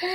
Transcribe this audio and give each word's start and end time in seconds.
Seguid 0.00 0.08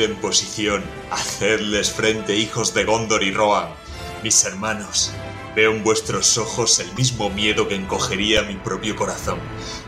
en 0.00 0.16
posición, 0.16 0.82
hacerles 1.10 1.92
frente, 1.92 2.36
hijos 2.36 2.72
de 2.72 2.84
Gondor 2.84 3.22
y 3.22 3.32
Rohan. 3.32 3.68
Mis 4.22 4.42
hermanos, 4.46 5.12
veo 5.54 5.72
en 5.72 5.84
vuestros 5.84 6.38
ojos 6.38 6.78
el 6.78 6.92
mismo 6.94 7.30
miedo 7.30 7.68
que 7.68 7.74
encogería 7.74 8.42
mi 8.42 8.54
propio 8.54 8.96
corazón. 8.96 9.38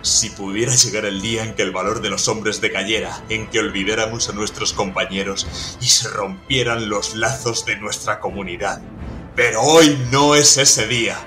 Si 0.02 0.30
pudiera 0.30 0.74
llegar 0.74 1.04
el 1.04 1.20
día 1.22 1.44
en 1.44 1.54
que 1.54 1.62
el 1.62 1.72
valor 1.72 2.00
de 2.00 2.10
los 2.10 2.28
hombres 2.28 2.60
decayera, 2.60 3.22
en 3.28 3.48
que 3.48 3.60
olvidáramos 3.60 4.28
a 4.28 4.32
nuestros 4.32 4.72
compañeros 4.72 5.46
y 5.80 5.86
se 5.86 6.08
rompieran 6.08 6.88
los 6.88 7.14
lazos 7.14 7.64
de 7.64 7.76
nuestra 7.76 8.20
comunidad. 8.20 8.80
Pero 9.34 9.62
hoy 9.62 9.98
no 10.10 10.34
es 10.34 10.56
ese 10.58 10.86
día 10.86 11.18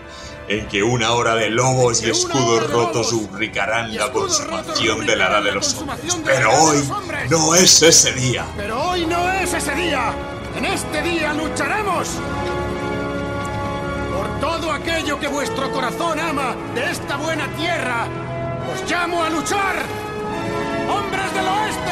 en 0.47 0.67
que 0.67 0.81
una 0.83 1.11
hora 1.11 1.35
de 1.35 1.49
lobos 1.49 2.01
y 2.03 2.09
escudos 2.09 2.71
rotos 2.71 3.11
rubricarán 3.11 3.95
la 3.95 4.11
consumación 4.11 5.05
de 5.05 5.15
la 5.15 5.27
edad 5.27 5.43
de 5.43 5.51
los 5.51 5.73
hombres. 5.75 5.99
Pero 6.25 6.51
hoy 6.63 6.83
no 7.29 7.55
es 7.55 7.81
ese 7.81 8.13
día. 8.13 8.45
Pero 8.55 8.81
hoy 8.91 9.05
no 9.05 9.31
es 9.33 9.53
ese 9.53 9.75
día. 9.75 10.13
En 10.55 10.65
este 10.65 11.01
día 11.01 11.33
lucharemos. 11.33 12.09
Aquello 14.87 15.19
que 15.19 15.27
vuestro 15.27 15.69
corazón 15.69 16.17
ama 16.17 16.55
de 16.73 16.91
esta 16.91 17.17
buena 17.17 17.53
tierra, 17.57 18.07
os 18.73 18.89
llamo 18.89 19.21
a 19.21 19.29
luchar. 19.29 19.85
¡Hombres 20.89 21.33
del 21.33 21.45
oeste! 21.45 21.91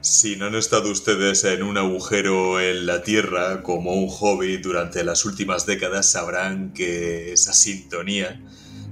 Si 0.00 0.36
no 0.36 0.46
han 0.46 0.54
estado 0.54 0.90
ustedes 0.90 1.44
en 1.44 1.62
un 1.62 1.76
agujero 1.76 2.58
en 2.58 2.86
la 2.86 3.02
Tierra 3.02 3.62
como 3.62 3.92
un 3.92 4.08
hobby 4.08 4.56
durante 4.56 5.04
las 5.04 5.26
últimas 5.26 5.66
décadas, 5.66 6.10
sabrán 6.10 6.72
que 6.72 7.34
esa 7.34 7.52
sintonía 7.52 8.40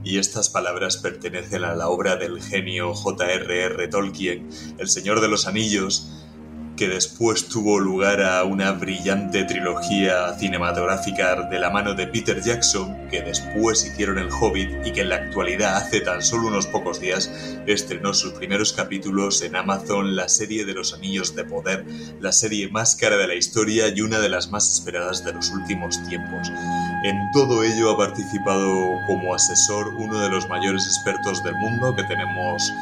y 0.05 0.19
estas 0.19 0.51
palabras 0.51 0.99
pertenecen 0.99 1.65
a 1.65 1.75
la 1.75 1.89
obra 1.89 2.17
del 2.17 2.43
genio 2.43 2.93
J.R.R. 2.93 3.89
Tolkien, 3.89 4.51
El 4.77 4.89
Señor 4.89 5.23
de 5.23 5.29
los 5.29 5.47
Anillos, 5.47 6.24
que 6.77 6.89
después 6.89 7.49
tuvo 7.49 7.79
lugar 7.79 8.21
a 8.23 8.43
una 8.45 8.73
brillante 8.73 9.45
trilogía 9.45 10.35
cinematográfica 10.39 11.49
de 11.49 11.59
la 11.59 11.71
mano 11.71 11.95
de 11.95 12.09
Peter 12.09 12.43
Jackson, 12.43 13.09
que 13.09 13.23
después 13.23 13.87
hicieron 13.87 14.19
El 14.19 14.29
Hobbit 14.31 14.85
y 14.85 14.93
que 14.93 15.03
en 15.03 15.11
la 15.11 15.17
actualidad, 15.17 15.77
hace 15.77 16.01
tan 16.01 16.23
solo 16.23 16.49
unos 16.49 16.67
pocos 16.67 17.01
días, 17.01 17.31
estrenó 17.67 18.13
sus 18.13 18.33
primeros 18.33 18.73
capítulos 18.73 19.43
en 19.43 19.55
Amazon, 19.55 20.17
la 20.17 20.29
serie 20.29 20.65
de 20.65 20.75
los 20.75 20.95
Anillos 20.95 21.37
de 21.37 21.45
Poder, 21.45 21.85
la 22.21 22.33
serie 22.33 22.69
más 22.69 22.97
cara 22.97 23.17
de 23.17 23.29
la 23.29 23.35
historia 23.35 23.89
y 23.89 24.01
una 24.01 24.19
de 24.19 24.29
las 24.29 24.51
más 24.51 24.73
esperadas 24.73 25.25
de 25.25 25.33
los 25.33 25.51
últimos 25.51 26.03
tiempos. 26.09 26.51
En 27.05 27.17
todo 27.33 27.63
ello 27.63 27.93
ha 27.93 27.97
participado 27.97 28.99
como 29.07 29.35
asesor 29.35 29.89
uno 29.95 30.19
de 30.21 30.29
los 30.29 30.49
mayores 30.49 30.87
expertos 30.87 31.45
del 31.45 31.55
mundo, 31.55 31.95
que 31.95 32.03
tenemos 32.05 32.73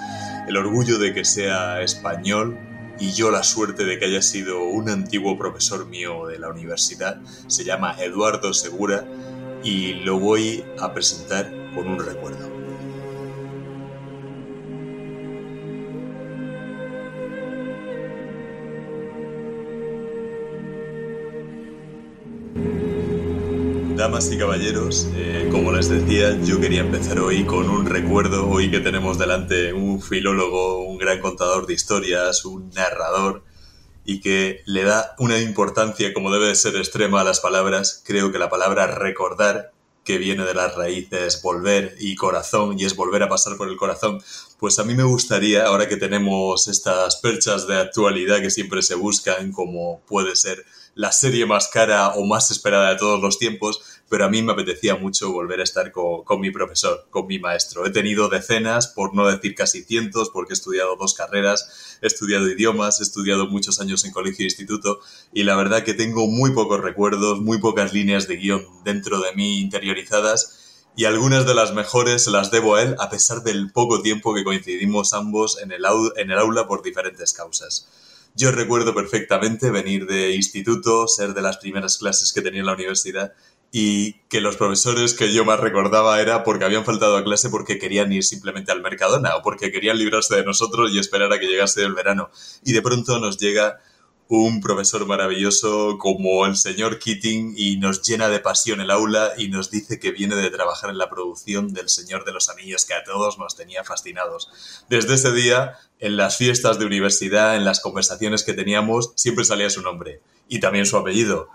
el 0.49 0.57
orgullo 0.57 0.99
de 0.99 1.13
que 1.13 1.25
sea 1.25 1.83
español, 1.83 2.59
y 3.03 3.13
yo 3.15 3.33
la 3.33 3.43
suerte 3.43 3.85
de 3.85 3.99
que 3.99 4.05
haya 4.05 4.23
sido 4.23 4.63
un 4.63 4.89
antiguo 4.89 5.37
profesor 5.37 5.87
mío 5.87 6.29
de 6.29 6.39
la 6.39 6.49
universidad. 6.51 7.21
Se 7.49 7.65
llama 7.65 7.97
Eduardo 7.99 8.55
Segura 8.55 9.05
y 9.65 9.95
lo 10.05 10.21
voy 10.21 10.65
a 10.79 10.95
presentar 10.95 11.53
con 11.75 11.89
un 11.89 11.99
recuerdo. 11.99 12.52
Damas 24.03 24.33
y 24.33 24.37
caballeros, 24.37 25.07
eh, 25.15 25.49
como 25.53 25.71
les 25.71 25.89
decía, 25.89 26.37
yo 26.43 26.61
quería 26.61 26.81
empezar 26.81 27.21
hoy 27.21 27.45
con 27.45 27.71
un 27.71 27.87
recuerdo, 27.87 28.49
hoy 28.49 28.69
que 28.69 28.81
tenemos 28.81 29.17
delante 29.17 29.73
un 29.73 30.03
filólogo, 30.03 30.83
un 30.83 30.99
gran 30.99 31.21
contador 31.21 31.69
de 31.69 31.75
historias, 31.75 32.45
un 32.45 32.69
narrador, 32.71 33.45
y 34.05 34.21
que 34.21 34.63
le 34.67 34.83
da 34.83 35.15
una 35.21 35.39
importancia 35.39 36.13
como 36.13 36.33
debe 36.33 36.49
de 36.49 36.57
ser 36.57 36.75
extrema 36.75 37.21
a 37.21 37.25
las 37.25 37.39
palabras. 37.39 38.03
Creo 38.05 38.33
que 38.33 38.41
la 38.41 38.51
palabra 38.51 38.89
recordar, 38.89 39.71
que 40.03 40.19
viene 40.19 40.45
de 40.45 40.55
las 40.55 40.75
raíces 40.75 41.41
volver 41.41 41.95
y 42.01 42.17
corazón, 42.17 42.81
y 42.81 42.85
es 42.87 42.97
volver 42.97 43.23
a 43.23 43.29
pasar 43.29 43.57
por 43.57 43.69
el 43.69 43.77
corazón, 43.77 44.21
pues 44.59 44.81
a 44.81 44.85
mí 44.85 44.97
me 44.97 45.05
gustaría, 45.05 45.67
ahora 45.67 45.89
que 45.89 45.97
tenemos 45.97 46.67
estas 46.67 47.19
perchas 47.19 47.69
de 47.69 47.77
actualidad 47.77 48.41
que 48.41 48.51
siempre 48.51 48.83
se 48.83 48.97
buscan, 48.97 49.53
como 49.53 50.01
puede 50.09 50.35
ser 50.35 50.65
la 50.95 51.13
serie 51.13 51.47
más 51.47 51.69
cara 51.69 52.11
o 52.11 52.27
más 52.27 52.51
esperada 52.51 52.91
de 52.91 52.97
todos 52.97 53.21
los 53.21 53.39
tiempos, 53.39 53.81
pero 54.13 54.27
a 54.27 54.29
mí 54.29 54.43
me 54.43 54.53
apetecía 54.53 54.95
mucho 54.95 55.33
volver 55.33 55.61
a 55.61 55.63
estar 55.63 55.91
con, 55.91 56.39
mi 56.39 56.51
profesor, 56.51 57.07
con 57.09 57.27
mi 57.27 57.39
maestro. 57.39 57.87
He 57.87 57.91
tenido 57.91 58.29
decenas, 58.29 58.89
por 58.89 59.15
no 59.15 59.27
decir 59.27 59.55
casi 59.55 59.85
cientos, 59.85 60.29
porque 60.29 60.53
he 60.53 60.53
estudiado 60.53 60.97
dos 60.97 61.15
carreras, 61.15 61.97
he 62.03 62.09
estudiado 62.09 62.47
idiomas, 62.47 63.01
he 63.01 63.05
estudiado 63.05 63.47
muchos 63.47 63.81
años 63.81 64.05
en 64.05 64.13
colegio 64.13 64.43
e 64.43 64.49
instituto, 64.49 65.01
y 65.33 65.45
la 65.45 65.57
verdad 65.57 65.83
que 65.83 65.95
tengo 65.95 66.27
muy 66.27 66.51
pocos 66.51 66.83
recuerdos, 66.83 67.41
muy 67.41 67.57
pocas 67.57 67.95
líneas 67.95 68.29
de 68.29 68.37
guion 68.37 68.67
dentro 68.85 69.19
de 69.23 69.35
mí 69.35 69.61
interiorizadas, 69.61 70.91
y 70.95 71.07
algunas 71.07 71.47
de 71.47 71.55
las 71.55 71.73
mejores 71.73 72.27
las 72.27 72.51
debo 72.51 72.75
a 72.75 72.83
él 72.83 72.97
a 72.99 73.09
pesar 73.09 73.43
del 73.43 73.73
poco 73.73 74.03
tiempo 74.03 74.35
que 74.35 74.45
coincidimos 74.45 75.15
ambos 75.15 75.59
en 75.63 75.73
el, 75.73 75.87
en 76.17 76.31
el 76.31 76.39
aula 76.39 76.67
por 76.67 76.83
diferentes 76.83 77.33
causas. 77.33 77.89
Yo 78.35 78.51
recuerdo 78.51 78.95
perfectamente 78.95 79.71
venir 79.71 80.07
de 80.07 80.35
instituto, 80.35 81.07
ser 81.07 81.35
de 81.35 81.43
las 81.43 81.59
primeras 81.59 81.99
clases 81.99 82.33
que 82.33 82.41
tenía 82.41 82.61
en 82.61 82.67
la 82.67 82.73
universidad 82.73 83.35
y 83.75 84.21
que 84.29 84.43
los 84.43 84.57
profesores 84.57 85.15
que 85.15 85.33
yo 85.33 85.47
más 85.47 85.59
recordaba 85.59 86.21
era 86.21 86.45
porque 86.45 86.67
habían 86.67 86.85
faltado 86.85 87.17
a 87.17 87.25
clase 87.25 87.49
porque 87.49 87.79
querían 87.79 88.13
ir 88.13 88.23
simplemente 88.23 88.71
al 88.71 88.83
Mercadona 88.83 89.35
o 89.37 89.43
porque 89.43 89.73
querían 89.73 89.99
librarse 89.99 90.37
de 90.37 90.45
nosotros 90.45 90.93
y 90.93 90.99
esperar 90.99 91.33
a 91.33 91.41
que 91.41 91.47
llegase 91.47 91.83
el 91.83 91.95
verano. 91.95 92.31
Y 92.63 92.73
de 92.73 92.83
pronto 92.83 93.19
nos 93.19 93.39
llega 93.39 93.81
un 94.29 94.61
profesor 94.61 95.07
maravilloso 95.07 95.97
como 95.99 96.45
el 96.47 96.57
señor 96.57 96.99
Keating 96.99 97.55
y 97.57 97.79
nos 97.79 98.03
llena 98.03 98.29
de 98.29 98.41
pasión 98.41 98.83
el 98.83 98.91
aula 98.91 99.33
y 99.39 99.49
nos 99.49 99.71
dice 99.71 99.99
que 99.99 100.11
viene 100.11 100.37
de 100.37 100.51
trabajar 100.51 100.91
en 100.91 100.99
la 100.99 101.09
producción 101.11 101.73
del 101.73 101.89
Señor 101.89 102.25
de 102.25 102.33
los 102.33 102.49
Anillos 102.49 102.85
que 102.85 102.95
a 102.95 103.05
todos 103.05 103.39
nos 103.39 103.57
tenía 103.57 103.85
fascinados. 103.85 104.85
Desde 104.89 105.15
ese 105.15 105.33
día, 105.33 105.79
en 105.99 106.17
las 106.17 106.37
fiestas 106.37 106.79
de 106.79 106.87
universidad, 106.87 107.57
en 107.57 107.65
las 107.65 107.81
conversaciones 107.81 108.43
que 108.43 108.55
teníamos, 108.55 109.13
siempre 109.17 109.45
salía 109.45 109.71
su 109.71 109.83
nombre 109.83 110.21
y 110.49 110.61
también 110.61 110.87
su 110.87 110.97
apellido, 110.97 111.49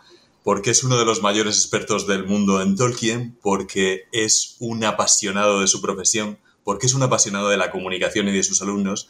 porque 0.48 0.72
es 0.72 0.86
uno 0.86 0.98
de 0.98 1.04
los 1.04 1.22
mayores 1.22 1.58
expertos 1.58 2.08
del 2.08 2.26
mundo 2.26 2.62
en 2.62 2.78
Tolkien, 2.78 3.38
porque 3.42 4.04
es 4.14 4.56
un 4.60 4.82
apasionado 4.86 5.60
de 5.60 5.68
su 5.68 5.82
profesión, 5.82 6.40
porque 6.64 6.86
es 6.86 6.94
un 6.94 7.04
apasionado 7.04 7.50
de 7.50 7.58
la 7.58 7.70
comunicación 7.70 8.30
y 8.30 8.32
de 8.32 8.44
sus 8.44 8.62
alumnos 8.62 9.10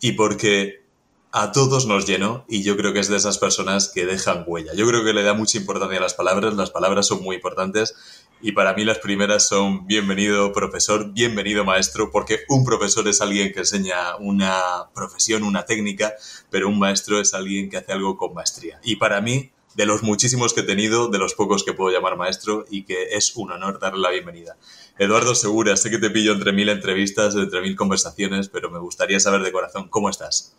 y 0.00 0.12
porque 0.12 0.84
a 1.32 1.50
todos 1.50 1.86
nos 1.86 2.06
llenó 2.06 2.44
y 2.48 2.62
yo 2.62 2.76
creo 2.76 2.92
que 2.92 3.00
es 3.00 3.08
de 3.08 3.16
esas 3.16 3.38
personas 3.38 3.90
que 3.92 4.06
dejan 4.06 4.44
huella. 4.46 4.72
Yo 4.76 4.86
creo 4.86 5.04
que 5.04 5.12
le 5.12 5.24
da 5.24 5.34
mucha 5.34 5.58
importancia 5.58 5.98
a 5.98 6.02
las 6.02 6.14
palabras, 6.14 6.54
las 6.54 6.70
palabras 6.70 7.08
son 7.08 7.20
muy 7.20 7.34
importantes 7.34 7.96
y 8.40 8.52
para 8.52 8.72
mí 8.72 8.84
las 8.84 8.98
primeras 8.98 9.48
son 9.48 9.88
bienvenido 9.88 10.52
profesor, 10.52 11.12
bienvenido 11.12 11.64
maestro, 11.64 12.12
porque 12.12 12.42
un 12.48 12.64
profesor 12.64 13.08
es 13.08 13.20
alguien 13.20 13.52
que 13.52 13.58
enseña 13.58 14.14
una 14.20 14.88
profesión, 14.94 15.42
una 15.42 15.64
técnica, 15.64 16.14
pero 16.48 16.68
un 16.68 16.78
maestro 16.78 17.20
es 17.20 17.34
alguien 17.34 17.68
que 17.68 17.78
hace 17.78 17.90
algo 17.90 18.16
con 18.16 18.34
maestría. 18.34 18.78
Y 18.84 18.94
para 18.94 19.20
mí, 19.20 19.50
de 19.74 19.86
los 19.86 20.02
muchísimos 20.02 20.52
que 20.52 20.60
he 20.60 20.64
tenido, 20.64 21.08
de 21.08 21.18
los 21.18 21.34
pocos 21.34 21.64
que 21.64 21.72
puedo 21.72 21.90
llamar 21.90 22.16
maestro 22.16 22.64
y 22.70 22.84
que 22.84 23.14
es 23.14 23.34
un 23.36 23.52
honor 23.52 23.78
darle 23.78 24.00
la 24.00 24.10
bienvenida. 24.10 24.56
Eduardo 24.98 25.34
Segura, 25.34 25.76
sé 25.76 25.90
que 25.90 25.98
te 25.98 26.10
pillo 26.10 26.32
entre 26.32 26.52
mil 26.52 26.68
entrevistas, 26.68 27.34
entre 27.36 27.60
mil 27.60 27.76
conversaciones, 27.76 28.48
pero 28.48 28.70
me 28.70 28.78
gustaría 28.78 29.20
saber 29.20 29.42
de 29.42 29.52
corazón, 29.52 29.88
¿cómo 29.88 30.10
estás? 30.10 30.56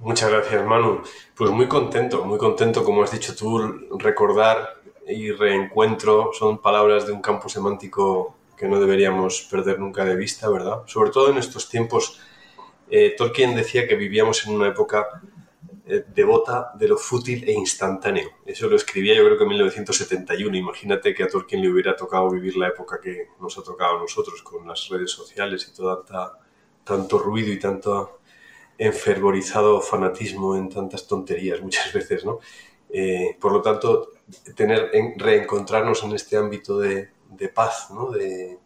Muchas 0.00 0.30
gracias, 0.30 0.64
Manu. 0.64 1.02
Pues 1.34 1.50
muy 1.50 1.66
contento, 1.66 2.24
muy 2.24 2.38
contento, 2.38 2.84
como 2.84 3.02
has 3.02 3.10
dicho 3.10 3.34
tú, 3.34 3.58
recordar 3.98 4.80
y 5.08 5.32
reencuentro 5.32 6.30
son 6.38 6.58
palabras 6.58 7.06
de 7.06 7.12
un 7.12 7.20
campo 7.20 7.48
semántico 7.48 8.36
que 8.56 8.68
no 8.68 8.78
deberíamos 8.78 9.42
perder 9.50 9.80
nunca 9.80 10.04
de 10.04 10.14
vista, 10.14 10.48
¿verdad? 10.48 10.82
Sobre 10.86 11.10
todo 11.10 11.30
en 11.30 11.38
estos 11.38 11.68
tiempos. 11.68 12.20
Eh, 12.90 13.14
Tolkien 13.16 13.54
decía 13.54 13.86
que 13.86 13.96
vivíamos 13.96 14.46
en 14.46 14.54
una 14.54 14.68
época 14.68 15.20
eh, 15.90 16.04
devota 16.06 16.72
de 16.74 16.86
lo 16.86 16.98
fútil 16.98 17.48
e 17.48 17.52
instantáneo. 17.52 18.28
Eso 18.44 18.68
lo 18.68 18.76
escribía 18.76 19.14
yo 19.14 19.24
creo 19.24 19.38
que 19.38 19.44
en 19.44 19.48
1971. 19.48 20.54
Imagínate 20.54 21.14
que 21.14 21.22
a 21.22 21.28
Tolkien 21.28 21.62
le 21.62 21.70
hubiera 21.70 21.96
tocado 21.96 22.28
vivir 22.28 22.58
la 22.58 22.68
época 22.68 23.00
que 23.00 23.28
nos 23.40 23.56
ha 23.56 23.62
tocado 23.62 23.96
a 23.96 24.00
nosotros 24.00 24.42
con 24.42 24.68
las 24.68 24.86
redes 24.90 25.10
sociales 25.10 25.66
y 25.66 25.74
todo 25.74 26.04
tanto 26.84 27.18
ruido 27.18 27.50
y 27.50 27.58
tanto 27.58 28.18
enfervorizado 28.76 29.80
fanatismo 29.80 30.56
en 30.56 30.68
tantas 30.68 31.06
tonterías 31.06 31.62
muchas 31.62 31.90
veces, 31.94 32.22
¿no? 32.22 32.40
Eh, 32.90 33.38
por 33.40 33.52
lo 33.52 33.62
tanto, 33.62 34.10
tener, 34.54 34.90
reencontrarnos 35.16 36.02
en 36.04 36.12
este 36.12 36.36
ámbito 36.36 36.78
de, 36.78 37.08
paz, 37.54 37.90
¿no? 37.92 38.10
De, 38.10 38.58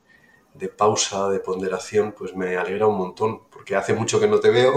de 0.55 0.69
pausa, 0.69 1.29
de 1.29 1.39
ponderación, 1.39 2.15
pues 2.19 2.35
me 2.35 2.57
alegra 2.57 2.89
un 2.89 2.99
montón, 2.99 3.45
porque 3.49 3.77
hace 3.77 3.95
mucho 3.95 4.19
que 4.19 4.27
no 4.27 4.41
te 4.41 4.51
veo 4.51 4.73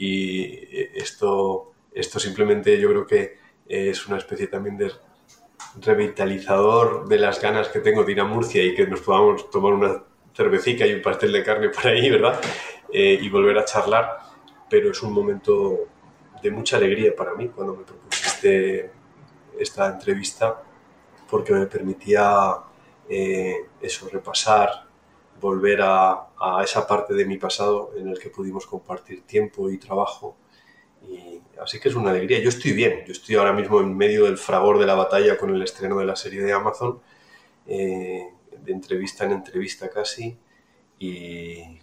y 0.00 0.58
esto, 0.94 1.72
esto 1.92 2.18
simplemente 2.18 2.80
yo 2.80 2.88
creo 2.88 3.06
que 3.06 3.36
es 3.66 4.06
una 4.06 4.16
especie 4.16 4.46
también 4.46 4.78
de 4.78 4.90
revitalizador 5.78 7.06
de 7.06 7.18
las 7.18 7.40
ganas 7.40 7.68
que 7.68 7.80
tengo 7.80 8.02
de 8.02 8.12
ir 8.12 8.20
a 8.20 8.24
Murcia 8.24 8.64
y 8.64 8.74
que 8.74 8.86
nos 8.86 9.00
podamos 9.00 9.50
tomar 9.50 9.74
una 9.74 10.02
cervecita 10.34 10.86
y 10.86 10.94
un 10.94 11.02
pastel 11.02 11.32
de 11.32 11.44
carne 11.44 11.68
por 11.68 11.86
ahí, 11.86 12.08
¿verdad? 12.08 12.40
Eh, 12.90 13.18
y 13.20 13.28
volver 13.28 13.58
a 13.58 13.64
charlar, 13.66 14.20
pero 14.70 14.90
es 14.90 15.02
un 15.02 15.12
momento 15.12 15.80
de 16.42 16.50
mucha 16.50 16.78
alegría 16.78 17.14
para 17.14 17.34
mí 17.34 17.48
cuando 17.48 17.76
me 17.76 17.84
propusiste 17.84 18.90
esta 19.58 19.86
entrevista 19.86 20.62
porque 21.28 21.52
me 21.52 21.66
permitía 21.66 22.56
eh, 23.06 23.66
eso, 23.82 24.08
repasar, 24.08 24.70
volver 25.40 25.80
a, 25.82 26.28
a, 26.38 26.62
esa 26.62 26.86
parte 26.86 27.14
de 27.14 27.24
mi 27.24 27.38
pasado 27.38 27.92
en 27.96 28.08
el 28.08 28.18
que 28.18 28.30
pudimos 28.30 28.66
compartir 28.66 29.22
tiempo 29.22 29.70
y 29.70 29.78
trabajo. 29.78 30.36
Y 31.08 31.40
así 31.60 31.80
que 31.80 31.88
es 31.88 31.94
una 31.94 32.10
alegría. 32.10 32.40
Yo 32.40 32.48
estoy 32.48 32.72
bien, 32.72 33.04
yo 33.06 33.12
estoy 33.12 33.36
ahora 33.36 33.52
mismo 33.52 33.80
en 33.80 33.96
medio 33.96 34.24
del 34.24 34.38
fragor 34.38 34.78
de 34.78 34.86
la 34.86 34.94
batalla 34.94 35.36
con 35.38 35.54
el 35.54 35.62
estreno 35.62 35.98
de 35.98 36.04
la 36.06 36.16
serie 36.16 36.42
de 36.42 36.52
Amazon, 36.52 37.00
eh, 37.66 38.28
de 38.62 38.72
entrevista 38.72 39.24
en 39.24 39.32
entrevista 39.32 39.88
casi, 39.90 40.36
y, 40.98 41.80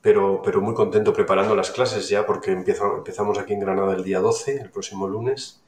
pero, 0.00 0.40
pero 0.42 0.60
muy 0.60 0.74
contento 0.74 1.12
preparando 1.12 1.54
las 1.54 1.70
clases 1.70 2.08
ya 2.08 2.24
porque 2.24 2.52
empezamos 2.52 3.38
aquí 3.38 3.52
en 3.52 3.60
Granada 3.60 3.94
el 3.94 4.04
día 4.04 4.20
12, 4.20 4.60
el 4.60 4.70
próximo 4.70 5.08
lunes, 5.08 5.62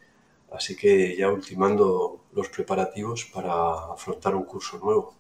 así 0.53 0.77
que 0.77 1.17
ya 1.17 1.31
ultimando 1.31 2.25
los 2.33 2.49
preparativos 2.49 3.27
para 3.27 3.93
afrontar 3.93 4.35
un 4.35 4.45
curso 4.45 4.79
nuevo. 4.79 5.15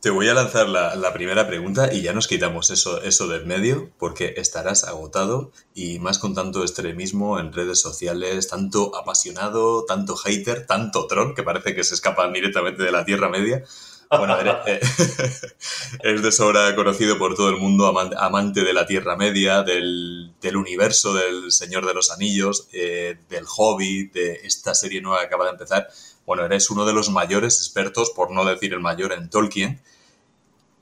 Te 0.00 0.10
voy 0.10 0.28
a 0.28 0.34
lanzar 0.34 0.68
la, 0.68 1.12
primera 1.12 1.48
pregunta 1.48 1.92
y 1.92 2.02
ya 2.02 2.12
nos 2.12 2.28
quitamos 2.28 2.70
eso, 2.70 3.02
eso 3.02 3.26
del 3.26 3.46
medio 3.46 3.90
porque 3.98 4.34
estarás 4.36 4.84
agotado 4.84 5.50
y 5.74 5.98
más 5.98 6.20
con 6.20 6.34
tanto 6.34 6.62
extremismo 6.62 7.40
en 7.40 7.52
redes 7.52 7.80
sociales, 7.80 8.46
tanto 8.46 8.94
apasionado, 8.94 9.84
tanto 9.86 10.16
hater, 10.16 10.66
tanto 10.66 11.08
tron 11.08 11.34
que 11.34 11.42
parece 11.42 11.74
que 11.74 11.82
se 11.82 11.94
escapan 11.94 12.32
directamente 12.32 12.84
de 12.84 12.92
la 12.92 13.04
Tierra 13.04 13.28
Media. 13.28 13.64
Bueno, 14.10 14.38
eh, 14.66 14.80
es 16.02 16.22
de 16.22 16.32
sobra 16.32 16.74
conocido 16.76 17.18
por 17.18 17.34
todo 17.34 17.50
el 17.50 17.56
mundo, 17.56 17.86
amante 17.88 18.62
de 18.62 18.72
la 18.72 18.86
Tierra 18.86 19.16
Media, 19.16 19.64
del, 19.64 20.32
universo 20.54 21.12
del 21.12 21.50
Señor 21.50 21.84
de 21.86 21.94
los 21.94 22.12
Anillos, 22.12 22.68
eh, 22.72 23.18
del 23.28 23.44
Hobbit, 23.44 24.14
de 24.14 24.32
esta 24.44 24.74
serie 24.74 25.02
nueva 25.02 25.20
que 25.20 25.26
acaba 25.26 25.44
de 25.46 25.50
empezar 25.50 25.88
bueno, 26.28 26.44
eres 26.44 26.68
uno 26.68 26.84
de 26.84 26.92
los 26.92 27.08
mayores 27.08 27.56
expertos, 27.56 28.10
por 28.10 28.30
no 28.30 28.44
decir 28.44 28.74
el 28.74 28.80
mayor, 28.80 29.14
en 29.14 29.30
Tolkien. 29.30 29.80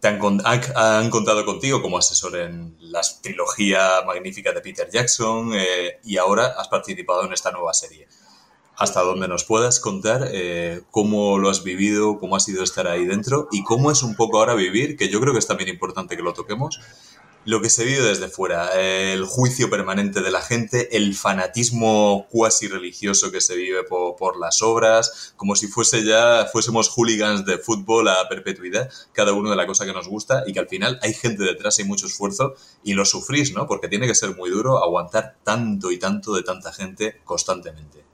Te 0.00 0.08
han, 0.08 0.18
contado 0.18 1.44
contigo 1.44 1.80
como 1.80 1.98
asesor 1.98 2.36
en 2.36 2.76
la 2.80 3.00
trilogía 3.22 4.02
magnífica 4.04 4.50
de 4.50 4.60
Peter 4.60 4.90
Jackson 4.90 5.52
eh, 5.54 6.00
y 6.02 6.16
ahora 6.16 6.56
has 6.58 6.66
participado 6.66 7.24
en 7.24 7.32
esta 7.32 7.52
nueva 7.52 7.72
serie. 7.74 8.08
Hasta 8.76 9.02
donde 9.02 9.28
nos 9.28 9.44
puedas 9.44 9.78
contar 9.78 10.28
eh, 10.32 10.82
cómo 10.90 11.38
lo 11.38 11.48
has 11.48 11.62
vivido, 11.62 12.18
cómo 12.18 12.34
ha 12.34 12.40
sido 12.40 12.64
estar 12.64 12.88
ahí 12.88 13.04
dentro 13.04 13.46
y 13.52 13.62
cómo 13.62 13.92
es 13.92 14.02
un 14.02 14.16
poco 14.16 14.40
ahora 14.40 14.54
vivir, 14.54 14.96
que 14.96 15.08
yo 15.08 15.20
creo 15.20 15.32
que 15.32 15.38
es 15.38 15.46
también 15.46 15.70
importante 15.70 16.16
que 16.16 16.24
lo 16.24 16.32
toquemos, 16.34 16.80
lo 17.46 17.62
que 17.62 17.70
se 17.70 17.84
vive 17.84 18.02
desde 18.02 18.28
fuera, 18.28 18.70
el 18.80 19.24
juicio 19.24 19.70
permanente 19.70 20.20
de 20.20 20.32
la 20.32 20.42
gente, 20.42 20.96
el 20.96 21.14
fanatismo 21.14 22.26
cuasi 22.28 22.66
religioso 22.66 23.30
que 23.30 23.40
se 23.40 23.54
vive 23.54 23.84
por, 23.84 24.36
las 24.36 24.62
obras, 24.62 25.32
como 25.36 25.54
si 25.54 25.68
fuese 25.68 26.04
ya, 26.04 26.46
fuésemos 26.52 26.88
hooligans 26.88 27.46
de 27.46 27.58
fútbol 27.58 28.08
a 28.08 28.28
perpetuidad, 28.28 28.90
cada 29.12 29.32
uno 29.32 29.48
de 29.48 29.56
la 29.56 29.64
cosa 29.64 29.86
que 29.86 29.92
nos 29.92 30.08
gusta 30.08 30.42
y 30.44 30.52
que 30.52 30.58
al 30.58 30.66
final 30.66 30.98
hay 31.02 31.14
gente 31.14 31.44
detrás 31.44 31.78
y 31.78 31.84
mucho 31.84 32.06
esfuerzo 32.06 32.54
y 32.82 32.94
lo 32.94 33.04
sufrís, 33.04 33.54
¿no? 33.54 33.68
Porque 33.68 33.86
tiene 33.86 34.08
que 34.08 34.16
ser 34.16 34.34
muy 34.34 34.50
duro 34.50 34.82
aguantar 34.82 35.36
tanto 35.44 35.92
y 35.92 36.00
tanto 36.00 36.34
de 36.34 36.42
tanta 36.42 36.72
gente 36.72 37.20
constantemente. 37.24 38.04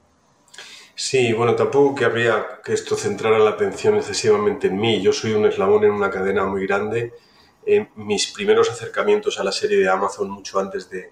Sí, 0.94 1.32
bueno, 1.32 1.56
tampoco 1.56 1.94
que 1.94 2.04
habría 2.04 2.60
que 2.62 2.74
esto 2.74 2.96
centrara 2.96 3.38
la 3.38 3.50
atención 3.50 3.96
excesivamente 3.96 4.66
en 4.66 4.78
mí. 4.78 5.00
Yo 5.00 5.14
soy 5.14 5.32
un 5.32 5.46
eslabón 5.46 5.84
en 5.84 5.92
una 5.92 6.10
cadena 6.10 6.44
muy 6.44 6.66
grande 6.66 7.14
eh, 7.66 7.88
mis 7.96 8.32
primeros 8.32 8.70
acercamientos 8.70 9.38
a 9.38 9.44
la 9.44 9.52
serie 9.52 9.78
de 9.78 9.88
Amazon 9.88 10.30
mucho 10.30 10.58
antes 10.58 10.90
de, 10.90 11.10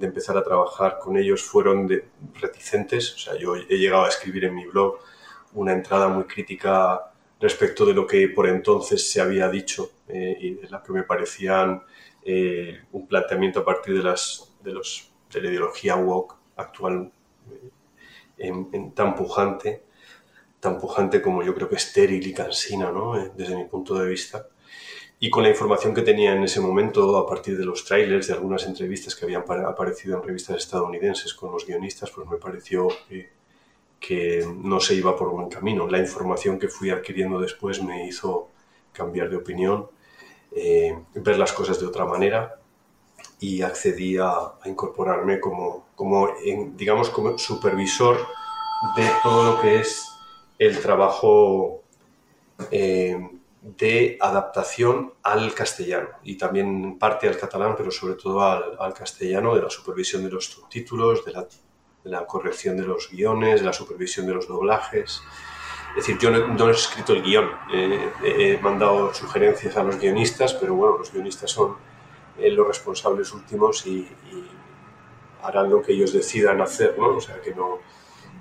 empezar 0.00 0.36
a 0.36 0.42
trabajar 0.42 0.98
con 0.98 1.16
ellos 1.16 1.42
fueron 1.42 1.86
de, 1.86 2.04
reticentes. 2.40 3.14
O 3.14 3.18
sea, 3.18 3.36
yo 3.38 3.54
he 3.54 3.78
llegado 3.78 4.04
a 4.04 4.08
escribir 4.08 4.44
en 4.46 4.54
mi 4.54 4.66
blog 4.66 4.98
una 5.54 5.72
entrada 5.72 6.08
muy 6.08 6.24
crítica 6.24 7.12
respecto 7.38 7.86
de 7.86 7.94
lo 7.94 8.06
que 8.06 8.28
por 8.28 8.48
entonces 8.48 9.08
se 9.10 9.20
había 9.20 9.48
dicho 9.48 9.92
eh, 10.08 10.36
y 10.40 10.54
de 10.54 10.68
la 10.70 10.82
que 10.82 10.92
me 10.92 11.04
parecían 11.04 11.82
eh, 12.24 12.80
un 12.92 13.06
planteamiento 13.06 13.60
a 13.60 13.64
partir 13.64 13.96
de, 13.96 14.02
las, 14.02 14.52
de, 14.62 14.72
los, 14.72 15.12
de 15.32 15.40
la 15.40 15.48
ideología 15.50 15.96
woke 15.96 16.36
actual 16.56 17.12
en, 18.38 18.92
tan 18.92 19.14
pujante, 19.14 19.84
tan 20.58 20.78
pujante 20.78 21.22
como 21.22 21.42
yo 21.42 21.54
creo 21.54 21.68
que 21.68 21.76
estéril 21.76 22.26
y 22.26 22.32
cansina, 22.32 22.90
¿no? 22.90 23.14
desde 23.34 23.56
mi 23.56 23.64
punto 23.64 23.94
de 23.94 24.08
vista. 24.08 24.46
Y 25.24 25.30
con 25.30 25.44
la 25.44 25.50
información 25.50 25.94
que 25.94 26.02
tenía 26.02 26.32
en 26.32 26.42
ese 26.42 26.58
momento, 26.58 27.16
a 27.16 27.28
partir 27.28 27.56
de 27.56 27.64
los 27.64 27.84
trailers, 27.84 28.26
de 28.26 28.32
algunas 28.32 28.66
entrevistas 28.66 29.14
que 29.14 29.24
habían 29.24 29.44
aparecido 29.64 30.16
en 30.16 30.24
revistas 30.24 30.56
estadounidenses 30.56 31.32
con 31.32 31.52
los 31.52 31.64
guionistas, 31.64 32.10
pues 32.10 32.28
me 32.28 32.38
pareció 32.38 32.88
que, 34.00 34.44
no 34.56 34.80
se 34.80 34.96
iba 34.96 35.14
por 35.16 35.30
buen 35.30 35.48
camino. 35.48 35.86
La 35.86 36.00
información 36.00 36.58
que 36.58 36.66
fui 36.66 36.90
adquiriendo 36.90 37.38
después 37.38 37.80
me 37.84 38.04
hizo 38.04 38.48
cambiar 38.92 39.30
de 39.30 39.36
opinión, 39.36 39.86
eh, 40.56 40.98
ver 41.14 41.38
las 41.38 41.52
cosas 41.52 41.78
de 41.78 41.86
otra 41.86 42.04
manera 42.04 42.56
y 43.38 43.62
accedí 43.62 44.16
a, 44.18 44.54
incorporarme 44.64 45.38
como, 45.38 45.86
como 45.94 46.30
digamos, 46.74 47.10
como 47.10 47.38
supervisor 47.38 48.16
de 48.96 49.08
todo 49.22 49.52
lo 49.52 49.60
que 49.60 49.78
es 49.78 50.04
el 50.58 50.80
trabajo 50.80 51.80
eh, 52.72 53.31
de 53.62 54.18
adaptación 54.20 55.14
al 55.22 55.54
castellano 55.54 56.08
y 56.24 56.36
también 56.36 56.98
parte 56.98 57.28
al 57.28 57.38
catalán, 57.38 57.74
pero 57.76 57.92
sobre 57.92 58.14
todo 58.14 58.42
al, 58.42 58.92
castellano, 58.92 59.54
de 59.54 59.62
la 59.62 59.70
supervisión 59.70 60.24
de 60.24 60.30
los 60.30 60.46
subtítulos, 60.46 61.24
de 61.24 61.32
la, 62.10 62.26
corrección 62.26 62.76
de 62.76 62.82
los 62.82 63.08
guiones, 63.08 63.60
de 63.60 63.66
la 63.66 63.72
supervisión 63.72 64.26
de 64.26 64.34
los 64.34 64.48
doblajes. 64.48 65.22
Es 65.90 66.06
decir, 66.06 66.18
yo 66.18 66.30
no, 66.30 66.68
he 66.68 66.72
escrito 66.72 67.12
el 67.12 67.22
guion, 67.22 67.50
he 67.72 68.58
mandado 68.60 69.14
sugerencias 69.14 69.76
a 69.76 69.84
los 69.84 69.98
guionistas, 69.98 70.54
pero 70.54 70.74
bueno, 70.74 70.98
los 70.98 71.12
guionistas 71.12 71.50
son 71.50 71.76
eh, 72.38 72.50
los 72.50 72.66
responsables 72.66 73.32
últimos 73.32 73.86
y, 73.86 74.08
harán 75.42 75.70
lo 75.70 75.82
que 75.82 75.92
ellos 75.92 76.12
decidan 76.12 76.60
hacer, 76.60 76.96
¿no? 76.96 77.16
O 77.16 77.20
sea 77.20 77.40
que 77.40 77.52
no... 77.52 77.78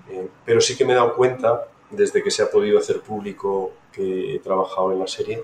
Eh, 0.08 0.28
pero 0.46 0.62
sí 0.62 0.78
que 0.78 0.86
me 0.86 0.94
he 0.94 0.96
dado 0.96 1.16
cuenta, 1.16 1.68
desde 1.90 2.22
que 2.22 2.30
se 2.30 2.44
ha 2.44 2.51
podido 2.51 2.78
hacer 2.78 3.01
público 3.01 3.74
que 3.92 4.36
he 4.36 4.40
trabajado 4.40 4.92
en 4.92 5.00
la 5.00 5.08
serie, 5.08 5.44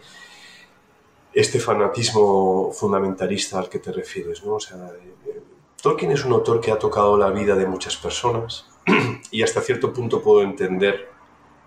este 1.34 1.60
fanatismo 1.60 2.72
fundamentalista 2.72 3.60
al 3.60 3.70
que 3.70 3.80
te 3.80 3.92
refieres. 3.92 4.44
¿no? 4.44 4.56
O 4.56 4.60
sea, 4.60 4.78
eh, 5.26 5.42
Tolkien 5.82 6.12
es 6.12 6.26
un 6.26 6.34
autor 6.34 6.60
que 6.60 6.72
ha 6.72 6.80
tocado 6.80 7.18
la 7.18 7.30
vida 7.30 7.56
de 7.56 7.68
muchas 7.68 7.98
personas 7.98 8.66
y 9.32 9.44
hasta 9.44 9.62
cierto 9.62 9.94
punto 9.94 10.22
puedo 10.22 10.42
entender 10.42 11.10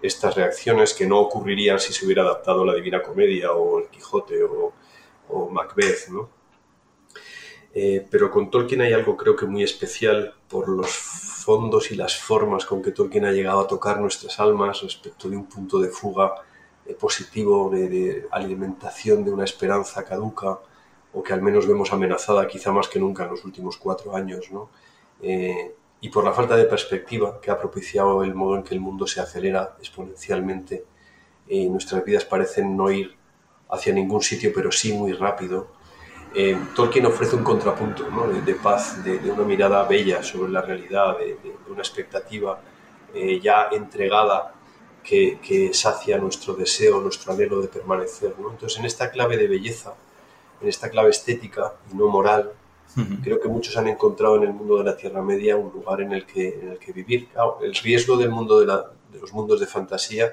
estas 0.02 0.34
reacciones 0.34 0.94
que 0.94 1.06
no 1.06 1.20
ocurrirían 1.20 1.78
si 1.78 1.92
se 1.92 2.06
hubiera 2.06 2.22
adaptado 2.22 2.64
la 2.64 2.74
Divina 2.74 3.02
Comedia 3.02 3.52
o 3.52 3.78
el 3.78 3.88
Quijote 3.88 4.42
o, 4.42 4.72
o 5.28 5.50
Macbeth. 5.50 6.08
¿no? 6.08 6.40
Eh, 7.72 8.04
pero 8.10 8.30
con 8.30 8.50
Tolkien 8.50 8.80
hay 8.80 8.92
algo 8.92 9.16
creo 9.16 9.36
que 9.36 9.46
muy 9.46 9.62
especial 9.62 10.34
por 10.48 10.68
los 10.68 10.90
fondos 10.90 11.92
y 11.92 11.94
las 11.94 12.18
formas 12.18 12.64
con 12.64 12.82
que 12.82 12.90
Tolkien 12.90 13.24
ha 13.24 13.32
llegado 13.32 13.60
a 13.60 13.68
tocar 13.68 14.00
nuestras 14.00 14.40
almas 14.40 14.82
respecto 14.82 15.28
de 15.28 15.36
un 15.36 15.46
punto 15.46 15.78
de 15.78 15.88
fuga 15.88 16.34
positivo 16.98 17.70
de, 17.70 18.26
alimentación 18.30 19.24
de 19.24 19.30
una 19.30 19.44
esperanza 19.44 20.04
caduca 20.04 20.58
o 21.12 21.22
que 21.22 21.32
al 21.32 21.42
menos 21.42 21.66
vemos 21.66 21.92
amenazada 21.92 22.46
quizá 22.46 22.72
más 22.72 22.88
que 22.88 22.98
nunca 22.98 23.24
en 23.24 23.30
los 23.30 23.44
últimos 23.44 23.76
cuatro 23.76 24.14
años, 24.14 24.50
¿no? 24.50 24.70
Eh, 25.22 25.74
y 26.00 26.08
por 26.08 26.24
la 26.24 26.32
falta 26.32 26.56
de 26.56 26.64
perspectiva 26.64 27.40
que 27.40 27.50
ha 27.50 27.58
propiciado 27.58 28.24
el 28.24 28.34
modo 28.34 28.56
en 28.56 28.62
que 28.62 28.74
el 28.74 28.80
mundo 28.80 29.06
se 29.06 29.20
acelera 29.20 29.76
exponencialmente 29.78 30.84
y 31.46 31.68
nuestras 31.68 32.04
vidas 32.04 32.24
parecen 32.24 32.76
no 32.76 32.90
ir 32.90 33.16
hacia 33.70 33.92
ningún 33.92 34.22
sitio, 34.22 34.52
pero 34.54 34.72
sí 34.72 34.92
muy 34.92 35.12
rápido. 35.12 35.68
Eh, 36.34 36.56
Tolkien 36.74 37.06
ofrece 37.06 37.36
un 37.36 37.42
contrapunto 37.42 38.04
de, 38.46 38.54
paz, 38.54 39.02
de, 39.04 39.18
una 39.30 39.42
mirada 39.42 39.84
bella 39.84 40.22
sobre 40.22 40.52
la 40.52 40.62
realidad, 40.62 41.18
de, 41.18 41.36
una 41.68 41.80
expectativa 41.80 42.60
eh, 43.12 43.40
ya 43.40 43.68
entregada 43.72 44.54
que, 45.02 45.70
sacia 45.72 46.18
nuestro 46.18 46.54
deseo, 46.54 47.00
nuestro 47.00 47.32
anhelo 47.32 47.60
de 47.60 47.68
permanecer. 47.68 48.34
Entonces, 48.38 48.78
en 48.78 48.84
esta 48.84 49.10
clave 49.10 49.36
de 49.36 49.48
belleza, 49.48 49.94
en 50.60 50.68
esta 50.68 50.90
clave 50.90 51.10
estética 51.10 51.74
y 51.92 51.96
no 51.96 52.08
moral, 52.08 52.52
creo 53.22 53.40
que 53.40 53.48
muchos 53.48 53.76
han 53.76 53.88
encontrado 53.88 54.36
en 54.36 54.42
el 54.42 54.52
mundo 54.52 54.78
de 54.78 54.84
la 54.84 54.96
Tierra 54.96 55.22
Media 55.22 55.56
un 55.56 55.72
lugar 55.72 56.00
en 56.00 56.12
el 56.12 56.26
que, 56.26 56.48
en 56.60 56.72
el 56.72 56.78
que 56.78 56.92
vivir. 56.92 57.28
el 57.62 57.74
riesgo 57.74 58.16
del 58.16 58.30
mundo 58.30 58.60
de, 58.60 58.66
los 59.18 59.32
mundos 59.32 59.60
de 59.60 59.66
fantasía 59.66 60.32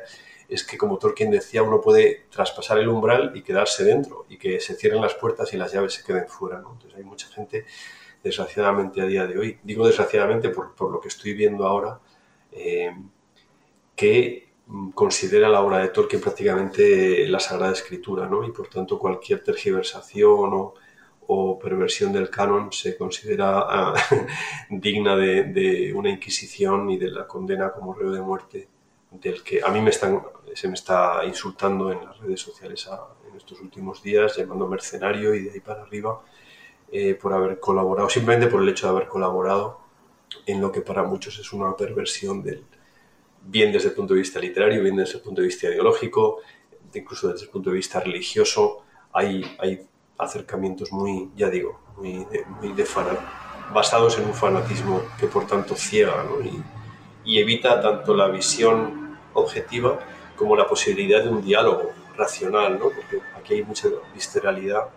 es 0.49 0.63
que, 0.63 0.77
como 0.77 0.97
Tolkien 0.97 1.29
decía, 1.29 1.61
uno 1.61 1.81
puede 1.81 2.25
traspasar 2.29 2.79
el 2.79 2.87
umbral 2.87 3.33
y 3.35 3.41
quedarse 3.41 3.83
dentro 3.83 4.25
y 4.29 4.37
que 4.37 4.59
se 4.59 4.75
cierren 4.75 5.01
las 5.01 5.13
puertas 5.13 5.53
y 5.53 5.57
las 5.57 5.73
llaves 5.73 5.93
se 5.93 6.03
queden 6.03 6.27
fuera. 6.27 6.59
¿no? 6.59 6.73
Entonces 6.73 6.97
hay 6.97 7.03
mucha 7.03 7.27
gente, 7.27 7.65
desgraciadamente 8.23 9.01
a 9.01 9.05
día 9.05 9.27
de 9.27 9.37
hoy, 9.37 9.59
digo 9.63 9.85
desgraciadamente 9.85 10.49
por, 10.49 10.73
por 10.73 10.91
lo 10.91 11.01
que 11.01 11.09
estoy 11.09 11.33
viendo 11.33 11.65
ahora, 11.65 11.99
eh, 12.51 12.95
que 13.95 14.46
considera 14.93 15.47
la 15.49 15.61
obra 15.61 15.79
de 15.79 15.89
Tolkien 15.89 16.21
prácticamente 16.21 17.27
la 17.27 17.39
Sagrada 17.39 17.73
Escritura, 17.73 18.27
¿no? 18.27 18.43
Y 18.45 18.51
por 18.51 18.67
tanto 18.67 18.99
cualquier 18.99 19.43
tergiversación 19.43 20.53
o, 20.53 20.73
o 21.27 21.57
perversión 21.59 22.11
del 22.11 22.29
canon 22.29 22.71
se 22.71 22.97
considera 22.97 23.59
ah, 23.59 23.93
digna 24.69 25.15
de, 25.15 25.45
de, 25.45 25.93
una 25.93 26.09
inquisición 26.09 26.89
y 26.89 26.97
de 26.97 27.11
la 27.11 27.27
condena 27.27 27.71
como 27.71 27.93
reo 27.93 28.11
de 28.11 28.21
muerte 28.21 28.67
del 29.11 29.41
que 29.41 29.61
a 29.63 29.69
mí 29.69 29.79
me 29.81 29.89
están, 29.89 30.21
se 30.53 30.67
me 30.67 30.73
está 30.73 31.23
insultando 31.25 31.91
en 31.91 32.05
las 32.05 32.17
redes 32.19 32.41
sociales 32.41 32.89
en 33.29 33.37
estos 33.37 33.61
últimos 33.61 34.03
días, 34.03 34.35
llamando 34.35 34.67
mercenario 34.67 35.33
y 35.33 35.43
de 35.43 35.51
ahí 35.51 35.59
para 35.61 35.83
arriba, 35.83 36.21
eh, 36.91 37.15
por 37.15 37.33
haber 37.33 37.59
colaborado, 37.59 38.09
simplemente 38.09 38.47
por 38.47 38.61
el 38.61 38.69
hecho 38.69 38.87
de 38.87 38.97
haber 38.97 39.07
colaborado 39.07 39.79
en 40.45 40.59
lo 40.59 40.71
que 40.73 40.81
para 40.81 41.03
muchos 41.03 41.39
es 41.39 41.53
una 41.53 41.75
perversión 41.75 42.43
del, 42.43 42.65
bien 43.49 43.71
desde 43.71 43.89
el 43.89 43.95
punto 43.95 44.13
de 44.13 44.19
vista 44.19 44.39
literario, 44.39 44.83
bien 44.83 44.97
desde 44.97 45.15
el 45.15 45.21
punto 45.21 45.41
de 45.41 45.47
vista 45.47 45.67
ideológico, 45.67 46.39
incluso 46.93 47.29
desde 47.29 47.45
el 47.45 47.51
punto 47.51 47.69
de 47.69 47.77
vista 47.77 47.99
religioso, 47.99 48.83
hay, 49.13 49.43
hay 49.59 49.87
acercamientos 50.17 50.91
muy, 50.91 51.29
ya 51.35 51.49
digo, 51.49 51.79
muy 51.97 52.25
de, 52.25 52.45
muy 52.61 52.73
de 52.73 52.85
basados 53.73 54.17
en 54.17 54.25
un 54.25 54.33
fanatismo 54.33 55.01
que 55.19 55.27
por 55.27 55.45
tanto 55.45 55.75
ciega 55.75 56.23
¿no? 56.23 56.41
y, 56.41 56.61
y, 57.25 57.39
evita 57.39 57.81
tanto 57.81 58.15
la 58.15 58.27
visión 58.27 59.17
objetiva 59.33 59.99
como 60.37 60.55
la 60.55 60.65
posibilidad 60.67 61.23
de 61.23 61.29
un 61.29 61.41
diálogo 61.41 61.91
racional, 62.15 62.79
¿no? 62.79 62.85
porque 62.85 63.19
aquí 63.37 63.55
hay 63.55 63.63
mucha 63.63 63.89
visceralidad 64.13 64.87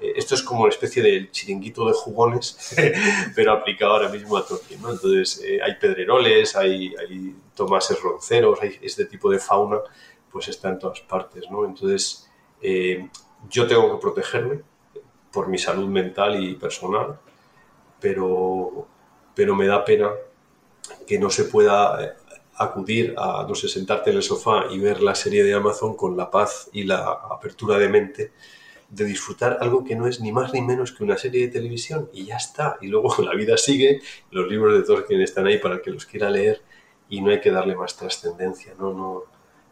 esto 0.00 0.34
es 0.34 0.42
como 0.42 0.62
una 0.62 0.70
especie 0.70 1.02
de 1.02 1.30
chiringuito 1.30 1.86
de 1.86 1.92
jugones, 1.92 2.74
pero 3.34 3.52
aplicado 3.52 3.92
ahora 3.92 4.08
mismo 4.08 4.36
a 4.36 4.46
Tolkien. 4.46 4.80
¿no? 4.82 4.90
Entonces, 4.90 5.42
eh, 5.44 5.60
hay 5.62 5.76
pedreroles, 5.76 6.56
hay, 6.56 6.94
hay 6.96 7.34
tomases 7.54 8.00
ronceros, 8.00 8.58
hay 8.62 8.78
este 8.82 9.04
tipo 9.06 9.30
de 9.30 9.38
fauna, 9.38 9.78
pues 10.30 10.48
está 10.48 10.68
en 10.68 10.78
todas 10.78 11.00
partes. 11.00 11.44
¿no? 11.50 11.64
Entonces, 11.64 12.28
eh, 12.60 13.08
yo 13.48 13.66
tengo 13.66 13.92
que 13.92 14.00
protegerme 14.00 14.62
por 15.32 15.48
mi 15.48 15.58
salud 15.58 15.88
mental 15.88 16.42
y 16.42 16.54
personal, 16.54 17.18
pero, 18.00 18.86
pero 19.34 19.54
me 19.54 19.66
da 19.66 19.84
pena 19.84 20.10
que 21.06 21.18
no 21.18 21.30
se 21.30 21.44
pueda 21.44 22.16
acudir 22.58 23.14
a, 23.16 23.44
no 23.48 23.54
sé, 23.54 23.68
sentarte 23.68 24.10
en 24.10 24.16
el 24.16 24.22
sofá 24.22 24.66
y 24.70 24.78
ver 24.78 25.00
la 25.00 25.14
serie 25.14 25.44
de 25.44 25.54
Amazon 25.54 25.96
con 25.96 26.16
la 26.16 26.30
paz 26.30 26.68
y 26.72 26.84
la 26.84 27.04
apertura 27.30 27.78
de 27.78 27.88
mente 27.88 28.32
de 28.90 29.04
disfrutar 29.04 29.58
algo 29.60 29.84
que 29.84 29.96
no 29.96 30.06
es 30.06 30.20
ni 30.20 30.32
más 30.32 30.52
ni 30.52 30.62
menos 30.62 30.92
que 30.92 31.04
una 31.04 31.18
serie 31.18 31.46
de 31.46 31.52
televisión 31.52 32.08
y 32.12 32.26
ya 32.26 32.36
está. 32.36 32.78
Y 32.80 32.88
luego 32.88 33.14
la 33.22 33.34
vida 33.34 33.56
sigue, 33.56 34.00
los 34.30 34.48
libros 34.48 34.74
de 34.74 34.84
Tolkien 34.84 35.20
están 35.20 35.46
ahí 35.46 35.58
para 35.58 35.82
que 35.82 35.90
los 35.90 36.06
quiera 36.06 36.30
leer 36.30 36.62
y 37.08 37.20
no 37.20 37.30
hay 37.30 37.40
que 37.40 37.50
darle 37.50 37.76
más 37.76 37.96
trascendencia. 37.96 38.74
No, 38.78 38.92
no, 38.92 39.24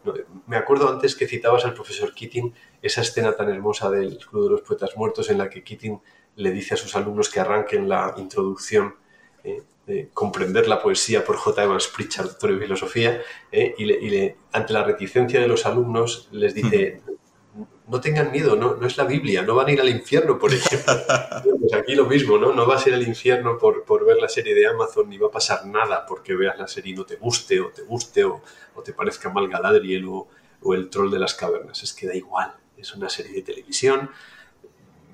no, 0.03 0.13
Me 0.45 0.57
acuerdo 0.57 0.89
antes 0.89 1.15
que 1.15 1.27
citabas 1.27 1.65
al 1.65 1.73
profesor 1.73 2.13
Keating 2.13 2.53
esa 2.81 3.01
escena 3.01 3.35
tan 3.35 3.49
hermosa 3.49 3.89
del 3.89 4.17
Club 4.19 4.43
de 4.45 4.49
los 4.51 4.61
Poetas 4.61 4.95
Muertos 4.95 5.29
en 5.29 5.39
la 5.39 5.49
que 5.49 5.63
Keating 5.63 5.99
le 6.35 6.51
dice 6.51 6.75
a 6.75 6.77
sus 6.77 6.95
alumnos 6.95 7.29
que 7.29 7.39
arranquen 7.39 7.89
la 7.89 8.13
introducción. 8.17 8.95
Eh, 9.43 9.63
de 9.87 10.09
comprender 10.13 10.67
la 10.67 10.81
poesía 10.81 11.23
por 11.23 11.37
J. 11.37 11.63
Evans 11.63 11.87
Pritchard, 11.87 12.27
doctor 12.27 12.51
en 12.51 12.59
filosofía, 12.59 13.21
eh, 13.53 13.73
y, 13.77 14.33
ante 14.51 14.73
la 14.73 14.83
reticencia 14.83 15.39
de 15.39 15.47
los 15.47 15.65
alumnos 15.65 16.27
les 16.33 16.53
dice, 16.53 17.01
no 17.87 18.01
tengan 18.01 18.31
miedo, 18.31 18.55
no, 18.55 18.75
no 18.75 18.85
es 18.85 18.97
la 18.97 19.05
Biblia, 19.05 19.41
no 19.43 19.55
van 19.55 19.67
a 19.67 19.71
ir 19.71 19.79
al 19.79 19.89
infierno 19.89 20.37
por 20.37 20.53
ello. 20.53 20.63
pues 21.59 21.73
aquí 21.73 21.95
lo 21.95 22.05
mismo, 22.05 22.37
¿no? 22.37 22.51
No 22.51 22.65
vas 22.65 22.85
a 22.85 22.89
ir 22.89 22.95
al 22.95 23.07
infierno 23.07 23.57
por, 23.57 23.83
por, 23.85 24.05
ver 24.05 24.17
la 24.17 24.27
serie 24.27 24.53
de 24.53 24.67
Amazon, 24.67 25.09
ni 25.09 25.17
va 25.17 25.27
a 25.27 25.31
pasar 25.31 25.65
nada 25.65 26.05
porque 26.05 26.35
veas 26.35 26.57
la 26.57 26.67
serie 26.67 26.93
y 26.93 26.95
no 26.95 27.05
te 27.05 27.15
guste, 27.15 27.61
o 27.61 27.69
te 27.69 27.83
guste, 27.83 28.25
o, 28.25 28.41
o 28.75 28.81
te 28.81 28.91
parezca 28.91 29.29
mal 29.29 29.47
Galadriel 29.47 30.05
o, 30.09 30.27
o, 30.61 30.73
el 30.73 30.89
troll 30.89 31.09
de 31.09 31.19
las 31.19 31.33
cavernas. 31.33 31.81
Es 31.81 31.93
que 31.93 32.07
da 32.07 32.15
igual, 32.15 32.53
es 32.77 32.93
una 32.93 33.09
serie 33.09 33.31
de 33.31 33.41
televisión, 33.41 34.11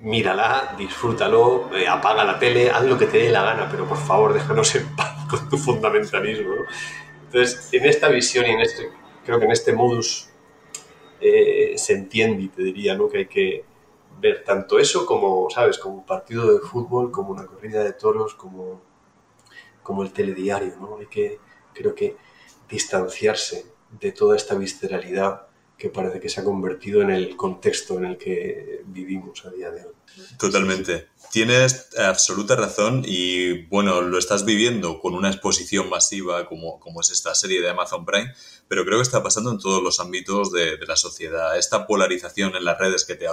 mírala, 0.00 0.74
disfrútalo, 0.76 1.70
eh, 1.76 1.86
apaga 1.86 2.24
la 2.24 2.40
tele, 2.40 2.70
haz 2.70 2.84
lo 2.84 2.98
que 2.98 3.06
te 3.06 3.18
dé 3.18 3.30
la 3.30 3.44
gana, 3.44 3.68
pero 3.70 3.86
por 3.86 3.98
favor 3.98 4.32
déjanos 4.32 4.74
en 4.74 4.96
paz 4.96 5.28
con 5.30 5.48
tu 5.48 5.58
fundamentalismo, 5.58 6.56
¿no? 6.56 6.62
Entonces, 7.26 7.68
en 7.72 7.86
esta 7.86 8.08
visión 8.08 8.46
y 8.46 8.50
en 8.50 8.60
este, 8.60 8.90
creo 9.24 9.38
que 9.38 9.44
en 9.44 9.52
este 9.52 9.72
modus 9.72 10.33
eh, 11.26 11.78
se 11.78 11.94
entiende 11.94 12.42
y 12.42 12.48
te 12.48 12.62
diría 12.62 12.94
¿no? 12.94 13.08
que 13.08 13.18
hay 13.18 13.26
que 13.26 13.64
ver 14.20 14.44
tanto 14.44 14.78
eso 14.78 15.06
como, 15.06 15.48
¿sabes? 15.48 15.78
Como 15.78 15.96
un 15.96 16.06
partido 16.06 16.52
de 16.52 16.60
fútbol, 16.60 17.10
como 17.10 17.30
una 17.30 17.46
corrida 17.46 17.82
de 17.82 17.94
toros, 17.94 18.34
como, 18.34 18.82
como 19.82 20.02
el 20.02 20.12
telediario, 20.12 20.76
¿no? 20.78 20.98
Hay 20.98 21.06
que, 21.06 21.40
creo 21.72 21.94
que, 21.94 22.16
distanciarse 22.68 23.66
de 24.00 24.12
toda 24.12 24.36
esta 24.36 24.54
visceralidad 24.54 25.46
que 25.78 25.90
parece 25.90 26.20
que 26.20 26.28
se 26.28 26.40
ha 26.40 26.44
convertido 26.44 27.02
en 27.02 27.10
el 27.10 27.36
contexto 27.36 27.98
en 27.98 28.04
el 28.04 28.18
que 28.18 28.82
vivimos 28.86 29.44
a 29.44 29.50
día 29.50 29.70
de 29.70 29.86
hoy. 29.86 29.94
Totalmente. 30.38 31.08
Tienes 31.32 31.88
absoluta 31.98 32.54
razón 32.54 33.02
y 33.04 33.66
bueno, 33.66 34.00
lo 34.00 34.18
estás 34.18 34.44
viviendo 34.44 35.00
con 35.00 35.14
una 35.14 35.30
exposición 35.30 35.88
masiva 35.88 36.46
como, 36.46 36.78
como 36.78 37.00
es 37.00 37.10
esta 37.10 37.34
serie 37.34 37.60
de 37.60 37.70
Amazon 37.70 38.04
Prime, 38.04 38.32
pero 38.68 38.84
creo 38.84 38.98
que 38.98 39.02
está 39.02 39.22
pasando 39.22 39.50
en 39.50 39.58
todos 39.58 39.82
los 39.82 40.00
ámbitos 40.00 40.50
de, 40.52 40.78
la 40.86 40.96
sociedad. 40.96 41.58
Esta 41.58 41.86
polarización 41.86 42.56
en 42.56 42.64
las 42.64 42.78
redes 42.78 43.04
que 43.04 43.14
te, 43.14 43.26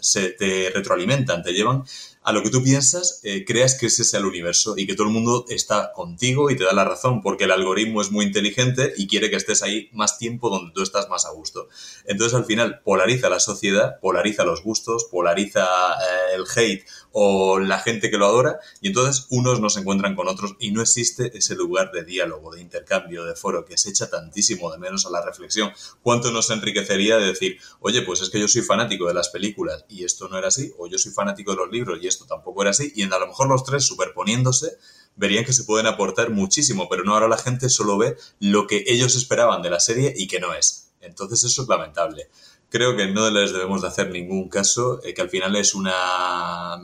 se, 0.00 0.30
te 0.30 0.70
retroalimentan, 0.74 1.42
te 1.42 1.52
llevan 1.52 1.84
a 2.22 2.32
lo 2.32 2.42
que 2.42 2.50
tú 2.50 2.62
piensas, 2.62 3.20
eh, 3.22 3.44
creas 3.46 3.74
que 3.74 3.86
ese 3.86 4.04
sea 4.04 4.20
el 4.20 4.26
universo 4.26 4.74
y 4.76 4.86
que 4.86 4.94
todo 4.94 5.06
el 5.06 5.12
mundo 5.12 5.46
está 5.48 5.92
contigo 5.92 6.50
y 6.50 6.56
te 6.56 6.64
da 6.64 6.72
la 6.74 6.84
razón, 6.84 7.22
porque 7.22 7.44
el 7.44 7.50
algoritmo 7.50 8.02
es 8.02 8.10
muy 8.10 8.26
inteligente 8.26 8.92
y 8.96 9.06
quiere 9.06 9.30
que 9.30 9.36
estés 9.36 9.62
ahí 9.62 9.88
más 9.92 10.18
tiempo 10.18 10.50
donde 10.50 10.72
tú 10.74 10.82
estás 10.82 11.08
más 11.08 11.24
a 11.24 11.30
gusto. 11.30 11.68
Entonces 12.04 12.36
al 12.36 12.44
final 12.44 12.82
polariza 12.84 13.30
la 13.30 13.40
sociedad, 13.40 13.98
polariza 14.00 14.44
los 14.44 14.62
gustos, 14.62 15.06
polariza 15.10 15.64
eh, 15.64 16.34
el 16.34 16.44
hate 16.54 16.84
o 17.12 17.58
la 17.58 17.78
gente 17.78 18.10
que 18.10 18.18
lo 18.18 18.26
adora 18.26 18.60
y 18.82 18.88
entonces 18.88 19.26
unos 19.30 19.60
no 19.60 19.70
se 19.70 19.80
encuentran 19.80 20.14
con 20.14 20.28
otros 20.28 20.56
y 20.60 20.72
no 20.72 20.82
existe 20.82 21.36
ese 21.36 21.54
lugar 21.54 21.90
de 21.90 22.04
diálogo, 22.04 22.54
de 22.54 22.60
intercambio, 22.60 23.24
de 23.24 23.34
foro 23.34 23.64
que 23.64 23.78
se 23.78 23.90
echa 23.90 24.10
tantísimo 24.10 24.70
de 24.70 24.78
menos 24.78 25.06
a 25.06 25.10
la 25.10 25.24
reflexión. 25.24 25.72
¿Cuánto 26.02 26.30
nos 26.30 26.50
enriquecería 26.50 27.16
de 27.16 27.26
decir, 27.26 27.58
oye, 27.80 28.02
pues 28.02 28.20
es 28.20 28.28
que 28.28 28.38
yo 28.38 28.46
soy 28.46 28.62
fanático 28.62 29.08
de 29.08 29.14
las 29.14 29.30
películas 29.30 29.86
y 29.88 30.04
esto 30.04 30.28
no 30.28 30.36
era 30.36 30.48
así, 30.48 30.72
o 30.78 30.86
yo 30.86 30.98
soy 30.98 31.12
fanático 31.12 31.52
de 31.52 31.56
los 31.56 31.70
libros 31.70 31.98
y 32.02 32.09
esto 32.10 32.26
tampoco 32.26 32.62
era 32.62 32.72
así, 32.72 32.92
y 32.94 33.02
a 33.04 33.18
lo 33.18 33.26
mejor 33.26 33.48
los 33.48 33.64
tres 33.64 33.84
superponiéndose 33.84 34.76
verían 35.16 35.44
que 35.44 35.52
se 35.52 35.64
pueden 35.64 35.86
aportar 35.86 36.30
muchísimo, 36.30 36.88
pero 36.88 37.04
no 37.04 37.14
ahora 37.14 37.28
la 37.28 37.38
gente 37.38 37.68
solo 37.68 37.98
ve 37.98 38.16
lo 38.38 38.66
que 38.66 38.84
ellos 38.86 39.16
esperaban 39.16 39.62
de 39.62 39.70
la 39.70 39.80
serie 39.80 40.12
y 40.16 40.26
que 40.26 40.40
no 40.40 40.54
es. 40.54 40.92
Entonces 41.00 41.44
eso 41.44 41.62
es 41.62 41.68
lamentable. 41.68 42.28
Creo 42.68 42.96
que 42.96 43.06
no 43.08 43.30
les 43.30 43.52
debemos 43.52 43.82
de 43.82 43.88
hacer 43.88 44.10
ningún 44.10 44.48
caso, 44.48 45.00
eh, 45.02 45.14
que 45.14 45.22
al 45.22 45.30
final 45.30 45.56
es 45.56 45.74
una 45.74 46.78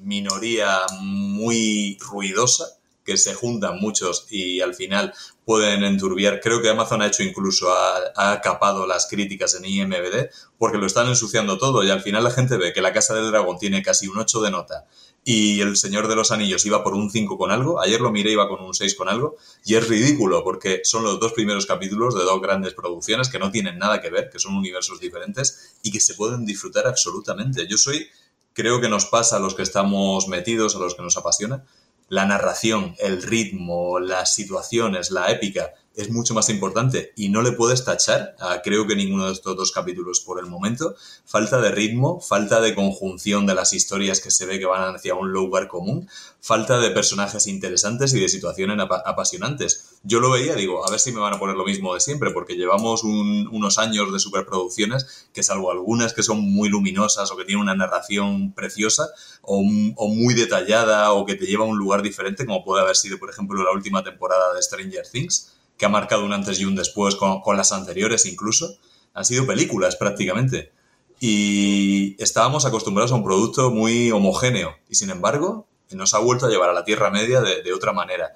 minoría 0.00 0.80
muy 1.02 1.98
ruidosa, 2.00 2.77
que 3.08 3.16
se 3.16 3.32
juntan 3.32 3.80
muchos 3.80 4.26
y 4.28 4.60
al 4.60 4.74
final 4.74 5.14
pueden 5.46 5.82
enturbiar. 5.82 6.40
Creo 6.40 6.60
que 6.60 6.68
Amazon 6.68 7.00
ha 7.00 7.06
hecho 7.06 7.22
incluso, 7.22 7.72
ha, 7.72 8.12
ha, 8.14 8.40
capado 8.42 8.86
las 8.86 9.06
críticas 9.06 9.54
en 9.54 9.64
IMBD 9.64 10.28
porque 10.58 10.76
lo 10.76 10.84
están 10.84 11.08
ensuciando 11.08 11.56
todo 11.56 11.82
y 11.82 11.90
al 11.90 12.02
final 12.02 12.22
la 12.22 12.30
gente 12.30 12.58
ve 12.58 12.74
que 12.74 12.82
la 12.82 12.92
Casa 12.92 13.14
del 13.14 13.30
Dragón 13.30 13.58
tiene 13.58 13.82
casi 13.82 14.08
un 14.08 14.18
8 14.18 14.42
de 14.42 14.50
nota 14.50 14.84
y 15.24 15.60
El 15.60 15.76
Señor 15.76 16.08
de 16.08 16.16
los 16.16 16.32
Anillos 16.32 16.64
iba 16.66 16.82
por 16.82 16.94
un 16.94 17.10
5 17.10 17.36
con 17.38 17.50
algo, 17.50 17.80
ayer 17.80 18.00
lo 18.00 18.10
miré 18.10 18.32
iba 18.32 18.48
con 18.48 18.62
un 18.62 18.74
6 18.74 18.94
con 18.94 19.08
algo 19.08 19.36
y 19.64 19.74
es 19.74 19.88
ridículo 19.88 20.44
porque 20.44 20.80
son 20.84 21.02
los 21.02 21.18
dos 21.18 21.32
primeros 21.32 21.66
capítulos 21.66 22.14
de 22.14 22.24
dos 22.24 22.40
grandes 22.40 22.74
producciones 22.74 23.28
que 23.28 23.38
no 23.38 23.50
tienen 23.50 23.78
nada 23.78 24.00
que 24.00 24.10
ver, 24.10 24.30
que 24.30 24.38
son 24.38 24.54
universos 24.54 25.00
diferentes 25.00 25.78
y 25.82 25.90
que 25.90 26.00
se 26.00 26.14
pueden 26.14 26.44
disfrutar 26.44 26.86
absolutamente. 26.86 27.66
Yo 27.66 27.76
soy, 27.76 28.08
creo 28.52 28.80
que 28.80 28.88
nos 28.88 29.06
pasa 29.06 29.36
a 29.36 29.40
los 29.40 29.54
que 29.54 29.62
estamos 29.62 30.28
metidos, 30.28 30.76
a 30.76 30.78
los 30.78 30.94
que 30.94 31.02
nos 31.02 31.16
apasiona, 31.16 31.64
la 32.08 32.24
narración, 32.24 32.94
el 32.98 33.22
ritmo, 33.22 33.98
las 33.98 34.34
situaciones, 34.34 35.10
la 35.10 35.30
épica, 35.30 35.74
es 35.98 36.10
mucho 36.10 36.32
más 36.32 36.48
importante 36.48 37.12
y 37.16 37.28
no 37.28 37.42
le 37.42 37.50
puedes 37.50 37.84
tachar 37.84 38.36
a 38.38 38.62
creo 38.62 38.86
que 38.86 38.94
ninguno 38.94 39.26
de 39.26 39.32
estos 39.32 39.56
dos 39.56 39.72
capítulos 39.72 40.20
por 40.20 40.38
el 40.38 40.46
momento. 40.46 40.94
Falta 41.26 41.60
de 41.60 41.72
ritmo, 41.72 42.20
falta 42.20 42.60
de 42.60 42.76
conjunción 42.76 43.46
de 43.46 43.56
las 43.56 43.72
historias 43.72 44.20
que 44.20 44.30
se 44.30 44.46
ve 44.46 44.60
que 44.60 44.66
van 44.66 44.94
hacia 44.94 45.16
un 45.16 45.32
lugar 45.32 45.66
común, 45.66 46.08
falta 46.40 46.78
de 46.78 46.90
personajes 46.90 47.48
interesantes 47.48 48.14
y 48.14 48.20
de 48.20 48.28
situaciones 48.28 48.78
ap 48.78 48.92
apasionantes. 49.04 49.98
Yo 50.04 50.20
lo 50.20 50.30
veía, 50.30 50.54
digo, 50.54 50.86
a 50.86 50.90
ver 50.90 51.00
si 51.00 51.10
me 51.10 51.18
van 51.18 51.34
a 51.34 51.40
poner 51.40 51.56
lo 51.56 51.64
mismo 51.64 51.92
de 51.94 52.00
siempre, 52.00 52.30
porque 52.30 52.54
llevamos 52.54 53.02
un, 53.02 53.48
unos 53.50 53.78
años 53.78 54.12
de 54.12 54.20
superproducciones 54.20 55.28
que 55.34 55.42
salvo 55.42 55.72
algunas 55.72 56.12
que 56.12 56.22
son 56.22 56.40
muy 56.40 56.68
luminosas 56.68 57.28
o 57.32 57.36
que 57.36 57.44
tienen 57.44 57.62
una 57.62 57.74
narración 57.74 58.52
preciosa 58.52 59.08
o, 59.42 59.64
o 59.96 60.08
muy 60.08 60.34
detallada 60.34 61.10
o 61.12 61.26
que 61.26 61.34
te 61.34 61.46
lleva 61.46 61.64
a 61.64 61.68
un 61.68 61.76
lugar 61.76 62.02
diferente, 62.02 62.46
como 62.46 62.64
puede 62.64 62.84
haber 62.84 62.94
sido, 62.94 63.18
por 63.18 63.30
ejemplo, 63.30 63.60
la 63.64 63.72
última 63.72 64.04
temporada 64.04 64.54
de 64.54 64.62
Stranger 64.62 65.08
Things, 65.10 65.57
que 65.78 65.86
ha 65.86 65.88
marcado 65.88 66.24
un 66.24 66.32
antes 66.32 66.60
y 66.60 66.64
un 66.64 66.74
después 66.74 67.14
con, 67.14 67.40
con 67.40 67.56
las 67.56 67.72
anteriores 67.72 68.26
incluso, 68.26 68.76
han 69.14 69.24
sido 69.24 69.46
películas 69.46 69.96
prácticamente. 69.96 70.72
Y 71.20 72.20
estábamos 72.22 72.66
acostumbrados 72.66 73.12
a 73.12 73.14
un 73.14 73.24
producto 73.24 73.70
muy 73.70 74.10
homogéneo 74.10 74.76
y 74.88 74.96
sin 74.96 75.10
embargo 75.10 75.66
nos 75.90 76.14
ha 76.14 76.18
vuelto 76.18 76.46
a 76.46 76.48
llevar 76.50 76.68
a 76.70 76.74
la 76.74 76.84
Tierra 76.84 77.10
Media 77.10 77.40
de, 77.40 77.62
de 77.62 77.72
otra 77.72 77.92
manera 77.92 78.34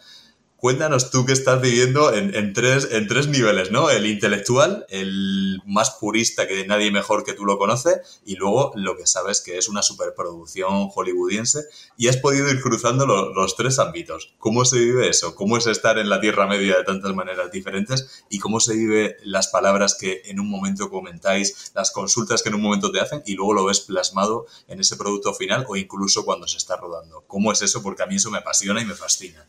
cuéntanos 0.63 1.11
tú 1.11 1.27
que 1.27 1.33
estás 1.33 1.61
viviendo 1.61 2.15
en, 2.15 2.53
tres, 2.53 2.87
en 2.93 3.09
tres 3.09 3.27
niveles, 3.27 3.73
¿no? 3.73 3.91
El 3.91 4.07
intelectual, 4.07 4.87
el 4.91 5.61
más 5.67 5.91
purista 5.91 6.47
que 6.47 6.65
nadie 6.69 6.93
mejor 6.93 7.25
que 7.25 7.33
tú 7.33 7.45
lo 7.45 7.59
conoce, 7.59 8.01
y 8.25 8.37
luego 8.37 8.71
lo 8.77 8.97
que 8.97 9.09
sabes 9.09 9.41
que 9.41 9.59
es 9.59 9.69
una 9.69 9.83
superproducción 9.83 10.89
hollywoodiense, 10.89 11.65
y 11.97 12.07
has 12.07 12.17
podido 12.17 12.49
ir 12.49 12.61
cruzando 12.61 13.07
los 13.07 13.57
tres 13.57 13.81
ámbitos. 13.81 14.37
¿Cómo 14.39 14.65
se 14.65 14.79
vive 14.79 15.09
eso? 15.09 15.35
¿Cómo 15.35 15.57
es 15.57 15.67
estar 15.67 15.99
en 15.99 16.09
la 16.09 16.21
Tierra 16.21 16.47
Media 16.47 16.77
de 16.77 16.85
tantas 16.85 17.13
maneras 17.13 17.51
diferentes? 17.51 18.23
¿Y 18.31 18.39
cómo 18.39 18.61
se 18.61 18.75
vive 18.75 19.17
las 19.25 19.49
palabras 19.49 19.97
que 19.99 20.23
en 20.27 20.39
un 20.39 20.49
momento 20.49 20.91
comentáis, 20.91 21.73
las 21.75 21.91
consultas 21.91 22.41
que 22.41 22.51
en 22.51 22.55
un 22.55 22.63
momento 22.63 22.93
te 22.93 23.01
hacen, 23.01 23.25
y 23.27 23.35
luego 23.35 23.55
lo 23.55 23.65
ves 23.65 23.81
plasmado 23.81 24.47
en 24.69 24.79
ese 24.79 24.95
producto 24.95 25.35
final 25.35 25.67
o 25.69 25.75
incluso 25.75 26.25
cuando 26.25 26.47
se 26.47 26.59
está 26.59 26.77
rodando? 26.77 27.25
¿Cómo 27.27 27.51
es 27.51 27.63
eso? 27.63 27.83
Porque 27.83 28.05
a 28.05 28.07
mí 28.07 28.15
eso 28.15 28.31
me 28.31 28.39
apasiona 28.39 28.81
y 28.81 28.85
me 28.85 28.95
fascina. 28.95 29.45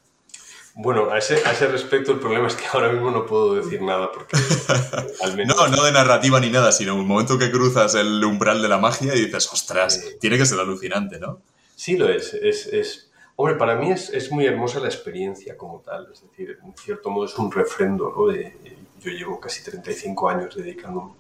Bueno, 0.75 1.11
a 1.11 1.19
ese, 1.19 1.35
a 1.45 1.51
ese 1.51 1.67
respecto 1.67 2.11
el 2.11 2.19
problema 2.19 2.47
es 2.47 2.55
que 2.55 2.65
ahora 2.73 2.91
mismo 2.91 3.11
no 3.11 3.27
puedo 3.27 3.53
decir 3.53 3.81
nada 3.81 4.11
porque 4.11 4.35
al 5.21 5.37
menos... 5.37 5.55
No, 5.55 5.67
no 5.67 5.83
de 5.83 5.91
narrativa 5.91 6.39
ni 6.39 6.49
nada, 6.49 6.71
sino 6.71 6.95
un 6.95 7.05
momento 7.05 7.37
que 7.37 7.51
cruzas 7.51 7.93
el 7.93 8.23
umbral 8.23 8.61
de 8.61 8.69
la 8.69 8.79
magia 8.79 9.13
y 9.15 9.25
dices, 9.25 9.51
ostras, 9.53 10.03
tiene 10.19 10.37
que 10.37 10.47
ser 10.47 10.59
alucinante, 10.59 11.19
¿no? 11.19 11.41
Sí 11.75 11.95
lo 11.95 12.09
es, 12.09 12.33
es, 12.33 12.65
es... 12.67 13.11
Hombre, 13.35 13.55
para 13.55 13.75
mí 13.75 13.91
es, 13.91 14.09
es, 14.09 14.31
muy 14.31 14.45
hermosa 14.45 14.79
la 14.79 14.87
experiencia 14.87 15.55
como 15.57 15.79
tal, 15.79 16.09
es 16.11 16.21
decir, 16.21 16.57
en 16.63 16.75
cierto 16.75 17.09
modo 17.09 17.25
es 17.25 17.37
un 17.37 17.51
refrendo, 17.51 18.11
¿no? 18.15 18.27
De, 18.27 18.55
yo 18.99 19.11
llevo 19.11 19.39
casi 19.39 19.63
35 19.63 20.29
años 20.29 20.55
dedicando 20.55 21.15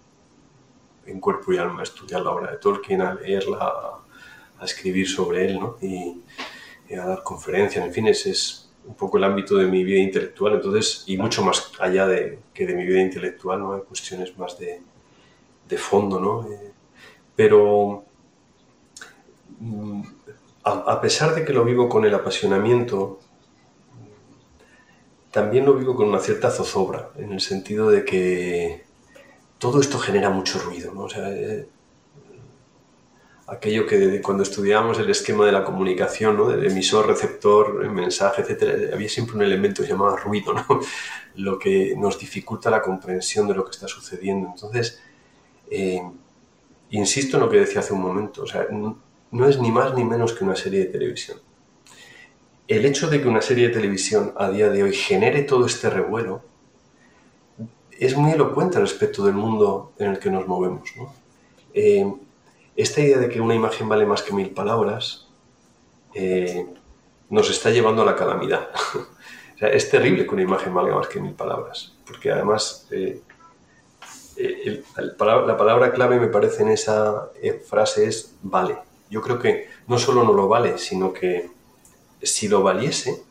en 1.05 1.19
cuerpo 1.19 1.53
y 1.53 1.57
alma 1.57 1.81
a 1.81 1.83
estudiar 1.83 2.21
la 2.21 2.31
obra 2.31 2.51
de 2.51 2.57
Tolkien, 2.57 3.01
a 3.01 3.13
leerla, 3.13 3.57
a, 3.59 3.99
escribir 4.63 5.09
sobre 5.09 5.45
él, 5.45 5.59
¿no? 5.59 5.77
Y, 5.81 6.21
y 6.87 6.93
a 6.93 7.05
dar 7.05 7.21
conferencias, 7.21 7.85
en 7.85 7.91
fin, 7.91 8.07
es, 8.07 8.25
es 8.25 8.62
un 8.85 8.95
poco 8.95 9.17
el 9.17 9.23
ámbito 9.23 9.57
de 9.57 9.67
mi 9.67 9.83
vida 9.83 9.99
intelectual, 9.99 10.55
entonces, 10.55 11.03
y 11.07 11.17
mucho 11.17 11.43
más 11.43 11.71
allá 11.79 12.07
de, 12.07 12.39
que 12.53 12.65
de 12.65 12.75
mi 12.75 12.85
vida 12.85 13.01
intelectual, 13.01 13.59
¿no? 13.59 13.73
Hay 13.73 13.81
cuestiones 13.81 14.37
más 14.37 14.57
de, 14.59 14.81
de 15.67 15.77
fondo, 15.77 16.19
¿no? 16.19 16.51
Eh, 16.51 16.71
pero 17.35 18.03
mm, 19.59 20.01
a, 20.63 21.01
pesar 21.01 21.35
de 21.35 21.43
que 21.43 21.53
lo 21.53 21.65
vivo 21.65 21.89
con 21.89 22.05
el 22.05 22.13
apasionamiento, 22.13 23.19
también 25.31 25.65
lo 25.65 25.73
vivo 25.73 25.95
con 25.95 26.07
una 26.07 26.19
cierta 26.19 26.51
zozobra, 26.51 27.11
en 27.17 27.33
el 27.33 27.41
sentido 27.41 27.89
de 27.89 28.05
que 28.05 28.83
todo 29.57 29.79
esto 29.81 29.97
genera 29.97 30.29
mucho 30.29 30.59
ruido, 30.59 30.93
¿no? 30.93 31.07
Eh, 31.15 31.67
aquello 33.47 33.85
que 33.85 34.21
cuando 34.21 34.43
estudiábamos 34.43 34.99
el 34.99 35.09
esquema 35.09 35.45
de 35.45 35.51
la 35.51 35.63
comunicación, 35.63 36.37
¿no? 36.37 36.49
del 36.49 36.65
emisor, 36.65 37.07
receptor, 37.07 37.89
mensaje, 37.89 38.41
etc., 38.41 38.93
había 38.93 39.09
siempre 39.09 39.35
un 39.35 39.43
elemento 39.43 39.83
llamado 39.83 40.15
ruido, 40.17 40.53
¿no? 40.53 40.65
lo 41.35 41.59
que 41.59 41.95
nos 41.97 42.17
dificulta 42.19 42.69
la 42.69 42.81
comprensión 42.81 43.47
de 43.47 43.55
lo 43.55 43.65
que 43.65 43.71
está 43.71 43.87
sucediendo. 43.87 44.49
Entonces, 44.53 45.01
eh, 45.69 46.01
insisto 46.91 47.37
en 47.37 47.43
lo 47.43 47.49
que 47.49 47.59
decía 47.59 47.81
hace 47.81 47.93
un 47.93 48.01
momento, 48.01 48.43
o 48.43 48.47
sea, 48.47 48.67
no 48.69 49.47
es 49.47 49.59
ni 49.59 49.71
más 49.71 49.93
ni 49.95 50.03
menos 50.03 50.33
que 50.33 50.43
una 50.43 50.55
serie 50.55 50.79
de 50.81 50.85
televisión. 50.85 51.39
El 52.67 52.85
hecho 52.85 53.09
de 53.09 53.21
que 53.21 53.27
una 53.27 53.41
serie 53.41 53.67
de 53.67 53.73
televisión 53.73 54.33
a 54.37 54.49
día 54.49 54.69
de 54.69 54.83
hoy 54.83 54.93
genere 54.93 55.41
todo 55.43 55.65
este 55.65 55.89
revuelo 55.89 56.43
es 57.99 58.15
muy 58.15 58.31
elocuente 58.31 58.79
respecto 58.79 59.25
del 59.25 59.35
mundo 59.35 59.93
en 59.97 60.11
el 60.11 60.19
que 60.19 60.29
nos 60.29 60.47
movemos. 60.47 60.89
¿no? 60.95 61.13
Eh, 61.73 62.05
esta 62.75 63.01
idea 63.01 63.17
de 63.17 63.29
que 63.29 63.41
una 63.41 63.55
imagen 63.55 63.87
vale 63.87 64.05
más 64.05 64.21
que 64.21 64.33
mil 64.33 64.49
palabras 64.49 65.27
eh, 66.13 66.65
nos 67.29 67.49
está 67.49 67.69
llevando 67.69 68.01
a 68.01 68.05
la 68.05 68.15
calamidad. 68.15 68.69
es 69.59 69.89
terrible 69.89 70.25
que 70.25 70.33
una 70.33 70.43
imagen 70.43 70.73
valga 70.73 70.95
más 70.95 71.07
que 71.07 71.19
mil 71.19 71.33
palabras, 71.33 71.93
porque 72.05 72.31
además 72.31 72.87
eh, 72.91 73.21
eh, 74.37 74.83
la 74.97 75.57
palabra 75.57 75.91
clave 75.91 76.19
me 76.19 76.27
parece 76.27 76.63
en 76.63 76.69
esa 76.69 77.29
frase 77.67 78.07
es 78.07 78.35
vale. 78.41 78.77
Yo 79.09 79.21
creo 79.21 79.39
que 79.39 79.69
no 79.87 79.99
solo 79.99 80.23
no 80.23 80.33
lo 80.33 80.47
vale, 80.47 80.77
sino 80.77 81.13
que 81.13 81.51
si 82.21 82.47
lo 82.47 82.63
valiese, 82.63 83.23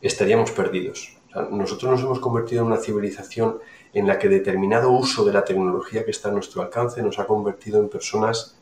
estaríamos 0.00 0.50
perdidos. 0.50 1.16
nosotros 1.50 1.92
nos 1.92 2.00
hemos 2.00 2.18
convertido 2.18 2.62
en 2.62 2.68
una 2.68 2.78
civilización 2.78 3.58
en 3.96 4.06
la 4.06 4.18
que 4.18 4.28
determinado 4.28 4.90
uso 4.90 5.24
de 5.24 5.32
la 5.32 5.42
tecnología 5.42 6.04
que 6.04 6.10
está 6.10 6.28
a 6.28 6.32
nuestro 6.32 6.60
alcance 6.60 7.02
nos 7.02 7.18
ha 7.18 7.26
convertido 7.26 7.80
en 7.80 7.88
personas 7.88 8.54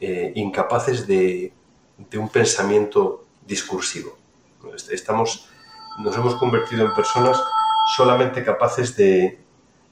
eh, 0.00 0.32
incapaces 0.34 1.06
de, 1.06 1.52
un 2.14 2.28
pensamiento 2.30 3.26
discursivo. 3.46 4.16
Estamos, 4.90 5.50
nos 6.02 6.16
hemos 6.16 6.36
convertido 6.36 6.86
en 6.86 6.94
personas 6.94 7.38
solamente 7.98 8.42
capaces 8.42 8.96
de, 8.96 9.38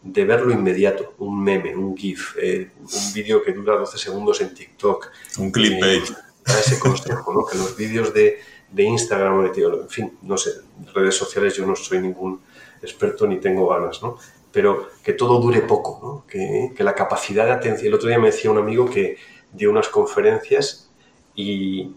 de 0.03 0.25
ver 0.25 0.41
lo 0.41 0.53
inmediato, 0.53 1.13
un 1.19 1.43
meme, 1.43 1.77
un 1.77 1.95
GIF, 1.95 2.35
eh, 2.41 2.71
un 2.79 3.13
vídeo 3.13 3.43
que 3.43 3.53
dura 3.53 3.77
12 3.77 3.99
segundos 3.99 4.41
en 4.41 4.55
TikTok. 4.55 5.11
Un 5.37 5.51
clickbait. 5.51 6.09
Eh, 6.09 6.15
ese 6.47 6.79
consejo, 6.79 7.35
¿no? 7.35 7.45
que 7.45 7.59
los 7.59 7.77
vídeos 7.77 8.15
de, 8.15 8.39
de 8.73 8.83
Instagram, 8.83 9.45
en 9.45 9.89
fin, 9.91 10.17
no 10.23 10.39
sé, 10.39 10.53
redes 10.95 11.17
sociales 11.17 11.55
yo 11.55 11.67
no 11.67 11.77
soy 11.77 12.01
ningún 12.01 12.41
experto 12.81 13.27
ni 13.27 13.39
tengo 13.39 13.69
ganas, 13.69 14.03
¿no? 14.03 14.17
Pero 14.57 14.88
que 15.05 15.12
todo 15.12 15.38
dure 15.38 15.61
poco, 15.61 16.01
¿no? 16.03 16.25
que, 16.27 16.73
que 16.75 16.83
la 16.83 16.95
capacidad 16.95 17.45
de 17.45 17.53
atención. 17.53 17.88
El 17.88 17.92
otro 17.92 18.09
día 18.09 18.19
me 18.19 18.29
decía 18.29 18.51
un 18.51 18.57
amigo 18.57 18.88
que 18.88 19.19
dio 19.53 19.71
unas 19.71 19.88
conferencias 19.88 20.88
y, 21.35 21.92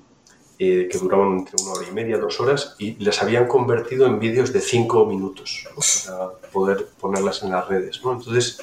eh, 0.60 0.90
que 0.92 0.98
duraban 0.98 1.38
entre 1.38 1.56
una 1.64 1.72
hora 1.72 1.88
y 1.88 1.94
media, 1.94 2.18
dos 2.18 2.38
horas, 2.42 2.76
y 2.78 3.02
las 3.02 3.24
habían 3.24 3.48
convertido 3.48 4.06
en 4.08 4.20
vídeos 4.20 4.52
de 4.52 4.60
cinco 4.60 5.06
minutos 5.06 5.70
para 6.06 6.32
poder 6.52 6.86
ponerlas 7.00 7.44
en 7.44 7.52
las 7.52 7.66
redes. 7.66 8.02
¿no? 8.04 8.12
Entonces, 8.12 8.58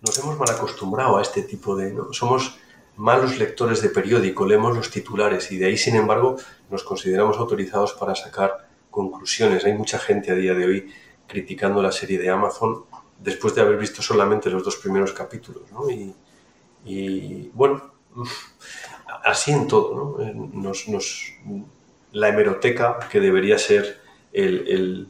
nos 0.00 0.16
hemos 0.18 0.38
mal 0.38 0.50
acostumbrado 0.50 1.18
a 1.18 1.22
este 1.22 1.42
tipo 1.42 1.74
de... 1.74 1.92
Somos 2.12 2.56
malos 2.94 3.36
lectores 3.36 3.82
de 3.82 3.88
periódico, 3.88 4.46
leemos 4.46 4.76
los 4.76 4.92
titulares 4.92 5.50
y 5.50 5.58
de 5.58 5.66
ahí, 5.66 5.76
sin 5.76 5.96
embargo, 5.96 6.36
nos 6.70 6.84
consideramos 6.84 7.36
autorizados 7.36 7.94
para 7.94 8.14
sacar 8.14 8.68
conclusiones. 8.92 9.64
Hay 9.64 9.72
mucha 9.72 9.98
gente 9.98 10.30
a 10.30 10.36
día 10.36 10.54
de 10.54 10.66
hoy 10.66 10.92
criticando 11.30 11.80
la 11.80 11.92
serie 11.92 12.18
de 12.18 12.28
Amazon 12.28 12.84
después 13.18 13.54
de 13.54 13.60
haber 13.60 13.76
visto 13.76 14.02
solamente 14.02 14.50
los 14.50 14.64
dos 14.64 14.76
primeros 14.76 15.12
capítulos. 15.12 15.62
¿no? 15.70 15.88
Y, 16.84 17.50
bueno, 17.54 17.92
así 19.24 19.52
en 19.52 19.68
todo, 19.68 20.18
¿no? 20.18 20.72
la 22.12 22.28
hemeroteca, 22.28 22.98
que 23.10 23.20
debería 23.20 23.58
ser 23.58 24.00
el, 24.32 25.08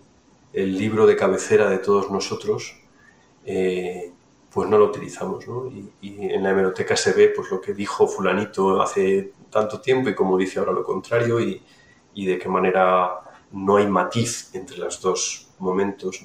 libro 0.52 1.06
de 1.06 1.16
cabecera 1.16 1.70
de 1.70 1.78
todos 1.78 2.10
nosotros, 2.10 2.76
eh, 3.46 4.12
pues 4.52 4.68
no 4.68 4.76
lo 4.76 4.86
utilizamos. 4.86 5.46
¿no? 5.48 5.68
Y, 5.68 5.90
en 6.02 6.42
la 6.42 6.50
hemeroteca 6.50 6.96
se 6.96 7.12
ve 7.12 7.28
pues, 7.34 7.50
lo 7.50 7.60
que 7.60 7.72
dijo 7.72 8.06
fulanito 8.06 8.82
hace 8.82 9.32
tanto 9.48 9.80
tiempo 9.80 10.10
y 10.10 10.14
como 10.14 10.36
dice 10.36 10.58
ahora 10.58 10.72
lo 10.72 10.84
contrario 10.84 11.40
y, 11.40 11.62
de 12.14 12.38
qué 12.38 12.50
manera 12.50 13.20
no 13.50 13.76
hay 13.76 13.86
matiz 13.86 14.50
entre 14.54 14.76
los 14.76 15.00
dos 15.00 15.49
momentos. 15.60 16.20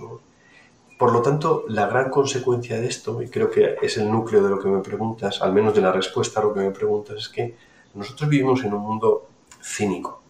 Por 0.97 1.11
lo 1.11 1.21
tanto, 1.21 1.65
la 1.67 1.87
gran 1.87 2.09
consecuencia 2.09 2.79
de 2.79 2.87
esto, 2.87 3.21
y 3.21 3.27
creo 3.27 3.51
que 3.51 3.75
es 3.81 3.97
el 3.97 4.09
núcleo 4.09 4.43
de 4.43 4.49
lo 4.49 4.59
que 4.59 4.69
me 4.69 4.81
preguntas, 4.81 5.41
al 5.41 5.53
menos 5.53 5.75
de 5.75 5.81
la 5.81 5.91
respuesta 5.91 6.39
a 6.39 6.43
lo 6.43 6.53
que 6.53 6.61
me 6.61 6.71
preguntas, 6.71 7.17
es 7.17 7.29
que 7.29 7.55
nosotros 7.93 8.29
vivimos 8.29 8.63
en 8.63 8.73
un 8.73 8.81
mundo 8.81 9.27
cínico. 9.61 10.21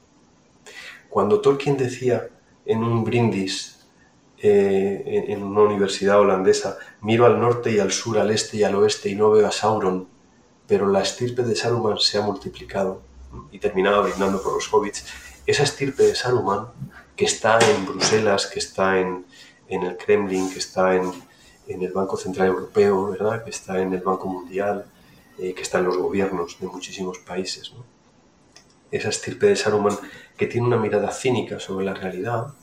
Cuando 1.09 1.39
Tolkien 1.39 1.77
decía 1.77 2.27
en 2.65 2.83
un 2.83 3.03
brindis 3.03 3.75
eh, 4.37 5.25
en 5.29 5.43
una 5.43 5.61
universidad 5.61 6.19
holandesa, 6.19 6.77
miro 7.01 7.25
al 7.25 7.39
norte 7.39 7.71
y 7.71 7.79
al 7.79 7.91
sur, 7.91 8.19
al 8.19 8.31
este 8.31 8.57
y 8.57 8.63
al 8.63 8.75
oeste 8.75 9.09
y 9.09 9.15
no 9.15 9.31
veo 9.31 9.47
a 9.47 9.51
Sauron, 9.51 10.07
pero 10.67 10.87
la 10.87 11.01
estirpe 11.01 11.43
de 11.43 11.55
Saruman 11.55 11.97
se 11.97 12.17
ha 12.17 12.21
multiplicado 12.21 13.01
y 13.51 13.59
terminaba 13.59 14.01
brindando 14.01 14.41
por 14.41 14.53
los 14.53 14.71
hobbits, 14.71 15.05
esa 15.45 15.63
estirpe 15.63 16.03
de 16.03 16.15
Saruman 16.15 16.67
que 17.15 17.25
está 17.25 17.59
en 17.59 17.85
Bruselas, 17.85 18.47
que 18.47 18.59
está 18.59 18.99
en, 18.99 19.25
el 19.67 19.97
Kremlin, 19.97 20.51
que 20.51 20.59
está 20.59 20.95
en, 20.95 21.11
el 21.67 21.91
Banco 21.91 22.17
Central 22.17 22.47
Europeo, 22.47 23.11
¿verdad? 23.11 23.43
que 23.43 23.49
está 23.49 23.79
en 23.81 23.93
el 23.93 24.01
Banco 24.01 24.27
Mundial, 24.27 24.85
eh, 25.39 25.53
que 25.53 25.63
está 25.63 25.79
en 25.79 25.85
los 25.85 25.97
gobiernos 25.97 26.57
de 26.59 26.67
muchísimos 26.67 27.19
países. 27.19 27.71
Esa 28.91 29.09
estirpe 29.09 29.47
de 29.47 29.55
Saruman 29.55 29.97
que 30.37 30.47
tiene 30.47 30.67
una 30.67 30.77
mirada 30.77 31.11
cínica 31.11 31.59
sobre 31.59 31.85
la 31.85 31.93
realidad, 31.93 32.53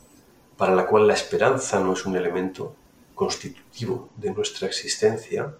para 0.56 0.74
la 0.74 0.86
cual 0.86 1.06
la 1.06 1.14
esperanza 1.14 1.80
no 1.80 1.94
es 1.94 2.06
un 2.06 2.16
elemento 2.16 2.74
constitutivo 3.14 4.10
de 4.16 4.32
nuestra 4.32 4.68
existencia, 4.68 5.54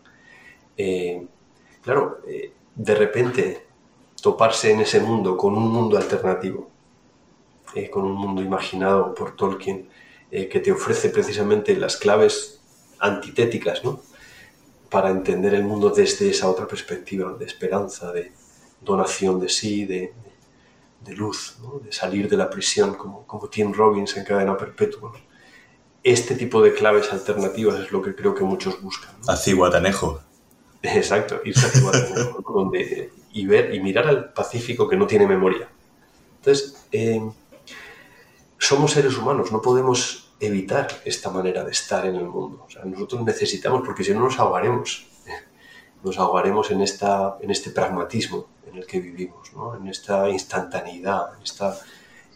eh, 0.76 1.26
claro, 1.82 2.20
eh, 2.26 2.52
de 2.74 2.94
repente 2.94 3.66
toparse 4.20 4.72
en 4.72 4.80
ese 4.80 5.00
mundo 5.00 5.36
con 5.36 5.54
un 5.56 5.70
mundo 5.70 5.98
alternativo, 5.98 6.70
con 7.90 8.04
un 8.04 8.14
mundo 8.14 8.42
imaginado 8.42 9.14
por 9.14 9.36
Tolkien, 9.36 9.88
eh, 10.30 10.48
que 10.48 10.60
te 10.60 10.72
ofrece 10.72 11.08
precisamente 11.10 11.76
las 11.76 11.96
claves 11.96 12.60
antitéticas, 12.98 13.84
¿no? 13.84 14.00
Para 14.88 15.10
entender 15.10 15.54
el 15.54 15.64
mundo 15.64 15.90
desde 15.90 16.30
esa 16.30 16.48
otra 16.48 16.66
perspectiva 16.66 17.32
de 17.34 17.44
esperanza, 17.44 18.12
de 18.12 18.32
donación 18.80 19.40
de 19.40 19.48
sí, 19.48 19.84
de, 19.84 20.12
de 21.04 21.14
luz, 21.14 21.56
de 21.82 21.92
salir 21.92 22.28
de 22.28 22.36
la 22.36 22.50
prisión, 22.50 22.94
como, 22.94 23.26
como 23.26 23.48
Tim 23.48 23.72
Robbins 23.72 24.16
en 24.16 24.24
Cadena 24.24 24.56
Perpetua. 24.56 25.12
Este 26.02 26.34
tipo 26.34 26.62
de 26.62 26.74
claves 26.74 27.12
alternativas 27.12 27.80
es 27.80 27.92
lo 27.92 28.02
que 28.02 28.14
creo 28.14 28.34
que 28.34 28.44
muchos 28.44 28.80
buscan. 28.82 29.14
¿no? 29.24 29.32
A 29.32 29.36
Ciguatanejo. 29.36 30.20
Exacto, 30.82 31.40
irse 31.44 31.66
a 31.66 31.70
Ciguatanejo, 31.70 32.42
donde, 32.52 33.12
y 33.32 33.46
ver 33.46 33.74
y 33.74 33.80
mirar 33.80 34.06
al 34.06 34.32
Pacífico 34.32 34.88
que 34.88 34.96
no 34.96 35.06
tiene 35.06 35.26
memoria. 35.26 35.68
Entonces, 36.38 36.86
eh, 36.90 37.20
somos 38.62 38.92
seres 38.92 39.18
humanos, 39.18 39.50
no 39.50 39.60
podemos 39.60 40.30
evitar 40.38 40.86
esta 41.04 41.30
manera 41.30 41.64
de 41.64 41.72
estar 41.72 42.06
en 42.06 42.14
el 42.14 42.28
mundo. 42.28 42.64
O 42.64 42.70
sea, 42.70 42.84
nosotros 42.84 43.24
necesitamos, 43.24 43.82
porque 43.84 44.04
si 44.04 44.14
no 44.14 44.20
nos 44.20 44.38
ahogaremos, 44.38 45.04
nos 46.04 46.16
ahogaremos 46.16 46.70
en, 46.70 46.80
esta, 46.80 47.38
en 47.40 47.50
este 47.50 47.70
pragmatismo 47.70 48.46
en 48.70 48.76
el 48.76 48.86
que 48.86 49.00
vivimos, 49.00 49.52
¿no? 49.52 49.74
en 49.74 49.88
esta 49.88 50.28
instantaneidad, 50.30 51.34
en, 51.36 51.42
esta, 51.42 51.76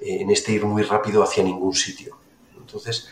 eh, 0.01 0.19
en 0.21 0.31
este 0.33 0.51
ir 0.51 0.65
muy 0.65 0.83
rápido 0.83 1.23
hacia 1.23 1.45
ningún 1.45 1.75
sitio. 1.75 2.19
Entonces, 2.59 3.09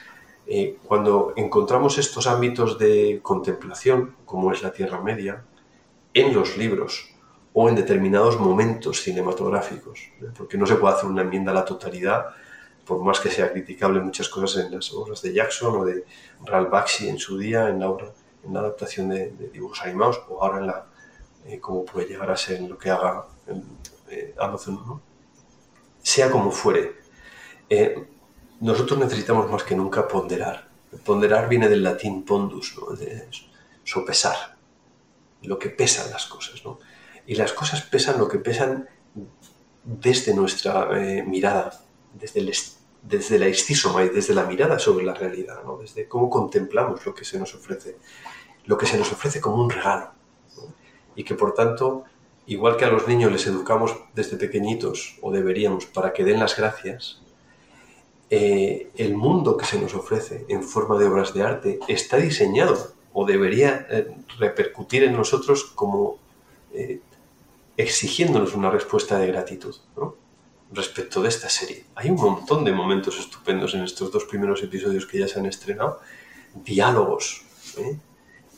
eh, 0.49 0.79
cuando 0.85 1.35
encontramos 1.37 1.99
estos 1.99 2.27
ámbitos 2.27 2.81
de 2.81 3.21
contemplación, 3.23 4.17
como 4.25 4.51
es 4.51 4.61
la 4.61 4.73
Tierra 4.73 5.01
Media, 5.01 5.45
en 6.15 6.35
los 6.35 6.57
libros 6.57 7.15
o 7.53 7.69
en 7.69 7.77
determinados 7.77 8.41
momentos 8.41 9.03
cinematográficos, 9.03 10.01
¿eh? 10.21 10.31
porque 10.37 10.59
no 10.59 10.67
se 10.67 10.75
puede 10.75 10.97
hacer 10.97 11.09
una 11.09 11.23
enmienda 11.23 11.53
a 11.53 11.55
la 11.55 11.65
totalidad 11.65 12.35
por 12.85 13.03
más 13.03 13.21
que 13.21 13.31
sea 13.31 13.53
criticable 13.53 14.01
muchas 14.01 14.29
cosas 14.29 14.65
en 14.65 14.75
las 14.75 14.93
obras 14.93 15.23
de 15.23 15.33
Jackson 15.33 15.77
o 15.77 15.85
de 15.85 16.05
Ralph 16.45 16.71
Bakshi 16.71 17.09
en 17.09 17.19
su 17.19 17.39
día, 17.39 17.69
en 17.69 17.81
la, 17.81 17.89
obra, 17.89 18.13
en 18.45 18.55
la 18.55 18.61
adaptación 18.61 19.09
de, 19.09 19.31
de 19.31 19.49
dibujos 19.49 19.83
animados, 19.83 20.23
o 20.29 20.43
ahora 20.43 20.59
en 20.59 20.67
la, 20.67 20.87
eh, 21.47 21.61
como 21.61 21.85
puede 21.85 22.09
llegar 22.09 22.31
a 22.31 22.37
ser 22.37 22.57
en 22.57 22.69
lo 22.69 22.79
que 22.79 22.91
haga 22.91 23.27
en, 23.47 23.65
eh, 24.09 24.35
Amazon, 24.39 24.75
¿no? 24.87 25.03
sea 26.03 26.31
como 26.31 26.51
fuere, 26.51 26.97
eh, 27.69 28.07
nosotros 28.61 28.99
necesitamos 28.99 29.51
más 29.51 29.63
que 29.65 29.75
nunca 29.75 30.07
ponderar. 30.07 30.69
Ponderar 31.05 31.49
viene 31.49 31.69
del 31.69 31.83
latín 31.83 32.25
pondus, 32.25 32.77
¿no? 32.79 32.95
de 32.95 33.29
sopesar, 33.83 34.57
lo 35.43 35.59
que 35.59 35.71
pesan 35.71 36.11
las 36.11 36.27
cosas. 36.27 36.63
Y 37.27 37.35
las 37.35 37.53
cosas 37.53 37.83
pesan 37.83 38.19
lo 38.19 38.29
que 38.29 38.39
pesan 38.39 38.89
desde 39.83 40.35
nuestra 40.35 40.89
eh, 40.99 41.23
mirada, 41.23 41.84
desde, 42.15 43.39
la 43.39 43.47
estísoma 43.47 44.05
y 44.05 44.09
desde 44.09 44.35
la 44.35 44.45
mirada 44.45 44.79
sobre 44.79 45.05
la 45.05 45.15
realidad, 45.15 45.63
¿no? 45.65 45.79
desde 45.79 46.09
cómo 46.09 46.31
contemplamos 46.31 47.05
lo 47.05 47.15
que 47.15 47.25
se 47.25 47.39
nos 47.39 47.55
ofrece, 47.55 47.97
lo 48.67 48.79
que 48.79 48.87
se 48.87 48.99
nos 48.99 49.13
ofrece 49.13 49.41
como 49.41 49.63
un 49.63 49.71
regalo. 49.71 50.13
Y 51.17 51.25
que 51.25 51.35
por 51.35 51.55
tanto, 51.55 52.05
igual 52.47 52.77
que 52.77 52.85
a 52.85 52.91
los 52.91 53.07
niños 53.07 53.31
les 53.31 53.47
educamos 53.47 53.97
desde 54.15 54.37
pequeñitos, 54.37 55.19
o 55.23 55.31
deberíamos, 55.31 55.87
para 55.87 56.13
que 56.13 56.25
den 56.25 56.41
las 56.41 56.57
gracias, 56.57 57.21
eh, 58.31 58.91
el 58.97 59.15
mundo 59.15 59.57
que 59.57 59.67
se 59.67 59.81
nos 59.81 59.95
ofrece 59.95 60.45
en 60.49 60.63
forma 60.63 60.99
de 60.99 61.07
obras 61.07 61.35
de 61.35 61.43
arte 61.43 61.79
está 61.89 62.17
diseñado 62.17 62.95
o 63.13 63.27
debería 63.27 63.87
eh, 63.91 64.13
repercutir 64.39 65.05
en 65.05 65.13
nosotros 65.13 65.65
como 65.65 66.19
eh, 66.73 67.01
exigiéndonos 67.77 68.55
una 68.55 68.71
respuesta 68.71 69.19
de 69.19 69.27
gratitud. 69.29 69.77
¿no? 69.97 70.17
Respecto 70.73 71.23
de 71.23 71.29
esta 71.29 71.49
serie. 71.49 71.85
Hay 71.95 72.11
un 72.11 72.17
montón 72.17 72.65
de 72.65 72.73
momentos 72.73 73.19
estupendos 73.19 73.75
en 73.75 73.85
estos 73.85 74.11
dos 74.11 74.25
primeros 74.25 74.63
episodios 74.63 75.07
que 75.07 75.19
ya 75.19 75.29
se 75.29 75.39
han 75.39 75.47
estrenado, 75.47 76.01
diálogos 76.55 77.45
¿eh? 77.79 77.99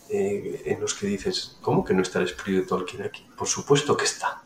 Eh, 0.09 0.63
en 0.67 0.81
los 0.81 0.95
que 0.95 1.07
dices, 1.09 1.59
¿cómo 1.61 1.85
que 1.85 1.93
no 1.93 2.03
está 2.03 2.21
el 2.21 2.27
espíritu 2.27 2.63
de 2.63 2.69
Tolkien 2.69 3.03
aquí? 3.03 3.27
Por 3.37 3.49
supuesto 3.49 3.97
que 3.97 4.05
está. 4.05 4.43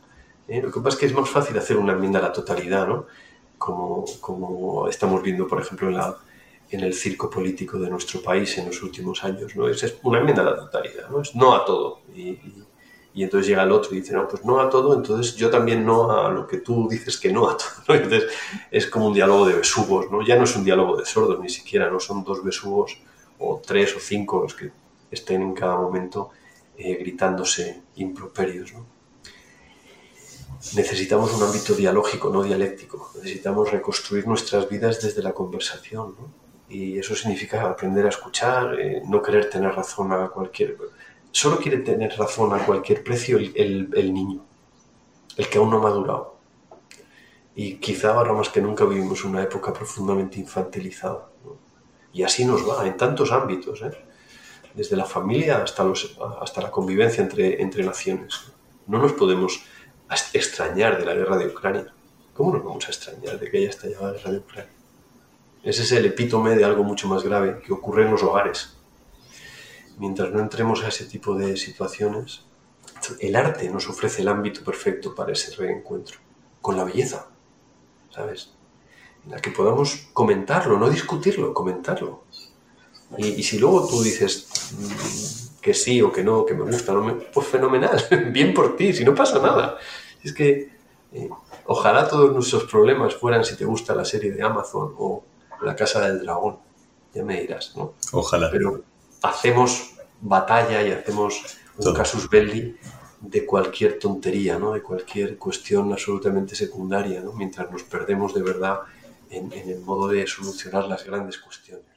¿eh? 0.48 0.62
Lo 0.62 0.70
que 0.70 0.80
pasa 0.80 0.94
es 0.94 1.00
que 1.00 1.06
es 1.06 1.14
más 1.14 1.28
fácil 1.28 1.58
hacer 1.58 1.76
una 1.76 1.92
enmienda 1.92 2.18
a 2.18 2.22
la 2.22 2.32
totalidad, 2.32 2.86
¿no? 2.86 3.06
Como, 3.58 4.06
como 4.20 4.88
estamos 4.88 5.22
viendo, 5.22 5.46
por 5.46 5.60
ejemplo, 5.60 5.90
en, 6.70 6.80
el 6.80 6.94
circo 6.94 7.28
político 7.28 7.78
de 7.78 7.90
nuestro 7.90 8.22
país 8.22 8.56
en 8.56 8.66
los 8.66 8.82
últimos 8.82 9.22
años, 9.22 9.54
¿no? 9.54 9.68
Es, 9.68 9.82
es 9.82 9.98
una 10.02 10.20
enmienda 10.20 10.40
a 10.42 10.46
la 10.46 10.56
totalidad, 10.56 11.10
¿no? 11.10 11.20
Es 11.20 11.34
no 11.34 11.54
a 11.54 11.64
todo. 11.66 12.00
Y 13.12 13.24
entonces 13.24 13.48
llega 13.48 13.64
el 13.64 13.72
otro 13.72 13.94
y 13.94 14.00
dice, 14.00 14.12
no, 14.12 14.28
pues 14.28 14.44
no 14.44 14.60
a 14.60 14.70
todo, 14.70 14.94
entonces 14.94 15.34
yo 15.34 15.50
también 15.50 15.84
no 15.84 16.12
a 16.12 16.30
lo 16.30 16.46
que 16.46 16.58
tú 16.58 16.88
dices 16.88 17.18
que 17.18 17.32
no 17.32 17.48
a 17.48 17.56
todo. 17.56 17.68
¿no? 17.88 17.94
Entonces 17.94 18.30
es 18.70 18.86
como 18.86 19.06
un 19.08 19.14
diálogo 19.14 19.46
de 19.46 19.54
besugos, 19.54 20.10
¿no? 20.10 20.22
Ya 20.22 20.36
no 20.36 20.44
es 20.44 20.54
un 20.54 20.64
diálogo 20.64 20.96
de 20.96 21.04
sordos 21.04 21.40
ni 21.40 21.48
siquiera, 21.48 21.90
no 21.90 21.98
son 21.98 22.22
dos 22.22 22.44
besugos 22.44 22.98
o 23.38 23.60
tres 23.64 23.96
o 23.96 24.00
cinco 24.00 24.42
los 24.42 24.54
que 24.54 24.70
estén 25.10 25.42
en 25.42 25.54
cada 25.54 25.76
momento 25.76 26.30
eh, 26.76 26.94
gritándose 26.94 27.82
improperios, 27.96 28.72
¿no? 28.72 28.86
Necesitamos 30.74 31.32
un 31.32 31.42
ámbito 31.42 31.74
dialógico, 31.74 32.28
no 32.28 32.42
dialéctico. 32.42 33.10
Necesitamos 33.16 33.70
reconstruir 33.70 34.26
nuestras 34.26 34.68
vidas 34.68 35.00
desde 35.00 35.22
la 35.22 35.32
conversación, 35.32 36.14
¿no? 36.18 36.30
Y 36.68 36.98
eso 36.98 37.16
significa 37.16 37.68
aprender 37.68 38.06
a 38.06 38.10
escuchar, 38.10 38.78
eh, 38.78 39.02
no 39.06 39.20
querer 39.22 39.50
tener 39.50 39.74
razón 39.74 40.12
a 40.12 40.28
cualquier 40.28 40.76
solo 41.32 41.58
quiere 41.58 41.78
tener 41.78 42.16
razón 42.16 42.52
a 42.52 42.64
cualquier 42.64 43.02
precio 43.02 43.38
el, 43.38 43.90
el, 43.94 44.14
niño, 44.14 44.44
el 45.36 45.48
que 45.48 45.58
aún 45.58 45.70
no 45.70 45.78
ha 45.78 45.82
madurado. 45.82 46.36
Y 47.54 47.76
quizá 47.76 48.14
ahora 48.14 48.32
más 48.32 48.48
que 48.48 48.60
nunca 48.60 48.84
vivimos 48.84 49.24
una 49.24 49.42
época 49.42 49.72
profundamente 49.72 50.38
infantilizada. 50.38 51.28
Y 52.12 52.22
así 52.22 52.44
nos 52.44 52.68
va 52.68 52.86
en 52.86 52.96
tantos 52.96 53.30
ámbitos, 53.32 53.82
¿eh? 53.82 53.92
desde 54.74 54.96
la 54.96 55.04
familia 55.04 55.62
hasta, 55.62 55.84
los, 55.84 56.16
hasta 56.40 56.60
la 56.60 56.70
convivencia 56.70 57.22
entre, 57.22 57.60
entre 57.60 57.84
naciones. 57.84 58.52
No 58.86 58.98
nos 58.98 59.12
podemos 59.12 59.64
extrañar 60.32 60.98
de 60.98 61.04
la 61.04 61.14
guerra 61.14 61.36
de 61.36 61.46
Ucrania. 61.46 61.92
¿Cómo 62.34 62.52
nos 62.54 62.64
vamos 62.64 62.86
a 62.86 62.90
extrañar 62.90 63.38
de 63.38 63.50
que 63.50 63.58
haya 63.58 63.70
estallado 63.70 64.06
la 64.06 64.12
guerra 64.12 64.30
de 64.32 64.38
Ucrania? 64.38 64.72
Ese 65.62 65.82
es 65.82 65.92
el 65.92 66.06
epítome 66.06 66.56
de 66.56 66.64
algo 66.64 66.82
mucho 66.82 67.06
más 67.06 67.22
grave 67.22 67.60
que 67.64 67.72
ocurre 67.72 68.04
en 68.04 68.12
los 68.12 68.22
hogares 68.22 68.79
mientras 70.00 70.32
no 70.32 70.40
entremos 70.40 70.82
a 70.82 70.88
ese 70.88 71.04
tipo 71.04 71.34
de 71.34 71.58
situaciones, 71.58 72.42
el 73.20 73.36
arte 73.36 73.68
nos 73.68 73.86
ofrece 73.88 74.22
el 74.22 74.28
ámbito 74.28 74.64
perfecto 74.64 75.14
para 75.14 75.32
ese 75.32 75.54
reencuentro, 75.54 76.18
con 76.62 76.76
la 76.76 76.84
belleza, 76.84 77.28
¿sabes? 78.10 78.54
En 79.24 79.32
la 79.32 79.40
que 79.40 79.50
podamos 79.50 80.08
comentarlo, 80.14 80.78
no 80.78 80.88
discutirlo, 80.88 81.52
comentarlo. 81.52 82.24
Y, 83.18 83.26
y 83.26 83.42
si 83.42 83.58
luego 83.58 83.86
tú 83.86 84.02
dices 84.02 84.48
mmm, 84.78 85.60
que 85.60 85.74
sí 85.74 86.00
o 86.00 86.10
que 86.10 86.24
no, 86.24 86.46
que 86.46 86.54
me 86.54 86.64
gusta, 86.64 86.94
no 86.94 87.02
me, 87.02 87.12
pues 87.12 87.46
fenomenal, 87.46 88.02
bien 88.32 88.54
por 88.54 88.76
ti, 88.76 88.94
si 88.94 89.04
no 89.04 89.14
pasa 89.14 89.38
nada. 89.38 89.76
Es 90.24 90.32
que 90.32 90.70
eh, 91.12 91.28
ojalá 91.66 92.08
todos 92.08 92.32
nuestros 92.32 92.64
problemas 92.64 93.14
fueran 93.14 93.44
si 93.44 93.54
te 93.54 93.66
gusta 93.66 93.94
la 93.94 94.06
serie 94.06 94.32
de 94.32 94.42
Amazon 94.42 94.94
o 94.96 95.24
La 95.60 95.76
Casa 95.76 96.00
del 96.08 96.20
Dragón, 96.20 96.58
ya 97.12 97.22
me 97.22 97.38
dirás, 97.38 97.76
¿no? 97.76 97.94
Ojalá. 98.12 98.48
Pero 98.50 98.82
hacemos 99.22 99.94
batalla 100.20 100.83
y 100.83 100.90
hacemos 100.92 101.56
un 101.78 101.94
casus 101.94 102.28
belli 102.28 102.76
de 103.20 103.44
cualquier 103.44 103.98
tontería, 103.98 104.59
¿no? 104.59 104.72
de 104.72 104.83
cualquier 104.83 105.37
cuestión 105.37 105.92
absolutamente 105.92 106.54
secundaria, 106.54 107.20
¿no? 107.20 107.33
mientras 107.33 107.70
nos 107.70 107.83
perdemos 107.83 108.35
de 108.35 108.42
verdad 108.42 108.80
en, 109.30 109.52
en, 109.52 109.68
el 109.68 109.80
modo 109.80 110.09
de 110.09 110.26
solucionar 110.26 110.87
las 110.87 111.04
grandes 111.04 111.38
cuestiones. 111.38 111.90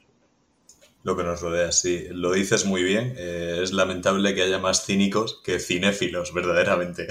Lo 1.04 1.18
que 1.18 1.22
nos 1.22 1.42
rodea, 1.42 1.70
sí. 1.70 2.06
Lo 2.10 2.32
dices 2.32 2.64
muy 2.64 2.82
bien. 2.82 3.14
Eh, 3.18 3.60
es 3.62 3.74
lamentable 3.74 4.34
que 4.34 4.40
haya 4.42 4.58
más 4.58 4.86
cínicos 4.86 5.42
que 5.44 5.60
cinéfilos, 5.60 6.32
verdaderamente. 6.32 7.06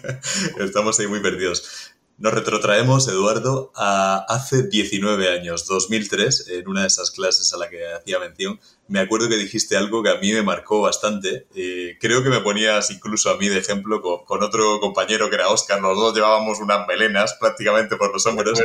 Estamos 0.60 1.00
ahí 1.00 1.08
muy 1.08 1.18
perdidos. 1.18 1.91
Nos 2.22 2.34
retrotraemos, 2.34 3.08
Eduardo, 3.08 3.72
a 3.74 4.24
hace 4.28 4.68
19 4.68 5.28
años, 5.28 5.66
2003, 5.66 6.50
en 6.50 6.68
una 6.68 6.82
de 6.82 6.86
esas 6.86 7.10
clases 7.10 7.52
a 7.52 7.56
la 7.56 7.68
que 7.68 7.84
hacía 7.92 8.20
mención. 8.20 8.60
Me 8.86 9.00
acuerdo 9.00 9.28
que 9.28 9.36
dijiste 9.36 9.76
algo 9.76 10.04
que 10.04 10.10
a 10.10 10.18
mí 10.18 10.32
me 10.32 10.44
marcó 10.44 10.82
bastante. 10.82 11.48
Eh, 11.56 11.96
creo 12.00 12.22
que 12.22 12.28
me 12.28 12.38
ponías 12.38 12.92
incluso 12.92 13.28
a 13.28 13.38
mí 13.38 13.48
de 13.48 13.58
ejemplo 13.58 14.00
con, 14.00 14.24
con, 14.24 14.40
otro 14.44 14.78
compañero 14.78 15.28
que 15.30 15.34
era 15.34 15.48
Oscar. 15.48 15.80
Los 15.80 15.98
dos 15.98 16.14
llevábamos 16.14 16.60
unas 16.60 16.86
melenas 16.86 17.34
prácticamente 17.40 17.96
por 17.96 18.12
los 18.12 18.24
hombros. 18.24 18.56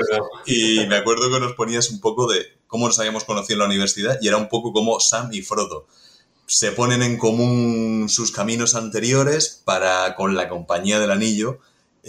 Y 0.46 0.86
me 0.86 0.98
acuerdo 0.98 1.32
que 1.32 1.40
nos 1.40 1.54
ponías 1.54 1.90
un 1.90 2.00
poco 2.00 2.32
de 2.32 2.60
cómo 2.68 2.86
nos 2.86 3.00
habíamos 3.00 3.24
conocido 3.24 3.56
en 3.56 3.60
la 3.62 3.66
universidad 3.66 4.20
y 4.22 4.28
era 4.28 4.38
un 4.38 4.50
poco 4.50 4.72
como 4.72 5.00
Sam 5.00 5.30
y 5.32 5.42
Frodo 5.42 5.88
se 6.46 6.72
ponen 6.72 7.02
en 7.02 7.18
común 7.18 8.08
sus 8.08 8.32
caminos 8.32 8.74
anteriores 8.76 9.62
para, 9.66 10.16
con 10.16 10.34
la 10.34 10.48
compañía 10.48 10.98
del 10.98 11.12
anillo, 11.12 11.60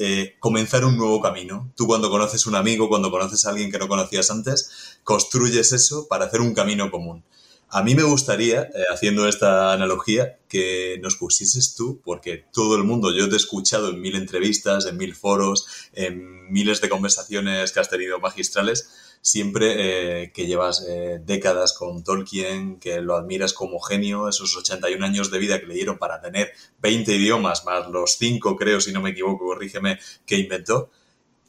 eh, 0.00 0.36
comenzar 0.38 0.84
un 0.84 0.96
nuevo 0.96 1.20
camino. 1.20 1.72
Tú 1.76 1.88
cuando 1.88 2.08
conoces 2.08 2.46
un 2.46 2.54
amigo, 2.54 2.88
cuando 2.88 3.10
conoces 3.10 3.44
a 3.44 3.50
alguien 3.50 3.72
que 3.72 3.78
no 3.78 3.88
conocías 3.88 4.30
antes, 4.30 5.00
construyes 5.02 5.72
eso 5.72 6.06
para 6.08 6.26
hacer 6.26 6.40
un 6.40 6.54
camino 6.54 6.88
común. 6.90 7.24
A 7.70 7.82
mí 7.82 7.96
me 7.96 8.04
gustaría, 8.04 8.62
eh, 8.62 8.84
haciendo 8.92 9.26
esta 9.26 9.72
analogía, 9.72 10.38
que 10.48 11.00
nos 11.02 11.16
pusieses 11.16 11.74
tú, 11.74 12.00
porque 12.04 12.44
todo 12.52 12.76
el 12.76 12.84
mundo, 12.84 13.12
yo 13.12 13.28
te 13.28 13.34
he 13.34 13.38
escuchado 13.38 13.90
en 13.90 14.00
mil 14.00 14.14
entrevistas, 14.14 14.86
en 14.86 14.96
mil 14.96 15.16
foros, 15.16 15.66
en 15.92 16.50
miles 16.50 16.80
de 16.80 16.88
conversaciones 16.88 17.72
que 17.72 17.80
has 17.80 17.90
tenido 17.90 18.20
magistrales, 18.20 18.88
siempre 19.20 20.22
eh, 20.22 20.32
que 20.32 20.46
llevas 20.46 20.84
eh, 20.88 21.20
décadas 21.24 21.72
con 21.72 22.04
Tolkien, 22.04 22.78
que 22.78 23.00
lo 23.00 23.16
admiras 23.16 23.52
como 23.52 23.80
genio, 23.80 24.28
esos 24.28 24.56
81 24.56 25.04
años 25.04 25.30
de 25.30 25.38
vida 25.38 25.60
que 25.60 25.66
le 25.66 25.74
dieron 25.74 25.98
para 25.98 26.20
tener 26.20 26.52
20 26.80 27.14
idiomas, 27.14 27.64
más 27.64 27.88
los 27.88 28.16
5, 28.18 28.56
creo, 28.56 28.80
si 28.80 28.92
no 28.92 29.00
me 29.00 29.10
equivoco, 29.10 29.46
corrígeme, 29.46 29.98
que 30.26 30.36
inventó. 30.36 30.90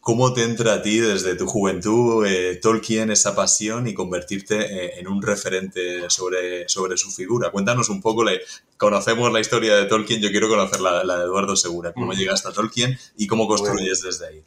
¿Cómo 0.01 0.34
te 0.34 0.43
entra 0.43 0.75
a 0.75 0.82
ti 0.82 0.97
desde 0.97 1.36
tu 1.36 1.45
juventud 1.45 2.25
eh, 2.25 2.55
Tolkien 2.62 3.12
esa 3.12 3.36
pasión 3.36 3.86
y 3.86 3.93
convertirte 3.93 4.97
en 4.97 5.08
un 5.10 5.21
referente 5.21 6.10
sobre, 6.10 6.69
sobre 6.69 6.97
su 6.97 7.12
figura? 7.12 7.51
Cuéntanos 7.51 7.89
un 7.89 8.01
poco, 8.01 8.23
le, 8.23 8.39
conocemos 8.77 9.32
la 9.32 9.41
historia 9.41 9.75
de 9.75 9.86
Tolkien, 9.86 10.21
yo 10.21 10.32
quiero 10.32 10.47
conocer 10.47 10.79
la, 10.79 11.03
la 11.03 11.17
de 11.17 11.25
Eduardo 11.25 11.55
Segura, 11.58 11.91
cómo 11.93 12.13
mm. 12.13 12.15
llegaste 12.15 12.47
a 12.47 12.53
Tolkien 12.53 12.97
y 13.17 13.27
cómo 13.27 13.45
construyes 13.45 14.01
desde 14.01 14.27
ahí. 14.27 14.43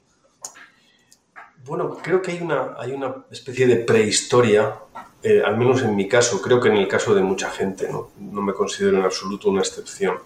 Bueno, 1.65 1.97
creo 2.03 2.21
que 2.21 2.33
hay 2.33 2.41
una, 2.41 2.75
hay 2.77 2.91
una 2.91 3.25
especie 3.31 3.69
de 3.69 3.77
prehistoria, 3.77 4.81
eh, 5.23 5.43
al 5.45 5.57
menos 5.57 5.81
en 5.83 5.95
mi 5.95 6.09
caso, 6.09 6.43
creo 6.43 6.61
que 6.61 6.69
en 6.69 6.77
el 6.77 6.89
caso 6.89 7.15
de 7.15 7.23
mucha 7.23 7.51
gente, 7.51 7.89
no, 7.89 8.11
no 8.19 8.43
me 8.43 8.53
considero 8.53 8.99
en 8.99 9.05
absoluto 9.05 9.49
una 9.49 9.61
excepción. 9.61 10.17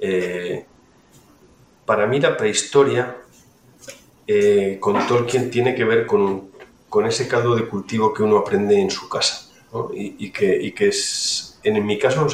Eh, 0.00 0.64
para 1.86 2.06
mí 2.08 2.18
la 2.18 2.36
prehistoria 2.36 3.16
eh, 4.26 4.78
con 4.80 5.06
Tolkien 5.06 5.52
tiene 5.52 5.72
que 5.76 5.84
ver 5.84 6.04
con, 6.04 6.50
con, 6.88 7.06
ese 7.06 7.28
caldo 7.28 7.54
de 7.54 7.68
cultivo 7.68 8.12
que 8.12 8.24
uno 8.24 8.38
aprende 8.38 8.80
en 8.80 8.90
su 8.90 9.08
casa 9.08 9.50
y, 9.94 10.32
que, 10.32 10.60
y, 10.60 10.72
que, 10.72 10.88
es, 10.88 11.60
en, 11.62 11.86
mi 11.86 11.96
caso, 11.96 12.26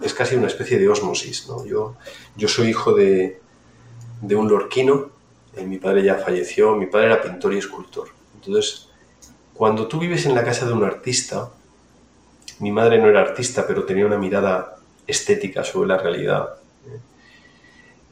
es 0.00 0.14
casi 0.14 0.34
una 0.34 0.48
especie 0.48 0.76
de 0.76 0.88
osmosis. 0.88 1.46
¿no? 1.46 1.64
Yo, 1.64 1.94
yo 2.36 2.48
soy 2.48 2.70
hijo 2.70 2.94
de, 2.94 3.40
de 4.22 4.34
un 4.34 4.48
lorquino 4.48 5.17
eh, 5.56 5.64
mi 5.64 5.78
padre 5.78 6.02
ya 6.02 6.16
falleció, 6.16 6.74
mi 6.76 6.86
padre 6.86 7.06
era 7.06 7.22
pintor 7.22 7.54
y 7.54 7.58
escultor. 7.58 8.08
Entonces, 8.34 8.88
cuando 9.54 9.88
tú 9.88 9.98
vives 9.98 10.26
en 10.26 10.34
la 10.34 10.44
casa 10.44 10.66
de 10.66 10.72
un 10.72 10.84
artista, 10.84 11.50
mi 12.60 12.70
madre 12.70 12.98
no 12.98 13.08
era 13.08 13.20
artista, 13.20 13.66
pero 13.66 13.84
tenía 13.84 14.06
una 14.06 14.18
mirada 14.18 14.76
estética 15.06 15.64
sobre 15.64 15.88
la 15.88 15.98
realidad. 15.98 16.54
¿eh? 16.86 16.98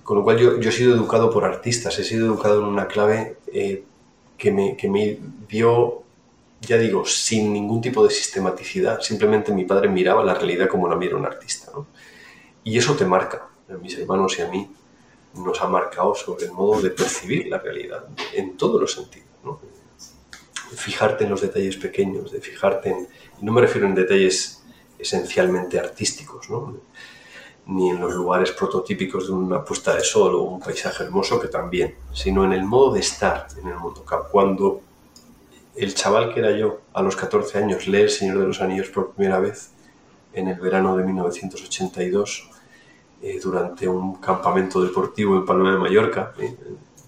Con 0.03 0.19
lo 0.19 0.25
cual 0.25 0.39
yo, 0.39 0.59
he 0.59 0.73
sido 0.73 0.95
educado 0.95 1.31
por 1.31 1.45
artistas, 1.45 1.99
he 1.99 2.05
sido 2.05 2.27
educado 2.27 2.61
en 2.61 2.67
una 2.67 2.87
clave 2.87 3.37
eh, 3.53 3.85
que, 4.37 4.51
me, 4.53 5.19
dio, 5.49 6.03
ya 6.61 6.79
digo, 6.79 7.05
sin 7.05 7.53
ningún 7.53 7.81
tipo 7.81 8.05
de 8.05 8.11
sistematicidad. 8.11 9.01
Simplemente 9.01 9.53
mi 9.53 9.65
padre 9.65 9.89
miraba 9.89 10.25
la 10.25 10.35
realidad 10.35 10.69
como 10.69 10.89
la 10.89 10.97
mira 10.97 11.17
un 11.17 11.27
artista. 11.27 11.71
Y 12.65 12.79
eso 12.79 12.95
te 12.95 13.05
marca, 13.05 13.47
a 13.69 13.75
mis 13.75 13.97
hermanos 13.99 14.39
y 14.39 14.43
a 14.43 14.49
mí 14.49 14.69
nos 15.37 15.61
ha 15.61 15.69
marcado 15.69 16.15
sobre 16.15 16.47
el 16.47 16.53
modo 16.53 16.81
de 16.81 16.91
percibir 16.91 17.49
la 17.49 17.59
realidad 17.59 18.05
en 18.33 18.57
todos 18.57 18.81
los 18.81 18.93
sentidos. 18.93 19.29
¿no? 19.45 19.61
Fijarte 20.75 21.25
en 21.25 21.31
los 21.31 21.41
detalles 21.41 21.77
pequeños, 21.77 22.33
de 22.33 22.41
fijarte 22.41 22.91
en, 22.91 23.09
no 23.41 23.53
me 23.53 23.61
refiero 23.61 23.87
en 23.87 23.95
detalles 23.95 24.63
esencialmente 24.99 25.79
artísticos, 25.79 26.49
ni 27.67 27.91
en 27.91 28.01
los 28.01 28.15
lugares 28.15 28.53
prototípicos 28.53 29.27
de 29.27 29.33
una 29.35 29.65
puesta 29.65 29.95
de 29.95 30.01
sol 30.01 30.35
o 30.35 30.43
un 30.43 30.61
paisaje 30.61 31.05
hermoso, 31.05 31.41
que 31.41 31.49
también, 31.49 31.97
sino 32.13 32.45
en 32.45 32.53
el 32.53 32.65
modo 32.65 32.95
de 32.95 33.01
estar 33.01 33.47
en 33.61 33.69
el 33.69 33.77
mundo. 33.77 34.05
Cuando 34.31 34.81
el 35.75 35.95
chaval 35.95 36.33
que 36.33 36.41
era 36.41 36.53
yo 36.53 36.81
a 36.95 37.03
los 37.03 37.17
14 37.17 37.59
años 37.59 37.87
lee 37.87 38.03
El 38.03 38.11
Señor 38.11 38.39
de 38.39 38.47
los 38.47 38.61
Anillos 38.61 38.89
por 38.89 39.13
primera 39.13 39.39
vez 39.39 39.71
en 40.33 40.49
el 40.49 40.59
verano 40.59 40.97
de 40.97 41.05
1982, 41.05 42.51
eh, 43.23 43.41
durante 43.43 43.89
un 43.89 44.17
campamento 44.21 44.83
deportivo 44.83 45.37
en 45.37 45.45
Palma 45.45 45.73
de 45.73 45.79
Mallorca. 45.79 46.33
Eh, 46.39 46.55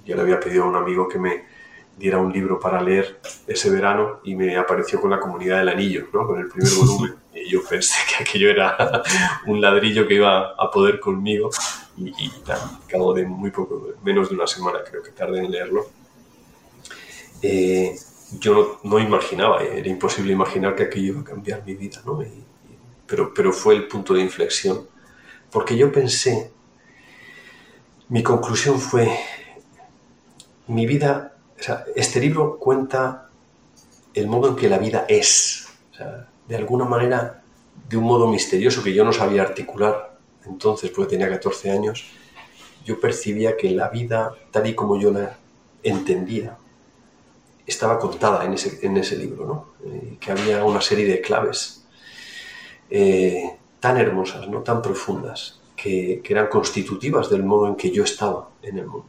yo 0.05 0.17
le 0.17 0.23
había 0.23 0.41
pedido 0.41 0.65
a 0.65 0.69
un 0.69 0.77
amigo 0.77 1.07
que 1.07 1.19
me 1.19 1.45
diera 1.99 2.19
un 2.19 2.33
libro 2.33 2.59
para 2.59 2.81
leer 2.81 3.21
ese 3.47 3.71
verano 3.71 4.21
y 4.25 4.35
me 4.35 4.57
apareció 4.57 5.01
con 5.01 5.11
la 5.11 5.21
comunidad 5.21 5.59
del 5.59 5.69
anillo, 5.69 6.07
¿no? 6.13 6.27
con 6.27 6.39
el 6.39 6.49
primer 6.49 6.73
volumen. 6.79 7.15
Y 7.35 7.51
yo 7.51 7.61
pensé 7.63 7.99
que 8.09 8.25
aquello 8.25 8.51
era 8.51 9.03
un 9.47 9.61
ladrillo 9.61 10.07
que 10.07 10.15
iba 10.15 10.55
a 10.57 10.71
poder 10.71 10.99
conmigo 10.99 11.51
y, 11.97 12.09
y 12.09 12.33
cabo 12.87 13.13
de 13.13 13.27
muy 13.27 13.51
poco, 13.51 13.95
menos 14.03 14.31
de 14.31 14.37
una 14.37 14.47
semana 14.47 14.79
creo 14.89 15.03
que 15.03 15.11
tardé 15.11 15.41
en 15.41 15.51
leerlo. 15.51 15.87
Eh, 17.43 17.95
yo 18.39 18.81
no, 18.85 18.99
imaginaba, 18.99 19.63
era 19.63 19.89
imposible 19.89 20.33
imaginar 20.33 20.75
que 20.75 20.85
aquello 20.85 21.13
iba 21.13 21.21
a 21.21 21.25
cambiar 21.25 21.65
mi 21.65 21.75
vida, 21.75 22.01
¿no? 22.05 22.23
pero, 23.07 23.33
pero 23.33 23.53
fue 23.53 23.75
el 23.75 23.89
punto 23.89 24.15
de 24.15 24.21
inflexión 24.21 24.87
porque 25.51 25.77
yo 25.77 25.91
pensé, 25.93 26.51
mi 28.09 28.23
conclusión 28.23 28.79
fue, 28.81 29.19
mi 30.67 30.87
vida, 30.87 31.37
este 31.95 32.21
libro 32.21 32.59
cuenta 32.59 33.29
el 34.15 34.27
modo 34.27 34.49
en 34.49 34.57
que 34.57 34.69
la 34.69 34.79
vida 34.79 35.07
es, 35.09 35.69
de 36.47 36.57
alguna 36.57 36.85
manera, 36.85 37.43
de 37.89 37.97
un 37.97 38.05
modo 38.05 38.27
misterioso 38.27 38.83
que 38.83 38.93
yo 38.93 39.05
no 39.05 39.13
sabía 39.13 39.43
articular 39.43 40.09
entonces, 40.49 40.91
porque 40.91 41.11
tenía 41.11 41.29
14 41.29 41.71
años, 41.71 42.05
yo 42.85 42.99
percibía 43.01 43.57
que 43.57 43.71
la 43.71 43.89
vida, 43.89 44.35
tal 44.51 44.67
y 44.67 44.75
como 44.75 44.99
yo 44.99 45.11
la 45.13 45.39
entendía, 45.83 46.57
estaba 47.67 47.99
contada 47.99 48.45
en 48.45 48.55
ese, 48.55 48.85
en 48.85 48.97
ese 48.97 49.17
libro, 49.17 49.47
¿no? 49.47 49.91
Eh, 49.91 50.17
que 50.19 50.33
había 50.33 50.65
una 50.65 50.81
serie 50.81 51.07
de 51.07 51.21
claves. 51.21 51.85
Eh, 52.89 53.58
tan 53.81 53.97
hermosas, 53.97 54.49
¿no? 54.49 54.61
tan 54.63 54.83
profundas, 54.83 55.61
que, 55.77 56.23
eran 56.25 56.49
constitutivas 56.49 57.31
del 57.31 57.45
modo 57.45 57.69
en 57.69 57.77
que 57.77 57.91
yo 57.91 58.05
estaba 58.05 58.49
en 58.63 58.79
el 58.79 58.87
mundo. 58.87 59.07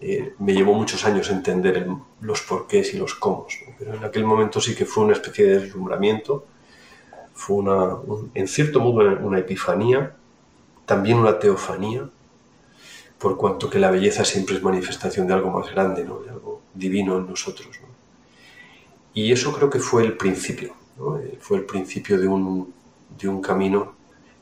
Eh, 0.00 0.34
me 0.38 0.52
llevó 0.52 0.74
muchos 0.74 1.04
años 1.04 1.30
entender 1.30 1.86
los 2.20 2.42
porqués 2.42 2.92
y 2.94 2.98
los 2.98 3.14
cómo, 3.14 3.46
pero 3.78 3.94
en 3.94 4.04
aquel 4.04 4.24
momento 4.24 4.60
sí 4.60 4.74
que 4.74 4.84
fue 4.84 5.04
una 5.04 5.12
especie 5.12 5.46
de 5.46 5.60
deslumbramiento, 5.60 6.44
fue 7.34 7.56
una, 7.56 7.96
en 8.34 8.48
cierto 8.48 8.80
modo 8.80 9.16
una 9.20 9.38
epifanía, 9.38 10.14
también 10.86 11.18
una 11.18 11.38
teofanía, 11.38 12.08
por 13.18 13.36
cuanto 13.36 13.70
que 13.70 13.78
la 13.78 13.90
belleza 13.92 14.24
siempre 14.24 14.56
es 14.56 14.62
manifestación 14.62 15.28
de 15.28 15.34
algo 15.34 15.50
más 15.50 15.70
grande, 15.70 16.04
¿no? 16.04 16.18
de 16.18 16.30
algo 16.30 16.62
divino 16.74 17.16
en 17.18 17.28
nosotros. 17.28 17.78
Y 19.14 19.30
eso 19.30 19.52
creo 19.52 19.70
que 19.70 19.78
fue 19.78 20.02
el 20.02 20.16
principio, 20.16 20.74
eh, 21.20 21.38
fue 21.40 21.58
el 21.58 21.64
principio 21.64 22.18
de 22.18 22.26
un, 22.26 22.74
de 23.18 23.28
un 23.28 23.40
camino 23.40 23.94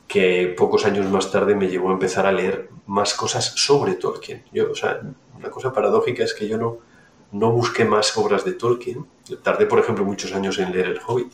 que 0.07 0.53
pocos 0.57 0.85
años 0.87 1.09
más 1.09 1.31
tarde 1.31 1.55
me 1.55 1.69
llevó 1.69 1.91
a 1.91 1.93
empezar 1.93 2.27
a 2.27 2.33
leer 2.33 2.69
más 2.87 3.15
cosas 3.15 3.53
sobre 3.57 3.95
Tolkien. 3.95 4.43
Yo, 4.53 4.73
o 4.73 4.75
sea, 4.75 5.01
una 5.39 5.51
cosa 5.51 5.73
paradójica 5.73 6.25
es 6.25 6.35
que 6.35 6.49
yo 6.49 6.59
no, 6.59 6.79
no 7.33 7.53
busqué 7.53 7.85
más 7.85 8.17
obras 8.17 8.45
de 8.45 8.53
Tolkien. 8.53 9.07
Tardé, 9.43 9.67
por 9.67 9.79
ejemplo, 9.79 10.05
muchos 10.05 10.35
años 10.35 10.59
en 10.59 10.73
leer 10.73 10.89
El 10.89 11.01
Hobbit. 11.07 11.33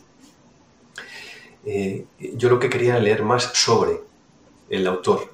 Eh, 1.65 2.05
yo 2.19 2.49
lo 2.49 2.59
que 2.59 2.69
quería 2.69 2.93
era 2.93 3.01
leer 3.01 3.23
más 3.23 3.45
sobre 3.55 4.01
el 4.69 4.87
autor. 4.87 5.33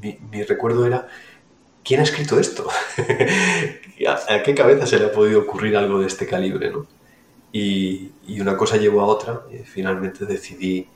mi, 0.00 0.42
recuerdo 0.44 0.86
era, 0.86 1.08
¿quién 1.84 2.00
ha 2.00 2.04
escrito 2.04 2.40
esto? 2.40 2.66
¿A, 4.28 4.42
qué 4.42 4.54
cabeza 4.54 4.86
se 4.86 4.98
le 4.98 5.06
ha 5.06 5.12
podido 5.12 5.40
ocurrir 5.40 5.76
algo 5.76 6.00
de 6.00 6.06
este 6.06 6.26
calibre? 6.26 6.70
¿no? 6.70 6.86
Y, 7.52 8.10
una 8.40 8.56
cosa 8.56 8.76
llevó 8.76 9.02
a 9.02 9.06
otra. 9.06 9.42
Y 9.52 9.58
finalmente 9.58 10.24
decidí 10.24 10.86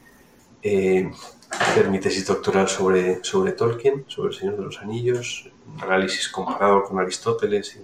eh, 0.62 1.10
hacer 1.50 1.90
mi 1.90 2.00
tesis 2.00 2.26
doctoral 2.26 2.68
sobre, 2.68 3.22
sobre 3.22 3.52
Tolkien, 3.52 4.04
sobre 4.08 4.30
El 4.30 4.38
Señor 4.38 4.56
de 4.56 4.64
los 4.64 4.78
Anillos, 4.78 5.50
un 5.72 5.82
análisis 5.82 6.28
comparado 6.28 6.82
con 6.84 6.98
Aristóteles 6.98 7.78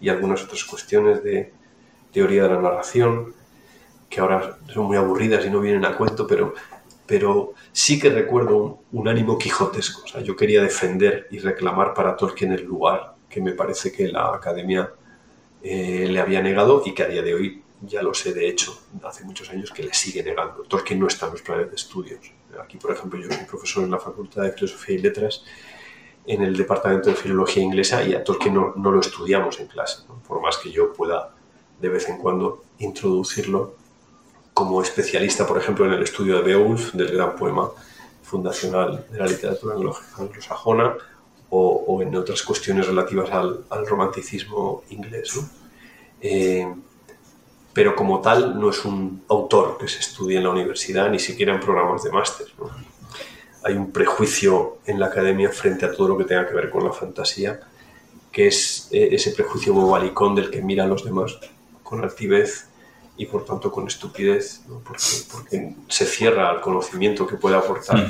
y, 0.00 0.08
algunas 0.08 0.44
otras 0.44 0.62
cuestiones 0.64 1.24
de 1.24 1.52
teoría 2.12 2.44
de 2.44 2.50
la 2.50 2.60
narración, 2.60 3.34
que 4.08 4.20
ahora 4.20 4.58
son 4.72 4.84
muy 4.84 4.96
aburridas 4.96 5.44
y 5.44 5.50
no 5.50 5.58
vienen 5.58 5.84
a 5.84 5.96
cuento, 5.96 6.26
pero, 6.26 6.54
pero 7.06 7.54
sí 7.72 7.98
que 7.98 8.10
recuerdo 8.10 8.78
un, 8.92 9.08
ánimo 9.08 9.36
quijotesco. 9.36 10.02
O 10.04 10.06
sea, 10.06 10.20
yo 10.20 10.36
quería 10.36 10.62
defender 10.62 11.26
y 11.30 11.38
reclamar 11.38 11.92
para 11.92 12.14
Tolkien 12.14 12.52
el 12.52 12.64
lugar 12.64 13.14
que 13.28 13.40
me 13.40 13.52
parece 13.52 13.90
que 13.90 14.06
la 14.06 14.34
academia 14.34 14.90
eh, 15.62 16.06
le 16.08 16.20
había 16.20 16.40
negado 16.40 16.82
y 16.84 16.94
que 16.94 17.02
a 17.02 17.08
día 17.08 17.22
de 17.22 17.34
hoy 17.34 17.62
ya 17.86 18.02
lo 18.02 18.12
sé 18.14 18.32
de 18.32 18.48
hecho, 18.48 18.78
hace 19.02 19.24
muchos 19.24 19.50
años 19.50 19.70
que 19.70 19.82
le 19.82 19.94
sigue 19.94 20.22
negando. 20.22 20.62
Tolkien 20.62 20.98
no 20.98 21.06
está 21.06 21.26
en 21.26 21.32
los 21.32 21.42
planes 21.42 21.70
de 21.70 21.76
estudios. 21.76 22.20
Aquí, 22.62 22.76
por 22.78 22.92
ejemplo, 22.92 23.20
yo 23.20 23.30
soy 23.30 23.44
profesor 23.44 23.84
en 23.84 23.90
la 23.90 23.98
Facultad 23.98 24.42
de 24.42 24.52
Filosofía 24.52 24.96
y 24.96 24.98
Letras 24.98 25.44
en 26.26 26.42
el 26.42 26.56
Departamento 26.56 27.10
de 27.10 27.16
Filología 27.16 27.62
Inglesa 27.62 28.02
y 28.02 28.14
a 28.14 28.24
Tolkien 28.24 28.54
no, 28.54 28.74
no 28.76 28.90
lo 28.90 29.00
estudiamos 29.00 29.60
en 29.60 29.68
clase, 29.68 30.02
por 30.26 30.40
más 30.40 30.58
que 30.58 30.72
yo 30.72 30.92
pueda 30.92 31.34
de 31.80 31.88
vez 31.88 32.08
en 32.08 32.18
cuando 32.18 32.64
introducirlo 32.78 33.76
como 34.52 34.82
especialista, 34.82 35.46
por 35.46 35.58
ejemplo, 35.58 35.84
en 35.84 35.92
el 35.92 36.02
estudio 36.02 36.36
de 36.36 36.42
Beowulf, 36.42 36.94
del 36.94 37.12
gran 37.12 37.36
poema 37.36 37.70
fundacional 38.22 39.06
de 39.10 39.18
la 39.18 39.26
literatura 39.26 39.76
anglosajona, 40.18 40.96
o, 41.50 41.84
o 41.86 42.02
en 42.02 42.16
otras 42.16 42.42
cuestiones 42.42 42.86
relativas 42.86 43.30
al, 43.30 43.64
al 43.70 43.86
romanticismo 43.86 44.82
inglés. 44.90 45.36
¿no? 45.36 45.48
Eh, 46.20 46.74
pero 47.76 47.94
como 47.94 48.22
tal 48.22 48.58
no 48.58 48.70
es 48.70 48.86
un 48.86 49.22
autor 49.28 49.76
que 49.76 49.86
se 49.86 49.98
estudie 49.98 50.38
en 50.38 50.44
la 50.44 50.48
universidad, 50.48 51.10
ni 51.10 51.18
siquiera 51.18 51.52
en 51.52 51.60
programas 51.60 52.02
de 52.04 52.10
máster. 52.10 52.46
Hay 53.62 53.74
un 53.74 53.92
prejuicio 53.92 54.78
en 54.86 54.98
la 54.98 55.08
academia 55.08 55.50
frente 55.50 55.84
a 55.84 55.92
todo 55.92 56.08
lo 56.08 56.16
que 56.16 56.24
tenga 56.24 56.48
que 56.48 56.54
ver 56.54 56.70
con 56.70 56.82
la 56.82 56.92
fantasía 56.92 57.60
que 58.32 58.46
es 58.46 58.88
eh, 58.92 59.08
ese 59.12 59.32
prejuicio 59.32 59.74
bobalicón 59.74 60.34
del 60.34 60.50
que 60.50 60.62
mira 60.62 60.84
a 60.84 60.86
los 60.86 61.04
demás 61.04 61.38
con 61.82 62.02
altivez 62.02 62.66
y 63.18 63.26
por 63.26 63.44
tanto 63.44 63.70
con 63.70 63.86
estupidez, 63.86 64.62
porque, 65.30 65.74
se 65.88 66.06
cierra 66.06 66.48
al 66.48 66.62
conocimiento 66.62 67.26
que 67.26 67.36
puede 67.36 67.56
aportar 67.56 68.08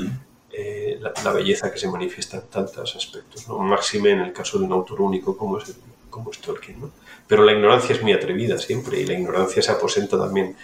eh, 0.52 1.00
la, 1.24 1.33
belleza 1.33 1.72
que 1.72 1.79
se 1.79 1.88
manifiesta 1.88 2.37
en 2.37 2.46
tantos 2.46 2.94
aspectos, 2.94 3.48
¿no? 3.48 3.59
máxime 3.59 4.11
en 4.11 4.20
el 4.20 4.33
caso 4.33 4.59
de 4.61 4.64
un 4.64 4.72
autor 4.72 5.00
único 5.00 5.37
como 5.37 5.59
es, 5.59 5.74
como 6.16 6.31
es. 6.31 6.40
¿no? 6.79 6.90
Pero 7.26 7.44
la 7.44 7.52
ignorancia 7.52 7.94
es 7.94 8.02
muy 8.02 8.12
atrevida 8.12 8.59
siempre 8.59 8.98
y 9.00 9.07
la 9.07 9.12
ignorancia 9.12 9.62
se 9.62 9.70
aposenta 9.70 10.18
también 10.18 10.57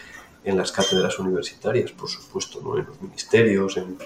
en 0.44 0.56
las 0.56 0.72
cátedras 0.72 1.18
universitarias, 1.18 1.92
por 1.92 2.08
supuesto, 2.08 2.60
¿no? 2.62 2.78
en 2.78 2.86
los 2.86 3.00
ministerios, 3.02 3.76
en, 3.76 3.98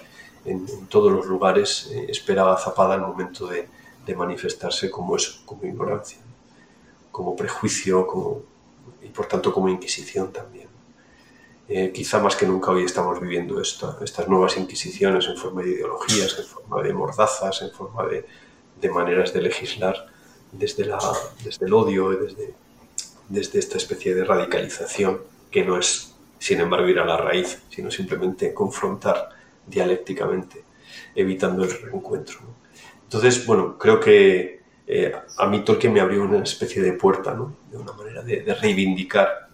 en, 0.44 0.86
todos 0.88 1.12
los 1.12 1.26
lugares, 1.26 1.88
eh, 1.92 2.06
esperaba 2.08 2.58
Zapada 2.58 2.96
el 2.96 3.02
momento 3.02 3.46
de, 3.46 3.68
de 4.04 4.14
manifestarse 4.14 4.90
como 4.90 5.16
eso, 5.16 5.42
como 5.46 5.64
ignorancia, 5.64 6.18
como 7.12 7.36
prejuicio, 7.36 8.06
como 8.06 8.42
y 9.02 9.08
por 9.08 9.26
tanto 9.26 9.52
como 9.52 9.68
Inquisición 9.68 10.32
también. 10.32 10.68
Eh, 11.68 11.90
quizá 11.92 12.18
más 12.18 12.36
que 12.36 12.46
nunca 12.46 12.70
hoy 12.70 12.84
estamos 12.84 13.20
viviendo 13.20 13.60
esto, 13.60 13.98
estas 14.02 14.28
nuevas 14.28 14.56
inquisiciones 14.56 15.26
en 15.26 15.36
forma 15.36 15.62
de 15.62 15.70
ideologías, 15.70 16.38
en 16.38 16.44
forma 16.44 16.82
de 16.82 16.92
mordazas, 16.92 17.62
en 17.62 17.70
forma 17.70 18.04
de, 18.06 18.26
de 18.80 18.90
maneras 18.90 19.32
de 19.32 19.42
legislar 19.42 20.15
desde, 20.58 20.84
la, 20.84 20.98
desde 21.42 21.66
el 21.66 21.72
odio, 21.72 22.10
desde, 22.10 22.54
desde 23.28 23.58
esta 23.58 23.76
especie 23.76 24.14
de 24.14 24.24
radicalización 24.24 25.20
que 25.50 25.64
no 25.64 25.78
es, 25.78 26.14
sin 26.38 26.60
embargo, 26.60 26.88
ir 26.88 26.98
a 26.98 27.04
la 27.04 27.16
raíz, 27.16 27.62
sino 27.70 27.90
simplemente 27.90 28.52
confrontar 28.52 29.30
dialécticamente, 29.66 30.62
evitando 31.14 31.64
el 31.64 31.70
reencuentro. 31.70 32.38
Entonces, 33.02 33.44
bueno, 33.46 33.78
creo 33.78 34.00
que 34.00 34.60
eh, 34.86 35.12
a 35.38 35.46
mí 35.46 35.64
Tolkien 35.64 35.92
me 35.92 36.00
abrió 36.00 36.22
una 36.22 36.42
especie 36.42 36.82
de 36.82 36.92
puerta, 36.92 37.34
¿no? 37.34 37.56
de 37.70 37.76
una 37.76 37.92
manera 37.92 38.22
de, 38.22 38.54
reivindicar 38.60 39.48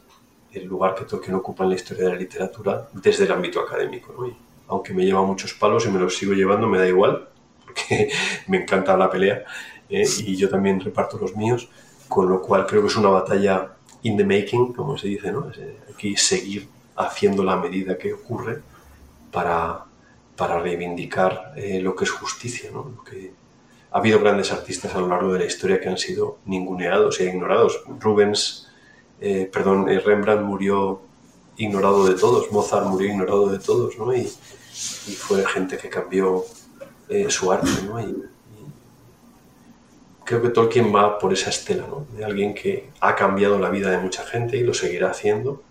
el 0.52 0.66
lugar 0.66 0.94
que 0.94 1.04
Tolkien 1.04 1.34
ocupa 1.34 1.64
en 1.64 1.70
la 1.70 1.76
historia 1.76 2.04
de 2.04 2.10
la 2.10 2.16
literatura 2.16 2.88
desde 2.92 3.24
el 3.24 3.32
ámbito 3.32 3.60
académico. 3.60 4.12
¿no? 4.12 4.52
aunque 4.68 4.94
me 4.94 5.04
lleva 5.04 5.22
muchos 5.22 5.52
palos 5.54 5.84
y 5.86 5.90
me 5.90 5.98
los 5.98 6.16
sigo 6.16 6.32
llevando, 6.32 6.66
me 6.66 6.78
da 6.78 6.88
igual, 6.88 7.28
porque 7.66 8.10
me 8.46 8.62
encanta 8.62 8.96
la 8.96 9.10
pelea 9.10 9.44
¿eh? 9.92 10.06
y 10.26 10.36
yo 10.36 10.48
también 10.48 10.80
reparto 10.80 11.18
los 11.18 11.36
míos, 11.36 11.68
con 12.08 12.28
lo 12.28 12.42
cual 12.42 12.66
creo 12.66 12.82
que 12.82 12.88
es 12.88 12.96
una 12.96 13.08
batalla 13.08 13.72
in 14.02 14.16
the 14.16 14.24
making, 14.24 14.72
como 14.72 14.98
se 14.98 15.08
dice, 15.08 15.30
¿no? 15.30 15.50
Eh, 15.56 15.78
hay 15.88 15.94
que 15.94 16.16
seguir 16.16 16.68
haciendo 16.96 17.44
la 17.44 17.56
medida 17.56 17.96
que 17.96 18.12
ocurre 18.12 18.60
para, 19.30 19.84
para 20.36 20.60
reivindicar 20.60 21.54
lo 21.56 21.94
que 21.94 22.04
es 22.04 22.10
justicia, 22.10 22.70
¿no? 22.72 22.92
Lo 22.96 23.04
que, 23.04 23.32
ha 23.92 23.98
habido 23.98 24.20
grandes 24.20 24.50
artistas 24.52 24.94
a 24.94 25.00
lo 25.00 25.08
largo 25.08 25.32
de 25.32 25.40
la 25.40 25.44
historia 25.44 25.78
que 25.78 25.88
han 25.88 25.98
sido 25.98 26.38
ninguneados 26.46 27.20
y 27.20 27.24
ignorados. 27.24 27.82
Rubens, 28.00 28.68
eh, 29.20 29.48
perdón, 29.52 29.88
eh, 29.90 30.00
Rembrandt 30.00 30.42
murió 30.42 31.02
ignorado 31.56 32.06
de 32.06 32.14
todos, 32.14 32.50
Mozart 32.50 32.86
murió 32.86 33.08
ignorado 33.08 33.48
de 33.48 33.58
todos, 33.58 33.98
¿no? 33.98 34.14
Y, 34.14 34.30
fue 35.18 35.44
gente 35.44 35.76
que 35.76 35.90
cambió 35.90 36.44
eh, 37.08 37.26
su 37.28 37.52
arte, 37.52 37.68
¿no? 37.86 38.00
Y, 38.00 38.24
creo 40.32 40.40
que 40.40 40.48
Tolkien 40.48 40.94
va 40.94 41.18
por 41.18 41.30
esa 41.34 41.50
estela, 41.50 41.86
¿no? 41.86 42.06
De 42.16 42.24
alguien 42.24 42.54
que 42.54 42.88
ha 43.00 43.14
cambiado 43.14 43.58
la 43.58 43.68
vida 43.68 43.90
de 43.90 43.98
mucha 43.98 44.24
gente 44.24 44.56
y 44.56 44.62
lo 44.62 44.72
seguirá 44.72 45.10
haciendo, 45.10 45.62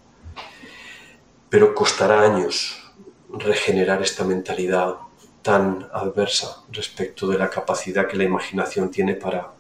pero 1.49 1.73
costará 1.73 2.21
años 2.21 2.93
regenerar 3.29 4.03
esta 4.03 4.23
mentalidad 4.23 4.97
tan 5.41 5.89
adversa 5.91 6.63
respecto 6.71 7.27
de 7.27 7.39
la 7.39 7.49
capacidad 7.49 8.07
que 8.07 8.17
la 8.17 8.23
imaginación 8.23 8.91
tiene 8.91 9.15
para, 9.15 9.51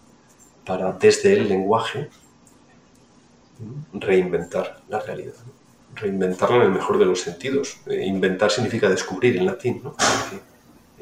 para 0.67 0.91
desde 0.91 1.33
el 1.33 1.49
lenguaje, 1.49 2.09
reinventar 3.93 4.81
la 4.87 4.99
realidad. 4.99 5.33
Reinventarla 5.95 6.57
en 6.57 6.61
el 6.61 6.71
mejor 6.71 6.99
de 6.99 7.05
los 7.05 7.21
sentidos. 7.21 7.77
Eh, 7.87 8.05
inventar 8.05 8.51
significa 8.51 8.87
descubrir 8.87 9.35
en 9.35 9.47
latín. 9.47 9.81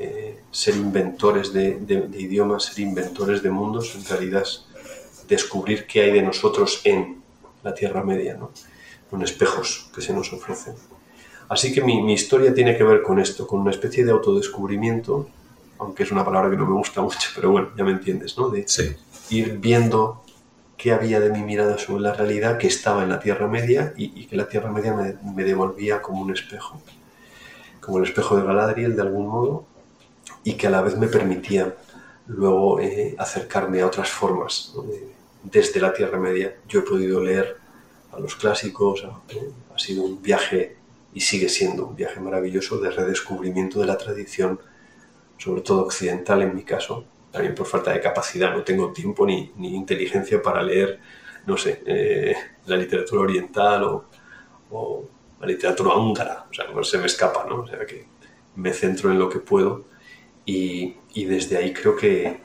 Eh, 0.01 0.39
ser 0.49 0.77
inventores 0.77 1.51
de, 1.51 1.77
idiomas, 2.17 2.63
ser 2.63 2.79
inventores 2.79 3.43
de 3.43 3.49
mundos, 3.49 3.93
en 3.95 4.05
realidad 4.05 4.43
es 4.43 4.65
descubrir 5.27 5.85
qué 5.87 6.03
hay 6.03 6.11
de 6.13 6.21
nosotros 6.21 6.79
en 6.85 7.21
la 7.63 7.73
Tierra 7.73 8.01
Media, 8.01 8.35
¿no? 8.35 8.51
con 9.09 9.21
espejos 9.23 9.89
que 9.93 10.01
se 10.01 10.13
nos 10.13 10.31
ofrecen. 10.31 10.75
Así 11.49 11.73
que 11.73 11.81
mi, 11.81 12.13
historia 12.13 12.53
tiene 12.53 12.77
que 12.77 12.83
ver 12.85 13.01
con 13.01 13.19
esto, 13.19 13.45
con 13.45 13.59
una 13.59 13.71
especie 13.71 14.05
de 14.05 14.11
autodescubrimiento, 14.11 15.27
aunque 15.79 16.03
es 16.03 16.11
una 16.13 16.23
palabra 16.23 16.49
que 16.49 16.55
no 16.55 16.65
me 16.65 16.75
gusta 16.75 17.01
mucho, 17.01 17.29
pero 17.35 17.51
bueno, 17.51 17.71
ya 17.75 17.83
me 17.83 17.91
entiendes, 17.91 18.37
¿no? 18.37 18.49
De 18.49 18.65
ir 19.31 19.57
viendo 19.57 20.23
qué 20.77 20.93
había 20.93 21.19
de 21.19 21.29
mi 21.29 21.41
mirada 21.41 21.77
sobre 21.77 22.03
la 22.03 22.13
realidad 22.13 22.57
que 22.57 22.67
estaba 22.67 23.03
en 23.03 23.09
la 23.09 23.19
Tierra 23.19 23.49
Media 23.49 23.93
y, 23.97 24.27
que 24.27 24.37
la 24.37 24.47
Tierra 24.47 24.71
Media 24.71 24.93
me, 24.93 25.43
devolvía 25.43 26.01
como 26.01 26.21
un 26.21 26.31
espejo, 26.31 26.81
como 27.81 27.97
el 27.97 28.05
espejo 28.05 28.37
de 28.37 28.43
Galadriel 28.43 28.95
de 28.95 29.01
algún 29.01 29.27
modo, 29.27 29.65
y 30.43 30.53
que 30.53 30.67
a 30.67 30.69
la 30.69 30.81
vez 30.81 30.97
me 30.97 31.07
permitía 31.07 31.75
luego 32.27 32.79
eh, 32.79 33.15
acercarme 33.17 33.81
a 33.81 33.87
otras 33.87 34.09
formas. 34.09 34.73
Desde 35.43 35.79
la 35.79 35.93
Tierra 35.93 36.19
Media 36.19 36.55
yo 36.67 36.79
he 36.79 36.83
podido 36.83 37.21
leer 37.21 37.57
a 38.11 38.19
los 38.19 38.35
clásicos, 38.35 39.05
ha 39.05 39.79
sido 39.79 40.03
un 40.03 40.21
viaje 40.21 40.77
y 41.13 41.21
sigue 41.21 41.49
siendo 41.49 41.87
un 41.87 41.95
viaje 41.95 42.19
maravilloso 42.19 42.79
de 42.79 42.91
redescubrimiento 42.91 43.79
de 43.79 43.87
la 43.87 43.97
tradición, 43.97 44.59
sobre 45.37 45.61
todo 45.61 45.85
occidental 45.85 46.41
en 46.41 46.55
mi 46.55 46.63
caso, 46.63 47.05
también 47.31 47.55
por 47.55 47.65
falta 47.65 47.91
de 47.91 48.01
capacidad, 48.01 48.53
no 48.53 48.63
tengo 48.63 48.91
tiempo 48.91 49.25
ni, 49.25 49.51
ni 49.57 49.75
inteligencia 49.75 50.41
para 50.41 50.61
leer, 50.61 50.99
no 51.45 51.57
sé, 51.57 51.81
eh, 51.85 52.35
la 52.65 52.75
literatura 52.75 53.21
oriental 53.21 53.83
o, 53.83 54.05
o, 54.71 55.09
la 55.39 55.47
literatura 55.47 55.95
húngara, 55.95 56.45
o 56.49 56.53
sea, 56.53 56.65
no 56.67 56.83
se 56.83 56.97
me 56.97 57.05
escapa, 57.05 57.45
¿no? 57.47 57.61
O 57.61 57.67
sea, 57.67 57.85
que 57.85 58.05
me 58.55 58.73
centro 58.73 59.09
en 59.09 59.17
lo 59.17 59.29
que 59.29 59.39
puedo 59.39 59.85
y, 60.45 60.95
y 61.13 61.25
desde 61.25 61.57
ahí 61.57 61.73
creo 61.73 61.95
que, 61.95 62.39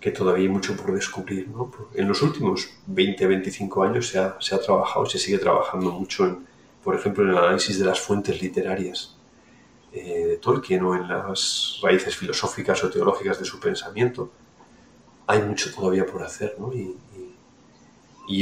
que, 0.00 0.10
todavía 0.10 0.44
hay 0.44 0.48
mucho 0.48 0.76
por 0.76 0.94
descubrir, 0.94 1.48
¿no? 1.48 1.70
En 1.94 2.08
los 2.08 2.22
últimos 2.22 2.70
20, 2.86 3.26
25 3.26 3.82
años 3.84 4.08
se 4.08 4.18
ha, 4.18 4.36
se 4.40 4.54
ha 4.54 4.60
trabajado, 4.60 5.06
se 5.06 5.18
sigue 5.18 5.38
trabajando 5.38 5.90
mucho 5.90 6.26
en 6.26 6.52
por 6.82 6.96
ejemplo, 6.96 7.24
en 7.24 7.30
el 7.30 7.38
análisis 7.38 7.78
de 7.78 7.84
las 7.84 8.00
fuentes 8.00 8.40
literarias 8.42 9.14
eh, 9.92 10.26
de 10.26 10.36
Tolkien 10.38 10.82
o 10.82 10.94
en 10.94 11.08
las 11.08 11.78
raíces 11.82 12.16
filosóficas 12.16 12.82
o 12.82 12.90
teológicas 12.90 13.38
de 13.38 13.44
su 13.44 13.60
pensamiento, 13.60 14.32
hay 15.26 15.42
mucho 15.42 15.72
todavía 15.72 16.04
por 16.04 16.22
hacer, 16.22 16.56
¿no? 16.58 16.72
Y, 16.72 16.96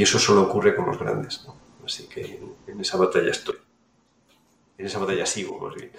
eso 0.01 0.17
solo 0.17 0.43
ocurre 0.43 0.73
con 0.73 0.85
los 0.85 0.97
grandes, 0.97 1.43
¿no? 1.45 1.55
Así 1.85 2.07
que 2.07 2.39
en, 2.65 2.79
esa 2.79 2.97
batalla 2.97 3.29
estoy. 3.29 3.55
En 4.77 4.85
esa 4.85 4.99
batalla 4.99 5.25
sigo, 5.25 5.59
más 5.59 5.75
bien. 5.75 5.91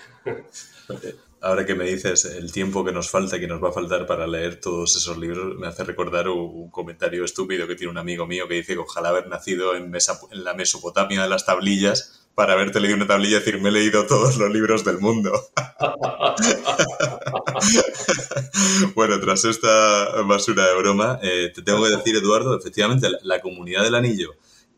Ahora 1.45 1.67
que 1.67 1.75
me 1.75 1.85
dices 1.85 2.25
el 2.25 2.53
tiempo 2.53 2.85
que 2.85 2.93
nos 2.93 3.11
falta 3.11 3.41
que 3.41 3.49
nos 3.49 3.63
va 3.63 3.71
a 3.71 3.73
faltar 3.73 4.07
para 4.07 4.29
leer 4.29 4.61
todos 4.61 4.95
esos 4.95 5.19
libros, 5.19 5.59
me 5.59 5.67
hace 5.67 5.83
recordar 5.83 6.29
un, 6.29 6.71
comentario 6.71 7.25
estúpido 7.25 7.67
que 7.67 7.75
tiene 7.75 7.91
un 7.91 7.99
amigo 7.99 8.29
mío 8.29 8.47
que 8.47 8.55
dice 8.55 8.75
que 8.75 8.79
ojalá 8.79 9.09
haber 9.09 9.27
nacido 9.27 9.75
en, 9.75 9.93
en 9.93 10.45
la 10.45 10.55
Mesopotamia 10.55 11.25
de 11.25 11.29
las 11.29 11.45
tablillas 11.45 12.29
para 12.37 12.53
haberte 12.53 12.79
leído 12.79 12.97
una 12.97 13.09
tablilla 13.09 13.39
y 13.39 13.41
decir, 13.41 13.61
me 13.61 13.71
he 13.71 13.73
leído 13.73 14.07
todos 14.07 14.37
los 14.37 14.53
libros 14.53 14.85
del 14.85 14.99
mundo. 14.99 15.33
bueno, 18.95 19.19
tras 19.19 19.45
esta 19.45 20.23
basura 20.23 20.69
de 20.69 20.77
broma, 20.77 21.19
eh, 21.23 21.51
te 21.53 21.63
tengo 21.63 21.85
que 21.85 21.97
decir, 21.97 22.15
Eduardo, 22.15 22.57
efectivamente, 22.57 23.09
la, 23.23 23.41
comunidad 23.41 23.83
del 23.83 23.97
anillo, 23.97 24.31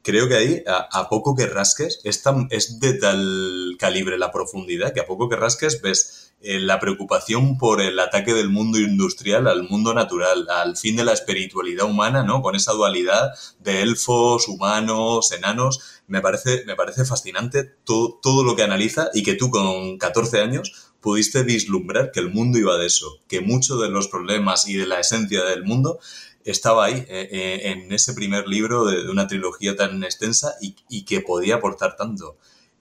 creo 0.02 0.28
que 0.28 0.34
ahí, 0.34 0.64
a, 0.66 1.10
poco 1.10 1.36
que 1.36 1.46
rasques, 1.46 2.00
es, 2.04 2.24
es 2.50 2.80
de 2.80 2.94
tal 2.94 3.76
calibre 3.78 4.18
la 4.18 4.32
profundidad 4.32 4.94
que 4.94 5.00
a 5.00 5.06
poco 5.06 5.28
que 5.28 5.36
rasques 5.36 5.82
ves 5.82 6.23
eh, 6.44 6.60
la 6.60 6.78
preocupación 6.78 7.58
por 7.58 7.80
el 7.80 7.98
ataque 7.98 8.34
del 8.34 8.50
mundo 8.50 8.78
industrial 8.78 9.48
al 9.48 9.68
mundo 9.68 9.94
natural, 9.94 10.46
al 10.50 10.76
fin 10.76 10.96
de 10.96 11.04
la 11.04 11.12
espiritualidad 11.12 11.86
humana, 11.86 12.22
¿no? 12.22 12.42
Con 12.42 12.54
esa 12.54 12.72
dualidad 12.72 13.32
de 13.60 13.82
elfos, 13.82 14.46
humanos, 14.48 15.32
enanos 15.32 16.02
me 16.06 16.20
parece, 16.20 16.64
me 16.66 16.76
parece 16.76 17.04
fascinante 17.04 17.64
todo, 17.84 18.18
todo 18.22 18.44
lo 18.44 18.56
que 18.56 18.62
analiza 18.62 19.08
y 19.14 19.22
que 19.22 19.34
tú 19.34 19.50
con 19.50 19.96
14 19.98 20.40
años 20.40 20.92
pudiste 21.00 21.42
vislumbrar 21.42 22.12
que 22.12 22.20
el 22.20 22.30
mundo 22.30 22.58
iba 22.58 22.76
de 22.76 22.86
eso, 22.86 23.20
que 23.28 23.40
muchos 23.40 23.80
de 23.80 23.88
los 23.88 24.08
problemas 24.08 24.68
y 24.68 24.74
de 24.74 24.86
la 24.86 25.00
esencia 25.00 25.44
del 25.44 25.64
mundo 25.64 25.98
estaba 26.44 26.86
ahí, 26.86 27.04
eh, 27.08 27.28
eh, 27.30 27.60
en 27.70 27.92
ese 27.92 28.12
primer 28.12 28.46
libro 28.46 28.84
de, 28.84 29.10
una 29.10 29.26
trilogía 29.26 29.76
tan 29.76 30.02
extensa 30.04 30.54
y, 30.60 30.76
y, 30.88 31.04
que 31.04 31.20
podía 31.20 31.56
aportar 31.56 31.96
tanto. 31.96 32.36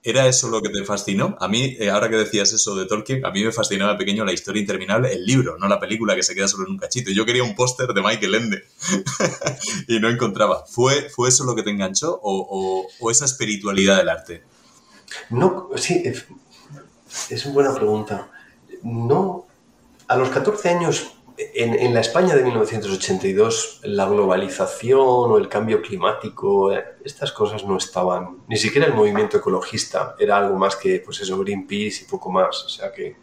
¿Era 0.06 0.28
eso 0.28 0.50
lo 0.50 0.62
que 0.62 0.68
te 0.68 0.84
fascinó? 0.84 1.38
A 1.40 1.48
mí, 1.48 1.78
eh, 1.80 1.90
ahora 1.90 2.10
que 2.10 2.18
decías 2.18 2.52
eso 2.52 2.76
de 2.76 2.86
Tolkien, 2.86 3.26
a 3.26 3.32
mí 3.32 3.42
me 3.42 3.54
fascinaba 3.54 3.98
pequeño 3.98 4.26
la 4.26 4.34
historia 4.34 4.60
interminable, 4.60 5.14
el 5.14 5.26
libro, 5.26 5.58
no 5.58 5.70
la 5.70 5.80
película 5.80 6.14
que 6.14 6.24
se 6.24 6.36
queda 6.36 6.50
solo 6.50 6.66
en 6.66 6.72
un 6.72 6.78
cachito. 6.78 7.10
Yo 7.12 7.26
quería 7.26 7.42
un 7.42 7.56
póster 7.56 7.94
de 7.94 8.02
Michael 8.02 8.36
Ende 8.36 8.64
y 9.88 10.02
no 10.02 10.10
encontraba. 10.10 10.66
¿Fue, 10.68 11.10
¿Fue 11.10 11.30
eso 11.30 11.46
lo 11.46 11.56
que 11.56 11.64
te 11.64 11.70
enganchó 11.70 12.20
o, 12.22 12.86
esa 13.10 13.24
espiritualidad 13.24 13.96
del 13.96 14.10
arte? 14.10 14.44
No, 15.30 15.70
sí, 15.78 16.04
es, 16.04 17.46
una 17.46 17.54
buena 17.54 17.74
pregunta. 17.74 18.30
No, 18.84 19.48
a 20.10 20.18
los 20.18 20.28
14 20.28 20.68
años 20.68 21.14
en, 21.38 21.94
la 21.94 22.02
España 22.02 22.36
de 22.36 22.44
1982, 22.44 23.82
la 23.84 24.06
globalización 24.06 25.32
o 25.32 25.38
el 25.38 25.50
cambio 25.50 25.82
climático, 25.82 26.72
eh, 26.72 26.84
estas 27.04 27.32
cosas 27.32 27.66
no 27.66 27.78
estaban, 27.78 28.44
ni 28.48 28.58
siquiera 28.58 28.88
el 28.88 28.94
movimiento 28.94 29.38
ecologista, 29.38 30.16
era 30.20 30.38
algo 30.38 30.58
más 30.58 30.76
que, 30.76 31.00
pues 31.00 31.22
eso, 31.22 31.40
Greenpeace 31.40 32.04
y 32.04 32.08
poco 32.10 32.30
más. 32.30 32.64
O 32.66 32.70
sea 32.70 32.92
que 32.92 33.16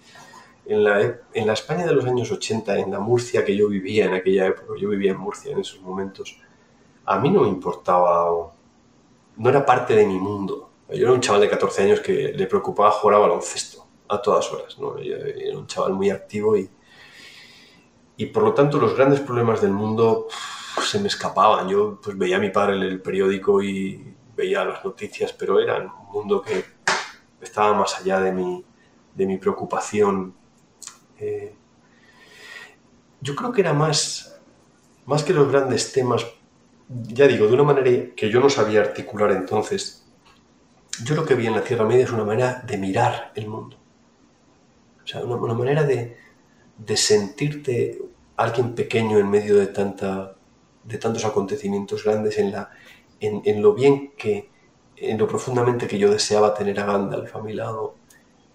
en 0.66 0.84
la, 0.84 1.52
España 1.52 1.86
de 1.86 1.92
los 1.92 2.04
años 2.04 2.30
80, 2.30 2.78
en 2.78 2.90
la 2.90 3.00
Murcia 3.00 3.44
que 3.44 3.56
yo 3.56 3.68
vivía 3.68 4.06
en 4.06 4.14
aquella 4.14 4.46
época, 4.46 4.74
yo 4.78 4.88
vivía 4.88 5.12
en 5.12 5.18
Murcia 5.18 5.52
en 5.52 5.61
esos 5.61 5.80
momentos, 5.80 6.36
a 7.04 7.18
mí 7.18 7.30
no 7.30 7.42
me 7.42 7.48
importaba, 7.48 8.52
no 9.36 9.50
era 9.50 9.64
parte 9.64 9.94
de 9.94 10.06
mi 10.06 10.18
mundo. 10.18 10.70
Yo 10.88 11.06
era 11.06 11.12
un 11.12 11.20
chaval 11.20 11.42
de 11.42 11.48
14 11.48 11.82
años 11.84 12.00
que 12.00 12.32
le 12.32 12.46
preocupaba 12.46 12.90
jugar 12.90 13.16
a 13.16 13.20
baloncesto 13.20 13.86
a 14.08 14.20
todas 14.20 14.52
horas. 14.52 14.76
¿no? 14.78 14.98
Yo 14.98 15.16
era 15.16 15.56
un 15.56 15.66
chaval 15.66 15.92
muy 15.92 16.11
activo 16.11 16.56
y, 16.56 16.68
y 18.20 18.26
por 18.26 18.42
lo 18.42 18.52
tanto 18.52 18.78
los 18.78 18.94
grandes 18.94 19.20
problemas 19.20 19.62
del 19.62 19.70
mundo 19.70 20.28
se 20.82 21.00
me 21.00 21.08
escapaban. 21.08 21.66
Yo 21.70 21.98
pues, 22.02 22.18
veía 22.18 22.36
a 22.36 22.38
mi 22.38 22.50
padre 22.50 22.76
en 22.76 22.82
el 22.82 23.00
periódico 23.00 23.62
y 23.62 24.14
veía 24.36 24.62
las 24.62 24.84
noticias, 24.84 25.32
pero 25.32 25.58
era 25.58 25.78
un 25.78 26.12
mundo 26.12 26.42
que 26.42 26.62
estaba 27.40 27.72
más 27.72 27.98
allá 27.98 28.20
de 28.20 28.30
mi, 28.30 28.62
de 29.14 29.26
mi 29.26 29.38
preocupación. 29.38 30.34
Eh, 31.18 31.54
yo 33.22 33.34
creo 33.34 33.52
que 33.52 33.62
era 33.62 33.72
más, 33.72 34.38
más 35.06 35.24
que 35.24 35.32
los 35.32 35.50
grandes 35.50 35.90
temas, 35.90 36.26
ya 36.90 37.26
digo, 37.26 37.46
de 37.46 37.54
una 37.54 37.62
manera 37.62 38.14
que 38.14 38.28
yo 38.28 38.38
no 38.38 38.50
sabía 38.50 38.82
articular 38.82 39.32
entonces, 39.32 40.06
yo 41.02 41.14
lo 41.14 41.24
que 41.24 41.36
vi 41.36 41.46
en 41.46 41.54
la 41.54 41.64
Tierra 41.64 41.86
Media 41.86 42.04
es 42.04 42.12
una 42.12 42.24
manera 42.24 42.62
de 42.66 42.76
mirar 42.76 43.32
el 43.34 43.48
mundo. 43.48 43.78
O 45.02 45.06
sea, 45.06 45.24
una, 45.24 45.54
manera 45.54 45.84
de, 45.84 46.18
de 46.76 46.96
sentirte 46.98 48.09
alguien 48.41 48.74
pequeño 48.74 49.18
en 49.18 49.28
medio 49.28 49.57
de, 49.59 49.66
tanta, 49.66 50.34
de 50.84 50.97
tantos 50.97 51.26
acontecimientos 51.26 52.05
grandes, 52.05 52.38
en, 52.38 52.53
la, 52.53 52.70
en, 53.20 53.61
lo 53.61 53.74
bien 53.74 54.12
que, 54.16 54.49
en 54.97 55.18
lo 55.18 55.28
profundamente 55.28 55.86
que 55.86 55.99
yo 55.99 56.11
deseaba 56.11 56.55
tener 56.55 56.80
a 56.80 56.86
Gandalf 56.86 57.36
a 57.36 57.43
mi 57.43 57.53
lado, 57.53 57.97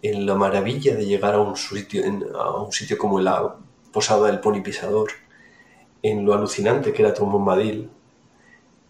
en 0.02 0.26
la 0.26 0.34
maravilla 0.34 0.96
de 0.96 1.06
llegar 1.06 1.36
a 1.36 1.40
un 1.40 1.56
sitio, 1.56 2.04
a 2.36 2.64
un 2.64 2.72
sitio 2.72 2.98
como 2.98 3.20
la 3.20 3.58
posada 3.92 4.26
del 4.26 4.40
pony 4.40 4.62
pisador, 4.64 5.12
en 6.02 6.26
lo 6.26 6.34
alucinante 6.34 6.92
que 6.92 7.04
era 7.04 7.14
Tom 7.14 7.32
Bombadil, 7.32 7.92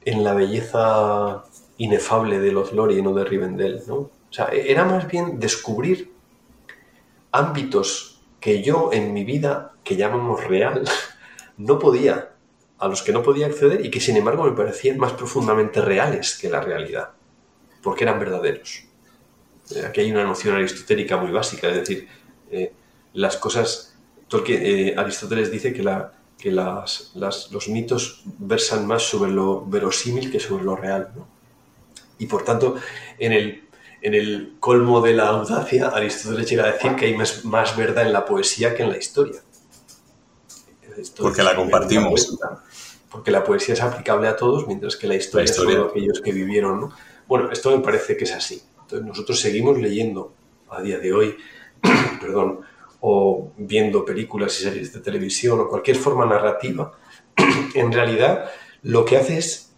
en 0.06 0.24
la 0.24 0.34
belleza 0.34 1.44
inefable 1.78 2.40
de 2.40 2.54
los 2.54 2.72
Lorien 2.72 3.06
o 3.08 3.14
de 3.14 3.26
Rivendell, 3.26 3.84
¿no? 3.86 3.96
O 3.96 4.32
sea, 4.32 4.46
era 4.46 4.86
más 4.86 5.08
bien 5.10 5.40
descubrir 5.40 6.14
ámbitos 7.34 8.15
que 8.46 8.62
yo 8.62 8.92
en 8.94 9.12
mi 9.12 9.24
vida, 9.24 9.74
que 9.84 9.96
llamamos 9.96 10.44
real, 10.44 10.84
no 11.58 11.80
podía, 11.80 12.30
a 12.78 12.88
los 12.88 13.02
que 13.02 13.12
no 13.12 13.24
podía 13.24 13.48
acceder 13.48 13.84
y 13.84 13.90
que 13.90 14.00
sin 14.00 14.18
embargo 14.18 14.44
me 14.44 14.52
parecían 14.52 15.00
más 15.00 15.14
profundamente 15.14 15.82
reales 15.82 16.38
que 16.40 16.48
la 16.48 16.62
realidad, 16.62 17.10
porque 17.82 18.04
eran 18.04 18.20
verdaderos. 18.20 18.84
Eh, 19.76 19.84
aquí 19.84 20.02
hay 20.02 20.12
una 20.12 20.26
noción 20.26 20.56
aristotélica 20.56 21.18
muy 21.18 21.32
básica, 21.32 21.70
es 21.70 21.76
decir, 21.78 22.08
eh, 22.52 22.72
las 23.14 23.36
cosas, 23.38 23.98
eh, 24.48 24.94
Aristóteles 24.96 25.50
dice 25.50 25.74
que, 25.74 25.82
la, 25.82 26.14
que 26.38 26.52
las, 26.52 27.14
los 27.16 27.68
mitos 27.70 28.22
versan 28.38 28.86
más 28.86 29.02
sobre 29.02 29.32
lo 29.32 29.66
verosímil 29.66 30.32
que 30.32 30.40
sobre 30.40 30.64
lo 30.64 30.76
real. 30.76 31.12
Y 32.20 32.28
por 32.28 32.46
tanto, 32.46 32.76
en 33.18 33.34
el 33.34 33.65
en 34.06 34.14
el 34.14 34.54
colmo 34.60 35.02
de 35.02 35.16
la 35.16 35.30
audacia, 35.30 35.88
Aristóteles 35.88 36.48
llega 36.48 36.66
a 36.66 36.72
decir 36.74 36.96
que 36.96 37.08
hay 37.08 37.16
más, 37.18 37.44
más 37.44 37.76
verdad 37.76 38.06
en 38.06 38.14
la 38.14 38.24
poesía 38.24 38.76
que 38.76 38.84
en 38.84 38.92
la 38.92 39.00
historia. 39.00 39.42
porque 41.18 41.42
la 41.42 41.56
compartimos. 41.56 42.38
Porque 43.10 43.32
la 43.32 43.44
poesía 43.44 43.74
es 43.74 43.82
aplicable 43.82 44.28
a 44.28 44.36
todos, 44.36 44.68
mientras 44.68 44.96
que 44.96 45.08
la 45.08 45.16
historia, 45.16 45.46
es 45.46 45.56
solo 45.56 45.86
aquellos 45.86 46.22
que 46.22 46.32
vivieron. 46.32 46.92
Bueno, 47.28 47.52
esto 47.52 47.76
me 47.76 47.80
parece 47.84 48.16
que 48.16 48.26
es 48.26 48.34
así. 48.34 48.62
Entonces 48.82 49.08
nosotros 49.08 49.40
seguimos 49.40 49.80
leyendo 49.80 50.34
a 50.70 50.84
día 50.84 51.00
de 51.00 51.12
hoy, 51.12 51.36
perdón, 52.22 52.60
o 53.00 53.54
viendo 53.58 54.06
películas 54.06 54.60
y 54.60 54.66
series 54.66 54.94
de 54.94 55.00
televisión 55.00 55.60
o 55.62 55.68
cualquier 55.68 55.98
forma 55.98 56.28
narrativa. 56.28 56.96
en 57.74 57.92
realidad, 57.92 58.52
lo 58.84 59.04
que 59.04 59.18
hace 59.18 59.40
es, 59.40 59.74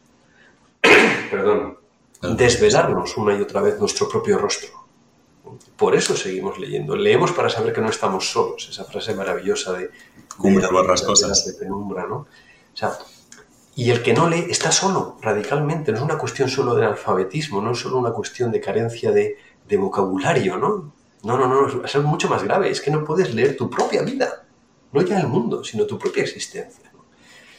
perdón, 1.32 1.78
desvelarnos 2.22 3.18
una 3.18 3.38
y 3.38 3.41
otra 3.41 3.61
vez 3.61 3.80
nuestro 3.80 4.09
propio 4.09 4.38
rostro. 4.38 4.70
Por 5.76 5.95
eso 5.95 6.15
seguimos 6.15 6.57
leyendo. 6.59 6.95
Leemos 6.95 7.32
para 7.32 7.49
saber 7.49 7.74
que 7.74 7.82
no 7.82 7.89
estamos 7.89 8.32
solos. 8.32 8.68
Esa 8.70 8.84
frase 8.84 9.13
maravillosa 9.13 9.74
de... 9.74 9.89
Cumbre 10.38 10.68
barras 10.72 11.01
cosas. 11.01 11.45
De 11.45 11.53
penumbra, 11.53 12.05
¿no? 12.05 12.15
O 12.18 12.28
sea, 12.74 12.97
y 13.76 13.91
el 13.91 14.01
que 14.03 14.13
no 14.13 14.30
lee 14.30 14.47
está 14.49 14.72
solo, 14.72 15.18
radicalmente. 15.22 15.91
No 15.91 15.97
es 15.97 16.03
una 16.03 16.18
cuestión 16.18 16.49
solo 16.49 16.76
de 16.76 16.86
alfabetismo, 16.86 17.61
no 17.61 17.72
es 17.72 17.80
solo 17.80 17.97
una 17.97 18.11
cuestión 18.11 18.51
de 18.51 18.59
carencia 18.59 19.11
de, 19.11 19.38
de 19.68 19.78
vocabulario, 19.78 20.57
¿no? 20.57 20.93
No, 21.24 21.38
no, 21.38 21.47
no, 21.47 21.86
es 21.86 21.95
algo 21.95 22.07
mucho 22.07 22.28
más 22.28 22.43
grave. 22.43 22.70
Es 22.70 22.82
que 22.82 22.91
no 22.91 23.03
puedes 23.03 23.34
leer 23.34 23.55
tu 23.55 23.70
propia 23.70 24.01
vida. 24.01 24.45
No 24.91 25.01
ya 25.01 25.20
el 25.20 25.28
mundo, 25.28 25.63
sino 25.63 25.86
tu 25.86 25.97
propia 25.97 26.24
existencia. 26.24 26.91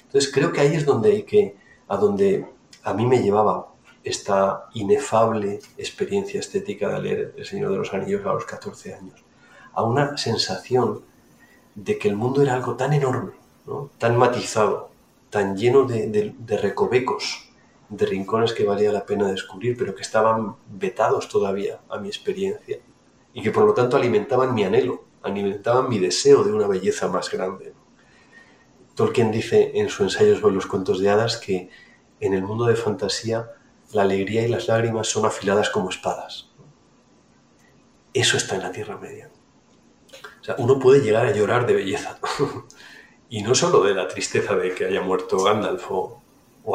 Entonces 0.06 0.32
creo 0.32 0.52
que 0.52 0.60
ahí 0.60 0.74
es 0.74 0.84
donde 0.84 1.12
hay 1.12 1.22
que, 1.22 1.56
a 1.86 1.96
donde 1.96 2.46
a 2.82 2.94
mí 2.94 3.06
me 3.06 3.22
llevaba 3.22 3.68
esta 4.08 4.68
inefable 4.74 5.60
experiencia 5.76 6.40
estética 6.40 6.88
de 6.88 7.02
leer 7.02 7.34
El 7.36 7.44
Señor 7.44 7.72
de 7.72 7.78
los 7.78 7.92
Anillos 7.92 8.24
a 8.24 8.32
los 8.32 8.46
14 8.46 8.94
años, 8.94 9.22
a 9.72 9.82
una 9.82 10.16
sensación 10.16 11.02
de 11.74 11.98
que 11.98 12.08
el 12.08 12.16
mundo 12.16 12.42
era 12.42 12.54
algo 12.54 12.74
tan 12.76 12.92
enorme, 12.92 13.32
tan 13.98 14.16
matizado, 14.16 14.90
tan 15.30 15.56
lleno 15.56 15.84
de, 15.84 16.34
recovecos, 16.62 17.50
de 17.90 18.06
rincones 18.06 18.52
que 18.54 18.64
valía 18.64 18.90
la 18.90 19.04
pena 19.04 19.30
descubrir, 19.30 19.76
pero 19.76 19.94
que 19.94 20.02
estaban 20.02 20.56
vetados 20.68 21.28
todavía 21.28 21.80
a 21.90 21.98
mi 21.98 22.08
experiencia 22.08 22.78
y 23.34 23.42
que 23.42 23.50
por 23.50 23.64
lo 23.64 23.74
tanto 23.74 23.96
alimentaban 23.96 24.54
mi 24.54 24.64
anhelo, 24.64 25.04
alimentaban 25.22 25.88
mi 25.88 25.98
deseo 25.98 26.44
de 26.44 26.52
una 26.52 26.66
belleza 26.66 27.08
más 27.08 27.30
grande. 27.30 27.74
Tolkien 28.94 29.30
dice 29.30 29.72
en 29.74 29.90
su 29.90 30.02
ensayo 30.02 30.36
sobre 30.36 30.54
los 30.54 30.66
cuentos 30.66 30.98
de 30.98 31.10
hadas 31.10 31.36
que 31.36 31.68
en 32.20 32.34
el 32.34 32.42
mundo 32.42 32.64
de 32.64 32.74
fantasía 32.74 33.52
la 33.92 34.02
alegría 34.02 34.44
y 34.44 34.48
las 34.48 34.68
lágrimas 34.68 35.08
son 35.08 35.26
afiladas 35.26 35.70
como 35.70 35.90
espadas. 35.90 36.48
Eso 38.12 38.36
está 38.36 38.56
en 38.56 38.62
la 38.62 38.72
Tierra 38.72 38.96
Media. 38.98 39.30
O 40.40 40.44
sea, 40.44 40.56
uno 40.58 40.78
puede 40.78 41.00
llegar 41.00 41.26
a 41.26 41.32
llorar 41.32 41.66
de 41.66 41.74
belleza. 41.74 42.18
y 43.28 43.42
no 43.42 43.54
solo 43.54 43.82
de 43.82 43.94
la 43.94 44.08
tristeza 44.08 44.56
de 44.56 44.74
que 44.74 44.86
haya 44.86 45.00
muerto 45.00 45.42
Gandalf 45.42 45.90
o, 45.90 46.22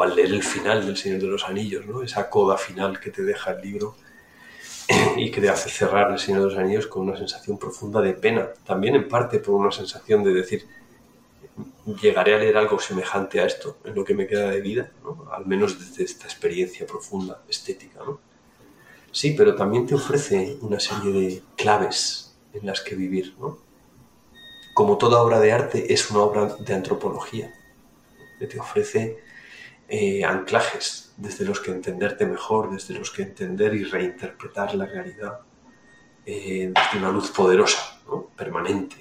al 0.00 0.16
leer 0.16 0.32
el 0.32 0.42
final 0.42 0.86
del 0.86 0.96
Señor 0.96 1.20
de 1.20 1.26
los 1.28 1.44
Anillos, 1.44 1.86
¿no? 1.86 2.02
esa 2.02 2.28
coda 2.28 2.58
final 2.58 2.98
que 2.98 3.10
te 3.10 3.22
deja 3.22 3.52
el 3.52 3.62
libro 3.62 3.94
y 5.16 5.30
que 5.30 5.40
te 5.40 5.48
hace 5.48 5.70
cerrar 5.70 6.10
el 6.10 6.18
Señor 6.18 6.40
de 6.40 6.46
los 6.48 6.58
Anillos 6.58 6.86
con 6.88 7.08
una 7.08 7.16
sensación 7.16 7.58
profunda 7.58 8.00
de 8.00 8.14
pena. 8.14 8.48
También 8.64 8.96
en 8.96 9.08
parte 9.08 9.38
por 9.38 9.54
una 9.54 9.70
sensación 9.70 10.24
de 10.24 10.32
decir, 10.32 10.66
llegaré 11.86 12.34
a 12.34 12.38
leer 12.38 12.56
algo 12.56 12.78
semejante 12.78 13.40
a 13.40 13.46
esto 13.46 13.78
en 13.84 13.94
lo 13.94 14.04
que 14.04 14.14
me 14.14 14.26
queda 14.26 14.50
de 14.50 14.60
vida, 14.60 14.90
al 15.32 15.46
menos 15.46 15.78
desde 15.78 16.04
esta 16.04 16.24
experiencia 16.24 16.86
profunda, 16.86 17.42
estética. 17.48 18.00
¿no? 18.04 18.20
Sí, 19.12 19.34
pero 19.36 19.54
también 19.54 19.86
te 19.86 19.94
ofrece 19.94 20.56
una 20.60 20.80
serie 20.80 21.12
de 21.12 21.42
claves 21.56 22.36
en 22.52 22.66
las 22.66 22.80
que 22.80 22.94
vivir. 22.94 23.34
¿no? 23.38 23.58
Como 24.74 24.98
toda 24.98 25.22
obra 25.22 25.40
de 25.40 25.52
arte 25.52 25.92
es 25.92 26.10
una 26.10 26.20
obra 26.20 26.56
de 26.56 26.74
antropología, 26.74 27.52
que 28.38 28.46
te 28.46 28.58
ofrece 28.58 29.18
eh, 29.88 30.24
anclajes 30.24 31.12
desde 31.16 31.44
los 31.44 31.60
que 31.60 31.70
entenderte 31.70 32.26
mejor, 32.26 32.72
desde 32.72 32.94
los 32.94 33.10
que 33.10 33.22
entender 33.22 33.74
y 33.74 33.84
reinterpretar 33.84 34.74
la 34.74 34.86
realidad 34.86 35.40
eh, 36.26 36.72
desde 36.74 36.98
una 36.98 37.12
luz 37.12 37.30
poderosa, 37.30 38.00
permanente. 38.36 38.96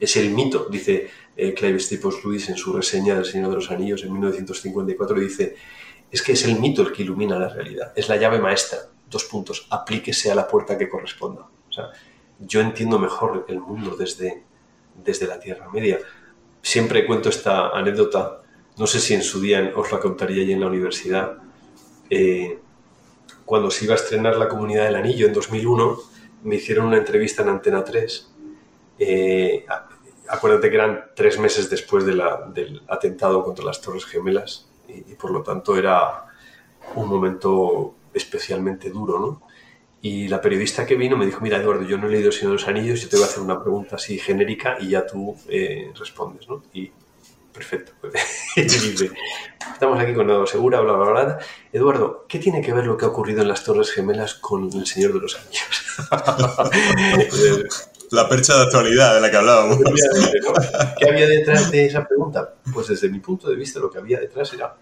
Es 0.00 0.16
el 0.16 0.30
mito, 0.30 0.66
dice 0.70 1.08
eh, 1.36 1.54
Clive 1.54 1.80
Staples 1.80 2.24
Lewis 2.24 2.48
en 2.48 2.56
su 2.56 2.72
reseña 2.72 3.14
del 3.14 3.24
Señor 3.24 3.50
de 3.50 3.56
los 3.56 3.70
Anillos 3.70 4.02
en 4.04 4.12
1954 4.12 5.18
dice, 5.18 5.56
es 6.10 6.22
que 6.22 6.32
es 6.32 6.44
el 6.44 6.60
mito 6.60 6.82
el 6.82 6.92
que 6.92 7.02
ilumina 7.02 7.38
la 7.38 7.48
realidad, 7.48 7.92
es 7.96 8.08
la 8.08 8.16
llave 8.16 8.38
maestra, 8.38 8.78
dos 9.10 9.24
puntos, 9.24 9.66
aplíquese 9.70 10.30
a 10.30 10.34
la 10.34 10.46
puerta 10.46 10.78
que 10.78 10.88
corresponda. 10.88 11.42
O 11.68 11.72
sea, 11.72 11.90
yo 12.38 12.60
entiendo 12.60 12.98
mejor 12.98 13.46
el 13.48 13.60
mundo 13.60 13.96
desde, 13.96 14.44
desde 15.02 15.26
la 15.26 15.40
Tierra 15.40 15.68
Media. 15.72 15.98
Siempre 16.62 17.06
cuento 17.06 17.28
esta 17.28 17.68
anécdota, 17.70 18.42
no 18.78 18.86
sé 18.86 19.00
si 19.00 19.14
en 19.14 19.22
su 19.22 19.40
día 19.40 19.72
os 19.74 19.90
la 19.92 19.98
contaría 19.98 20.44
ya 20.44 20.54
en 20.54 20.60
la 20.60 20.68
universidad, 20.68 21.38
eh, 22.10 22.58
cuando 23.44 23.70
se 23.70 23.84
iba 23.84 23.94
a 23.94 23.96
estrenar 23.96 24.36
La 24.36 24.48
Comunidad 24.48 24.84
del 24.84 24.96
Anillo 24.96 25.26
en 25.26 25.32
2001, 25.32 25.98
me 26.44 26.56
hicieron 26.56 26.86
una 26.86 26.98
entrevista 26.98 27.42
en 27.42 27.48
Antena 27.50 27.84
3 27.84 28.30
acuérdate 30.28 30.70
que 30.70 30.76
eran 30.76 31.04
tres 31.14 31.38
meses 31.38 31.70
después 31.70 32.04
del 32.04 32.20
atentado 32.88 33.42
contra 33.44 33.64
las 33.64 33.80
Torres 33.80 34.04
Gemelas 34.06 34.68
y, 34.88 35.14
por 35.14 35.30
lo 35.30 35.42
tanto 35.42 35.76
era 35.76 36.24
un 36.94 37.08
momento 37.08 37.94
especialmente 38.12 38.90
duro, 38.90 39.18
¿no? 39.18 39.42
Y 40.02 40.28
la 40.28 40.40
periodista 40.40 40.84
que 40.84 40.96
vino 40.96 41.16
me 41.16 41.24
dijo, 41.24 41.40
mira 41.40 41.56
Eduardo, 41.56 41.82
yo 41.82 41.96
no 41.96 42.06
he 42.06 42.10
leído 42.10 42.30
de 42.30 42.44
los 42.44 42.68
Anillos, 42.68 43.00
yo 43.00 43.08
te 43.08 43.16
voy 43.16 43.24
a 43.24 43.28
hacer 43.28 43.42
una 43.42 43.60
pregunta 43.60 43.96
así 43.96 44.18
genérica 44.18 44.76
y 44.78 44.90
ya 44.90 45.06
tú 45.06 45.34
eh, 45.48 45.90
respondes, 45.98 46.46
¿no? 46.46 46.62
Y 46.74 46.92
perfecto. 47.52 47.92
dice, 48.56 49.10
estamos 49.72 49.98
aquí 49.98 50.12
con 50.12 50.28
Eduardo 50.28 50.46
Segura, 50.46 50.80
bla, 50.80 50.92
bla, 50.92 51.10
bla. 51.10 51.38
Eduardo, 51.72 52.26
¿qué 52.28 52.38
tiene 52.38 52.60
que 52.60 52.74
ver 52.74 52.84
lo 52.84 52.98
que 52.98 53.06
ha 53.06 53.08
ocurrido 53.08 53.40
en 53.40 53.48
las 53.48 53.64
Torres 53.64 53.92
Gemelas 53.92 54.34
con 54.34 54.70
El 54.74 54.86
Señor 54.86 55.14
de 55.14 55.20
los 55.20 55.38
Anillos? 55.38 55.86
la 58.14 58.28
percha 58.28 58.56
de 58.56 58.62
actualidad 58.62 59.14
de 59.14 59.20
la 59.20 59.30
que 59.30 59.36
hablábamos. 59.36 59.78
¿Qué 60.98 61.08
había 61.08 61.26
detrás 61.26 61.70
de 61.70 61.86
esa 61.86 62.06
pregunta? 62.06 62.54
Pues 62.72 62.88
desde 62.88 63.08
mi 63.08 63.20
punto 63.20 63.48
de 63.48 63.56
vista 63.56 63.80
lo 63.80 63.90
que 63.90 63.98
había 63.98 64.20
detrás 64.20 64.52
era, 64.52 64.76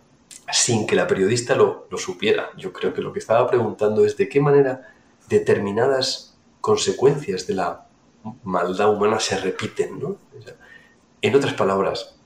sin 0.52 0.86
que 0.86 0.94
la 0.94 1.06
periodista 1.06 1.54
lo, 1.54 1.86
lo 1.90 1.98
supiera, 1.98 2.50
yo 2.56 2.72
creo 2.72 2.92
que 2.92 3.00
lo 3.00 3.12
que 3.12 3.18
estaba 3.18 3.48
preguntando 3.48 4.04
es 4.04 4.16
de 4.16 4.28
qué 4.28 4.40
manera 4.40 4.92
determinadas 5.28 6.36
consecuencias 6.60 7.46
de 7.46 7.54
la 7.54 7.86
maldad 8.44 8.92
humana 8.92 9.18
se 9.20 9.38
repiten. 9.38 9.98
¿no? 9.98 10.16
En 11.20 11.34
otras 11.34 11.54
palabras, 11.54 12.16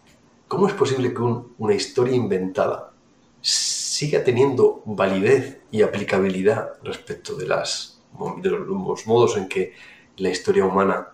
¿cómo 0.49 0.69
es 0.69 0.75
posible 0.75 1.13
que 1.13 1.23
una 1.23 1.75
historia 1.75 2.15
inventada 2.15 2.93
siga 3.41 4.25
teniendo 4.25 4.83
validez 4.85 5.61
y 5.71 5.83
aplicabilidad 5.83 6.73
respecto 6.83 7.35
de, 7.35 7.47
las, 7.47 8.03
de 8.43 8.51
los 8.51 9.07
modos 9.07 9.37
en 9.37 9.49
que 9.49 9.73
la 10.17 10.31
historia 10.31 10.65
humana 10.65 11.09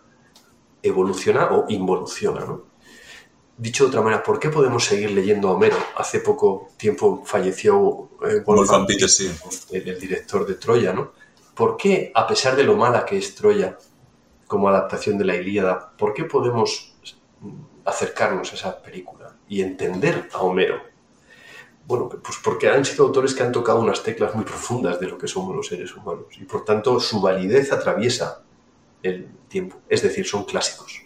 evoluciona 0.82 1.50
o 1.53 1.66
involuciona? 1.68 2.44
¿no? 2.44 2.64
Dicho 3.57 3.84
de 3.84 3.90
otra 3.90 4.03
manera, 4.03 4.22
¿por 4.22 4.38
qué 4.38 4.48
podemos 4.48 4.84
seguir 4.84 5.11
leyendo 5.11 5.48
a 5.48 5.53
Homero? 5.53 5.76
Hace 5.96 6.20
poco 6.20 6.70
tiempo 6.76 7.22
falleció 7.24 8.11
eh, 8.26 8.42
Wolfgang 8.44 8.86
Petersen, 8.86 9.36
el, 9.70 9.88
el, 9.88 10.00
director 10.00 10.46
de 10.46 10.55
Troya, 10.55 10.92
¿no? 10.92 11.12
¿Por 11.55 11.76
qué, 11.76 12.11
a 12.14 12.26
pesar 12.26 12.57
de 12.57 12.64
lo 12.64 12.76
mala 12.76 13.05
que 13.05 13.18
es 13.18 13.34
Troya 13.34 13.76
como 14.46 14.68
adaptación 14.68 15.18
de 15.18 15.24
la 15.26 15.36
Ilíada, 15.36 15.92
por 15.96 16.14
qué 16.14 16.24
podemos 16.24 16.94
acercarnos 17.84 18.53
a 18.53 18.55
esa 18.55 18.82
película 18.82 19.36
y 19.48 19.61
entender 19.61 20.28
a 20.32 20.38
Homero? 20.38 20.80
Bueno, 21.86 22.09
pues 22.09 22.38
porque 22.42 22.68
han 22.68 22.84
sido 22.84 23.07
autores 23.07 23.34
que 23.34 23.42
han 23.42 23.53
tocado 23.53 23.80
unas 23.80 24.03
teclas 24.03 24.34
muy 24.34 24.44
profundas 24.44 24.98
de 24.98 25.09
lo 25.09 25.18
que 25.18 25.28
somos 25.28 25.55
los 25.55 25.66
seres 25.66 25.94
humanos 25.94 26.26
y 26.40 26.44
por 26.44 26.64
tanto 26.64 26.98
su 27.00 27.20
validez 27.20 27.72
atraviesa 27.72 28.42
el 29.03 29.28
tiempo, 29.48 29.76
es 29.88 30.03
decir, 30.03 30.26
son 30.26 30.44
clásicos. 30.44 31.03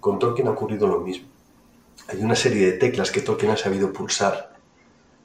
Con 0.00 0.18
Tolkien 0.18 0.48
ha 0.48 0.52
ocurrido 0.52 0.86
lo 0.88 1.00
mismo. 1.00 1.28
Hay 2.08 2.22
una 2.22 2.34
serie 2.34 2.66
de 2.66 2.78
teclas 2.78 3.10
que 3.10 3.20
Tolkien 3.20 3.52
ha 3.52 3.56
sabido 3.56 3.92
pulsar, 3.92 4.56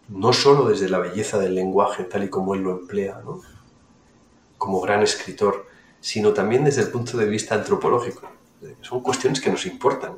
no 0.10 0.34
solo 0.34 0.70
desde 0.70 0.90
la 0.90 1.00
belleza 1.00 1.40
del 1.40 1.56
lenguaje 1.56 2.04
tal 2.04 2.24
y 2.24 2.30
como 2.30 2.54
él 2.54 2.62
lo 2.62 2.72
emplea, 2.72 3.22
como 4.58 4.82
gran 4.82 5.02
escritor, 5.02 5.68
sino 6.00 6.34
también 6.34 6.64
desde 6.64 6.82
el 6.82 6.90
punto 6.92 7.18
de 7.18 7.26
vista 7.26 7.56
antropológico. 7.56 8.30
Son 8.82 9.02
cuestiones 9.02 9.42
que 9.42 9.50
nos 9.50 9.66
importan. 9.66 10.18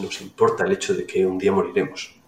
Nos 0.00 0.20
importa 0.20 0.64
el 0.64 0.72
hecho 0.72 0.94
de 0.94 1.06
que 1.06 1.26
un 1.26 1.38
día 1.38 1.52
moriremos. 1.52 2.18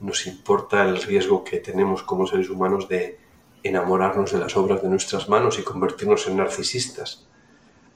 Nos 0.00 0.26
importa 0.26 0.86
el 0.86 1.02
riesgo 1.02 1.44
que 1.44 1.58
tenemos 1.58 2.02
como 2.02 2.26
seres 2.26 2.48
humanos 2.48 2.88
de 2.88 3.18
enamorarnos 3.62 4.32
de 4.32 4.38
las 4.38 4.56
obras 4.56 4.82
de 4.82 4.88
nuestras 4.88 5.28
manos 5.28 5.58
y 5.58 5.62
convertirnos 5.62 6.26
en 6.26 6.38
narcisistas. 6.38 7.26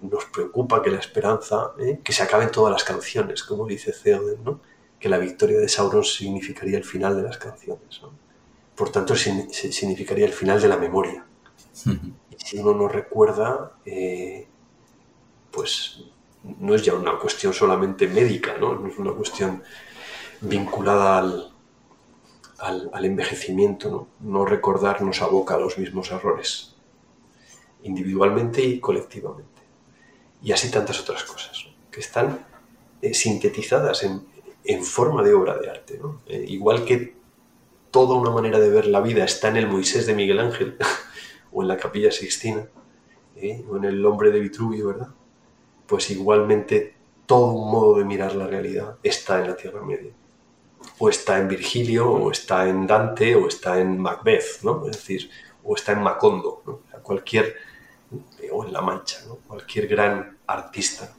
Nos 0.01 0.25
preocupa 0.27 0.83
que 0.83 0.91
la 0.91 0.99
esperanza, 0.99 1.73
¿eh? 1.79 2.01
que 2.03 2.13
se 2.13 2.23
acaben 2.23 2.51
todas 2.51 2.73
las 2.73 2.85
canciones, 2.85 3.43
como 3.43 3.67
dice 3.67 3.93
Theoden, 3.93 4.45
¿no? 4.45 4.61
que 4.99 5.09
la 5.09 5.19
victoria 5.19 5.59
de 5.59 5.69
Sauron 5.69 6.05
significaría 6.05 6.79
el 6.79 6.85
final 6.85 7.17
de 7.17 7.23
las 7.23 7.39
canciones. 7.39 8.01
Por 8.75 8.91
tanto, 8.91 9.15
significaría 9.17 10.27
el 10.27 10.33
final 10.33 10.61
de 10.61 10.69
la 10.69 10.77
memoria 10.77 11.25
si 12.45 12.59
uno 12.59 12.75
no 12.75 12.89
recuerda, 12.89 13.73
eh, 13.87 14.47
pues 15.51 16.05
no 16.61 16.75
es 16.75 16.83
ya 16.83 16.93
una 16.93 17.19
cuestión 17.19 17.55
solamente 17.55 18.07
médica, 18.07 18.59
¿no? 18.59 18.87
es 18.87 18.99
una 18.99 19.13
cuestión 19.13 19.63
vinculada 20.43 21.19
al, 22.59 23.05
envejecimiento. 23.05 23.89
¿no? 23.91 24.09
no 24.21 24.45
recordar 24.45 25.01
nos 25.01 25.23
aboca 25.23 25.55
a 25.55 25.59
los 25.59 25.79
mismos 25.79 26.11
errores, 26.11 26.75
individualmente 27.83 28.63
y 28.63 28.79
colectivamente. 28.79 29.54
Y 30.45 30.53
así 30.53 30.71
tantas 30.71 31.01
otras 31.01 31.25
cosas, 31.25 31.65
que 31.91 32.01
están 32.01 32.47
eh, 33.01 33.15
sintetizadas 33.15 34.05
en, 34.05 34.85
forma 34.85 35.23
de 35.23 35.33
obra 35.33 35.57
de 35.57 35.71
arte. 35.71 36.01
Eh, 36.27 36.45
igual 36.49 36.85
que 36.85 37.15
toda 37.91 38.15
una 38.17 38.31
manera 38.31 38.61
de 38.61 38.69
ver 38.69 38.87
la 38.87 39.01
vida 39.01 39.25
está 39.25 39.49
en 39.49 39.57
el 39.57 39.67
Moisés 39.67 40.07
de 40.07 40.15
Miguel 40.15 40.39
Ángel, 40.41 40.77
o 41.53 41.63
en 41.63 41.69
la 41.69 41.79
Capilla 41.79 42.13
Sixtina, 42.13 42.69
¿eh? 43.37 43.65
o 43.69 43.79
en 43.79 43.85
el 43.85 44.05
Hombre 44.05 44.31
de 44.31 44.41
Vitruvio, 44.41 44.89
¿verdad? 44.89 45.09
Pues 45.87 46.11
igualmente 46.11 46.95
todo 47.25 47.53
un 47.53 47.71
modo 47.71 47.99
de 47.99 48.05
mirar 48.05 48.37
la 48.37 48.47
realidad 48.47 48.99
está 49.03 49.41
en 49.41 49.49
la 49.49 49.57
Tierra 49.57 49.83
Media. 49.83 50.13
O 50.99 51.09
está 51.09 51.39
en 51.39 51.49
Virgilio, 51.49 52.11
o 52.11 52.31
está 52.31 52.69
en 52.69 52.87
Dante, 52.87 53.35
o 53.35 53.49
está 53.49 53.81
en 53.81 53.99
Macbeth, 53.99 54.63
¿no? 54.63 54.87
Es 54.87 54.99
decir, 54.99 55.31
o 55.63 55.75
está 55.75 55.93
en 55.93 56.03
Macondo, 56.03 56.63
¿no? 56.67 56.81
cualquier, 57.03 57.57
o 58.53 58.65
en 58.65 58.73
La 58.73 58.81
Mancha, 58.81 59.21
¿no? 59.27 59.37
Cualquier 59.47 59.87
gran 59.87 60.39
artista 60.47 61.13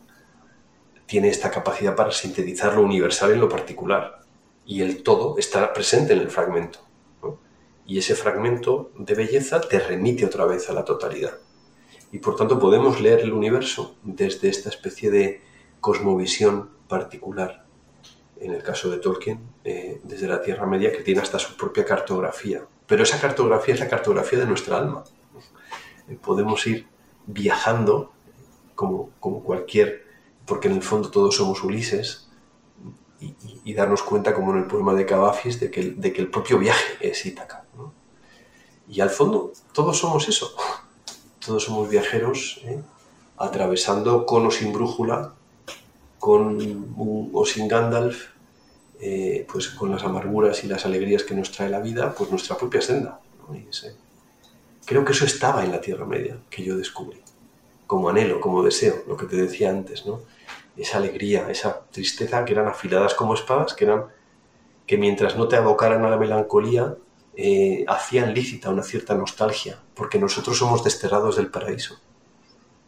tiene 1.05 1.29
esta 1.29 1.51
capacidad 1.51 1.95
para 1.95 2.11
sintetizar 2.11 2.73
lo 2.73 2.81
universal 2.81 3.31
en 3.31 3.39
lo 3.39 3.49
particular. 3.49 4.21
Y 4.65 4.81
el 4.81 5.03
todo 5.03 5.37
está 5.37 5.71
presente 5.73 6.13
en 6.13 6.19
el 6.19 6.31
fragmento 6.31 6.85
y 7.85 7.99
ese 7.99 8.15
fragmento 8.15 8.91
de 8.97 9.13
belleza 9.13 9.61
te 9.61 9.79
remite 9.79 10.25
otra 10.25 10.45
vez 10.45 10.69
a 10.69 10.73
la 10.73 10.83
totalidad. 10.83 11.37
Y 12.11 12.19
por 12.19 12.35
tanto 12.35 12.59
podemos 12.59 12.99
leer 12.99 13.19
el 13.19 13.33
universo 13.33 13.95
desde 14.03 14.49
esta 14.49 14.69
especie 14.69 15.11
de 15.11 15.41
cosmovisión 15.79 16.69
particular, 16.87 17.65
en 18.39 18.53
el 18.53 18.63
caso 18.63 18.89
de 18.89 18.97
Tolkien, 18.97 19.39
eh, 19.63 20.01
desde 20.03 20.27
la 20.27 20.41
Tierra 20.41 20.65
Media, 20.65 20.91
que 20.91 21.03
tiene 21.03 21.21
hasta 21.21 21.39
su 21.39 21.55
propia 21.55 21.85
cartografía. 21.85 22.65
Pero 22.87 23.03
esa 23.03 23.19
cartografía 23.19 23.73
es 23.73 23.79
la 23.79 23.89
cartografía 23.89 24.39
de 24.39 24.45
nuestra 24.45 24.77
alma. 24.77 25.03
Eh, 26.09 26.17
podemos 26.21 26.65
ir 26.67 26.87
viajando 27.25 28.11
como, 28.75 29.09
como 29.19 29.43
cualquier, 29.43 30.05
porque 30.45 30.67
en 30.67 30.75
el 30.75 30.83
fondo 30.83 31.09
todos 31.09 31.35
somos 31.35 31.63
Ulises, 31.63 32.25
y, 33.63 33.73
darnos 33.73 34.03
cuenta, 34.03 34.33
como 34.33 34.51
en 34.51 34.59
el 34.59 34.67
poema 34.67 34.93
de 34.93 35.05
Cavafis, 35.05 35.59
de 35.59 35.71
que, 35.71 35.79
el, 35.79 36.01
de 36.01 36.13
que 36.13 36.21
el 36.21 36.29
propio 36.29 36.59
viaje 36.59 36.97
es 36.99 37.25
Ítaca. 37.25 37.65
Y 38.87 39.01
al 39.01 39.09
fondo, 39.09 39.51
todos 39.73 39.97
somos 39.97 40.27
eso. 40.27 40.53
Todos 41.43 41.63
somos 41.63 41.89
viajeros, 41.89 42.61
¿eh? 42.65 42.81
atravesando 43.37 44.25
con 44.25 44.45
o 44.45 44.51
sin 44.51 44.71
brújula, 44.71 45.33
con 46.19 47.29
o 47.33 47.45
sin 47.45 47.67
Gandalf, 47.67 48.29
eh, 48.99 49.45
pues 49.51 49.69
con 49.69 49.91
las 49.91 50.03
amarguras 50.03 50.63
y 50.63 50.67
las 50.67 50.85
alegrías 50.85 51.23
que 51.23 51.35
nos 51.35 51.51
trae 51.51 51.69
la 51.69 51.79
vida, 51.79 52.13
pues 52.15 52.31
nuestra 52.31 52.57
propia 52.57 52.81
senda. 52.81 53.19
Creo 54.85 55.03
que 55.03 55.11
eso 55.13 55.25
estaba 55.25 55.63
en 55.63 55.71
la 55.71 55.81
Tierra 55.81 56.05
Media, 56.05 56.37
que 56.49 56.63
yo 56.63 56.77
descubrí, 56.77 57.21
como 57.87 58.09
anhelo, 58.09 58.39
como 58.39 58.63
deseo, 58.63 59.03
lo 59.07 59.17
que 59.17 59.25
te 59.25 59.35
decía 59.35 59.69
antes, 59.69 60.05
¿no? 60.05 60.21
esa 60.77 60.97
alegría, 60.97 61.49
esa 61.49 61.85
tristeza 61.91 62.43
que 62.43 62.53
eran 62.53 62.67
afiladas 62.67 63.13
como 63.13 63.33
espadas, 63.33 63.73
que 63.73 63.85
eran 63.85 64.05
que 64.85 64.97
mientras 64.97 65.35
no 65.35 65.47
te 65.47 65.55
abocaran 65.55 66.03
a 66.05 66.09
la 66.09 66.17
melancolía, 66.17 66.95
eh, 67.35 67.83
hacían 67.87 68.33
lícita 68.33 68.69
una 68.69 68.83
cierta 68.83 69.15
nostalgia, 69.15 69.79
porque 69.93 70.19
nosotros 70.19 70.57
somos 70.57 70.83
desterrados 70.83 71.37
del 71.37 71.47
paraíso. 71.47 71.99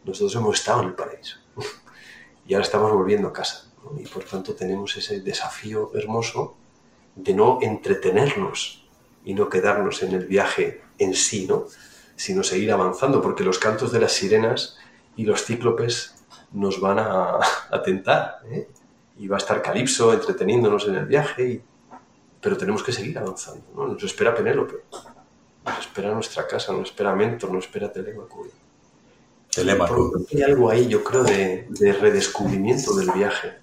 Nosotros 0.04 0.36
hemos 0.36 0.60
estado 0.60 0.84
en 0.84 0.90
el 0.90 0.94
paraíso 0.94 1.38
y 2.48 2.54
ahora 2.54 2.66
estamos 2.66 2.92
volviendo 2.92 3.28
a 3.30 3.34
casa. 3.34 3.72
Y 3.98 4.06
por 4.08 4.24
tanto 4.24 4.54
tenemos 4.54 4.96
ese 4.98 5.22
desafío 5.22 5.92
hermoso 5.96 6.56
de 7.16 7.34
no 7.34 7.60
entretenernos 7.62 8.86
y 9.24 9.34
no 9.34 9.50
quedarnos 9.50 10.04
en 10.04 10.14
el 10.14 10.26
viaje 10.26 10.82
en 11.00 11.14
sí, 11.14 11.48
¿no? 11.48 11.66
Sino 12.18 12.44
seguir 12.44 12.72
avanzando, 12.72 13.22
porque 13.22 13.44
los 13.44 13.60
cantos 13.60 13.92
de 13.92 14.00
las 14.00 14.12
sirenas 14.12 14.78
y 15.16 15.24
los 15.24 15.46
cíclopes 15.46 16.16
nos 16.52 16.82
van 16.82 17.00
a, 17.00 17.40
tentar. 17.86 18.40
¿eh? 18.50 18.68
Y 19.20 19.28
va 19.28 19.38
a 19.38 19.40
estar 19.40 19.62
Calipso 19.62 20.12
entreteniéndonos 20.12 20.88
en 20.88 20.96
el 20.96 21.06
viaje, 21.06 21.62
pero 22.42 22.58
tenemos 22.58 22.84
que 22.84 22.92
seguir 22.92 23.18
avanzando. 23.18 23.64
¿no? 23.76 23.88
Nos 23.88 24.04
espera 24.04 24.36
Penélope, 24.36 24.76
nos 25.66 25.80
espera 25.80 26.12
nuestra 26.12 26.48
casa, 26.48 26.74
nos 26.74 26.90
espera 26.90 27.16
Mentor, 27.16 27.52
nos 27.52 27.66
espera 27.66 27.92
Telémaco. 27.92 28.48
Telémaco. 29.54 30.12
Hay 30.34 30.42
algo 30.42 30.70
ahí, 30.70 30.88
yo 30.88 31.04
creo, 31.04 31.24
de, 31.24 31.68
redescubrimiento 32.00 32.96
del 32.96 33.12
viaje, 33.12 33.54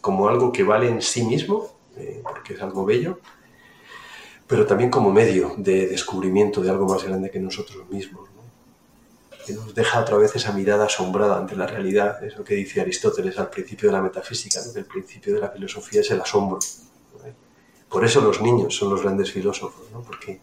como 0.00 0.28
algo 0.28 0.52
que 0.52 0.64
vale 0.64 0.88
en 0.88 1.00
sí 1.00 1.24
mismo, 1.24 1.70
eh, 1.96 2.22
porque 2.22 2.54
es 2.54 2.62
algo 2.62 2.84
bello, 2.84 3.20
pero 4.52 4.66
también 4.66 4.90
como 4.90 5.10
medio 5.10 5.54
de 5.56 5.86
descubrimiento 5.86 6.60
de 6.60 6.68
algo 6.68 6.86
más 6.86 7.02
grande 7.04 7.30
que 7.30 7.40
nosotros 7.40 7.88
mismos 7.88 8.28
que 9.46 9.54
nos 9.54 9.74
deja 9.74 10.00
otra 10.00 10.18
vez 10.18 10.36
esa 10.36 10.52
mirada 10.52 10.84
asombrada 10.84 11.38
ante 11.38 11.56
la 11.56 11.66
realidad, 11.66 12.22
es 12.22 12.36
lo 12.36 12.44
que 12.44 12.56
dice 12.56 12.82
Aristóteles 12.82 13.38
al 13.38 13.48
principio 13.48 13.88
de 13.88 13.94
la 13.94 14.02
metafísica, 14.02 14.60
que 14.70 14.80
el 14.80 14.84
principio 14.84 15.32
de 15.32 15.40
la 15.40 15.48
filosofía 15.48 16.02
es 16.02 16.10
el 16.10 16.20
asombro. 16.20 16.58
Por 17.88 18.04
eso 18.04 18.20
los 18.20 18.42
niños 18.42 18.76
son 18.76 18.90
los 18.90 19.00
grandes 19.00 19.32
filósofos, 19.32 19.86
porque, 20.06 20.38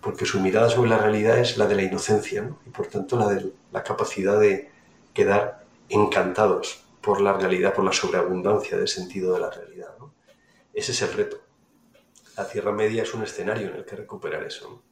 porque 0.00 0.26
su 0.26 0.40
mirada 0.40 0.68
sobre 0.68 0.90
la 0.90 0.98
realidad 0.98 1.38
es 1.38 1.56
la 1.56 1.68
de 1.68 1.76
la 1.76 1.82
inocencia 1.84 2.50
y 2.66 2.70
por 2.70 2.88
tanto 2.88 3.16
la 3.16 3.28
de 3.28 3.52
la 3.70 3.84
capacidad 3.84 4.40
de 4.40 4.72
quedar 5.14 5.64
encantados 5.88 6.82
por 7.00 7.20
la 7.20 7.32
realidad, 7.32 7.74
por 7.74 7.84
la 7.84 7.92
sobreabundancia 7.92 8.76
del 8.76 8.88
sentido 8.88 9.34
de 9.34 9.40
la 9.40 9.50
realidad. 9.50 9.90
Ese 10.74 10.90
es 10.90 11.00
el 11.02 11.12
reto. 11.12 11.45
La 12.36 12.46
Tierra 12.46 12.72
Media 12.72 13.02
es 13.02 13.14
un 13.14 13.22
escenario 13.22 13.68
en 13.68 13.76
el 13.76 13.84
que 13.84 13.96
recuperar 13.96 14.44
eso. 14.44 14.82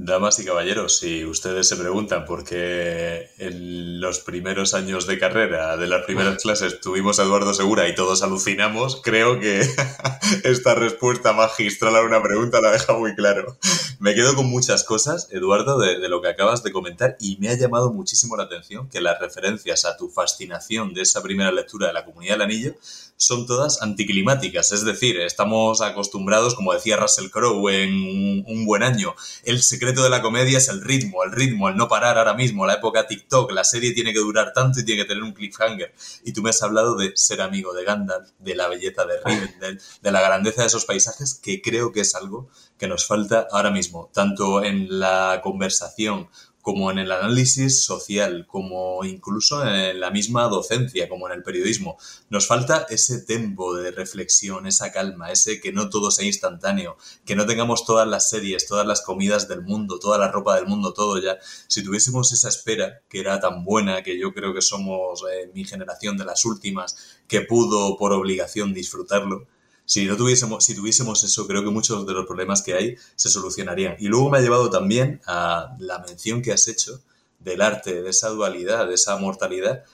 Damas 0.00 0.38
y 0.38 0.44
caballeros, 0.44 0.98
si 0.98 1.24
ustedes 1.24 1.68
se 1.68 1.76
preguntan 1.76 2.24
por 2.24 2.44
qué 2.44 3.30
en 3.38 4.00
los 4.00 4.20
primeros 4.20 4.72
años 4.74 5.08
de 5.08 5.18
carrera 5.18 5.76
de 5.76 5.88
las 5.88 6.04
primeras 6.04 6.40
clases 6.40 6.80
tuvimos 6.80 7.18
a 7.18 7.24
Eduardo 7.24 7.52
Segura 7.52 7.88
y 7.88 7.96
todos 7.96 8.22
alucinamos, 8.22 9.00
creo 9.02 9.40
que 9.40 9.60
esta 10.44 10.76
respuesta 10.76 11.32
magistral 11.32 11.96
a 11.96 12.02
una 12.02 12.22
pregunta 12.22 12.60
la 12.60 12.70
deja 12.70 12.92
muy 12.92 13.16
claro. 13.16 13.58
Me 13.98 14.14
quedo 14.14 14.36
con 14.36 14.46
muchas 14.46 14.84
cosas, 14.84 15.28
Eduardo, 15.32 15.80
de, 15.80 15.98
de, 15.98 16.08
lo 16.08 16.22
que 16.22 16.28
acabas 16.28 16.62
de 16.62 16.70
comentar 16.70 17.16
y 17.18 17.36
me 17.38 17.48
ha 17.48 17.58
llamado 17.58 17.92
muchísimo 17.92 18.36
la 18.36 18.44
atención 18.44 18.88
que 18.88 19.00
las 19.00 19.18
referencias 19.18 19.84
a 19.84 19.96
tu 19.96 20.08
fascinación 20.08 20.94
de 20.94 21.02
esa 21.02 21.22
primera 21.22 21.50
lectura 21.50 21.88
de 21.88 21.92
la 21.92 22.04
Comunidad 22.04 22.34
del 22.34 22.42
Anillo 22.42 22.76
son 23.18 23.46
todas 23.46 23.82
anticlimáticas, 23.82 24.72
es 24.72 24.84
decir, 24.84 25.20
estamos 25.20 25.82
acostumbrados, 25.82 26.54
como 26.54 26.72
decía 26.72 26.96
Russell 26.96 27.30
Crowe 27.30 27.68
en 27.68 28.44
Un 28.46 28.64
buen 28.64 28.82
año, 28.82 29.14
el 29.42 29.60
secreto 29.62 30.02
de 30.02 30.08
la 30.08 30.22
comedia 30.22 30.58
es 30.58 30.68
el 30.68 30.80
ritmo, 30.80 31.24
el 31.24 31.32
ritmo, 31.32 31.68
el 31.68 31.76
no 31.76 31.88
parar 31.88 32.16
ahora 32.16 32.34
mismo, 32.34 32.64
la 32.64 32.74
época 32.74 33.06
TikTok, 33.06 33.50
la 33.52 33.64
serie 33.64 33.92
tiene 33.92 34.12
que 34.12 34.20
durar 34.20 34.52
tanto 34.52 34.80
y 34.80 34.84
tiene 34.84 35.02
que 35.02 35.08
tener 35.08 35.22
un 35.22 35.32
cliffhanger. 35.32 35.92
Y 36.24 36.32
tú 36.32 36.42
me 36.42 36.50
has 36.50 36.62
hablado 36.62 36.96
de 36.96 37.12
ser 37.16 37.40
amigo 37.40 37.74
de 37.74 37.84
Gandalf, 37.84 38.30
de 38.38 38.54
la 38.54 38.68
belleza 38.68 39.04
de 39.04 39.20
Rivendell, 39.24 39.80
de 40.00 40.12
la 40.12 40.20
grandeza 40.20 40.62
de 40.62 40.68
esos 40.68 40.84
paisajes, 40.84 41.34
que 41.34 41.60
creo 41.60 41.92
que 41.92 42.00
es 42.00 42.14
algo 42.14 42.48
que 42.78 42.86
nos 42.86 43.06
falta 43.06 43.48
ahora 43.50 43.72
mismo, 43.72 44.10
tanto 44.14 44.62
en 44.62 45.00
la 45.00 45.40
conversación 45.42 46.28
como 46.68 46.90
en 46.90 46.98
el 46.98 47.10
análisis 47.12 47.82
social, 47.82 48.46
como 48.46 49.02
incluso 49.02 49.66
en 49.66 49.98
la 50.00 50.10
misma 50.10 50.48
docencia, 50.48 51.08
como 51.08 51.26
en 51.26 51.32
el 51.32 51.42
periodismo. 51.42 51.96
Nos 52.28 52.46
falta 52.46 52.86
ese 52.90 53.22
tempo 53.22 53.74
de 53.74 53.90
reflexión, 53.90 54.66
esa 54.66 54.92
calma, 54.92 55.32
ese 55.32 55.62
que 55.62 55.72
no 55.72 55.88
todo 55.88 56.10
sea 56.10 56.26
instantáneo, 56.26 56.98
que 57.24 57.36
no 57.36 57.46
tengamos 57.46 57.86
todas 57.86 58.06
las 58.06 58.28
series, 58.28 58.66
todas 58.66 58.86
las 58.86 59.00
comidas 59.00 59.48
del 59.48 59.62
mundo, 59.62 59.98
toda 59.98 60.18
la 60.18 60.30
ropa 60.30 60.56
del 60.56 60.66
mundo, 60.66 60.92
todo 60.92 61.18
ya. 61.18 61.38
Si 61.68 61.82
tuviésemos 61.82 62.34
esa 62.34 62.50
espera, 62.50 63.00
que 63.08 63.20
era 63.20 63.40
tan 63.40 63.64
buena, 63.64 64.02
que 64.02 64.18
yo 64.18 64.34
creo 64.34 64.52
que 64.52 64.60
somos 64.60 65.24
eh, 65.32 65.50
mi 65.54 65.64
generación 65.64 66.18
de 66.18 66.26
las 66.26 66.44
últimas, 66.44 67.16
que 67.28 67.40
pudo 67.40 67.96
por 67.96 68.12
obligación 68.12 68.74
disfrutarlo, 68.74 69.46
si 69.88 70.04
no 70.04 70.18
tuviésemos, 70.18 70.62
si 70.62 70.74
tuviésemos 70.74 71.24
eso, 71.24 71.46
creo 71.46 71.64
que 71.64 71.70
muchos 71.70 72.06
de 72.06 72.12
los 72.12 72.26
problemas 72.26 72.60
que 72.60 72.74
hay 72.74 72.96
se 73.16 73.30
solucionarían. 73.30 73.96
Y 73.98 74.08
luego 74.08 74.28
me 74.28 74.36
ha 74.36 74.42
llevado 74.42 74.68
también 74.68 75.22
a 75.26 75.74
la 75.78 75.98
mención 76.00 76.42
que 76.42 76.52
has 76.52 76.68
hecho 76.68 77.00
del 77.38 77.62
arte, 77.62 78.02
de 78.02 78.10
esa 78.10 78.28
dualidad, 78.28 78.86
de 78.86 78.96
esa 78.96 79.16
mortalidad, 79.16 79.84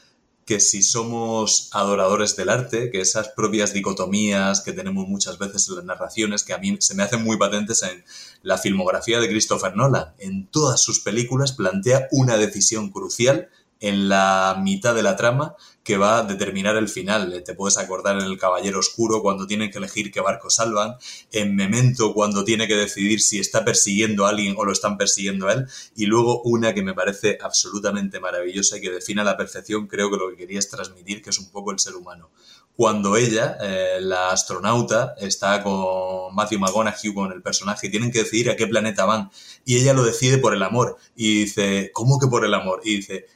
que 0.46 0.58
si 0.58 0.82
somos 0.82 1.68
adoradores 1.70 2.34
del 2.34 2.48
arte, 2.48 2.90
que 2.90 3.00
esas 3.00 3.28
propias 3.28 3.72
dicotomías 3.72 4.62
que 4.62 4.72
tenemos 4.72 5.06
muchas 5.06 5.38
veces 5.38 5.68
en 5.68 5.76
las 5.76 5.84
narraciones, 5.84 6.42
que 6.42 6.54
a 6.54 6.58
mí 6.58 6.76
se 6.80 6.96
me 6.96 7.04
hacen 7.04 7.22
muy 7.22 7.36
patentes 7.38 7.84
en 7.84 8.04
la 8.42 8.58
filmografía 8.58 9.20
de 9.20 9.28
Christopher 9.28 9.76
Nolan, 9.76 10.12
en 10.18 10.48
todas 10.48 10.82
sus 10.82 10.98
películas 10.98 11.52
plantea 11.52 12.08
una 12.10 12.36
decisión 12.36 12.90
crucial 12.90 13.48
en 13.84 14.08
la 14.08 14.58
mitad 14.62 14.94
de 14.94 15.02
la 15.02 15.14
trama 15.14 15.56
que 15.82 15.98
va 15.98 16.18
a 16.18 16.22
determinar 16.22 16.76
el 16.76 16.88
final. 16.88 17.42
Te 17.44 17.54
puedes 17.54 17.76
acordar 17.76 18.16
en 18.18 18.24
El 18.24 18.38
Caballero 18.38 18.78
Oscuro 18.78 19.20
cuando 19.20 19.46
tienen 19.46 19.70
que 19.70 19.76
elegir 19.76 20.10
qué 20.10 20.20
barco 20.20 20.48
salvan, 20.48 20.96
en 21.30 21.54
Memento 21.54 22.14
cuando 22.14 22.44
tiene 22.44 22.66
que 22.66 22.76
decidir 22.76 23.20
si 23.20 23.38
está 23.38 23.62
persiguiendo 23.62 24.24
a 24.24 24.30
alguien 24.30 24.54
o 24.56 24.64
lo 24.64 24.72
están 24.72 24.96
persiguiendo 24.96 25.48
a 25.48 25.52
él, 25.52 25.66
y 25.94 26.06
luego 26.06 26.40
una 26.44 26.72
que 26.72 26.82
me 26.82 26.94
parece 26.94 27.36
absolutamente 27.42 28.20
maravillosa 28.20 28.78
y 28.78 28.80
que 28.80 28.90
define 28.90 29.20
a 29.20 29.24
la 29.24 29.36
perfección, 29.36 29.86
creo 29.86 30.10
que 30.10 30.16
lo 30.16 30.30
que 30.30 30.36
querías 30.36 30.70
transmitir, 30.70 31.22
que 31.22 31.28
es 31.28 31.38
un 31.38 31.50
poco 31.50 31.70
el 31.70 31.78
ser 31.78 31.94
humano. 31.94 32.30
Cuando 32.76 33.16
ella, 33.16 33.58
eh, 33.60 33.98
la 34.00 34.30
astronauta, 34.30 35.14
está 35.18 35.62
con 35.62 36.34
Matthew 36.34 36.58
McConaughey, 36.58 37.12
con 37.12 37.30
el 37.30 37.42
personaje, 37.42 37.90
tienen 37.90 38.10
que 38.10 38.20
decidir 38.20 38.48
a 38.48 38.56
qué 38.56 38.66
planeta 38.66 39.04
van, 39.04 39.30
y 39.66 39.76
ella 39.76 39.92
lo 39.92 40.02
decide 40.02 40.38
por 40.38 40.54
el 40.54 40.62
amor, 40.62 40.96
y 41.14 41.42
dice, 41.42 41.90
¿cómo 41.92 42.18
que 42.18 42.26
por 42.26 42.46
el 42.46 42.54
amor? 42.54 42.80
Y 42.82 42.96
dice, 42.96 43.26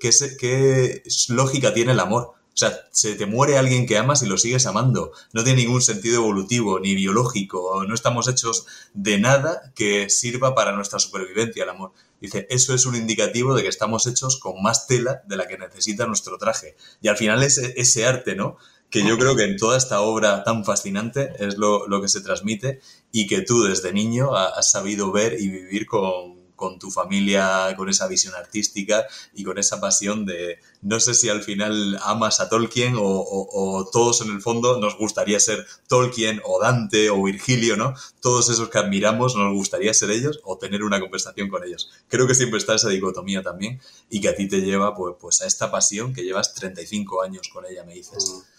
¿qué, 0.00 1.02
lógica 1.28 1.74
tiene 1.74 1.92
el 1.92 2.00
amor? 2.00 2.36
O 2.56 2.58
sea, 2.58 2.74
se 2.90 3.14
te 3.16 3.26
muere 3.26 3.58
alguien 3.58 3.86
que 3.86 3.98
amas 3.98 4.22
y 4.22 4.26
lo 4.26 4.38
sigues 4.38 4.64
amando. 4.64 5.12
No 5.34 5.44
tiene 5.44 5.62
ningún 5.62 5.82
sentido 5.82 6.22
evolutivo 6.22 6.80
ni 6.80 6.94
biológico. 6.94 7.84
No 7.86 7.94
estamos 7.94 8.28
hechos 8.28 8.66
de 8.94 9.18
nada 9.18 9.72
que 9.74 10.08
sirva 10.08 10.54
para 10.54 10.72
nuestra 10.72 10.98
supervivencia 10.98 11.64
el 11.64 11.68
amor. 11.68 11.92
Dice, 12.18 12.46
eso 12.48 12.74
es 12.74 12.86
un 12.86 12.96
indicativo 12.96 13.54
de 13.54 13.62
que 13.62 13.68
estamos 13.68 14.06
hechos 14.06 14.38
con 14.38 14.62
más 14.62 14.86
tela 14.86 15.20
de 15.26 15.36
la 15.36 15.46
que 15.46 15.58
necesita 15.58 16.06
nuestro 16.06 16.38
traje. 16.38 16.76
Y 17.02 17.08
al 17.08 17.18
final 17.18 17.42
ese, 17.42 17.74
ese 17.76 18.06
arte, 18.06 18.34
¿no? 18.34 18.56
Que 18.88 19.06
yo 19.06 19.18
creo 19.18 19.36
que 19.36 19.44
en 19.44 19.58
toda 19.58 19.76
esta 19.76 20.00
obra 20.00 20.42
tan 20.42 20.64
fascinante 20.64 21.32
es 21.38 21.58
lo 21.58 22.00
que 22.00 22.08
se 22.08 22.22
transmite 22.22 22.80
y 23.12 23.26
que 23.26 23.42
tú 23.42 23.64
desde 23.64 23.92
niño 23.92 24.34
has 24.34 24.70
sabido 24.70 25.12
ver 25.12 25.36
y 25.38 25.48
vivir 25.48 25.84
con, 25.84 26.35
con 26.56 26.78
tu 26.78 26.90
familia, 26.90 27.72
con 27.76 27.88
esa 27.88 28.08
visión 28.08 28.34
artística 28.34 29.06
y 29.34 29.44
con 29.44 29.58
esa 29.58 29.80
pasión 29.80 30.26
de, 30.26 30.58
no 30.82 30.98
sé 30.98 31.14
si 31.14 31.28
al 31.28 31.42
final 31.42 31.98
amas 32.02 32.40
a 32.40 32.48
Tolkien 32.48 32.94
o, 32.98 33.88
todos 33.92 34.22
en 34.22 34.30
el 34.30 34.40
fondo 34.40 34.80
nos 34.80 34.96
gustaría 34.96 35.38
ser 35.38 35.64
Tolkien 35.88 36.40
o 36.44 36.60
Dante 36.60 37.10
o 37.10 37.22
Virgilio, 37.22 37.76
¿no? 37.76 37.94
Todos 38.20 38.50
esos 38.50 38.68
que 38.70 38.78
admiramos 38.78 39.36
nos 39.36 39.52
gustaría 39.52 39.94
ser 39.94 40.10
ellos 40.10 40.40
o 40.44 40.58
tener 40.58 40.82
una 40.82 41.00
conversación 41.00 41.48
con 41.48 41.62
ellos. 41.62 41.90
Creo 42.08 42.26
que 42.26 42.34
siempre 42.34 42.58
está 42.58 42.74
esa 42.74 42.88
dicotomía 42.88 43.42
también 43.42 43.80
y 44.10 44.20
que 44.20 44.28
a 44.28 44.34
ti 44.34 44.48
te 44.48 44.60
lleva 44.62 44.94
pues, 44.94 45.14
pues 45.20 45.42
a 45.42 45.46
esta 45.46 45.70
pasión 45.70 46.14
que 46.14 46.22
llevas 46.22 46.54
35 46.54 47.22
años 47.22 47.48
con 47.52 47.64
ella, 47.66 47.84
me 47.84 47.94
dices. 47.94 48.32
Mm. 48.32 48.56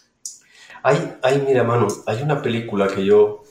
Hay, 0.84 1.18
hay 1.24 1.42
mira, 1.42 1.64
Manu, 1.64 1.88
hay 2.06 2.22
una 2.22 2.42
película 2.42 2.88
que 2.88 3.04
yo 3.04 3.44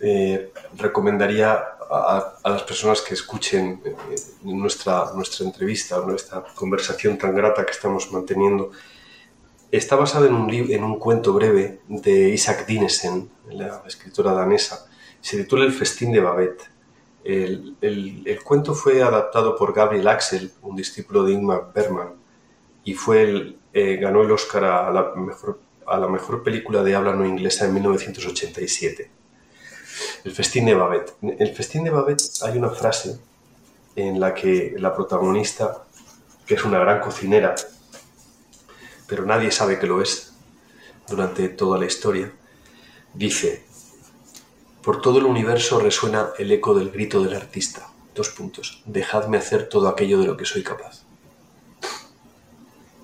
eh, 0.00 0.52
recomendaría 0.76 1.73
a, 1.90 2.38
las 2.44 2.62
personas 2.62 3.00
que 3.02 3.14
escuchen 3.14 3.80
eh, 3.84 3.94
nuestra, 4.42 5.12
nuestra 5.14 5.46
entrevista, 5.46 6.00
nuestra 6.00 6.44
conversación 6.54 7.18
tan 7.18 7.34
grata 7.34 7.64
que 7.64 7.72
estamos 7.72 8.10
manteniendo, 8.12 8.70
está 9.70 9.96
basada 9.96 10.26
en 10.26 10.34
un, 10.34 10.50
en 10.52 10.84
un 10.84 10.98
cuento 10.98 11.32
breve 11.32 11.80
de 11.88 12.28
Isaac 12.30 12.66
Dinesen, 12.66 13.28
la 13.50 13.82
escritora 13.86 14.32
danesa. 14.32 14.86
Se 15.20 15.36
titula 15.36 15.64
El 15.64 15.72
festín 15.72 16.12
de 16.12 16.20
Babette. 16.20 16.70
El, 17.24 17.76
el, 17.80 18.42
cuento 18.44 18.74
fue 18.74 19.02
adaptado 19.02 19.56
por 19.56 19.72
Gabriel 19.72 20.08
Axel, 20.08 20.52
un 20.62 20.76
discípulo 20.76 21.24
de 21.24 21.32
Ingmar 21.32 21.72
Bergman, 21.74 22.12
y 22.84 22.92
fue 22.92 23.56
eh, 23.72 23.96
ganó 23.96 24.22
el 24.22 24.30
Oscar 24.30 24.64
a 24.64 24.90
la, 24.92 25.14
mejor, 25.16 25.58
a 25.86 25.98
la 25.98 26.06
mejor 26.06 26.42
película 26.42 26.82
de 26.82 26.94
habla 26.94 27.14
no 27.14 27.26
inglesa 27.26 27.64
en 27.64 27.74
1987. 27.74 29.10
El 30.24 30.32
festín 30.32 30.64
de 30.64 30.74
Babette. 30.74 31.12
En 31.20 31.36
el 31.38 31.54
festín 31.54 31.84
de 31.84 31.90
Babette 31.90 32.22
hay 32.42 32.56
una 32.56 32.70
frase 32.70 33.20
en 33.94 34.18
la 34.18 34.32
que 34.32 34.74
la 34.78 34.94
protagonista, 34.94 35.84
que 36.46 36.54
es 36.54 36.64
una 36.64 36.78
gran 36.78 37.00
cocinera, 37.00 37.54
pero 39.06 39.26
nadie 39.26 39.50
sabe 39.50 39.78
que 39.78 39.86
lo 39.86 40.00
es 40.00 40.32
durante 41.06 41.50
toda 41.50 41.78
la 41.78 41.84
historia, 41.84 42.32
dice, 43.12 43.66
por 44.82 45.02
todo 45.02 45.18
el 45.18 45.26
universo 45.26 45.78
resuena 45.78 46.30
el 46.38 46.50
eco 46.50 46.74
del 46.74 46.90
grito 46.90 47.22
del 47.22 47.36
artista. 47.36 47.90
Dos 48.14 48.30
puntos. 48.30 48.82
Dejadme 48.86 49.36
hacer 49.36 49.68
todo 49.68 49.88
aquello 49.88 50.18
de 50.20 50.26
lo 50.26 50.36
que 50.38 50.46
soy 50.46 50.62
capaz. 50.62 51.02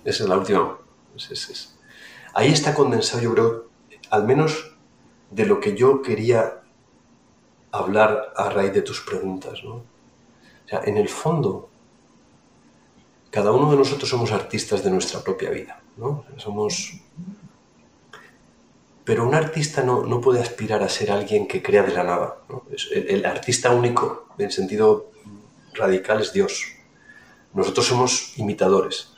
Esa 0.05 0.23
es 0.23 0.29
la 0.29 0.39
última. 0.39 0.79
Ahí 2.33 2.51
está 2.51 2.75
condensado, 2.75 3.23
yo 3.23 3.35
creo, 3.35 3.69
al 4.09 4.25
menos 4.25 4.73
de 5.31 5.45
lo 5.45 5.61
que 5.61 5.77
yo 5.77 6.01
quería 6.01 6.60
hablar 7.73 8.33
a 8.37 8.49
raíz 8.51 8.73
de 8.73 8.83
tus 8.83 9.01
preguntas. 9.01 9.63
¿no? 9.65 9.75
O 9.75 10.69
sea, 10.69 10.83
en 10.85 10.97
el 10.97 11.09
fondo, 11.09 11.69
cada 13.31 13.53
uno 13.53 13.71
de 13.71 13.77
nosotros 13.77 14.09
somos 14.09 14.33
artistas 14.33 14.83
de 14.83 14.91
nuestra 14.91 15.21
propia 15.21 15.51
vida. 15.51 15.81
¿no? 15.97 16.25
Somos... 16.37 17.01
Pero 19.05 19.27
un 19.27 19.35
artista 19.35 19.83
no, 19.83 20.05
no, 20.05 20.21
puede 20.21 20.41
aspirar 20.41 20.83
a 20.83 20.89
ser 20.89 21.11
alguien 21.11 21.49
que 21.49 21.63
crea 21.63 21.83
de 21.83 21.93
la 21.93 22.05
nada. 22.05 22.37
El, 22.93 23.25
artista 23.25 23.71
único, 23.71 24.29
en 24.39 24.53
sentido 24.53 25.11
radical, 25.75 26.21
es 26.21 26.33
Dios. 26.33 26.75
Nosotros 27.55 27.87
somos 27.87 28.39
imitadores. 28.39 29.13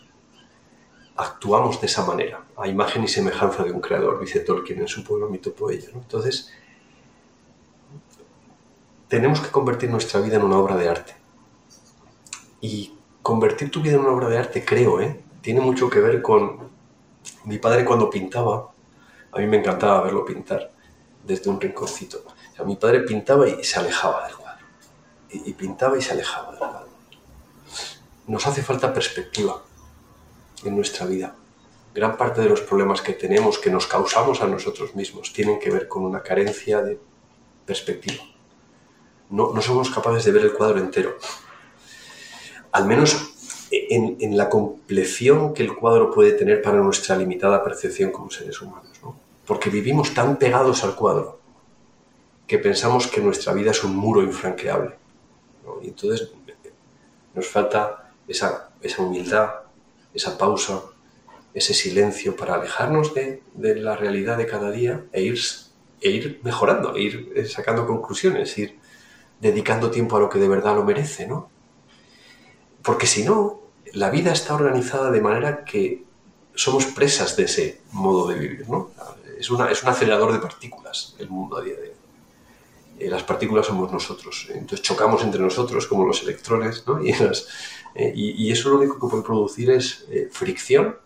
Actuamos 1.16 1.80
de 1.80 1.88
esa 1.88 2.06
manera, 2.06 2.42
a 2.56 2.68
imagen 2.68 3.04
y 3.04 3.08
semejanza 3.08 3.64
de 3.64 3.72
un 3.72 3.80
creador, 3.80 4.18
dice 4.20 4.40
Tolkien 4.40 4.80
en 4.80 4.88
su 4.88 5.04
poema 5.04 5.28
Mitopoeia. 5.28 5.90
¿no? 5.92 6.00
Entonces, 6.00 6.50
tenemos 9.12 9.42
que 9.42 9.50
convertir 9.50 9.90
nuestra 9.90 10.20
vida 10.22 10.36
en 10.36 10.42
una 10.42 10.56
obra 10.56 10.74
de 10.74 10.88
arte. 10.88 11.14
Y 12.62 12.96
convertir 13.20 13.70
tu 13.70 13.82
vida 13.82 13.96
en 13.96 14.00
una 14.00 14.12
obra 14.12 14.30
de 14.30 14.38
arte, 14.38 14.64
creo, 14.64 15.02
¿eh? 15.02 15.22
tiene 15.42 15.60
mucho 15.60 15.90
que 15.90 16.00
ver 16.00 16.22
con 16.22 16.70
mi 17.44 17.58
padre 17.58 17.84
cuando 17.84 18.08
pintaba, 18.08 18.70
a 19.30 19.38
mí 19.38 19.46
me 19.46 19.58
encantaba 19.58 20.00
verlo 20.00 20.24
pintar, 20.24 20.72
desde 21.22 21.50
un 21.50 21.60
rinconcito. 21.60 22.24
mi 22.64 22.76
padre 22.76 23.00
pintaba 23.00 23.46
y 23.46 23.62
se 23.62 23.80
alejaba 23.80 24.26
del 24.28 24.34
cuadro. 24.34 24.66
Y, 25.28 25.52
pintaba 25.52 25.98
y 25.98 26.00
se 26.00 26.12
alejaba 26.12 26.52
del 26.52 26.58
cuadro. 26.58 26.88
Nos 28.28 28.46
hace 28.46 28.62
falta 28.62 28.94
perspectiva 28.94 29.62
en 30.64 30.74
nuestra 30.74 31.04
vida. 31.04 31.34
Gran 31.94 32.16
parte 32.16 32.40
de 32.40 32.48
los 32.48 32.62
problemas 32.62 33.02
que 33.02 33.12
tenemos, 33.12 33.58
que 33.58 33.68
nos 33.68 33.86
causamos 33.86 34.40
a 34.40 34.46
nosotros 34.46 34.94
mismos, 34.94 35.34
tienen 35.34 35.60
que 35.60 35.70
ver 35.70 35.86
con 35.86 36.02
una 36.02 36.22
carencia 36.22 36.80
de 36.80 36.98
perspectiva. 37.66 38.31
No, 39.30 39.52
no 39.52 39.62
somos 39.62 39.90
capaces 39.90 40.24
de 40.24 40.32
ver 40.32 40.42
el 40.44 40.52
cuadro 40.52 40.78
entero. 40.78 41.16
Al 42.72 42.86
menos 42.86 43.32
en, 43.72 44.36
la 44.36 44.48
compleción 44.48 45.54
que 45.54 45.62
el 45.62 45.74
cuadro 45.74 46.10
puede 46.10 46.32
tener 46.32 46.60
para 46.60 46.78
nuestra 46.78 47.16
limitada 47.16 47.64
percepción 47.64 48.10
como 48.10 48.30
seres 48.30 48.60
humanos. 48.60 49.00
Porque 49.46 49.70
vivimos 49.70 50.14
tan 50.14 50.36
pegados 50.36 50.84
al 50.84 50.94
cuadro 50.94 51.40
que 52.46 52.58
pensamos 52.58 53.06
que 53.06 53.20
nuestra 53.20 53.52
vida 53.52 53.70
es 53.70 53.82
un 53.82 53.96
muro 53.96 54.22
infranqueable. 54.22 54.94
Y 55.82 55.88
entonces 55.88 56.30
nos 57.34 57.48
falta 57.48 58.12
esa, 58.28 58.70
esa, 58.82 59.02
humildad, 59.02 59.50
esa 60.12 60.36
pausa, 60.36 60.82
ese 61.54 61.72
silencio 61.72 62.36
para 62.36 62.54
alejarnos 62.54 63.14
de, 63.14 63.42
de, 63.54 63.76
la 63.76 63.96
realidad 63.96 64.36
de 64.36 64.46
cada 64.46 64.70
día 64.70 65.04
e 65.12 65.22
ir, 65.22 65.40
e 66.00 66.10
ir 66.10 66.40
mejorando, 66.42 66.94
e 66.94 67.02
ir 67.02 67.32
eh, 67.34 67.46
sacando 67.46 67.86
conclusiones, 67.86 68.56
ir 68.58 68.78
dedicando 69.42 69.90
tiempo 69.90 70.16
a 70.16 70.20
lo 70.20 70.30
que 70.30 70.38
de 70.38 70.48
verdad 70.48 70.76
lo 70.76 70.84
merece, 70.84 71.26
¿no? 71.26 71.50
Porque 72.80 73.08
si 73.08 73.24
no, 73.24 73.60
la 73.92 74.08
vida 74.08 74.32
está 74.32 74.54
organizada 74.54 75.10
de 75.10 75.20
manera 75.20 75.64
que 75.64 76.04
somos 76.54 76.86
presas 76.86 77.36
de 77.36 77.44
ese 77.44 77.80
modo 77.90 78.28
de 78.28 78.38
vivir, 78.38 78.68
¿no? 78.68 78.90
Es, 79.36 79.50
un 79.50 79.60
acelerador 79.60 80.32
de 80.32 80.38
partículas 80.38 81.16
el 81.18 81.28
mundo 81.28 81.58
a 81.58 81.62
día 81.62 81.74
de 81.74 81.82
hoy. 81.82 81.90
Eh, 83.00 83.10
las 83.10 83.24
partículas 83.24 83.66
somos 83.66 83.90
nosotros, 83.90 84.48
entonces 84.50 84.82
chocamos 84.82 85.24
entre 85.24 85.40
nosotros 85.40 85.88
como 85.88 86.06
los 86.06 86.22
electrones, 86.22 86.84
¿no? 86.86 87.02
Y, 87.94 88.00
eh, 88.00 88.12
y, 88.14 88.50
eso 88.50 88.70
lo 88.70 88.78
único 88.78 88.94
que 88.94 89.06
puede 89.06 89.22
producir 89.22 89.70
es 89.70 90.06
eh, 90.08 90.26
fricción, 90.32 90.96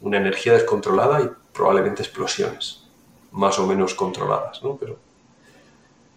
una 0.00 0.16
energía 0.16 0.54
descontrolada 0.54 1.20
y 1.20 1.28
probablemente 1.52 2.02
explosiones, 2.02 2.84
más 3.30 3.58
o 3.58 3.66
menos 3.66 3.92
controladas, 3.92 4.62
¿no? 4.62 4.76
Pero, 4.76 4.96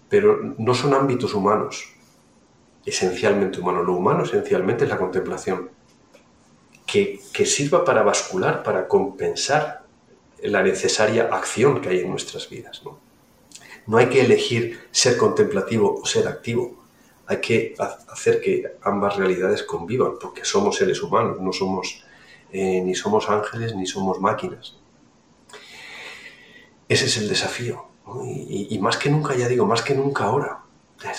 pero 0.10 0.56
no 0.58 0.74
son 0.74 0.94
ámbitos 0.94 1.34
humanos, 1.34 1.94
esencialmente 2.86 3.60
humano. 3.60 3.84
Lo 3.84 3.94
humano 3.94 4.24
esencialmente 4.24 4.86
es 4.86 4.90
la 4.90 4.98
contemplación, 4.98 5.70
que, 6.86 7.20
sirva 7.46 7.84
para 7.84 8.04
bascular, 8.04 8.64
para 8.64 8.88
compensar 8.88 9.84
la 10.42 10.64
necesaria 10.64 11.30
acción 11.32 11.82
que 11.82 11.90
hay 11.90 12.00
en 12.00 12.10
nuestras 12.10 12.50
vidas. 12.50 12.82
¿no? 12.86 13.00
no 13.88 13.98
hay 13.98 14.08
que 14.08 14.22
elegir 14.22 14.80
ser 14.92 15.18
contemplativo 15.18 16.00
o 16.02 16.06
ser 16.06 16.28
activo, 16.28 16.84
hay 17.26 17.38
que 17.42 17.76
hacer 18.10 18.40
que 18.40 18.64
ambas 18.84 19.18
realidades 19.18 19.64
convivan, 19.64 20.14
porque 20.20 20.46
somos 20.46 20.78
seres 20.78 21.02
humanos, 21.02 21.42
no 21.42 21.52
somos 21.52 22.04
eh, 22.52 22.82
ni 22.82 22.96
somos 22.96 23.30
ángeles 23.30 23.76
ni 23.76 23.86
somos 23.86 24.20
máquinas. 24.22 24.78
Ese 26.88 27.06
es 27.06 27.18
el 27.18 27.28
desafío. 27.28 27.87
Y, 28.26 28.80
más 28.80 28.98
que 28.98 29.10
nunca, 29.10 29.36
ya 29.36 29.48
digo, 29.48 29.66
más 29.66 29.82
que 29.82 29.94
nunca 29.94 30.26
ahora, 30.26 30.60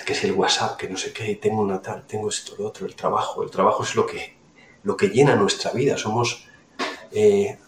que 0.05 0.13
es 0.13 0.25
el 0.25 0.33
WhatsApp, 0.33 0.77
que 0.77 0.89
no 0.89 0.97
sé 0.97 1.13
qué, 1.13 1.35
tengo 1.37 1.63
una 1.63 1.83
tal, 1.83 2.07
tengo 2.07 2.29
esto, 2.29 2.55
lo 2.59 2.67
otro, 2.67 2.87
el 2.87 2.95
trabajo. 2.95 3.43
El 3.43 3.51
trabajo 3.51 3.83
es 3.83 3.95
lo 3.95 4.07
que, 4.07 4.37
lo 4.83 4.97
que 4.97 5.09
llena 5.09 5.37
nuestra 5.37 5.73
vida. 5.73 5.97
Somos 5.99 6.47
eh, 7.13 7.59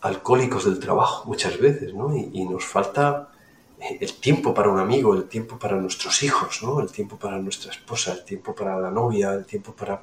alcohólicos 0.00 0.64
del 0.64 0.78
trabajo 0.78 1.24
muchas 1.26 1.58
veces, 1.58 1.94
¿no? 1.94 2.14
Y, 2.16 2.44
nos 2.44 2.64
falta 2.64 3.28
el 3.78 4.12
tiempo 4.14 4.52
para 4.52 4.70
un 4.70 4.80
amigo, 4.80 5.14
el 5.14 5.28
tiempo 5.28 5.56
para 5.58 5.76
nuestros 5.76 6.22
hijos, 6.24 6.62
¿no? 6.62 6.80
El 6.80 6.90
tiempo 6.90 7.16
para 7.16 7.38
nuestra 7.38 7.70
esposa, 7.70 8.12
el 8.12 8.24
tiempo 8.24 8.54
para 8.54 8.78
la 8.78 8.90
novia, 8.90 9.32
el 9.34 9.44
tiempo 9.44 9.72
para, 9.72 10.02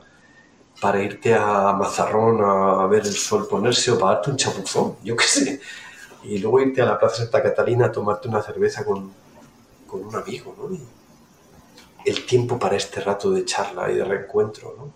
para 0.80 1.02
irte 1.02 1.34
a 1.34 1.74
Mazarrón 1.74 2.42
a 2.42 2.88
ver 2.88 3.06
el 3.06 3.14
sol 3.14 3.48
ponerse 3.50 3.92
o 3.92 4.00
para 4.00 4.16
darte 4.16 4.32
un 4.32 4.38
chapuzón, 4.38 4.96
yo 5.04 5.16
qué 5.18 5.26
sé. 5.26 5.62
Y 6.28 6.40
luego 6.40 6.62
irte 6.62 6.82
a 6.82 6.86
la 6.86 7.00
Plaza 7.00 7.18
Santa 7.18 7.42
Catalina 7.42 7.88
a 7.88 7.92
tomarte 7.92 8.28
una 8.28 8.42
cerveza 8.42 8.84
con, 8.84 9.12
con 9.88 10.04
un 10.04 10.16
amigo, 10.16 10.56
¿no? 10.58 10.78
el 12.06 12.26
tiempo 12.26 12.60
para 12.60 12.76
este 12.76 13.02
rato 13.02 13.32
de 13.32 13.46
charla 13.46 13.92
y 13.92 13.96
de 13.96 14.06
reencuentro. 14.06 14.76
¿no? 14.78 14.94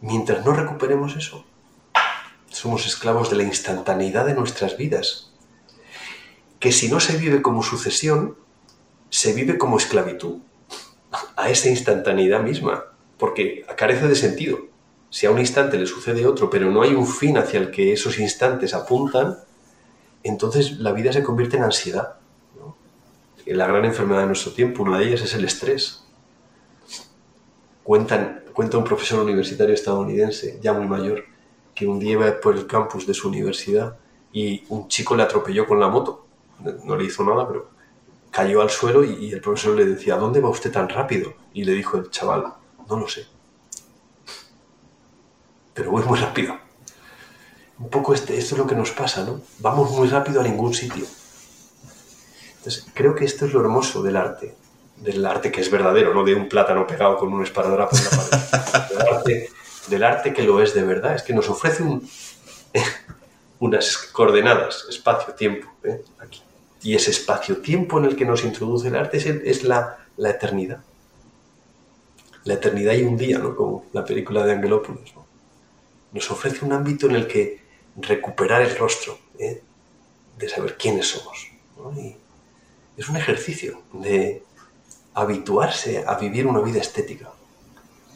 Mientras 0.00 0.44
no 0.44 0.52
recuperemos 0.52 1.16
eso, 1.16 1.44
somos 2.48 2.86
esclavos 2.86 3.30
de 3.30 3.36
la 3.36 3.42
instantaneidad 3.42 4.26
de 4.26 4.34
nuestras 4.34 4.76
vidas, 4.76 5.32
que 6.60 6.70
si 6.70 6.88
no 6.88 7.00
se 7.00 7.16
vive 7.16 7.42
como 7.42 7.62
sucesión, 7.62 8.36
se 9.10 9.32
vive 9.32 9.58
como 9.58 9.78
esclavitud 9.78 10.38
a 11.36 11.50
esa 11.50 11.68
instantaneidad 11.68 12.40
misma, 12.40 12.84
porque 13.18 13.66
carece 13.76 14.06
de 14.06 14.14
sentido. 14.14 14.58
Si 15.10 15.26
a 15.26 15.30
un 15.30 15.38
instante 15.38 15.76
le 15.76 15.86
sucede 15.86 16.26
otro, 16.26 16.48
pero 16.48 16.70
no 16.70 16.82
hay 16.82 16.94
un 16.94 17.06
fin 17.06 17.36
hacia 17.36 17.60
el 17.60 17.70
que 17.70 17.92
esos 17.92 18.18
instantes 18.18 18.74
apuntan, 18.74 19.38
entonces 20.22 20.78
la 20.78 20.92
vida 20.92 21.12
se 21.12 21.22
convierte 21.22 21.56
en 21.56 21.64
ansiedad 21.64 22.16
la 23.46 23.66
gran 23.66 23.84
enfermedad 23.84 24.20
de 24.20 24.26
nuestro 24.26 24.52
tiempo, 24.52 24.82
una 24.82 24.98
de 24.98 25.08
ellas 25.08 25.22
es 25.22 25.34
el 25.34 25.44
estrés. 25.44 26.04
Cuentan, 27.82 28.44
cuenta 28.52 28.78
un 28.78 28.84
profesor 28.84 29.24
universitario 29.24 29.74
estadounidense, 29.74 30.58
ya 30.62 30.72
muy 30.72 30.86
mayor, 30.86 31.24
que 31.74 31.86
un 31.86 31.98
día 31.98 32.12
iba 32.12 32.40
por 32.40 32.56
el 32.56 32.66
campus 32.66 33.06
de 33.06 33.14
su 33.14 33.28
universidad 33.28 33.96
y 34.32 34.64
un 34.68 34.88
chico 34.88 35.16
le 35.16 35.22
atropelló 35.22 35.66
con 35.66 35.80
la 35.80 35.88
moto. 35.88 36.26
No 36.84 36.96
le 36.96 37.04
hizo 37.04 37.24
nada, 37.24 37.46
pero 37.48 37.70
cayó 38.30 38.62
al 38.62 38.70
suelo 38.70 39.04
y, 39.04 39.32
el 39.32 39.40
profesor 39.40 39.76
le 39.76 39.84
decía, 39.84 40.16
¿dónde 40.16 40.40
va 40.40 40.48
usted 40.48 40.70
tan 40.70 40.88
rápido? 40.88 41.34
Y 41.52 41.64
le 41.64 41.72
dijo 41.72 41.96
el 41.96 42.10
chaval, 42.10 42.54
no 42.88 42.98
lo 42.98 43.08
sé. 43.08 43.26
Pero 45.74 45.90
voy 45.90 46.04
muy 46.04 46.18
rápido. 46.18 46.61
Un 47.82 47.90
poco 47.90 48.14
este, 48.14 48.38
esto 48.38 48.54
es 48.54 48.58
lo 48.60 48.66
que 48.66 48.76
nos 48.76 48.92
pasa, 48.92 49.24
¿no? 49.24 49.40
Vamos 49.58 49.90
muy 49.90 50.06
rápido 50.06 50.40
a 50.40 50.44
ningún 50.44 50.72
sitio. 50.72 51.04
Entonces, 52.58 52.86
creo 52.94 53.12
que 53.12 53.24
esto 53.24 53.44
es 53.44 53.52
lo 53.52 53.60
hermoso 53.60 54.04
del 54.04 54.16
arte, 54.16 54.54
del 54.98 55.26
arte 55.26 55.50
que 55.50 55.60
es 55.60 55.68
verdadero, 55.68 56.14
no 56.14 56.22
de 56.22 56.36
un 56.36 56.48
plátano 56.48 56.86
pegado 56.86 57.18
con 57.18 57.32
un 57.32 57.42
esparadrapo 57.42 57.96
en 57.96 58.04
la 58.04 58.10
pared, 59.10 59.48
del 59.88 60.04
arte, 60.04 60.32
que 60.32 60.44
lo 60.44 60.62
es 60.62 60.74
de 60.74 60.84
verdad, 60.84 61.16
es 61.16 61.24
que 61.24 61.34
nos 61.34 61.48
ofrece 61.48 61.82
unas 63.58 63.96
coordenadas, 64.12 64.86
espacio-tiempo, 64.88 65.68
¿eh? 65.82 66.04
aquí. 66.20 66.40
Y 66.84 66.94
ese 66.94 67.10
espacio-tiempo 67.10 67.98
en 67.98 68.04
el 68.04 68.14
que 68.14 68.24
nos 68.24 68.44
introduce 68.44 68.86
el 68.86 68.94
arte 68.94 69.16
es, 69.16 69.64
la, 69.64 69.98
eternidad. 70.18 70.84
La 72.44 72.54
eternidad 72.54 72.94
y 72.94 73.02
un 73.02 73.16
día, 73.16 73.38
¿no? 73.38 73.56
como 73.56 73.86
la 73.92 74.04
película 74.04 74.46
de 74.46 74.52
Angelopoulos. 74.52 75.14
Nos 76.12 76.30
ofrece 76.30 76.64
un 76.64 76.72
ámbito 76.72 77.06
en 77.06 77.16
el 77.16 77.26
que 77.26 77.61
recuperar 77.96 78.62
el 78.62 78.76
rostro, 78.76 79.18
¿eh? 79.38 79.62
de 80.38 80.48
saber 80.48 80.76
quiénes 80.76 81.08
somos. 81.08 81.48
Y, 81.96 82.16
es 82.96 83.08
un 83.08 83.16
ejercicio 83.16 83.82
de 83.92 84.42
habituarse 85.14 86.04
a 86.06 86.16
vivir 86.16 86.46
una 86.46 86.60
vida 86.60 86.80
estética. 86.80 87.30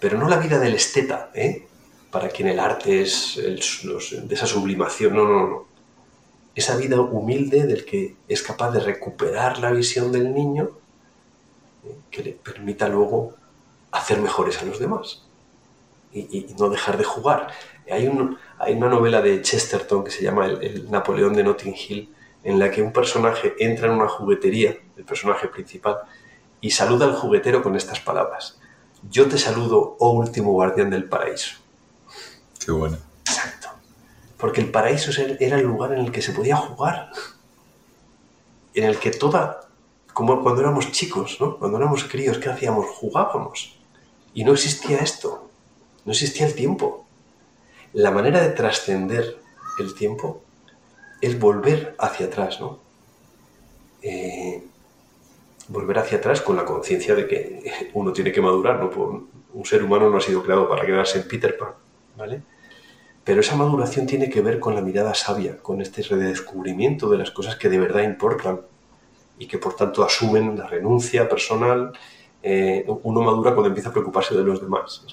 Pero 0.00 0.18
no 0.18 0.28
la 0.28 0.36
vida 0.36 0.58
del 0.58 0.74
esteta, 0.74 1.30
¿eh? 1.34 1.66
para 2.10 2.28
quien 2.28 2.48
el 2.48 2.60
arte 2.60 3.02
es 3.02 3.36
de 3.36 4.34
esa 4.34 4.46
sublimación, 4.46 5.14
no, 5.14 5.24
no, 5.24 5.46
no. 5.46 5.66
Esa 6.54 6.76
vida 6.76 7.00
humilde 7.00 7.66
del 7.66 7.84
que 7.84 8.16
es 8.28 8.42
capaz 8.42 8.70
de 8.70 8.80
recuperar 8.80 9.58
la 9.58 9.70
visión 9.72 10.10
del 10.10 10.32
niño 10.32 10.70
¿eh? 11.84 11.96
que 12.10 12.22
le 12.22 12.32
permita 12.32 12.88
luego 12.88 13.34
hacer 13.90 14.20
mejores 14.20 14.60
a 14.62 14.64
los 14.64 14.78
demás 14.78 15.22
y, 16.12 16.54
no 16.58 16.68
dejar 16.70 16.96
de 16.96 17.04
jugar. 17.04 17.48
Hay, 17.90 18.10
hay, 18.58 18.74
una 18.74 18.88
novela 18.88 19.22
de 19.22 19.42
Chesterton 19.42 20.04
que 20.04 20.10
se 20.10 20.22
llama 20.22 20.46
el, 20.46 20.62
el 20.62 20.90
Napoleón 20.90 21.34
de 21.34 21.44
Notting 21.44 21.74
Hill, 21.74 22.14
en 22.42 22.58
la 22.58 22.70
que 22.70 22.82
un 22.82 22.92
personaje 22.92 23.54
entra 23.58 23.88
en 23.88 23.94
una 23.94 24.08
juguetería, 24.08 24.76
el 24.96 25.04
personaje 25.04 25.48
principal, 25.48 25.98
y 26.60 26.70
saluda 26.70 27.06
al 27.06 27.14
juguetero 27.14 27.62
con 27.62 27.76
estas 27.76 28.00
palabras. 28.00 28.58
Yo 29.10 29.28
te 29.28 29.38
saludo, 29.38 29.96
oh 29.98 30.10
último 30.12 30.52
guardián 30.52 30.90
del 30.90 31.08
paraíso. 31.08 31.56
Qué 32.64 32.72
bueno. 32.72 32.98
Exacto. 33.24 33.68
Porque 34.36 34.60
el 34.60 34.70
paraíso 34.70 35.10
era 35.38 35.56
el 35.56 35.66
lugar 35.66 35.92
en 35.92 36.00
el 36.00 36.12
que 36.12 36.22
se 36.22 36.32
podía 36.32 36.56
jugar. 36.56 37.10
En 38.74 38.84
el 38.84 38.98
que 38.98 39.10
toda, 39.10 39.68
como 40.12 40.42
cuando 40.42 40.60
éramos 40.60 40.90
chicos, 40.92 41.38
¿no? 41.40 41.58
Cuando 41.58 41.78
éramos 41.78 42.04
críos, 42.04 42.38
¿qué 42.38 42.48
hacíamos? 42.48 42.86
Jugábamos. 42.86 43.78
Y 44.34 44.44
no 44.44 44.52
existía 44.52 44.98
esto. 44.98 45.48
No 46.04 46.12
existía 46.12 46.46
el 46.46 46.54
tiempo. 46.54 47.05
La 47.92 48.10
manera 48.10 48.40
de 48.40 48.50
trascender 48.50 49.38
el 49.78 49.94
tiempo 49.94 50.42
es 51.20 51.38
volver 51.38 51.94
hacia 51.98 52.26
atrás, 52.26 52.60
¿no? 52.60 52.78
Eh, 54.02 54.62
volver 55.68 55.98
hacia 55.98 56.18
atrás 56.18 56.40
con 56.40 56.56
la 56.56 56.64
conciencia 56.64 57.14
de 57.14 57.26
que 57.26 57.90
uno 57.94 58.12
tiene 58.12 58.32
que 58.32 58.40
madurar, 58.40 58.78
¿no? 58.78 59.28
Un 59.52 59.64
ser 59.64 59.82
humano 59.82 60.10
no 60.10 60.18
ha 60.18 60.20
sido 60.20 60.42
creado 60.42 60.68
para 60.68 60.84
quedarse 60.84 61.18
en 61.18 61.28
Peter 61.28 61.56
Pan, 61.56 61.70
¿vale? 62.16 62.42
Pero 63.24 63.40
esa 63.40 63.56
maduración 63.56 64.06
tiene 64.06 64.30
que 64.30 64.40
ver 64.40 64.60
con 64.60 64.74
la 64.74 64.80
mirada 64.80 65.14
sabia, 65.14 65.58
con 65.58 65.80
este 65.80 66.02
redescubrimiento 66.02 67.08
de 67.08 67.18
las 67.18 67.32
cosas 67.32 67.56
que 67.56 67.68
de 67.68 67.78
verdad 67.78 68.02
importan 68.02 68.60
y 69.38 69.46
que 69.48 69.58
por 69.58 69.74
tanto 69.74 70.04
asumen 70.04 70.56
la 70.56 70.68
renuncia 70.68 71.28
personal. 71.28 71.92
Eh, 72.42 72.84
uno 72.86 73.22
madura 73.22 73.52
cuando 73.52 73.68
empieza 73.68 73.88
a 73.88 73.92
preocuparse 73.92 74.36
de 74.36 74.44
los 74.44 74.60
demás, 74.60 75.04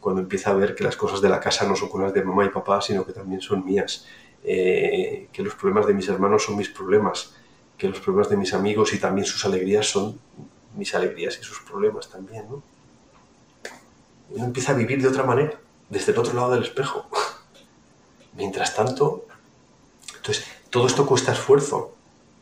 cuando 0.00 0.22
empieza 0.22 0.50
a 0.50 0.54
ver 0.54 0.74
que 0.74 0.84
las 0.84 0.96
cosas 0.96 1.20
de 1.20 1.28
la 1.28 1.40
casa 1.40 1.66
no 1.66 1.76
son 1.76 1.88
cosas 1.88 2.12
de 2.14 2.22
mamá 2.22 2.44
y 2.44 2.48
papá, 2.48 2.80
sino 2.80 3.04
que 3.04 3.12
también 3.12 3.40
son 3.40 3.64
mías, 3.64 4.06
eh, 4.44 5.28
que 5.32 5.42
los 5.42 5.54
problemas 5.54 5.86
de 5.86 5.94
mis 5.94 6.08
hermanos 6.08 6.44
son 6.44 6.56
mis 6.56 6.68
problemas, 6.68 7.34
que 7.76 7.88
los 7.88 8.00
problemas 8.00 8.30
de 8.30 8.36
mis 8.36 8.54
amigos 8.54 8.92
y 8.92 8.98
también 8.98 9.26
sus 9.26 9.44
alegrías 9.44 9.86
son 9.86 10.18
mis 10.76 10.94
alegrías 10.94 11.38
y 11.40 11.44
sus 11.44 11.60
problemas 11.60 12.08
también. 12.08 12.44
¿no? 12.48 12.62
Uno 14.30 14.44
empieza 14.44 14.72
a 14.72 14.74
vivir 14.74 15.02
de 15.02 15.08
otra 15.08 15.24
manera, 15.24 15.58
desde 15.88 16.12
el 16.12 16.18
otro 16.18 16.34
lado 16.34 16.52
del 16.52 16.62
espejo. 16.62 17.06
Mientras 18.34 18.74
tanto, 18.74 19.26
entonces, 20.16 20.44
todo 20.70 20.86
esto 20.86 21.06
cuesta 21.06 21.32
esfuerzo, 21.32 21.94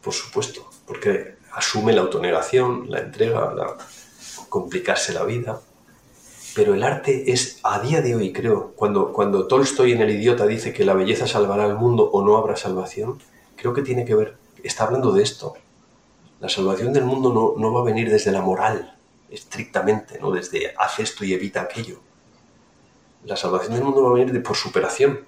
por 0.03 0.13
supuesto, 0.13 0.69
porque 0.87 1.37
asume 1.53 1.93
la 1.93 2.03
autonegación, 2.03 2.91
la 2.91 3.01
entrega, 3.01 3.53
la 3.55 3.77
complicarse 4.49 5.13
la 5.13 5.25
vida. 5.25 5.61
Pero 6.55 6.75
el 6.75 6.83
arte 6.83 7.31
es, 7.33 7.61
a 7.63 7.81
día 7.81 8.01
de 8.01 8.15
hoy, 8.15 8.33
creo, 8.33 8.73
cuando, 8.75 9.13
cuando 9.13 9.47
Tolstoy 9.47 9.93
en 9.93 10.01
El 10.01 10.11
idiota 10.11 10.47
dice 10.47 10.73
que 10.73 10.85
la 10.85 10.95
belleza 10.95 11.27
salvará 11.27 11.65
al 11.65 11.77
mundo 11.77 12.11
o 12.11 12.25
no 12.25 12.37
habrá 12.37 12.57
salvación, 12.57 13.21
creo 13.57 13.75
que 13.75 13.83
tiene 13.83 14.05
que 14.05 14.15
ver, 14.15 14.37
está 14.63 14.85
hablando 14.85 15.13
de 15.13 15.23
esto. 15.23 15.55
La 16.41 16.49
salvación 16.49 16.93
del 16.93 17.05
mundo 17.05 17.33
no, 17.33 17.55
no 17.61 17.73
va 17.73 17.81
a 17.81 17.85
venir 17.85 18.11
desde 18.11 18.33
la 18.33 18.43
moral, 18.43 18.97
estrictamente, 19.31 20.19
no 20.21 20.31
desde 20.31 20.75
haz 20.77 20.99
esto 21.01 21.25
y 21.25 21.33
evita 21.33 21.63
aquello. 21.63 22.01
La 23.25 23.37
salvación 23.37 23.75
del 23.75 23.85
mundo 23.85 24.03
va 24.03 24.11
a 24.11 24.15
venir 24.15 24.33
de, 24.33 24.41
por 24.41 24.57
superación, 24.57 25.27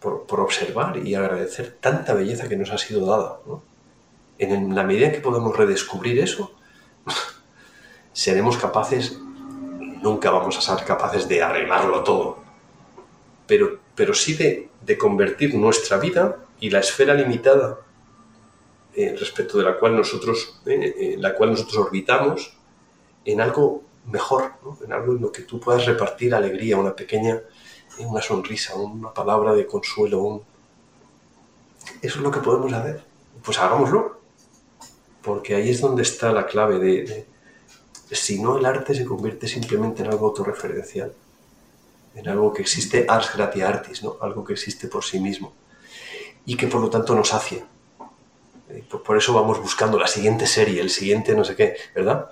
por, 0.00 0.40
observar 0.40 0.96
y 0.96 1.14
agradecer 1.14 1.76
tanta 1.80 2.14
belleza 2.14 2.48
que 2.48 2.56
nos 2.56 2.70
ha 2.70 2.78
sido 2.78 3.06
dada. 3.06 3.38
En 4.38 4.74
la 4.74 4.82
medida 4.82 5.06
en 5.06 5.12
que 5.12 5.20
podamos 5.20 5.56
redescubrir 5.56 6.18
eso, 6.18 6.52
seremos 8.12 8.56
capaces, 8.56 9.18
nunca 10.02 10.30
vamos 10.30 10.56
a 10.56 10.60
ser 10.60 10.84
capaces 10.84 11.28
de 11.28 11.42
arreglarlo 11.42 12.02
todo, 12.02 12.38
pero, 13.46 13.78
pero 13.94 14.14
sí 14.14 14.34
de, 14.34 14.68
convertir 14.98 15.54
nuestra 15.54 15.96
vida 15.96 16.36
y 16.60 16.68
la 16.68 16.80
esfera 16.80 17.14
limitada 17.14 17.78
eh, 18.94 19.16
respecto 19.18 19.56
de 19.56 19.64
la 19.64 19.78
cual 19.78 19.96
nosotros, 19.96 20.60
eh, 20.66 21.16
la 21.18 21.34
cual 21.34 21.52
nosotros 21.52 21.86
orbitamos, 21.86 22.54
en 23.24 23.40
algo 23.40 23.82
mejor, 24.06 24.52
en 24.84 24.92
algo 24.92 25.12
en 25.12 25.22
lo 25.22 25.32
que 25.32 25.42
tú 25.42 25.58
puedas 25.60 25.86
repartir 25.86 26.34
alegría, 26.34 26.76
una 26.76 26.94
pequeña 26.94 27.40
una 27.98 28.22
sonrisa, 28.22 28.74
una 28.74 29.12
palabra 29.12 29.54
de 29.54 29.66
consuelo. 29.66 30.42
Eso 32.00 32.18
es 32.18 32.22
lo 32.22 32.30
que 32.30 32.40
podemos 32.40 32.72
hacer. 32.72 33.02
Pues 33.44 33.58
hagámoslo. 33.58 34.20
Porque 35.22 35.54
ahí 35.54 35.70
es 35.70 35.80
donde 35.80 36.02
está 36.02 36.32
la 36.32 36.46
clave 36.46 36.78
de, 36.78 37.26
Si 38.12 38.40
no, 38.40 38.58
el 38.58 38.66
arte 38.66 38.94
se 38.94 39.04
convierte 39.04 39.48
simplemente 39.48 40.02
en 40.02 40.08
algo 40.08 40.28
autorreferencial. 40.28 41.12
En 42.14 42.28
algo 42.28 42.52
que 42.52 42.62
existe 42.62 43.06
ars 43.08 43.30
gratia 43.34 43.68
artis, 43.68 44.02
¿no? 44.02 44.16
Algo 44.20 44.44
que 44.44 44.52
existe 44.52 44.88
por 44.88 45.04
sí 45.04 45.18
mismo. 45.18 45.52
Y 46.44 46.56
que 46.56 46.66
por 46.66 46.80
lo 46.80 46.90
tanto 46.90 47.14
nos 47.14 47.28
sacia. 47.28 47.64
Por 49.04 49.16
eso 49.16 49.32
vamos 49.32 49.60
buscando 49.60 49.98
la 49.98 50.06
siguiente 50.06 50.46
serie, 50.46 50.80
el 50.80 50.90
siguiente 50.90 51.34
no 51.34 51.44
sé 51.44 51.56
qué, 51.56 51.76
¿verdad? 51.94 52.30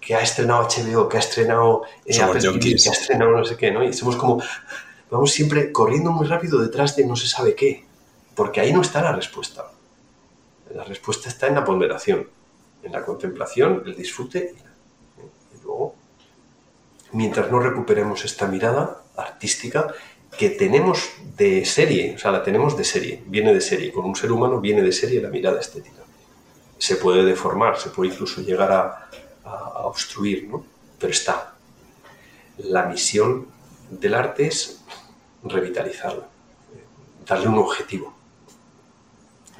que 0.00 0.14
ha 0.14 0.20
estrenado 0.20 0.68
HBO, 0.68 1.08
que 1.08 1.16
ha 1.16 1.20
estrenado 1.20 1.82
eh, 2.04 2.14
que 2.14 2.22
ha 2.22 2.92
estrenado 2.92 3.30
no 3.30 3.44
sé 3.44 3.56
qué, 3.56 3.70
¿no? 3.70 3.82
Y 3.82 3.92
somos 3.92 4.16
como, 4.16 4.42
vamos 5.10 5.30
siempre 5.30 5.72
corriendo 5.72 6.10
muy 6.10 6.26
rápido 6.26 6.60
detrás 6.60 6.96
de 6.96 7.06
no 7.06 7.16
se 7.16 7.28
sabe 7.28 7.54
qué, 7.54 7.84
porque 8.34 8.60
ahí 8.60 8.72
no 8.72 8.82
está 8.82 9.02
la 9.02 9.12
respuesta. 9.12 9.70
La 10.74 10.84
respuesta 10.84 11.28
está 11.28 11.46
en 11.46 11.54
la 11.54 11.64
ponderación, 11.64 12.28
en 12.82 12.92
la 12.92 13.04
contemplación, 13.04 13.82
el 13.86 13.96
disfrute. 13.96 14.54
Y 15.18 15.64
luego, 15.64 15.94
mientras 17.12 17.50
no 17.50 17.60
recuperemos 17.60 18.24
esta 18.24 18.46
mirada 18.46 19.02
artística 19.16 19.92
que 20.36 20.50
tenemos 20.50 21.10
de 21.36 21.64
serie, 21.64 22.14
o 22.14 22.18
sea, 22.18 22.30
la 22.30 22.42
tenemos 22.42 22.76
de 22.76 22.84
serie, 22.84 23.22
viene 23.26 23.52
de 23.52 23.60
serie, 23.60 23.92
con 23.92 24.04
un 24.04 24.16
ser 24.16 24.32
humano 24.32 24.60
viene 24.60 24.82
de 24.82 24.92
serie 24.92 25.20
la 25.20 25.28
mirada 25.28 25.60
estética. 25.60 26.02
Se 26.78 26.96
puede 26.96 27.24
deformar, 27.24 27.78
se 27.78 27.90
puede 27.90 28.12
incluso 28.12 28.40
llegar 28.40 28.72
a, 28.72 29.08
obstruir, 29.84 30.48
¿no? 30.48 30.64
Pero 30.98 31.12
está. 31.12 31.54
La 32.58 32.86
misión 32.86 33.48
del 33.90 34.14
arte 34.14 34.46
es 34.46 34.82
revitalizarla, 35.42 36.28
darle 37.26 37.48
un 37.48 37.58
objetivo. 37.58 38.14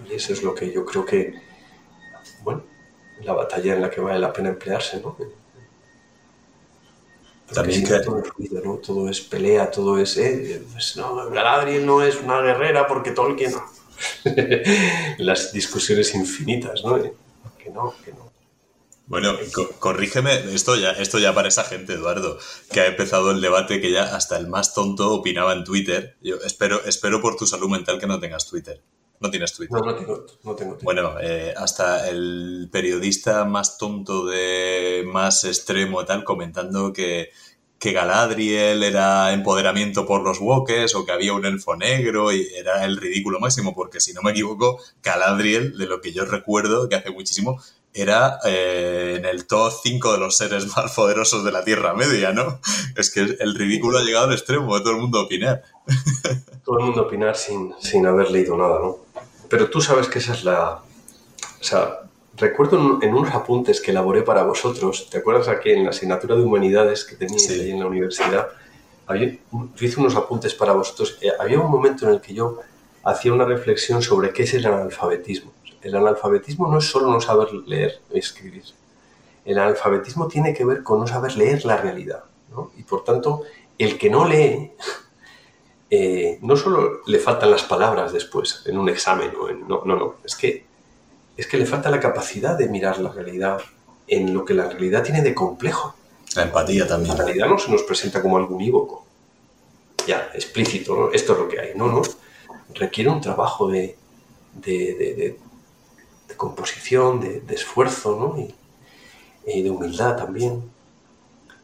Y 0.09 0.15
eso 0.15 0.33
es 0.33 0.43
lo 0.43 0.55
que 0.55 0.73
yo 0.73 0.87
creo 0.87 1.05
que, 1.05 1.35
bueno, 2.43 2.63
la 3.25 3.33
batalla 3.33 3.75
en 3.75 3.83
la 3.83 3.91
que 3.91 4.01
vale 4.01 4.19
la 4.19 4.33
pena 4.33 4.51
emplearse, 4.51 5.01
¿no? 5.01 5.17
También 7.53 7.85
que... 7.85 7.99
todo, 8.01 8.19
es 8.19 8.29
ruido, 8.29 8.63
¿no? 8.65 8.77
todo 8.77 9.09
es 9.09 9.21
pelea, 9.21 9.71
todo 9.71 9.99
es... 9.99 10.17
Eh, 10.17 10.63
pues 10.73 10.97
no, 10.97 11.29
Galadriel 11.31 11.85
no 11.85 12.03
es 12.03 12.17
una 12.17 12.41
guerrera 12.41 12.87
porque 12.87 13.11
Tolkien... 13.11 13.55
Las 15.19 15.53
discusiones 15.53 16.15
infinitas, 16.15 16.83
¿no? 16.85 17.01
Que 17.59 17.71
no, 17.71 17.95
que 18.05 18.13
no. 18.13 18.33
Bueno, 19.07 19.37
corrígeme, 19.79 20.55
esto 20.55 20.75
ya, 20.77 20.93
esto 20.93 21.19
ya 21.19 21.35
para 21.35 21.49
esa 21.49 21.65
gente, 21.65 21.93
Eduardo, 21.93 22.39
que 22.71 22.81
ha 22.81 22.87
empezado 22.87 23.31
el 23.31 23.41
debate 23.41 23.81
que 23.81 23.91
ya 23.91 24.17
hasta 24.17 24.39
el 24.39 24.47
más 24.47 24.75
tonto 24.75 25.13
opinaba 25.13 25.53
en 25.53 25.65
Twitter. 25.65 26.17
Yo 26.23 26.37
espero, 26.45 26.83
espero 26.85 27.21
por 27.21 27.37
tu 27.37 27.47
salud 27.47 27.69
mental 27.69 28.01
que 28.01 28.07
no 28.07 28.19
tengas 28.19 28.49
Twitter. 28.49 28.81
No 29.23 29.31
tienes 29.31 29.53
Twitter. 29.53 29.79
No, 29.79 29.87
no 29.87 29.95
tengo, 29.95 30.27
no 30.43 30.55
tengo 30.55 30.73
Twitter. 30.73 30.85
Bueno, 30.85 31.15
eh, 31.21 31.55
hasta 31.57 32.09
el 32.09 32.69
periodista 32.73 33.45
más 33.45 33.79
tonto 33.79 34.27
de 34.27 35.05
más 35.07 35.45
extremo 35.45 36.05
tal 36.05 36.25
comentando 36.25 36.93
que, 36.93 37.31
que 37.79 37.93
Galadriel 37.93 38.83
era 38.83 39.33
empoderamiento 39.33 40.07
por 40.07 40.23
los 40.23 40.41
woques 40.41 40.95
o 40.95 41.05
que 41.05 41.13
había 41.13 41.33
un 41.33 41.47
elfo 41.47 41.77
negro 41.77 42.33
y 42.33 42.47
era 42.55 42.85
el 42.85 42.97
ridículo 42.97 43.41
máximo, 43.41 43.75
porque 43.75 44.01
si 44.01 44.13
no 44.13 44.23
me 44.23 44.33
equivoco, 44.33 44.81
Galadriel, 45.03 45.79
de 45.79 45.87
lo 45.87 46.01
que 46.01 46.13
yo 46.13 46.25
recuerdo, 46.25 46.89
que 46.89 46.97
hace 46.97 47.11
muchísimo, 47.11 47.61
era 47.95 48.39
eh, 48.45 49.17
en 49.19 49.25
el 49.25 49.47
top 49.47 49.73
5 49.83 50.13
de 50.13 50.19
los 50.19 50.37
seres 50.37 50.67
más 50.77 50.93
poderosos 50.93 51.45
de 51.45 51.53
la 51.53 51.65
Tierra 51.65 51.95
Media, 51.95 52.33
¿no? 52.33 52.61
Es 52.97 53.11
que 53.13 53.21
el 53.21 53.55
ridículo 53.55 53.99
ha 53.99 54.03
llegado 54.03 54.27
al 54.27 54.33
extremo 54.33 54.75
de 54.77 54.83
todo 54.83 54.95
el 54.95 55.01
mundo 55.01 55.21
opinar. 55.21 55.63
Todo 56.65 56.79
el 56.79 56.85
mundo 56.85 57.03
opinar 57.03 57.37
sin, 57.37 57.75
sin 57.81 58.07
haber 58.07 58.31
leído 58.31 58.57
nada, 58.57 58.79
¿no? 58.81 58.99
Pero 59.49 59.69
tú 59.69 59.81
sabes 59.81 60.09
que 60.09 60.19
esa 60.19 60.33
es 60.33 60.45
la... 60.45 60.81
O 61.61 61.65
sea, 61.65 62.01
recuerdo 62.37 63.01
en, 63.03 63.15
unos 63.15 63.35
apuntes 63.35 63.81
que 63.81 63.91
elaboré 63.91 64.23
para 64.23 64.43
vosotros, 64.45 65.09
¿te 65.11 65.19
acuerdas 65.19 65.49
aquí 65.49 65.71
en 65.71 65.85
la 65.85 65.91
asignatura 65.91 66.37
de 66.37 66.43
Humanidades 66.43 67.05
que 67.05 67.17
teníais 67.17 67.49
ahí 67.51 67.71
en 67.71 67.81
la 67.81 67.87
universidad? 67.87 68.49
Había, 69.07 69.37
yo 69.53 69.87
hice 69.87 70.01
unos 70.01 70.17
apuntes 70.17 70.55
para 70.55 70.73
vosotros. 70.73 71.19
Eh, 71.21 71.31
había 71.39 71.61
un 71.61 71.71
momento 71.71 72.07
en 72.07 72.15
el 72.15 72.21
que 72.21 72.35
yo 72.35 72.61
hacía 73.05 73.33
una 73.33 73.45
reflexión 73.45 74.01
sobre 74.01 74.33
qué 74.33 74.45
es 74.45 74.55
el 74.55 74.65
analfabetismo 74.65 75.53
el 75.83 75.97
analfabetismo 75.97 76.69
no 76.69 76.79
es 76.79 76.85
solo 76.85 77.11
no 77.11 77.21
saber 77.21 77.53
leer 77.67 78.01
y 78.13 78.19
escribir. 78.19 78.65
El 79.45 79.59
analfabetismo 79.59 80.29
tiene 80.29 80.55
que 80.55 80.65
ver 80.65 80.83
con 80.83 81.01
no 81.01 81.07
saber 81.07 81.37
leer 81.37 81.65
la 81.65 81.77
realidad. 81.77 82.25
Y 82.77 82.83
por 82.85 83.03
tanto, 83.03 83.43
el 83.79 83.99
que 83.99 84.09
no 84.09 84.27
lee, 84.27 84.73
eh, 85.95 86.39
no 86.41 86.57
solo 86.57 87.03
le 87.07 87.19
faltan 87.19 87.51
las 87.51 87.65
palabras 87.65 88.15
después 88.15 88.63
en 88.65 88.79
un 88.79 88.89
examen, 88.89 89.31
no, 89.69 89.85
no, 89.85 89.95
no, 89.95 90.15
es 90.25 90.35
que, 90.35 90.65
es 91.37 91.47
que 91.47 91.59
le 91.59 91.67
falta 91.67 91.91
la 91.91 92.01
capacidad 92.01 92.57
de 92.57 92.67
mirar 92.67 92.99
la 92.99 93.13
realidad 93.13 93.61
en 94.07 94.33
lo 94.33 94.43
que 94.43 94.55
la 94.55 94.71
realidad 94.71 95.03
tiene 95.03 95.21
de 95.21 95.35
complejo. 95.35 95.95
La 96.35 96.45
empatía 96.45 96.89
también. 96.89 97.15
La 97.19 97.25
realidad 97.27 97.47
no 97.47 97.59
se 97.59 97.71
nos 97.71 97.83
presenta 97.83 98.23
como 98.23 98.39
algo 98.39 98.57
unívoco, 98.57 99.05
ya, 100.07 100.31
explícito, 100.33 101.13
esto 101.13 101.35
es 101.35 101.39
lo 101.39 101.47
que 101.47 101.61
hay. 101.61 101.75
No, 101.75 101.89
no, 101.89 102.01
requiere 102.75 103.11
un 103.11 103.21
trabajo 103.21 103.69
de, 103.69 103.99
de 104.55 105.37
composición, 106.39 107.21
de, 107.21 107.55
esfuerzo 107.55 108.19
¿no? 108.19 108.49
y, 109.47 109.63
de 109.63 109.71
humildad 109.71 110.17
también. 110.17 110.71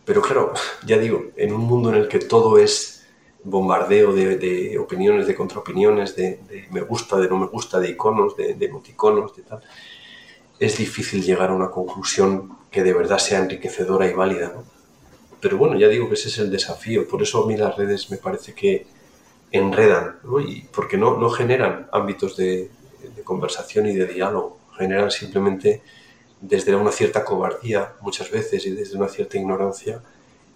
Pero 0.05 0.21
claro, 0.21 0.53
ya 0.85 0.99
digo, 0.99 1.29
en 1.37 1.55
un 1.55 1.63
mundo 1.63 1.89
en 1.89 1.95
el 1.95 2.09
que 2.09 2.19
todo 2.19 2.59
es 2.59 2.98
bombardeo 3.45 4.13
de, 4.13 4.79
opiniones, 4.79 5.27
de 5.27 5.35
contraopiniones, 5.35 6.17
de, 6.17 6.41
me 6.71 6.81
gusta, 6.83 7.17
de 7.17 7.29
no 7.29 7.39
me 7.39 7.47
gusta, 7.47 7.79
de 7.79 7.91
iconos, 7.91 8.37
de, 8.37 8.57
emoticonos, 8.61 9.35
de 9.37 9.43
tal, 9.43 9.63
es 10.59 10.77
difícil 10.77 11.23
llegar 11.23 11.51
a 11.51 11.55
una 11.55 11.71
conclusión 11.71 12.59
que 12.71 12.83
de 12.83 12.93
verdad 12.93 13.19
sea 13.19 13.39
enriquecedora 13.39 14.07
y 14.07 14.13
válida. 14.13 14.53
Pero 15.41 15.57
bueno, 15.57 15.79
ya 15.79 15.89
digo 15.89 16.09
que 16.09 16.15
ese 16.15 16.29
es 16.29 16.39
el 16.39 16.51
desafío. 16.51 17.07
Por 17.07 17.23
eso 17.23 17.45
a 17.45 17.47
mí 17.47 17.57
las 17.57 17.77
redes 17.77 18.11
me 18.11 18.17
parece 18.17 18.55
que 18.55 18.87
enredan, 19.53 20.17
y 20.47 20.63
porque 20.63 20.99
no, 20.99 21.17
no 21.17 21.31
generan 21.31 21.89
ámbitos 21.93 22.37
de, 22.37 22.71
de 23.15 23.23
conversación 23.23 23.87
y 23.87 23.95
de 23.95 24.07
diálogo. 24.07 24.59
Generan 24.77 25.11
simplemente 25.11 25.83
desde 26.41 26.75
una 26.75 26.93
cierta 26.93 27.25
cobardía 27.25 27.95
muchas 28.01 28.31
veces 28.31 28.65
y 28.67 28.71
desde 28.71 28.97
una 28.97 29.09
cierta 29.09 29.39
ignorancia 29.39 30.03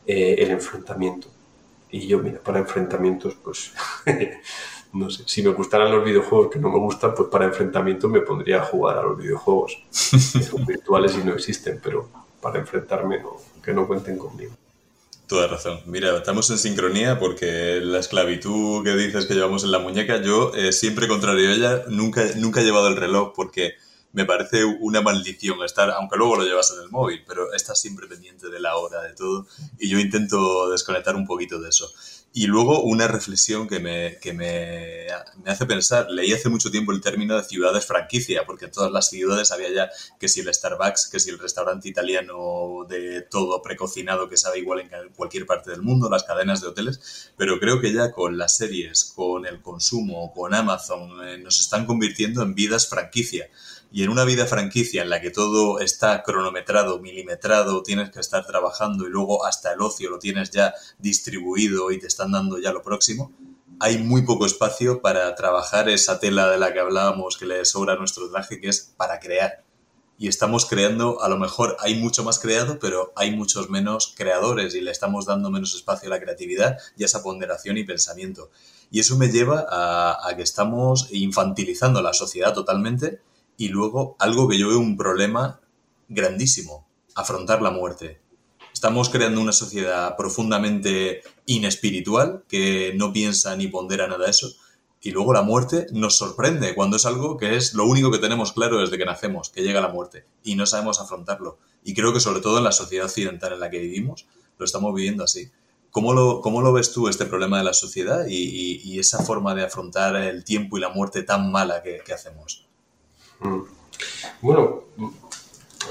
eh, 0.07 0.37
el 0.39 0.51
enfrentamiento. 0.51 1.29
Y 1.93 2.07
yo, 2.09 2.19
mira, 2.19 2.41
para 2.41 2.59
enfrentamientos, 2.59 3.37
pues 3.45 3.73
no 4.95 5.11
sé, 5.11 5.25
si 5.27 5.43
me 5.43 5.51
gustaran 5.51 5.93
los 5.93 6.03
videojuegos 6.05 6.51
que 6.51 6.59
no 6.59 6.71
me 6.71 6.79
gustan, 6.79 7.15
pues 7.15 7.29
para 7.29 7.45
enfrentamientos 7.45 8.11
me 8.11 8.23
pondría 8.23 8.63
a 8.63 8.65
jugar 8.65 8.99
a 8.99 9.03
los 9.03 9.19
videojuegos. 9.19 9.77
que 9.91 10.43
son 10.43 10.65
virtuales 10.67 11.15
y 11.15 11.25
no 11.25 11.35
existen, 11.35 11.81
pero 11.83 12.09
para 12.41 12.59
enfrentarme, 12.59 13.21
no, 13.21 13.37
que 13.63 13.75
no 13.75 13.87
cuenten 13.87 14.17
conmigo. 14.17 14.53
Toda 15.27 15.47
razón. 15.47 15.81
Mira, 15.87 16.17
estamos 16.17 16.51
en 16.51 16.59
sincronía 16.59 17.19
porque 17.19 17.81
la 17.83 17.99
esclavitud 17.99 18.83
que 18.85 18.97
dices 18.97 19.27
que 19.27 19.35
llevamos 19.35 19.65
en 19.65 19.71
la 19.71 19.79
muñeca, 19.79 20.21
yo 20.21 20.53
eh, 20.55 20.73
siempre 20.73 21.09
contrario 21.09 21.49
a 21.49 21.53
ella, 21.53 21.85
nunca, 21.89 22.25
nunca 22.37 22.61
he 22.61 22.65
llevado 22.65 22.89
el 22.89 22.97
reloj 22.97 23.33
porque 23.35 23.75
me 24.13 24.25
parece 24.25 24.65
una 24.65 25.01
maldición 25.01 25.63
estar, 25.65 25.91
aunque 25.91 26.17
luego 26.17 26.37
lo 26.37 26.45
llevas 26.45 26.71
en 26.73 26.83
el 26.83 26.91
móvil, 26.91 27.23
pero 27.27 27.53
estás 27.53 27.81
siempre 27.81 28.07
pendiente 28.07 28.49
de 28.51 28.61
la 28.61 28.77
hora, 28.77 29.03
de 29.03 29.15
todo, 29.15 29.47
y 29.79 29.89
yo 29.89 29.99
intento 29.99 30.71
desconectar 30.71 31.17
un 31.17 31.27
poquito 31.27 31.61
de 31.61 31.71
eso. 31.71 31.91
Y 32.35 32.47
luego 32.47 32.83
una 32.83 33.09
reflexión 33.09 33.69
que, 33.69 33.79
me, 33.79 34.19
que 34.19 34.33
me, 34.33 35.07
me, 35.45 35.51
hace 35.51 35.67
pensar, 35.67 36.11
leí 36.11 36.33
hace 36.33 36.49
mucho 36.49 36.71
tiempo 36.71 36.93
el 36.93 37.03
término 37.03 37.37
de 37.37 37.45
ciudades 37.45 37.85
franquicia, 37.85 38.47
porque 38.47 38.67
en 38.67 38.71
todas 38.71 38.91
las 38.91 39.11
ciudades 39.11 39.53
había 39.53 39.71
ya 39.71 39.91
que 40.19 40.29
si 40.29 40.41
el 40.41 40.53
Starbucks, 40.53 41.09
que 41.09 41.21
si 41.21 41.29
el 41.29 41.39
restaurante 41.39 41.91
italiano 41.91 42.87
de 42.89 43.21
todo 43.21 43.61
precocinado 43.61 44.31
que 44.31 44.39
sabe 44.39 44.61
igual 44.61 44.81
en 44.81 44.91
cualquier 45.15 45.45
parte 45.45 45.71
del 45.71 45.83
mundo, 45.83 46.09
las 46.09 46.25
cadenas 46.25 46.63
de 46.63 46.69
hoteles, 46.69 47.33
pero 47.37 47.61
creo 47.61 47.83
que 47.83 47.93
ya 47.93 48.13
con 48.13 48.39
las 48.39 48.57
series, 48.57 49.13
con 49.15 49.45
el 49.45 49.61
consumo, 49.61 50.33
con 50.33 50.55
Amazon, 50.55 51.29
eh, 51.29 51.37
nos 51.37 51.61
están 51.61 51.85
convirtiendo 51.85 52.43
en 52.43 52.55
vidas 52.55 52.89
franquicia. 52.89 53.51
Y 53.95 54.05
en 54.05 54.09
una 54.09 54.25
vida 54.25 54.47
franquicia 54.47 55.03
en 55.03 55.11
la 55.11 55.21
que 55.21 55.31
todo 55.31 55.79
está 55.79 56.23
cronometrado, 56.23 56.99
milimetrado, 56.99 57.83
tienes 57.83 58.11
que 58.11 58.21
estar 58.21 58.47
trabajando 58.47 59.07
y 59.07 59.11
luego 59.11 59.45
hasta 59.45 59.75
el 59.75 59.83
ocio 59.83 60.09
lo 60.09 60.19
tienes 60.19 60.51
ya 60.51 60.73
distribuido 60.99 61.91
y 61.91 61.99
te 61.99 62.07
están 62.07 62.33
dando 62.33 62.59
ya 62.59 62.73
lo 62.73 62.83
próximo, 62.83 63.33
hay 63.81 63.99
muy 63.99 64.23
poco 64.23 64.47
espacio 64.47 65.03
para 65.03 65.35
trabajar 65.35 65.91
esa 65.91 66.19
tela 66.21 66.49
de 66.51 66.57
la 66.57 66.73
que 66.73 66.81
hablábamos 66.81 67.37
que 67.37 67.45
le 67.45 67.65
sobra 67.67 67.93
a 67.93 67.97
nuestro 67.97 68.31
traje, 68.31 68.61
que 68.61 68.69
es 68.69 68.95
para 68.97 69.21
crear. 69.21 69.63
Y 70.19 70.29
estamos 70.29 70.65
creando, 70.65 71.23
a 71.23 71.29
lo 71.29 71.37
mejor 71.37 71.77
hay 71.81 71.97
mucho 71.97 72.25
más 72.25 72.39
creado, 72.39 72.79
pero 72.79 73.13
hay 73.15 73.35
muchos 73.37 73.69
menos 73.69 74.15
creadores 74.17 74.75
y 74.75 74.81
le 74.81 74.91
estamos 74.91 75.27
dando 75.27 75.51
menos 75.51 75.75
espacio 75.75 76.07
a 76.07 76.11
la 76.11 76.21
creatividad 76.21 76.79
y 76.97 77.03
a 77.03 77.07
esa 77.07 77.23
ponderación 77.23 77.77
y 77.77 77.85
pensamiento. 77.85 78.51
Y 78.91 79.01
eso 79.01 79.19
me 79.19 79.29
lleva 79.29 79.67
a, 79.69 80.17
a 80.27 80.37
que 80.37 80.43
estamos 80.43 81.09
infantilizando 81.11 82.01
la 82.01 82.15
sociedad 82.15 82.55
totalmente 82.55 83.21
y 83.63 83.69
luego, 83.69 84.17
algo 84.19 84.49
que 84.49 84.59
yo 84.59 84.71
veo 84.71 84.81
un 84.81 84.97
problema 84.97 85.61
grandísimo, 86.09 86.89
afrontar 87.15 87.63
la 87.63 87.71
muerte. 87.71 88.21
Estamos 88.75 89.09
creando 89.09 89.41
una 89.41 89.53
sociedad 89.53 90.17
profundamente 90.17 91.23
inespiritual 91.47 92.43
que 92.49 92.93
no 92.97 93.13
piensa 93.13 93.55
ni 93.55 93.69
pondera 93.69 94.09
nada 94.09 94.25
de 94.25 94.31
eso. 94.33 94.53
Y 95.01 95.13
luego 95.13 95.33
la 95.33 95.43
muerte 95.43 95.87
nos 95.93 96.17
sorprende 96.17 96.75
cuando 96.75 96.97
es 96.97 97.07
algo 97.07 97.37
que 97.37 97.55
es 97.55 97.75
lo 97.75 97.87
único 97.87 98.11
que 98.11 98.19
tenemos 98.19 98.51
claro 98.51 98.81
desde 98.81 98.99
que 98.99 99.05
nacemos, 99.05 99.51
que 99.51 99.63
llega 99.63 99.81
la 99.81 99.93
muerte, 99.93 100.25
y 100.43 100.57
no 100.57 100.67
sabemos 100.67 101.01
afrontarlo. 101.01 101.59
Y 101.85 101.95
creo 101.95 102.13
que 102.13 102.19
sobre 102.19 102.41
todo 102.41 102.59
en 102.59 102.65
la 102.65 102.73
sociedad 102.73 103.07
occidental 103.07 103.53
en 103.53 103.61
la 103.61 103.71
que 103.71 103.79
vivimos, 103.79 104.27
lo 104.59 104.65
estamos 104.65 104.93
viviendo 104.93 105.23
así. 105.23 105.53
¿Cómo 105.93 106.15
lo, 106.15 106.41
cómo 106.41 106.63
lo 106.63 106.73
ves 106.73 106.93
tú 106.93 107.07
este 107.07 107.27
problema 107.27 107.59
de 107.59 107.65
la 107.65 107.75
sociedad 107.75 108.27
y, 108.29 108.99
esa 108.99 109.23
forma 109.23 109.55
de 109.55 109.63
afrontar 109.63 110.17
el 110.17 110.43
tiempo 110.43 110.79
y 110.79 110.81
la 110.81 110.89
muerte 110.89 111.23
tan 111.23 111.53
mala 111.53 111.81
que 111.85 112.13
hacemos? 112.13 112.67
Bueno, 114.41 114.83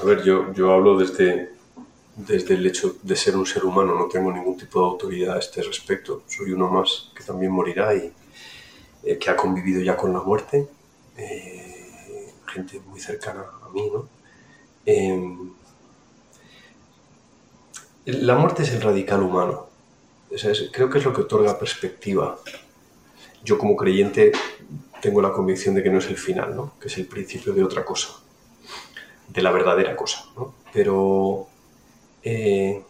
a 0.02 0.06
ver, 0.06 0.24
yo, 0.24 0.54
yo 0.54 0.72
hablo 0.72 0.98
desde, 0.98 1.52
desde 2.16 2.56
el 2.56 2.66
hecho 2.66 2.96
de 3.02 3.16
ser 3.16 3.36
un 3.36 3.46
ser 3.46 3.66
humano, 3.66 3.96
no 3.96 4.08
tengo 4.08 4.32
ningún 4.32 4.58
tipo 4.58 4.80
de 4.80 4.86
autoridad 4.86 5.36
a 5.36 5.40
este 5.40 5.62
respecto. 5.62 6.24
Soy 6.28 6.52
uno 6.52 6.70
más 6.70 7.12
que 7.16 7.24
también 7.24 7.52
morirá 7.52 7.94
y 7.96 8.12
eh, 9.04 9.18
que 9.18 9.30
ha 9.30 9.36
convivido 9.36 9.82
ya 9.82 9.98
con 9.98 10.14
la 10.14 10.22
muerte, 10.22 10.68
eh, 11.18 12.34
gente 12.48 12.80
muy 12.82 13.00
cercana 13.00 13.46
a 13.64 13.70
mí, 13.70 13.90
¿no? 13.92 14.08
Em, 14.86 15.54
la 18.06 18.36
muerte 18.36 18.64
es 18.64 18.72
el 18.72 18.82
radical 18.82 19.22
humano. 19.24 19.68
creo 20.72 20.90
que 20.90 20.98
es 20.98 21.06
lo 21.06 21.14
que 21.14 21.22
otorga 21.22 21.60
perspectiva. 21.60 22.38
Yo 23.44 23.58
como 23.58 23.76
creyente 23.76 24.32
tengo 25.02 25.22
la 25.22 25.32
convicción 25.32 25.76
de 25.76 25.84
que 25.84 25.90
no 25.90 25.98
es 25.98 26.08
el 26.08 26.18
final, 26.18 26.56
¿no? 26.56 26.74
que 26.80 26.88
es 26.88 26.98
el 26.98 27.08
principio 27.08 27.54
de 27.54 27.64
otra 27.64 27.84
cosa, 27.84 28.10
de 29.28 29.42
la 29.42 29.52
verdadera 29.52 29.96
cosa. 29.96 30.26
¿no? 30.36 30.54
Pero 30.72 31.48
eh, 32.24 32.82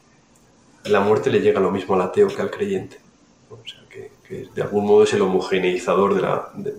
la 0.86 1.00
muerte 1.00 1.30
le 1.30 1.42
llega 1.42 1.60
lo 1.60 1.72
mismo 1.72 1.96
al 1.96 2.02
ateo 2.02 2.28
que 2.28 2.42
al 2.42 2.52
creyente. 2.52 3.00
O 3.50 3.58
sea, 3.66 3.82
que, 3.90 4.12
de 4.54 4.62
algún 4.62 4.86
modo 4.86 5.04
es 5.04 5.14
el 5.14 5.22
homogeneizador 5.22 6.16
de, 6.16 6.22
la, 6.22 6.52
de, 6.56 6.74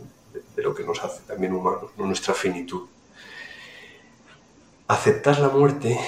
lo 0.62 0.74
que 0.74 0.84
nos 0.84 1.02
hace 1.02 1.22
también 1.26 1.52
humanos, 1.52 1.90
nuestra 1.96 2.34
finitud. 2.34 2.86
Aceptar 4.88 5.38
la 5.38 5.48
muerte, 5.48 5.98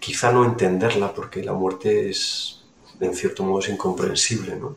quizá 0.00 0.32
no 0.32 0.44
entenderla, 0.44 1.12
porque 1.12 1.42
la 1.42 1.52
muerte 1.52 2.10
es, 2.10 2.64
en 3.00 3.14
cierto 3.14 3.42
modo, 3.44 3.60
es 3.60 3.68
incomprensible, 3.68 4.56
¿no? 4.56 4.76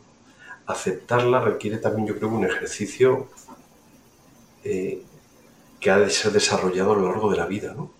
Aceptarla 0.66 1.40
requiere 1.40 1.78
también, 1.78 2.06
yo 2.06 2.16
creo, 2.16 2.28
un 2.28 2.44
ejercicio 2.44 3.28
eh, 4.64 5.02
que 5.80 5.90
ha 5.90 5.98
de 5.98 6.10
ser 6.10 6.32
desarrollado 6.32 6.92
a 6.92 6.96
lo 6.96 7.10
largo 7.10 7.30
de 7.30 7.36
la 7.36 7.46
vida, 7.46 7.74
¿no? 7.74 7.90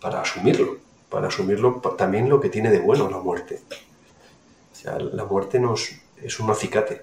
Para 0.00 0.20
asumirlo, 0.22 0.78
para 1.08 1.28
asumirlo 1.28 1.80
también 1.98 2.28
lo 2.28 2.40
que 2.40 2.48
tiene 2.48 2.70
de 2.70 2.78
bueno 2.78 3.10
la 3.10 3.18
muerte. 3.18 3.60
O 4.72 4.76
sea, 4.76 4.98
la 4.98 5.24
muerte 5.24 5.58
nos, 5.58 5.90
es 6.22 6.38
un 6.40 6.50
acicate, 6.50 7.02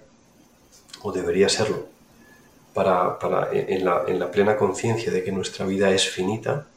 o 1.02 1.12
debería 1.12 1.50
serlo, 1.50 1.88
para, 2.74 3.20
para 3.20 3.52
en, 3.52 3.84
la, 3.84 4.06
en, 4.08 4.20
la, 4.20 4.32
plena 4.32 4.56
conciencia 4.56 5.12
de 5.12 5.24
que 5.24 5.32
nuestra 5.32 5.66
vida 5.66 5.92
es 5.92 6.10
finita, 6.10 6.68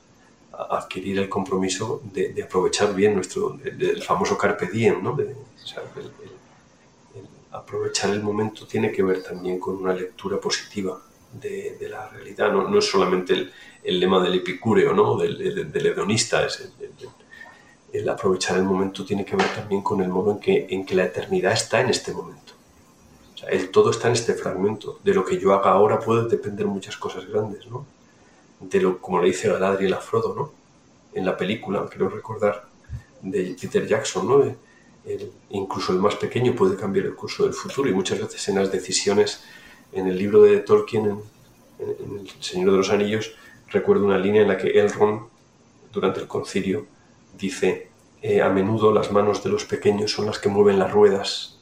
adquirir 0.52 1.18
el 1.18 1.28
compromiso 1.28 2.02
de, 2.12 2.42
aprovechar 2.42 2.94
bien 2.94 3.14
nuestro, 3.14 3.58
el, 3.64 4.02
famoso 4.02 4.36
carpe 4.36 4.66
diem, 4.66 5.02
¿no? 5.02 5.16
aprovechar 7.52 8.10
el 8.10 8.22
momento 8.22 8.66
tiene 8.66 8.92
que 8.92 9.02
ver 9.02 9.22
también 9.22 9.58
con 9.58 9.76
una 9.76 9.92
lectura 9.92 10.38
positiva 10.40 11.00
de, 11.32 11.88
la 11.88 12.08
realidad. 12.08 12.52
No, 12.52 12.68
no, 12.68 12.78
es 12.78 12.86
solamente 12.86 13.32
el, 13.34 13.52
el, 13.82 14.00
lema 14.00 14.22
del 14.22 14.34
epicúreo, 14.34 14.92
¿no? 14.92 15.16
del, 15.16 15.70
del, 15.70 15.86
hedonista, 15.86 16.44
es 16.44 16.72
el, 17.92 18.08
aprovechar 18.08 18.56
el 18.56 18.64
momento 18.64 19.04
tiene 19.04 19.24
que 19.24 19.36
ver 19.36 19.48
también 19.48 19.82
con 19.82 20.00
el 20.00 20.08
modo 20.08 20.32
en 20.32 20.38
que, 20.38 20.66
en 20.70 20.86
que 20.86 20.94
la 20.94 21.04
eternidad 21.04 21.52
está 21.52 21.80
en 21.80 21.90
este 21.90 22.12
momento. 22.12 22.52
El 23.48 23.70
todo 23.70 23.90
está 23.90 24.08
en 24.08 24.14
este 24.14 24.34
fragmento. 24.34 25.00
De 25.02 25.14
lo 25.14 25.24
que 25.24 25.38
yo 25.38 25.54
haga 25.54 25.70
ahora 25.70 25.98
pueden 25.98 26.28
depender 26.28 26.66
muchas 26.66 26.96
cosas 26.96 27.26
grandes, 27.26 27.66
¿no? 27.66 27.86
De 28.60 28.80
lo, 28.80 29.00
como 29.00 29.20
le 29.20 29.28
dice 29.28 29.48
Galadriel 29.48 29.94
a 29.94 30.00
Frodo, 30.00 30.34
¿no? 30.34 30.52
En 31.14 31.24
la 31.24 31.36
película, 31.36 31.86
quiero 31.88 32.10
recordar, 32.10 32.68
de 33.22 33.56
Peter 33.60 33.86
Jackson, 33.86 34.28
¿no? 34.28 34.70
incluso 35.48 35.92
el 35.92 35.98
más 35.98 36.14
pequeño 36.16 36.54
puede 36.54 36.76
cambiar 36.76 37.06
el 37.06 37.14
curso 37.14 37.44
del 37.44 37.54
futuro 37.54 37.88
y 37.88 37.92
muchas 37.92 38.20
veces 38.20 38.48
en 38.48 38.56
las 38.56 38.70
decisiones 38.70 39.42
en 39.92 40.06
el 40.06 40.16
libro 40.16 40.42
de 40.42 40.58
Tolkien, 40.60 41.06
en, 41.78 42.18
El 42.18 42.42
Señor 42.42 42.72
de 42.72 42.76
los 42.76 42.90
Anillos, 42.90 43.34
recuerdo 43.68 44.04
una 44.04 44.18
línea 44.18 44.42
en 44.42 44.48
la 44.48 44.58
que 44.58 44.78
Elrond, 44.78 45.28
durante 45.92 46.20
el 46.20 46.28
concilio, 46.28 46.86
dice, 47.36 47.88
eh, 48.22 48.42
a 48.42 48.48
menudo 48.48 48.92
las 48.92 49.10
manos 49.10 49.42
de 49.42 49.50
los 49.50 49.64
pequeños 49.64 50.12
son 50.12 50.26
las 50.26 50.38
que 50.38 50.48
mueven 50.48 50.78
las 50.78 50.92
ruedas 50.92 51.58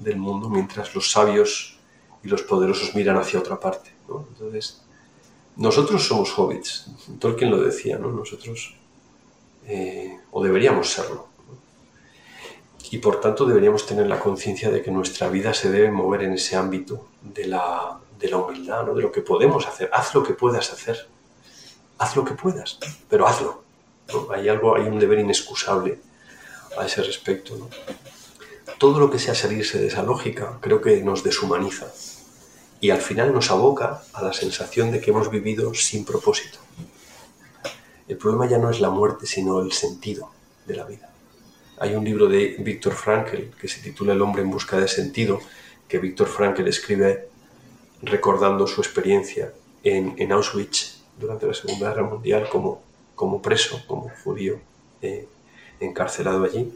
del 0.00 0.16
mundo, 0.16 0.48
mientras 0.48 0.94
los 0.94 1.10
sabios 1.10 1.78
y 2.22 2.28
los 2.28 2.42
poderosos 2.42 2.94
miran 2.94 3.16
hacia 3.16 3.38
otra 3.38 3.60
parte. 3.60 3.90
Entonces, 4.08 4.82
nosotros 5.56 6.06
somos 6.06 6.36
hobbits, 6.36 6.90
Tolkien 7.18 7.50
lo 7.50 7.60
decía, 7.60 7.98
¿no? 7.98 8.10
nosotros, 8.10 8.76
eh, 9.66 10.18
o 10.30 10.42
deberíamos 10.42 10.88
serlo, 10.88 11.28
y 12.90 12.98
por 12.98 13.20
tanto 13.20 13.44
deberíamos 13.44 13.86
tener 13.86 14.06
la 14.06 14.18
conciencia 14.18 14.70
de 14.70 14.82
que 14.82 14.90
nuestra 14.90 15.28
vida 15.28 15.52
se 15.52 15.70
debe 15.70 15.90
mover 15.90 16.22
en 16.22 16.32
ese 16.32 16.56
ámbito 16.56 17.08
de 17.22 17.46
la, 17.46 17.98
de 18.18 18.28
la 18.28 18.38
humildad, 18.38 18.86
¿no? 18.86 18.94
de 18.94 19.02
lo 19.02 19.12
que 19.12 19.20
podemos 19.20 19.66
hacer. 19.66 19.90
Haz 19.92 20.14
lo 20.14 20.22
que 20.22 20.34
puedas 20.34 20.72
hacer. 20.72 21.06
Haz 21.98 22.16
lo 22.16 22.24
que 22.24 22.34
puedas, 22.34 22.78
pero 23.08 23.26
hazlo. 23.26 23.62
Hay 24.32 24.48
algo, 24.48 24.76
hay 24.76 24.84
un 24.84 24.98
deber 24.98 25.18
inexcusable 25.18 25.98
a 26.78 26.86
ese 26.86 27.02
respecto. 27.02 27.68
Todo 28.78 29.00
lo 29.00 29.10
que 29.10 29.18
sea 29.18 29.34
salirse 29.34 29.78
de 29.78 29.88
esa 29.88 30.02
lógica 30.02 30.58
creo 30.60 30.80
que 30.80 31.02
nos 31.02 31.22
deshumaniza 31.22 31.88
y 32.80 32.90
al 32.90 33.00
final 33.00 33.34
nos 33.34 33.50
aboca 33.50 34.02
a 34.12 34.22
la 34.22 34.32
sensación 34.32 34.92
de 34.92 35.00
que 35.00 35.10
hemos 35.10 35.30
vivido 35.30 35.74
sin 35.74 36.04
propósito. 36.04 36.58
El 38.06 38.16
problema 38.16 38.48
ya 38.48 38.58
no 38.58 38.70
es 38.70 38.80
la 38.80 38.88
muerte, 38.88 39.26
sino 39.26 39.60
el 39.60 39.72
sentido 39.72 40.30
de 40.64 40.76
la 40.76 40.84
vida. 40.84 41.10
Hay 41.80 41.94
un 41.94 42.04
libro 42.04 42.28
de 42.28 42.56
Víctor 42.58 42.92
Frankl 42.92 43.50
que 43.60 43.68
se 43.68 43.80
titula 43.80 44.12
El 44.12 44.22
hombre 44.22 44.42
en 44.42 44.50
busca 44.50 44.78
de 44.78 44.88
sentido, 44.88 45.40
que 45.86 45.98
Víctor 45.98 46.26
Frankl 46.26 46.66
escribe 46.66 47.28
recordando 48.02 48.66
su 48.66 48.80
experiencia 48.80 49.52
en, 49.84 50.32
Auschwitz 50.32 51.02
durante 51.18 51.46
la 51.46 51.54
Segunda 51.54 51.90
Guerra 51.90 52.02
Mundial 52.02 52.48
como, 52.50 52.82
como 53.14 53.40
preso, 53.40 53.80
como 53.86 54.10
judío 54.24 54.58
eh, 55.02 55.28
encarcelado 55.78 56.44
allí. 56.44 56.72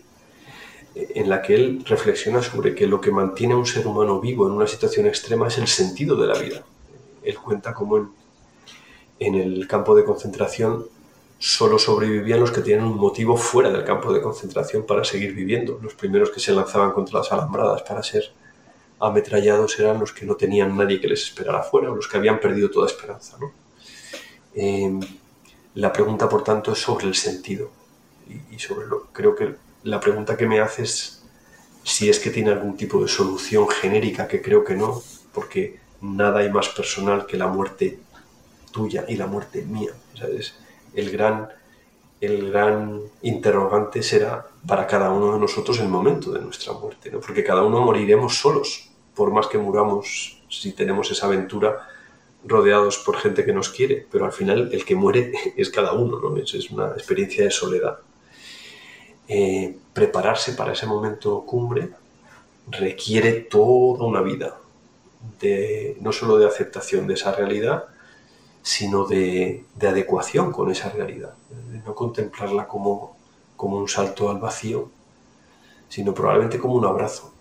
en 0.95 1.29
la 1.29 1.43
que 1.43 1.55
él 1.55 1.85
reflexiona 1.87 2.43
sobre 2.43 2.75
que 2.75 2.87
lo 2.87 3.01
que 3.01 3.11
mantiene 3.11 3.55
a 3.55 3.57
un 3.57 3.67
ser 3.67 3.87
humano 3.87 4.21
vivo 4.21 4.47
en 4.47 4.53
una 4.53 4.67
situación 4.67 5.07
extrema 5.07 5.49
es 5.49 5.59
el 5.59 5.67
sentido 5.67 6.17
de 6.17 6.27
la 6.27 6.39
vida. 6.39 6.65
Él 7.23 7.39
cuenta 7.39 7.73
cómo 7.75 8.13
en 9.19 9.35
el 9.35 9.67
campo 9.67 9.95
de 9.97 10.05
concentración 10.05 10.87
solo 11.43 11.77
sobrevivían 11.77 12.39
los 12.39 12.53
que 12.53 12.61
tenían 12.61 12.85
un 12.85 12.97
motivo 12.97 13.37
fuera 13.37 13.69
del 13.69 13.83
campo 13.83 14.13
de 14.13 14.23
concentración 14.23 14.87
para 14.87 15.03
seguir 15.03 15.35
viviendo. 15.35 15.77
Los 15.83 15.95
primeros 15.95 16.31
que 16.31 16.39
se 16.39 16.53
lanzaban 16.53 16.93
contra 16.93 17.19
las 17.19 17.33
alambradas 17.33 17.83
para 17.83 18.01
ser 18.05 18.31
ametrallados 19.01 19.77
eran 19.81 19.99
los 19.99 20.13
que 20.13 20.25
no 20.25 20.37
tenían 20.37 20.77
nadie 20.77 21.01
que 21.01 21.09
les 21.09 21.25
esperara 21.25 21.65
fuera 21.65 21.91
o 21.91 21.97
los 21.97 22.07
que 22.07 22.17
habían 22.17 22.39
perdido 22.39 22.71
toda 22.71 22.87
esperanza. 22.87 23.39
Em, 24.55 25.01
la 25.75 25.93
pregunta, 25.93 26.29
por 26.29 26.45
tanto, 26.45 26.71
es 26.75 26.79
sobre 26.79 27.09
el 27.09 27.17
sentido. 27.17 27.71
Y, 28.53 28.61
sobre 28.61 28.87
lo, 28.87 29.07
creo 29.13 29.35
que 29.35 29.57
la 29.83 29.99
pregunta 29.99 30.37
que 30.37 30.47
me 30.47 30.61
haces 30.61 31.25
si 31.83 32.09
es 32.09 32.21
que 32.21 32.31
tiene 32.31 32.53
algún 32.53 32.77
tipo 32.77 33.03
de 33.03 33.09
solución 33.09 33.69
genérica, 33.69 34.29
que 34.29 34.41
creo 34.41 34.63
que 34.63 34.77
no, 34.77 35.03
porque 35.35 35.81
nada 36.01 36.39
hay 36.39 36.53
más 36.53 36.69
personal 36.69 37.27
que 37.27 37.37
la 37.37 37.49
muerte 37.49 37.99
tuya 38.71 39.05
y 39.09 39.17
la 39.17 39.27
muerte 39.27 39.63
mía. 39.63 39.91
El, 40.95 41.11
gran, 41.11 41.49
el 42.21 42.51
gran 42.51 43.01
interrogante 43.23 44.03
será 44.03 44.47
para 44.67 44.87
cada 44.87 45.11
uno 45.11 45.33
de 45.33 45.39
nosotros 45.39 45.79
el 45.81 45.89
momento 45.89 46.33
de 46.33 46.41
nuestra 46.41 46.73
muerte, 46.73 47.11
¿no? 47.11 47.21
porque 47.21 47.45
cada 47.45 47.63
uno 47.63 47.81
moriremos 47.81 48.39
solos, 48.39 48.91
por 49.15 49.31
más 49.33 49.47
que 49.47 49.59
muramos, 49.59 50.43
si 50.49 50.73
tenemos 50.73 51.11
esa 51.11 51.27
aventura, 51.27 51.89
rodeados 52.45 52.99
por 52.99 53.17
gente 53.17 53.45
que 53.45 53.53
nos 53.53 53.69
quiere, 53.69 54.07
pero 54.11 54.25
al 54.25 54.33
final 54.33 54.71
el 54.73 54.85
que 54.85 54.97
muere 54.97 55.33
es 55.57 55.71
cada 55.71 55.93
uno, 55.93 56.19
¿no? 56.19 56.37
es 56.37 56.71
una 56.71 56.89
experiencia 56.89 57.45
de 57.45 57.51
soledad. 57.51 57.99
Eh, 59.29 59.77
prepararse 59.93 60.53
para 60.53 60.73
ese 60.73 60.87
momento 60.87 61.45
cumbre 61.47 61.91
requiere 62.69 63.33
toda 63.33 64.05
una 64.05 64.21
vida, 64.21 64.59
de, 65.41 65.97
no 66.01 66.13
solo 66.13 66.39
de 66.39 66.47
aceptación 66.47 67.07
de 67.07 67.15
esa 67.15 67.33
realidad, 67.33 67.85
sino 68.63 69.07
de, 69.07 69.65
adecuación 69.81 70.53
con 70.53 70.71
esa 70.71 70.91
realidad, 70.91 71.35
de 71.71 71.79
no 71.79 71.95
contemplarla 71.95 72.69
como, 72.69 73.17
como 73.57 73.77
un 73.77 73.89
salto 73.89 74.31
al 74.31 74.39
vacío, 74.39 74.91
sino 75.89 76.15
probablemente 76.15 76.59
como 76.59 76.75
un 76.75 76.85
abrazo. 76.85 77.33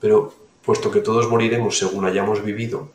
Pero 0.00 0.32
puesto 0.64 0.90
que 0.90 1.00
todos 1.00 1.28
moriremos 1.28 1.78
según 1.78 2.04
hayamos 2.04 2.44
vivido, 2.44 2.90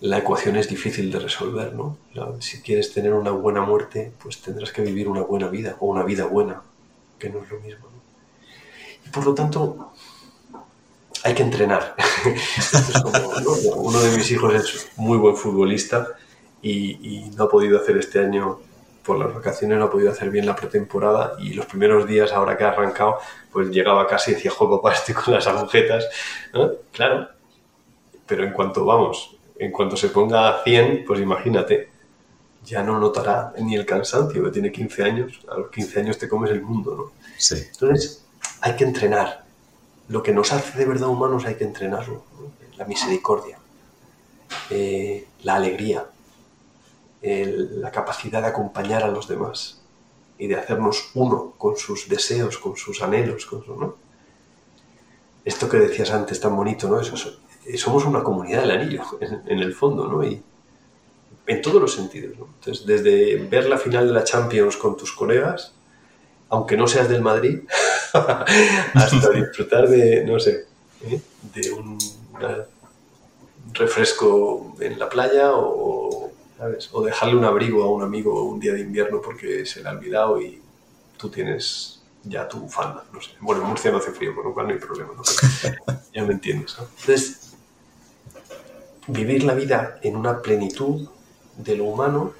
la 0.00 0.18
ecuación 0.18 0.56
es 0.56 0.68
difícil 0.68 1.10
de 1.10 1.18
resolver, 1.18 1.72
¿no? 1.74 1.96
Si 2.40 2.60
quieres 2.60 2.92
tener 2.92 3.14
una 3.14 3.30
buena 3.30 3.62
muerte, 3.62 4.12
pues 4.22 4.42
tendrás 4.42 4.72
que 4.72 4.82
vivir 4.82 5.08
una 5.08 5.22
buena 5.22 5.48
vida 5.48 5.76
o 5.80 5.86
una 5.86 6.02
vida 6.02 6.26
buena, 6.26 6.62
que 7.18 7.30
no 7.30 7.42
es 7.42 7.50
lo 7.50 7.60
mismo. 7.60 7.86
Y 9.06 9.08
por 9.10 9.24
lo 9.24 9.34
tanto, 9.34 9.92
hay 11.26 11.34
que 11.34 11.42
entrenar. 11.42 11.96
Uno 13.74 14.00
de 14.00 14.16
mis 14.16 14.30
hijos 14.30 14.54
es 14.54 14.88
muy 14.96 15.18
buen 15.18 15.36
futbolista 15.36 16.06
y, 16.62 17.28
no 17.36 17.44
ha 17.44 17.48
podido 17.48 17.80
hacer 17.80 17.96
este 17.96 18.20
año 18.20 18.60
por 19.04 19.18
las 19.18 19.34
vacaciones, 19.34 19.76
no 19.76 19.86
ha 19.86 19.90
podido 19.90 20.12
hacer 20.12 20.30
bien 20.30 20.46
la 20.46 20.54
pretemporada 20.54 21.32
y 21.40 21.54
los 21.54 21.66
primeros 21.66 22.06
días, 22.06 22.30
ahora 22.30 22.56
que 22.56 22.62
ha 22.62 22.68
arrancado, 22.68 23.18
pues 23.52 23.70
llegaba 23.70 24.06
casi 24.06 24.30
y 24.30 24.34
decía, 24.34 24.52
juego 24.52 24.80
papá, 24.80 24.94
estoy 24.94 25.16
con 25.16 25.34
las 25.34 25.48
agujetas. 25.48 26.08
Claro, 26.92 27.28
pero 28.24 28.44
en 28.44 28.52
cuanto 28.52 28.84
vamos, 28.84 29.36
en 29.58 29.72
cuanto 29.72 29.96
se 29.96 30.10
ponga 30.10 30.48
a 30.48 30.62
100, 30.62 31.04
pues 31.04 31.20
imagínate, 31.20 31.88
ya 32.64 32.84
no 32.84 33.00
notará 33.00 33.52
ni 33.58 33.74
el 33.74 33.84
cansancio, 33.84 34.44
que 34.44 34.50
tiene 34.50 34.70
15 34.70 35.02
años, 35.02 35.40
a 35.48 35.58
los 35.58 35.70
15 35.70 36.00
años 36.00 36.18
te 36.18 36.28
comes 36.28 36.52
el 36.52 36.62
mundo, 36.62 36.94
¿no? 36.96 37.26
Sí. 37.36 37.64
Entonces, 37.68 38.24
hay 38.60 38.76
que 38.76 38.84
entrenar. 38.84 39.45
Lo 40.08 40.22
que 40.22 40.32
nos 40.32 40.52
hace 40.52 40.78
de 40.78 40.84
verdad 40.84 41.08
humanos 41.08 41.46
hay 41.46 41.56
que 41.56 41.64
entrenarlo. 41.64 42.24
La 42.76 42.84
misericordia, 42.84 43.58
eh, 44.70 45.26
la 45.42 45.56
alegría, 45.56 46.06
la 47.22 47.90
capacidad 47.90 48.40
de 48.42 48.48
acompañar 48.48 49.02
a 49.02 49.08
los 49.08 49.26
demás 49.26 49.80
y 50.38 50.46
de 50.46 50.56
hacernos 50.56 51.10
uno 51.14 51.54
con 51.56 51.76
sus 51.76 52.08
deseos, 52.08 52.58
con 52.58 52.76
sus 52.76 53.02
anhelos, 53.02 53.46
con 53.46 53.64
su, 53.64 53.74
¿no? 53.74 53.96
Esto 55.44 55.68
que 55.68 55.78
decías 55.78 56.10
antes 56.10 56.40
tan 56.40 56.54
bonito, 56.56 56.88
¿no? 56.88 57.00
Eso, 57.00 57.16
eh, 57.64 57.78
somos 57.78 58.04
una 58.04 58.22
comunidad 58.22 58.62
del 58.62 58.72
anillo, 58.72 59.02
en, 59.20 59.58
el 59.58 59.74
fondo, 59.74 60.06
¿no? 60.06 60.24
Y 60.24 60.42
en 61.46 61.62
todos 61.62 61.80
los 61.80 61.94
sentidos, 61.94 62.36
¿no? 62.38 62.48
Entonces, 62.58 62.86
desde 62.86 63.36
ver 63.36 63.68
la 63.68 63.78
final 63.78 64.08
de 64.08 64.14
la 64.14 64.24
Champions 64.24 64.76
con 64.76 64.96
tus 64.96 65.12
colegas, 65.12 65.72
aunque 66.48 66.76
no 66.76 66.86
seas 66.86 67.08
del 67.08 67.22
Madrid, 67.22 67.60
hasta 68.12 69.30
disfrutar 69.30 69.88
de, 69.88 70.24
no 70.24 70.38
sé, 70.38 70.66
¿eh? 71.02 71.20
de 71.54 71.72
un 71.72 71.98
refresco 73.72 74.74
en 74.80 74.98
la 74.98 75.08
playa 75.08 75.52
o, 75.52 76.32
o 76.92 77.02
dejarle 77.02 77.36
un 77.36 77.44
abrigo 77.44 77.82
a 77.82 77.90
un 77.90 78.02
amigo 78.02 78.44
un 78.44 78.60
día 78.60 78.72
de 78.72 78.80
invierno 78.80 79.20
porque 79.20 79.66
se 79.66 79.82
le 79.82 79.88
ha 79.88 79.92
olvidado 79.92 80.40
y 80.40 80.62
tú 81.16 81.28
tienes 81.28 82.02
ya 82.24 82.48
tu 82.48 82.60
bufanda, 82.60 83.04
no 83.12 83.20
sé. 83.20 83.30
Bueno, 83.40 83.62
en 83.62 83.68
Murcia 83.68 83.90
no 83.90 83.98
hace 83.98 84.10
frío, 84.10 84.34
con 84.34 84.44
lo 84.44 84.54
cual 84.54 84.66
no 84.66 84.72
hay 84.72 84.80
problema, 84.80 85.12
¿no? 85.16 85.22
ya 86.14 86.24
me 86.24 86.32
entiendes, 86.32 86.76
¿no? 86.78 86.84
Entonces, 87.00 87.54
vivir 89.06 89.44
la 89.44 89.54
vida 89.54 89.98
en 90.02 90.16
una 90.16 90.42
plenitud 90.42 91.08
de 91.56 91.76
lo 91.76 91.84
humano 91.84 92.32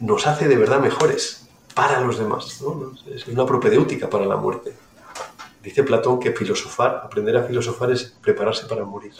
nos 0.00 0.26
hace 0.26 0.48
de 0.48 0.56
verdad 0.56 0.80
mejores 0.80 1.43
para 1.74 2.00
los 2.00 2.18
demás. 2.18 2.62
Es 3.06 3.26
una 3.26 3.44
propedéutica 3.44 4.08
para 4.08 4.26
la 4.26 4.36
muerte. 4.36 4.74
Dice 5.62 5.82
Platón 5.82 6.20
que 6.20 6.32
filosofar, 6.32 7.02
aprender 7.04 7.36
a 7.36 7.44
filosofar 7.44 7.90
es 7.90 8.04
prepararse 8.20 8.66
para 8.66 8.84
morir. 8.84 9.14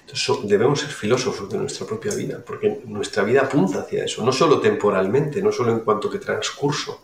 Entonces 0.00 0.48
debemos 0.48 0.80
ser 0.80 0.90
filósofos 0.90 1.48
de 1.48 1.58
nuestra 1.58 1.86
propia 1.86 2.14
vida, 2.14 2.42
porque 2.44 2.82
nuestra 2.86 3.22
vida 3.22 3.42
apunta 3.42 3.80
hacia 3.80 4.04
eso, 4.04 4.24
no 4.24 4.32
solo 4.32 4.60
temporalmente, 4.60 5.40
no 5.40 5.52
solo 5.52 5.72
en 5.72 5.80
cuanto 5.80 6.10
que 6.10 6.18
transcurso, 6.18 7.00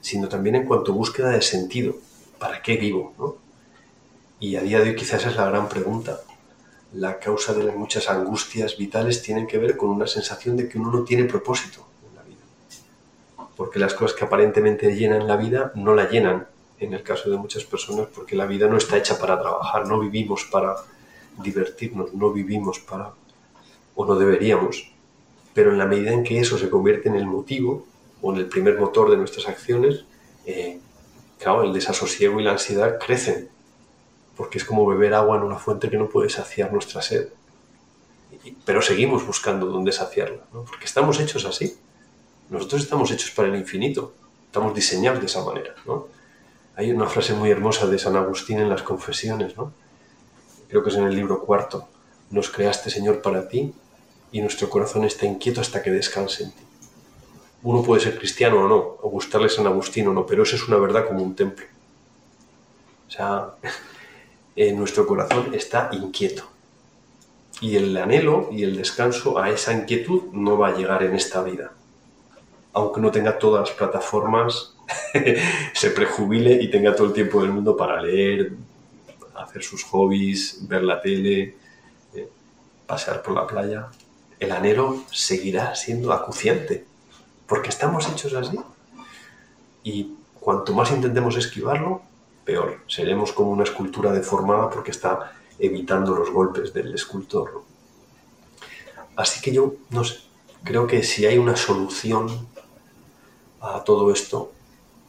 sino 0.00 0.28
también 0.28 0.56
en 0.56 0.64
cuanto 0.64 0.92
búsqueda 0.92 1.30
de 1.30 1.42
sentido. 1.42 1.96
¿Para 2.38 2.62
qué 2.62 2.76
vivo? 2.76 3.14
¿no? 3.18 3.36
Y 4.40 4.56
a 4.56 4.62
día 4.62 4.80
de 4.80 4.90
hoy 4.90 4.96
quizás 4.96 5.26
es 5.26 5.36
la 5.36 5.46
gran 5.46 5.68
pregunta. 5.68 6.20
La 6.92 7.18
causa 7.18 7.52
de 7.52 7.64
las 7.64 7.76
muchas 7.76 8.08
angustias 8.08 8.76
vitales 8.76 9.22
tiene 9.22 9.46
que 9.46 9.58
ver 9.58 9.76
con 9.76 9.90
una 9.90 10.06
sensación 10.06 10.56
de 10.56 10.68
que 10.68 10.78
uno 10.78 10.90
no 10.90 11.04
tiene 11.04 11.24
propósito 11.24 11.86
en 12.08 12.16
la 12.16 12.22
vida. 12.22 13.48
Porque 13.56 13.78
las 13.78 13.94
cosas 13.94 14.16
que 14.16 14.24
aparentemente 14.24 14.94
llenan 14.94 15.26
la 15.26 15.36
vida 15.36 15.72
no 15.74 15.94
la 15.94 16.08
llenan 16.08 16.46
en 16.78 16.92
el 16.92 17.02
caso 17.02 17.30
de 17.30 17.36
muchas 17.36 17.64
personas 17.64 18.08
porque 18.14 18.36
la 18.36 18.46
vida 18.46 18.68
no 18.68 18.76
está 18.76 18.96
hecha 18.96 19.18
para 19.18 19.40
trabajar, 19.40 19.86
no 19.86 19.98
vivimos 19.98 20.44
para 20.50 20.76
divertirnos, 21.42 22.14
no 22.14 22.30
vivimos 22.32 22.78
para 22.80 23.12
o 23.94 24.04
no 24.04 24.14
deberíamos. 24.16 24.90
Pero 25.54 25.72
en 25.72 25.78
la 25.78 25.86
medida 25.86 26.12
en 26.12 26.22
que 26.22 26.38
eso 26.38 26.58
se 26.58 26.68
convierte 26.68 27.08
en 27.08 27.16
el 27.16 27.26
motivo 27.26 27.86
o 28.20 28.32
en 28.32 28.38
el 28.38 28.46
primer 28.46 28.78
motor 28.78 29.10
de 29.10 29.16
nuestras 29.16 29.48
acciones, 29.48 30.04
eh, 30.44 30.80
el 31.62 31.72
desasosiego 31.72 32.40
y 32.40 32.44
la 32.44 32.52
ansiedad 32.52 32.98
crecen 32.98 33.48
porque 34.36 34.58
es 34.58 34.64
como 34.64 34.86
beber 34.86 35.14
agua 35.14 35.36
en 35.36 35.42
una 35.42 35.56
fuente 35.56 35.90
que 35.90 35.96
no 35.96 36.08
puede 36.08 36.28
saciar 36.28 36.72
nuestra 36.72 37.02
sed. 37.02 37.28
Pero 38.64 38.82
seguimos 38.82 39.26
buscando 39.26 39.66
dónde 39.66 39.92
saciarla, 39.92 40.42
porque 40.52 40.84
estamos 40.84 41.18
hechos 41.20 41.44
así. 41.44 41.76
Nosotros 42.50 42.82
estamos 42.82 43.10
hechos 43.10 43.30
para 43.30 43.48
el 43.48 43.56
infinito, 43.56 44.12
estamos 44.46 44.74
diseñados 44.74 45.20
de 45.20 45.26
esa 45.26 45.42
manera. 45.44 45.74
Hay 46.76 46.92
una 46.92 47.08
frase 47.08 47.32
muy 47.32 47.50
hermosa 47.50 47.86
de 47.86 47.98
San 47.98 48.16
Agustín 48.16 48.60
en 48.60 48.68
las 48.68 48.82
confesiones, 48.82 49.56
¿no? 49.56 49.72
creo 50.68 50.82
que 50.82 50.90
es 50.90 50.96
en 50.96 51.04
el 51.04 51.14
libro 51.14 51.40
cuarto, 51.40 51.88
nos 52.30 52.50
creaste 52.50 52.90
Señor 52.90 53.22
para 53.22 53.48
ti 53.48 53.72
y 54.32 54.40
nuestro 54.40 54.68
corazón 54.68 55.04
está 55.04 55.24
inquieto 55.26 55.60
hasta 55.60 55.82
que 55.82 55.90
descanse 55.90 56.44
en 56.44 56.50
ti. 56.50 56.62
Uno 57.62 57.82
puede 57.82 58.02
ser 58.02 58.18
cristiano 58.18 58.64
o 58.64 58.68
no, 58.68 58.76
o 58.76 59.08
gustarle 59.10 59.48
San 59.48 59.66
Agustín 59.66 60.08
o 60.08 60.12
no, 60.12 60.26
pero 60.26 60.42
eso 60.42 60.56
es 60.56 60.68
una 60.68 60.76
verdad 60.76 61.06
como 61.06 61.22
un 61.22 61.34
templo. 61.34 61.64
O 63.08 63.10
sea, 63.10 63.54
nuestro 64.56 65.06
corazón 65.06 65.54
está 65.54 65.90
inquieto. 65.92 66.44
Y 67.60 67.76
el 67.76 67.96
anhelo 67.96 68.48
y 68.50 68.62
el 68.64 68.76
descanso 68.76 69.38
a 69.38 69.50
esa 69.50 69.72
inquietud 69.72 70.24
no 70.32 70.58
va 70.58 70.68
a 70.68 70.76
llegar 70.76 71.02
en 71.02 71.14
esta 71.14 71.42
vida. 71.42 71.72
Aunque 72.72 73.00
no 73.00 73.10
tenga 73.10 73.38
todas 73.38 73.68
las 73.68 73.76
plataformas, 73.76 74.74
se 75.74 75.90
prejubile 75.90 76.62
y 76.62 76.70
tenga 76.70 76.94
todo 76.94 77.06
el 77.06 77.12
tiempo 77.12 77.42
del 77.42 77.52
mundo 77.52 77.76
para 77.76 78.00
leer, 78.00 78.52
hacer 79.34 79.62
sus 79.62 79.84
hobbies, 79.84 80.66
ver 80.68 80.82
la 80.82 81.00
tele, 81.00 81.56
eh, 82.14 82.28
pasear 82.86 83.22
por 83.22 83.34
la 83.34 83.46
playa. 83.46 83.88
El 84.38 84.52
anhelo 84.52 85.04
seguirá 85.10 85.74
siendo 85.74 86.12
acuciante, 86.12 86.84
porque 87.46 87.70
estamos 87.70 88.08
hechos 88.08 88.34
así. 88.34 88.58
Y 89.82 90.14
cuanto 90.40 90.74
más 90.74 90.90
intentemos 90.90 91.36
esquivarlo, 91.36 92.02
peor. 92.46 92.78
Seremos 92.86 93.32
como 93.32 93.50
una 93.50 93.64
escultura 93.64 94.12
deformada 94.12 94.70
porque 94.70 94.92
está 94.92 95.32
evitando 95.58 96.14
los 96.14 96.30
golpes 96.30 96.72
del 96.72 96.94
escultor. 96.94 97.62
Así 99.16 99.40
que 99.42 99.52
yo, 99.52 99.74
no 99.90 100.04
sé, 100.04 100.20
creo 100.64 100.86
que 100.86 101.02
si 101.02 101.26
hay 101.26 101.36
una 101.36 101.56
solución 101.56 102.48
a 103.60 103.82
todo 103.84 104.12
esto, 104.12 104.52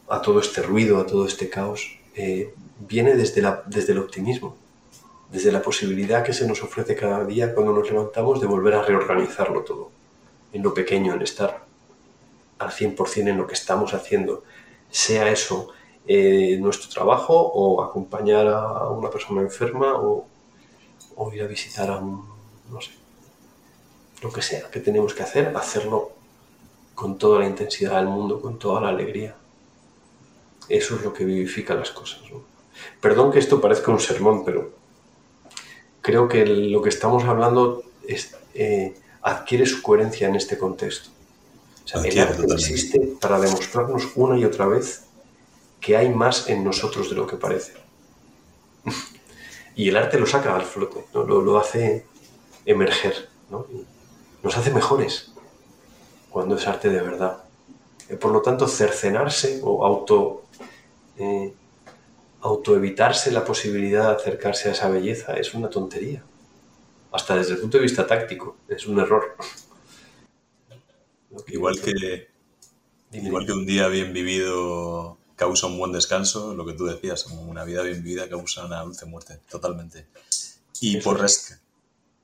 a 0.08 0.20
todo 0.20 0.40
este 0.40 0.62
ruido, 0.62 0.98
a 1.00 1.06
todo 1.06 1.26
este 1.26 1.48
caos, 1.48 1.98
eh, 2.14 2.54
viene 2.80 3.14
desde, 3.14 3.40
la, 3.42 3.62
desde 3.66 3.92
el 3.92 3.98
optimismo, 3.98 4.56
desde 5.30 5.52
la 5.52 5.62
posibilidad 5.62 6.24
que 6.24 6.32
se 6.32 6.46
nos 6.46 6.62
ofrece 6.62 6.94
cada 6.96 7.24
día 7.24 7.54
cuando 7.54 7.72
nos 7.72 7.90
levantamos 7.90 8.40
de 8.40 8.46
volver 8.46 8.74
a 8.74 8.82
reorganizarlo 8.82 9.62
todo, 9.62 9.90
en 10.52 10.62
lo 10.62 10.72
pequeño, 10.74 11.14
en 11.14 11.22
estar 11.22 11.64
al 12.58 12.70
100% 12.70 13.28
en 13.28 13.36
lo 13.36 13.46
que 13.46 13.54
estamos 13.54 13.94
haciendo, 13.94 14.42
sea 14.90 15.30
eso 15.30 15.68
eh, 16.10 16.56
nuestro 16.58 16.88
trabajo 16.88 17.34
o 17.38 17.82
acompañar 17.82 18.46
a 18.48 18.88
una 18.88 19.10
persona 19.10 19.42
enferma 19.42 19.94
o, 19.94 20.26
o 21.16 21.32
ir 21.34 21.42
a 21.42 21.46
visitar 21.46 21.90
a 21.90 21.98
un, 21.98 22.26
no 22.70 22.80
sé, 22.80 22.92
lo 24.22 24.32
que 24.32 24.40
sea 24.40 24.70
que 24.70 24.80
tenemos 24.80 25.12
que 25.12 25.22
hacer, 25.22 25.54
hacerlo 25.54 26.12
con 26.94 27.18
toda 27.18 27.40
la 27.40 27.46
intensidad 27.46 27.96
del 27.96 28.08
mundo, 28.08 28.40
con 28.40 28.58
toda 28.58 28.80
la 28.80 28.88
alegría. 28.88 29.36
Eso 30.66 30.96
es 30.96 31.02
lo 31.02 31.12
que 31.12 31.26
vivifica 31.26 31.74
las 31.74 31.90
cosas. 31.90 32.20
Perdón 33.02 33.30
que 33.30 33.38
esto 33.38 33.60
parezca 33.60 33.90
un 33.90 34.00
sermón, 34.00 34.46
pero 34.46 34.72
creo 36.00 36.26
que 36.26 36.46
lo 36.46 36.80
que 36.80 36.88
estamos 36.88 37.24
hablando 37.24 37.82
es, 38.06 38.34
eh, 38.54 38.94
adquiere 39.20 39.66
su 39.66 39.82
coherencia 39.82 40.26
en 40.26 40.36
este 40.36 40.56
contexto. 40.56 41.10
O 41.84 41.88
sea, 41.88 42.02
el 42.02 42.18
arte 42.18 42.42
existe 42.50 42.98
para 43.20 43.38
demostrarnos 43.38 44.08
una 44.16 44.38
y 44.38 44.46
otra 44.46 44.66
vez 44.66 45.07
que 45.80 45.96
hay 45.96 46.08
más 46.08 46.48
en 46.48 46.64
nosotros 46.64 47.10
de 47.10 47.16
lo 47.16 47.26
que 47.26 47.36
parece. 47.36 47.74
y 49.76 49.88
el 49.88 49.96
arte 49.96 50.18
lo 50.18 50.26
saca 50.26 50.54
al 50.54 50.62
flote, 50.62 51.04
lo, 51.14 51.24
lo, 51.24 51.58
hace 51.58 52.06
emerger, 52.64 53.28
¿no? 53.50 53.66
nos 54.42 54.56
hace 54.56 54.70
mejores 54.70 55.32
cuando 56.30 56.56
es 56.56 56.66
arte 56.66 56.88
de 56.88 57.00
verdad. 57.00 57.44
Eh, 58.08 58.16
por 58.16 58.32
lo 58.32 58.42
tanto, 58.42 58.68
cercenarse 58.68 59.60
o 59.62 59.84
auto 59.84 60.44
eh, 61.18 61.52
autoevitarse 62.40 63.32
la 63.32 63.44
posibilidad 63.44 64.08
de 64.08 64.16
acercarse 64.16 64.68
a 64.68 64.72
esa 64.72 64.88
belleza 64.88 65.34
es 65.34 65.54
una 65.54 65.68
tontería. 65.68 66.22
Hasta 67.10 67.36
desde 67.36 67.54
el 67.54 67.60
punto 67.60 67.78
de 67.78 67.82
vista 67.82 68.06
táctico, 68.06 68.56
es 68.68 68.86
un 68.86 69.00
error. 69.00 69.36
igual 71.48 71.80
que, 71.80 72.28
igual 73.12 73.46
que 73.46 73.52
un 73.52 73.66
día 73.66 73.88
bien 73.88 74.12
vivido 74.12 75.17
causa 75.38 75.68
un 75.68 75.78
buen 75.78 75.92
descanso, 75.92 76.54
lo 76.54 76.66
que 76.66 76.74
tú 76.74 76.84
decías, 76.84 77.26
una 77.26 77.64
vida 77.64 77.82
bien 77.82 78.02
vivida 78.02 78.28
causa 78.28 78.66
una 78.66 78.82
dulce 78.82 79.06
muerte, 79.06 79.40
totalmente. 79.48 80.06
Y 80.80 80.98
por, 80.98 81.24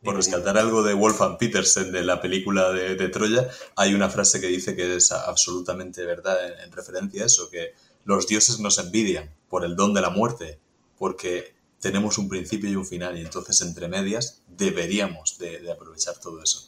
por 0.02 0.16
rescatar 0.16 0.58
algo 0.58 0.82
de 0.82 0.92
Wolfgang 0.92 1.38
Petersen 1.38 1.92
de 1.92 2.02
la 2.02 2.20
película 2.20 2.72
de, 2.72 3.08
Troya, 3.08 3.48
hay 3.76 3.94
una 3.94 4.10
frase 4.10 4.40
que 4.40 4.48
dice 4.48 4.76
que 4.76 4.96
es 4.96 5.12
absolutamente 5.12 6.04
verdad 6.04 6.36
en, 6.46 6.60
en 6.60 6.72
referencia 6.72 7.22
a 7.22 7.26
eso, 7.26 7.48
que 7.48 7.72
los 8.04 8.26
dioses 8.26 8.58
nos 8.58 8.78
envidian 8.78 9.32
por 9.48 9.64
el 9.64 9.76
don 9.76 9.94
de 9.94 10.00
la 10.00 10.10
muerte, 10.10 10.58
porque 10.98 11.54
tenemos 11.84 12.16
un 12.16 12.30
principio 12.30 12.70
y 12.70 12.76
un 12.76 12.86
final, 12.86 13.18
y 13.18 13.20
entonces 13.20 13.60
entre 13.60 13.88
medias 13.88 14.40
deberíamos 14.48 15.38
de, 15.38 15.70
aprovechar 15.70 16.18
todo 16.18 16.42
eso. 16.42 16.66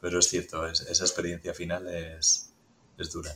Pero 0.00 0.20
es 0.20 0.28
cierto, 0.28 0.66
esa 0.66 1.04
experiencia 1.04 1.52
final 1.52 1.88
es, 1.88 2.51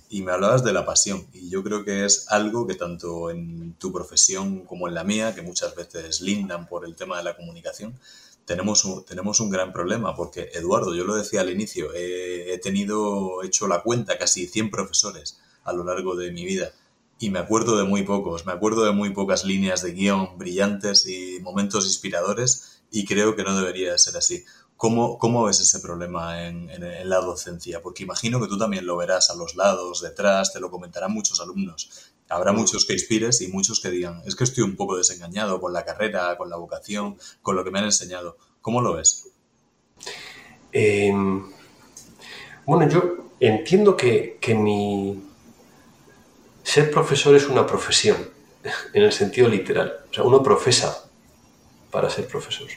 Y 0.09 0.23
me 0.23 0.33
hablabas 0.33 0.65
de 0.65 0.73
la 0.73 0.85
pasión, 0.85 1.27
y 1.33 1.49
yo 1.49 1.63
creo 1.63 1.85
que 1.85 2.05
es 2.05 2.27
algo 2.29 2.67
que 2.67 2.75
tanto 2.75 3.31
en 3.31 3.75
tu 3.75 3.93
profesión 3.93 4.65
como 4.65 4.89
en 4.89 4.95
la 4.95 5.05
mía, 5.05 5.35
que 5.35 5.43
muchas 5.43 5.75
veces 5.75 6.21
lindan 6.21 6.67
por 6.69 6.85
el 6.85 6.97
tema 6.97 7.19
de 7.19 7.25
la 7.25 7.37
comunicación, 7.37 7.99
tenemos 8.45 8.85
un, 8.85 9.05
tenemos 9.05 9.41
un 9.41 9.51
gran 9.51 9.73
problema, 9.73 10.15
porque 10.15 10.51
Eduardo, 10.55 10.95
yo 10.95 11.05
lo 11.05 11.17
decía 11.17 11.41
al 11.41 11.51
inicio, 11.51 11.93
he, 11.95 12.53
he 12.55 12.59
tenido, 12.59 13.43
hecho 13.43 13.67
la 13.67 13.83
cuenta, 13.83 14.19
casi 14.19 14.47
100 14.47 14.71
profesores 14.71 15.39
a 15.65 15.73
lo 15.73 15.85
largo 15.85 16.15
de 16.15 16.31
mi 16.31 16.45
vida 16.45 16.73
y 17.19 17.31
me 17.31 17.39
acuerdo 17.39 17.77
de 17.79 17.85
muy 17.85 18.03
pocos, 18.03 18.45
me 18.45 18.53
acuerdo 18.53 18.85
de 18.85 18.93
muy 18.93 19.11
pocas 19.11 19.45
líneas 19.45 19.83
de 19.83 19.93
guion 19.93 20.37
brillantes 20.37 21.07
y 21.07 21.41
momentos 21.41 21.87
inspiradores 21.87 22.83
y 22.91 23.07
creo 23.07 23.35
que 23.37 23.43
no 23.43 23.59
debería 23.59 23.97
ser 23.99 24.17
así. 24.17 24.45
¿Cómo, 24.77 25.19
cómo 25.19 25.45
ves 25.45 25.61
ese 25.61 25.81
problema 25.81 26.47
en, 26.47 26.69
en, 26.71 27.09
la 27.09 27.21
docencia? 27.21 27.81
Porque 27.81 28.03
imagino 28.03 28.41
que 28.41 28.47
tú 28.47 28.59
también 28.59 28.85
lo 28.85 28.97
verás 28.97 29.31
a 29.31 29.35
los 29.35 29.57
lados, 29.57 30.03
detrás, 30.03 30.53
te 30.53 30.61
lo 30.61 30.71
comentarán 30.71 31.13
muchos 31.13 31.41
alumnos. 31.41 32.13
Habrá 32.29 32.53
muchos 32.53 32.85
que 32.85 32.93
inspires 32.93 33.41
y 33.41 33.49
muchos 33.49 33.81
que 33.81 33.89
digan, 33.89 34.23
es 34.27 34.37
que 34.37 34.45
estoy 34.45 34.65
un 34.65 34.77
poco 34.77 34.97
desengañado 34.97 35.61
con 35.61 35.73
la 35.73 35.85
carrera, 35.85 36.37
con 36.37 36.51
la 36.51 36.57
vocación, 36.57 37.17
con 37.41 37.57
lo 37.57 37.65
que 37.65 37.71
me 37.71 37.79
han 37.79 37.87
enseñado. 37.87 38.37
¿Cómo 38.61 38.83
lo 38.83 38.95
ves? 38.95 39.29
Em, 40.73 41.51
bueno, 42.67 42.89
yo 42.91 43.31
entiendo 43.41 43.97
que, 43.97 44.39
que 44.41 44.55
mi, 44.55 45.23
ser 46.63 46.91
profesor 46.91 47.35
es 47.35 47.47
una 47.47 47.65
profesión, 47.65 48.17
en 48.93 49.03
el 49.03 49.13
sentido 49.13 49.49
literal. 49.49 50.05
O 50.11 50.13
sea, 50.13 50.25
uno 50.25 50.43
profesa 50.43 51.09
para 51.91 52.11
ser 52.11 52.27
profesor. 52.27 52.69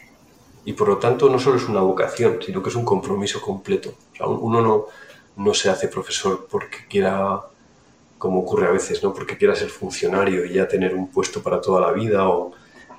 Y 0.66 0.74
por 0.74 0.88
lo 0.90 0.98
tanto 0.98 1.30
no 1.30 1.40
solo 1.40 1.58
es 1.58 1.68
una 1.68 1.82
vocación, 1.82 2.40
sino 2.46 2.62
que 2.62 2.70
es 2.70 2.76
un 2.76 2.86
compromiso 2.86 3.42
completo. 3.42 3.94
O 4.14 4.16
sea, 4.16 4.28
uno 4.28 4.62
no, 4.62 4.86
no 5.38 5.54
se 5.54 5.70
hace 5.70 5.88
profesor 5.88 6.48
porque 6.50 6.80
quiera, 6.90 7.42
como 8.18 8.42
ocurre 8.42 8.68
a 8.68 8.72
veces, 8.72 9.02
¿no? 9.02 9.14
porque 9.14 9.38
quiera 9.38 9.56
ser 9.56 9.70
funcionario 9.70 10.46
y 10.46 10.54
ya 10.54 10.68
tener 10.68 10.94
un 10.94 11.10
puesto 11.10 11.42
para 11.42 11.62
toda 11.62 11.82
la 11.82 11.92
vida 11.92 12.28
o 12.28 12.52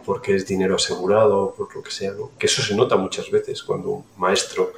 porque 0.04 0.34
es 0.34 0.46
dinero 0.46 0.76
asegurado 0.76 1.38
o 1.38 1.54
por 1.54 1.74
lo 1.74 1.82
que 1.82 1.90
sea. 1.90 2.12
Que 2.38 2.46
eso 2.46 2.62
se 2.62 2.74
nota 2.74 2.96
muchas 2.96 3.30
veces 3.30 3.62
cuando 3.62 3.90
un 3.90 4.04
maestro 4.16 4.72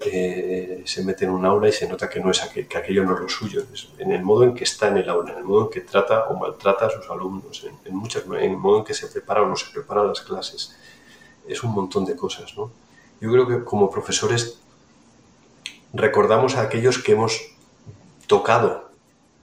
eh, 0.00 0.82
se 0.84 1.02
mete 1.02 1.24
en 1.24 1.30
un 1.30 1.44
aula 1.46 1.68
y 1.68 1.72
se 1.72 1.88
nota 1.88 2.08
que, 2.08 2.20
no 2.20 2.30
es 2.30 2.40
que 2.40 2.66
aquello 2.76 3.04
no 3.04 3.14
es 3.14 3.20
lo 3.20 3.28
suyo, 3.28 3.64
en 3.98 4.12
el 4.12 4.22
modo 4.22 4.44
en 4.44 4.54
que 4.54 4.64
está 4.64 4.88
en 4.88 4.98
el 4.98 5.08
aula, 5.08 5.32
en 5.32 5.38
el 5.38 5.44
modo 5.44 5.64
en 5.64 5.70
que 5.70 5.80
trata 5.80 6.28
o 6.28 6.36
maltrata 6.36 6.86
a 6.86 6.90
sus 6.90 7.08
alumnos, 7.10 7.66
en, 7.84 7.96
muchas, 7.96 8.24
en 8.26 8.34
el 8.34 8.56
modo 8.56 8.78
en 8.78 8.84
que 8.84 8.92
se 8.92 9.06
prepara 9.06 9.42
o 9.42 9.46
no 9.46 9.56
se 9.56 9.72
prepara 9.72 10.04
las 10.04 10.20
clases. 10.20 10.76
Es 11.48 11.62
un 11.62 11.72
montón 11.72 12.04
de 12.04 12.16
cosas. 12.16 12.56
¿no? 12.56 12.70
Yo 13.20 13.30
creo 13.30 13.46
que 13.46 13.64
como 13.64 13.90
profesores 13.90 14.58
recordamos 15.92 16.56
a 16.56 16.62
aquellos 16.62 16.98
que 16.98 17.12
hemos 17.12 17.40
tocado, 18.26 18.90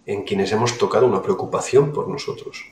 en 0.06 0.24
quienes 0.24 0.52
hemos 0.52 0.78
tocado 0.78 1.06
una 1.06 1.22
preocupación 1.22 1.94
por 1.94 2.08
nosotros. 2.08 2.66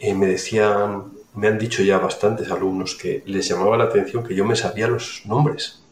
Eh, 0.00 0.14
me 0.14 0.26
decían, 0.26 1.12
me 1.34 1.48
han 1.48 1.58
dicho 1.58 1.82
ya 1.82 1.98
bastantes 1.98 2.50
alumnos 2.50 2.94
que 2.94 3.22
les 3.26 3.46
llamaba 3.46 3.76
la 3.76 3.84
atención 3.84 4.24
que 4.24 4.34
yo 4.34 4.44
me 4.44 4.56
sabía 4.56 4.88
los 4.88 5.22
nombres 5.26 5.84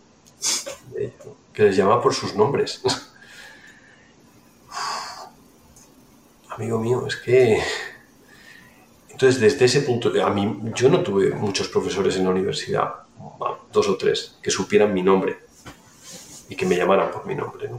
que 1.52 1.62
les 1.64 1.76
llama 1.76 2.00
por 2.00 2.14
sus 2.14 2.34
nombres. 2.34 2.82
Amigo 6.48 6.78
mío, 6.78 7.06
es 7.06 7.16
que... 7.16 7.62
Entonces, 9.12 9.40
desde 9.40 9.66
ese 9.66 9.82
punto, 9.82 10.10
a 10.24 10.30
mí, 10.30 10.58
yo 10.74 10.88
no 10.88 11.00
tuve 11.02 11.30
muchos 11.30 11.68
profesores 11.68 12.16
en 12.16 12.24
la 12.24 12.30
universidad, 12.30 12.94
dos 13.70 13.88
o 13.88 13.96
tres, 13.96 14.38
que 14.42 14.50
supieran 14.50 14.92
mi 14.92 15.02
nombre 15.02 15.38
y 16.48 16.56
que 16.56 16.66
me 16.66 16.76
llamaran 16.76 17.10
por 17.10 17.26
mi 17.26 17.34
nombre. 17.34 17.70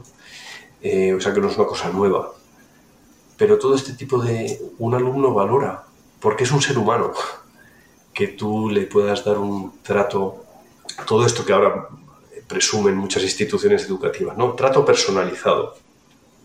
Eh, 0.80 1.12
o 1.12 1.20
sea 1.20 1.34
que 1.34 1.40
no 1.40 1.48
es 1.48 1.56
una 1.56 1.66
cosa 1.66 1.90
nueva. 1.90 2.32
Pero 3.36 3.58
todo 3.58 3.74
este 3.74 3.94
tipo 3.94 4.22
de... 4.22 4.60
Un 4.78 4.94
alumno 4.94 5.34
valora, 5.34 5.84
porque 6.20 6.44
es 6.44 6.52
un 6.52 6.62
ser 6.62 6.78
humano, 6.78 7.12
que 8.14 8.28
tú 8.28 8.70
le 8.70 8.82
puedas 8.82 9.24
dar 9.24 9.38
un 9.38 9.80
trato, 9.82 10.44
todo 11.06 11.26
esto 11.26 11.44
que 11.44 11.52
ahora 11.52 11.88
presumen 12.46 12.96
muchas 12.96 13.22
instituciones 13.22 13.84
educativas, 13.86 14.36
¿no? 14.36 14.52
Trato 14.52 14.84
personalizado. 14.84 15.76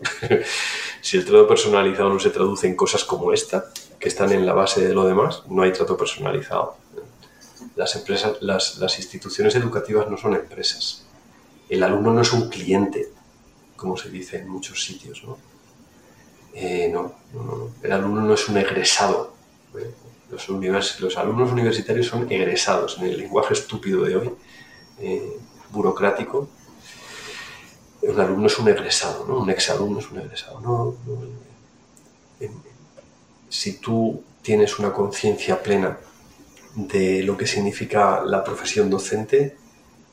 si 1.00 1.16
el 1.16 1.24
trato 1.24 1.46
personalizado 1.46 2.08
no 2.08 2.18
se 2.18 2.30
traduce 2.30 2.66
en 2.66 2.74
cosas 2.74 3.04
como 3.04 3.32
esta, 3.32 3.70
que 4.00 4.08
están 4.08 4.32
en 4.32 4.46
la 4.46 4.54
base 4.54 4.84
de 4.84 4.94
lo 4.94 5.04
demás, 5.04 5.42
no 5.48 5.62
hay 5.62 5.72
trato 5.72 5.96
personalizado. 5.96 6.76
Las, 7.76 7.94
empresas, 7.94 8.38
las, 8.40 8.98
instituciones 8.98 9.54
educativas 9.54 10.10
no 10.10 10.16
son 10.16 10.34
empresas. 10.34 11.04
El 11.68 11.82
alumno 11.82 12.12
no 12.14 12.22
es 12.22 12.32
un 12.32 12.48
cliente, 12.48 13.08
como 13.76 13.98
se 13.98 14.08
dice 14.08 14.38
en 14.38 14.48
muchos 14.48 14.82
sitios, 14.82 15.22
¿no? 15.24 15.36
Eh, 16.54 16.90
no, 16.92 17.14
el 17.82 17.92
alumno 17.92 18.22
no 18.22 18.34
es 18.34 18.48
un 18.48 18.56
egresado. 18.56 19.34
Los, 20.30 20.48
los, 20.48 21.16
alumnos 21.16 21.52
universitarios 21.52 22.06
son 22.06 22.30
egresados 22.32 22.98
en 22.98 23.04
el 23.04 23.18
lenguaje 23.18 23.52
estúpido 23.52 24.02
de 24.02 24.16
hoy. 24.16 24.30
Eh, 24.98 25.38
burocrático, 25.70 26.48
un 28.02 28.20
alumno 28.20 28.46
es 28.46 28.58
un 28.58 28.68
egresado, 28.68 29.26
¿no? 29.26 29.38
un 29.38 29.50
exalumno 29.50 30.00
es 30.00 30.10
un 30.10 30.18
egresado. 30.18 30.60
¿no? 30.60 30.96
Si 33.50 33.78
tú 33.78 34.22
tienes 34.40 34.78
una 34.78 34.92
conciencia 34.92 35.62
plena 35.62 35.98
de 36.74 37.22
lo 37.22 37.36
que 37.36 37.46
significa 37.46 38.22
la 38.24 38.42
profesión 38.42 38.88
docente, 38.88 39.56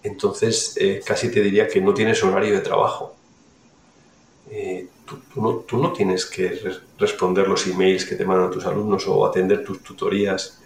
entonces 0.03 0.75
eh, 0.77 1.01
casi 1.05 1.31
te 1.31 1.41
diría 1.41 1.67
que 1.67 1.79
no 1.79 1.93
tienes 1.93 2.21
horario 2.23 2.53
de 2.53 2.61
trabajo. 2.61 3.15
Eh, 4.49 4.87
tú, 5.05 5.19
no, 5.35 5.53
tú, 5.59 5.77
no, 5.77 5.93
tienes 5.93 6.25
que 6.25 6.61
responder 6.97 7.47
los 7.47 7.65
emails 7.67 8.05
que 8.05 8.15
te 8.15 8.25
mandan 8.25 8.51
tus 8.51 8.65
alumnos 8.65 9.07
o 9.07 9.25
atender 9.25 9.63
tus 9.63 9.81
tutorías 9.83 10.61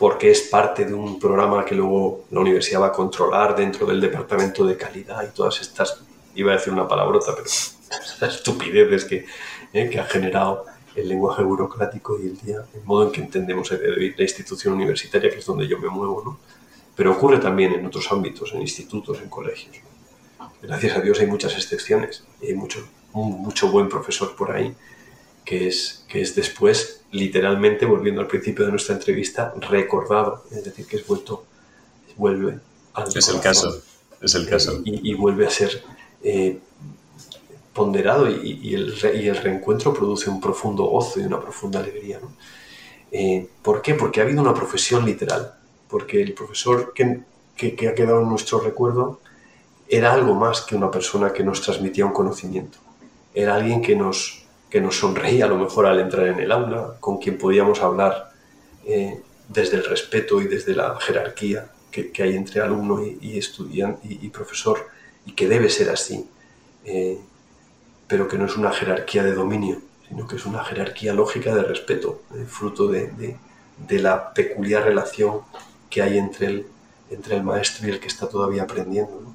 porque 0.00 0.30
es 0.30 0.40
parte 0.40 0.86
de 0.86 0.94
un 0.94 1.18
programa 1.20 1.62
que 1.62 1.74
luego 1.74 2.24
la 2.30 2.40
universidad 2.40 2.80
va 2.80 2.86
a 2.86 2.92
controlar 2.92 3.54
dentro 3.54 3.86
del 3.86 4.00
departamento 4.00 4.64
de 4.64 4.74
calidad 4.74 5.22
y 5.22 5.36
todas 5.36 5.60
estas, 5.60 6.00
iba 6.34 6.52
a 6.52 6.56
decir 6.56 6.72
una 6.72 6.88
palabrota, 6.88 7.32
pero 7.34 7.44
estas 7.46 8.36
estupideces 8.36 9.04
que, 9.04 9.26
¿eh? 9.74 9.90
que 9.90 10.00
ha 10.00 10.04
generado 10.04 10.64
el 10.94 11.08
lenguaje 11.08 11.42
burocrático 11.42 12.18
y 12.18 12.26
el 12.26 12.38
día, 12.40 12.64
el 12.74 12.84
modo 12.84 13.06
en 13.06 13.12
que 13.12 13.20
entendemos 13.20 13.70
la 13.70 14.22
institución 14.22 14.74
universitaria, 14.74 15.30
que 15.30 15.38
es 15.38 15.46
donde 15.46 15.66
yo 15.68 15.78
me 15.78 15.88
muevo, 15.88 16.22
¿no? 16.24 16.38
Pero 16.96 17.12
ocurre 17.12 17.38
también 17.38 17.72
en 17.72 17.86
otros 17.86 18.10
ámbitos, 18.10 18.52
en 18.52 18.60
institutos, 18.60 19.20
en 19.20 19.28
colegios. 19.28 19.76
Gracias 20.62 20.96
a 20.96 21.00
Dios 21.00 21.18
hay 21.20 21.26
muchas 21.26 21.54
excepciones 21.54 22.24
y 22.42 22.48
hay 22.48 22.54
mucho, 22.54 22.86
mucho 23.12 23.70
buen 23.70 23.88
profesor 23.88 24.34
por 24.36 24.52
ahí 24.52 24.74
que 25.44 25.66
es, 25.66 26.04
que 26.08 26.20
es 26.20 26.34
después, 26.34 27.00
literalmente, 27.10 27.84
volviendo 27.86 28.20
al 28.20 28.28
principio 28.28 28.64
de 28.64 28.70
nuestra 28.70 28.94
entrevista, 28.94 29.52
recordado, 29.68 30.44
es 30.50 30.64
decir, 30.64 30.86
que 30.86 30.96
es 30.96 31.06
vuelto, 31.06 31.44
vuelve 32.16 32.60
al 32.94 33.08
Es 33.08 33.28
el 33.28 33.40
caso, 33.40 33.82
es 34.20 34.34
el 34.34 34.48
caso. 34.48 34.80
Y, 34.84 35.14
vuelve 35.14 35.46
a 35.46 35.50
ser 35.50 35.82
eh, 36.22 36.60
ponderado 37.80 38.28
y, 38.28 38.74
el, 38.74 38.94
y, 39.14 39.28
el, 39.28 39.36
reencuentro 39.38 39.94
produce 39.94 40.28
un 40.28 40.38
profundo 40.38 40.84
gozo 40.84 41.18
y 41.18 41.22
una 41.22 41.40
profunda 41.40 41.80
alegría. 41.80 42.20
Eh, 43.10 43.48
¿Por 43.62 43.80
qué? 43.80 43.94
Porque 43.94 44.20
ha 44.20 44.24
habido 44.24 44.42
una 44.42 44.52
profesión 44.52 45.06
literal, 45.06 45.54
porque 45.88 46.20
el 46.20 46.34
profesor 46.34 46.92
que, 46.94 47.22
que, 47.56 47.88
ha 47.88 47.94
quedado 47.94 48.20
en 48.20 48.28
nuestro 48.28 48.60
recuerdo 48.60 49.20
era 49.88 50.12
algo 50.12 50.34
más 50.34 50.60
que 50.60 50.76
una 50.76 50.90
persona 50.90 51.32
que 51.32 51.42
nos 51.42 51.62
transmitía 51.62 52.04
un 52.04 52.12
conocimiento, 52.12 52.76
era 53.32 53.54
alguien 53.54 53.80
que 53.80 53.96
nos, 53.96 54.44
que 54.68 54.82
nos 54.82 54.98
sonreía 54.98 55.46
a 55.46 55.48
lo 55.48 55.56
mejor 55.56 55.86
al 55.86 56.00
entrar 56.00 56.26
en 56.26 56.38
el 56.38 56.52
aula, 56.52 56.96
con 57.00 57.16
quien 57.16 57.38
podíamos 57.38 57.80
hablar 57.80 58.30
eh, 58.84 59.22
desde 59.48 59.78
el 59.78 59.86
respeto 59.86 60.42
y 60.42 60.48
desde 60.48 60.74
la 60.74 61.00
jerarquía 61.00 61.70
que, 61.90 62.12
hay 62.22 62.36
entre 62.36 62.60
alumno 62.60 63.02
y, 63.02 63.38
estudiante 63.38 64.06
y, 64.06 64.28
profesor, 64.28 64.86
y 65.24 65.32
que 65.32 65.48
debe 65.48 65.70
ser 65.70 65.88
así. 65.88 66.28
Eh, 66.84 67.18
pero 68.10 68.26
que 68.26 68.36
no 68.36 68.46
es 68.46 68.56
una 68.56 68.72
jerarquía 68.72 69.22
de 69.22 69.32
dominio, 69.32 69.80
sino 70.08 70.26
que 70.26 70.34
es 70.34 70.44
una 70.44 70.64
jerarquía 70.64 71.14
lógica 71.14 71.54
de 71.54 71.62
respeto, 71.62 72.22
eh, 72.34 72.44
fruto 72.44 72.88
de, 72.88 73.36
la 73.88 74.34
peculiar 74.34 74.82
relación 74.82 75.42
que 75.88 76.02
hay 76.02 76.18
entre 76.18 76.46
el, 76.48 76.66
entre 77.08 77.36
el 77.36 77.44
maestro 77.44 77.86
y 77.86 77.92
el 77.92 78.00
que 78.00 78.08
está 78.08 78.28
todavía 78.28 78.64
aprendiendo. 78.64 79.32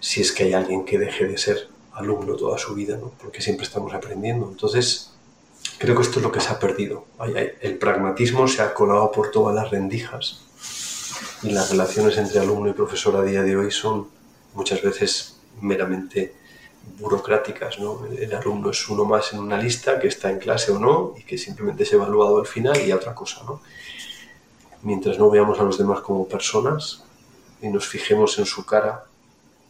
Si 0.00 0.22
es 0.22 0.32
que 0.32 0.44
hay 0.44 0.54
alguien 0.54 0.86
que 0.86 0.98
deje 0.98 1.26
de 1.26 1.36
ser 1.36 1.68
alumno 1.92 2.34
toda 2.34 2.56
su 2.56 2.74
vida, 2.74 2.98
porque 3.20 3.42
siempre 3.42 3.66
estamos 3.66 3.92
aprendiendo. 3.92 4.48
Entonces, 4.50 5.12
creo 5.76 5.94
que 5.94 6.02
esto 6.02 6.20
es 6.20 6.22
lo 6.22 6.32
que 6.32 6.40
se 6.40 6.48
ha 6.48 6.58
perdido. 6.58 7.04
El 7.60 7.76
pragmatismo 7.76 8.48
se 8.48 8.62
ha 8.62 8.72
colado 8.72 9.12
por 9.12 9.30
todas 9.30 9.54
las 9.54 9.70
rendijas 9.70 10.40
y 11.42 11.50
las 11.50 11.70
relaciones 11.70 12.16
entre 12.16 12.40
alumno 12.40 12.70
y 12.70 12.72
profesor 12.72 13.16
a 13.16 13.22
día 13.22 13.42
de 13.42 13.54
hoy 13.54 13.70
son 13.70 14.08
muchas 14.54 14.80
veces 14.80 15.36
meramente 15.60 16.34
burocráticas. 16.98 17.78
¿no? 17.78 18.06
El 18.06 18.34
alumno 18.34 18.70
es 18.70 18.88
uno 18.88 19.04
más 19.04 19.32
en 19.32 19.40
una 19.40 19.58
lista 19.58 19.98
que 19.98 20.08
está 20.08 20.30
en 20.30 20.38
clase 20.38 20.72
o 20.72 20.78
no 20.78 21.14
y 21.16 21.22
que 21.24 21.38
simplemente 21.38 21.82
es 21.82 21.92
evaluado 21.92 22.38
al 22.38 22.46
final 22.46 22.80
y 22.80 22.92
otra 22.92 23.14
cosa. 23.14 23.42
¿no? 23.44 23.60
Mientras 24.82 25.18
no 25.18 25.30
veamos 25.30 25.58
a 25.60 25.64
los 25.64 25.78
demás 25.78 26.00
como 26.00 26.26
personas 26.28 27.04
y 27.60 27.68
nos 27.68 27.86
fijemos 27.86 28.38
en 28.38 28.46
su 28.46 28.64
cara, 28.64 29.04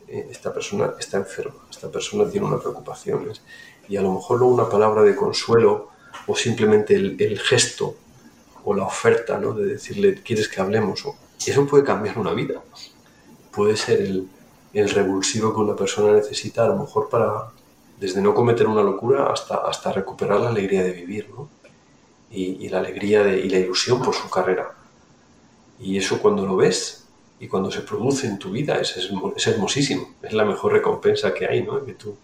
eh, 0.09 0.29
esta 0.31 0.53
persona 0.53 0.95
está 0.99 1.19
enferma, 1.19 1.67
esta 1.71 1.91
persona 1.91 2.29
tiene 2.31 2.47
una 2.47 2.59
preocupación. 2.59 3.33
Y 3.89 3.97
a 3.97 4.03
lo 4.03 4.13
mejor 4.13 4.41
no 4.41 4.47
una 4.47 4.69
palabra 4.69 5.03
de 5.03 5.15
consuelo 5.15 5.91
o 6.27 6.37
simplemente 6.37 6.95
el, 6.95 7.39
gesto 7.39 7.97
o 8.65 8.75
la 8.75 8.85
oferta 8.85 9.39
¿no? 9.39 9.53
de 9.53 9.67
decirle, 9.67 10.23
¿quieres 10.23 10.49
que 10.49 10.61
hablemos? 10.61 11.05
O, 11.05 11.17
eso 11.47 11.67
puede 11.67 11.85
cambiar 11.85 12.19
una 12.19 12.33
vida. 12.33 12.63
Puede 13.51 13.77
ser 13.77 14.01
el, 14.01 14.29
el 14.75 14.91
revulsivo 14.91 15.55
que 15.55 15.61
una 15.61 15.77
persona 15.77 16.13
necesita, 16.13 16.65
a 16.65 16.69
lo 16.69 16.77
mejor 16.77 17.09
para, 17.09 17.51
desde 17.99 18.21
no 18.21 18.35
cometer 18.35 18.67
una 18.67 18.83
locura 18.83 19.33
hasta, 19.33 19.57
hasta 19.57 19.93
recuperar 19.93 20.41
la 20.41 20.49
alegría 20.49 20.83
de 20.83 20.93
vivir, 20.93 21.31
¿no? 21.31 21.49
y, 22.35 22.69
la 22.69 22.79
alegría 22.79 23.23
de, 23.23 23.39
y 23.41 23.49
la 23.49 23.59
ilusión 23.59 24.03
por 24.03 24.15
su 24.15 24.29
carrera. 24.29 24.73
Y 25.81 25.97
eso 25.97 26.21
cuando 26.21 26.45
lo 26.47 26.57
ves 26.57 27.05
y 27.39 27.49
cuando 27.49 27.71
se 27.71 27.81
produce 27.83 28.27
en 28.27 28.39
tu 28.39 28.51
vida 28.51 28.81
es, 28.81 28.97
es, 28.97 29.47
hermosísimo, 29.47 30.15
es 30.23 30.33
la 30.33 30.45
mejor 30.45 30.73
recompensa 30.73 31.33
que 31.33 31.47
hay, 31.47 31.63
¿no? 31.63 31.85
que, 31.85 31.95
tú, 31.95 32.17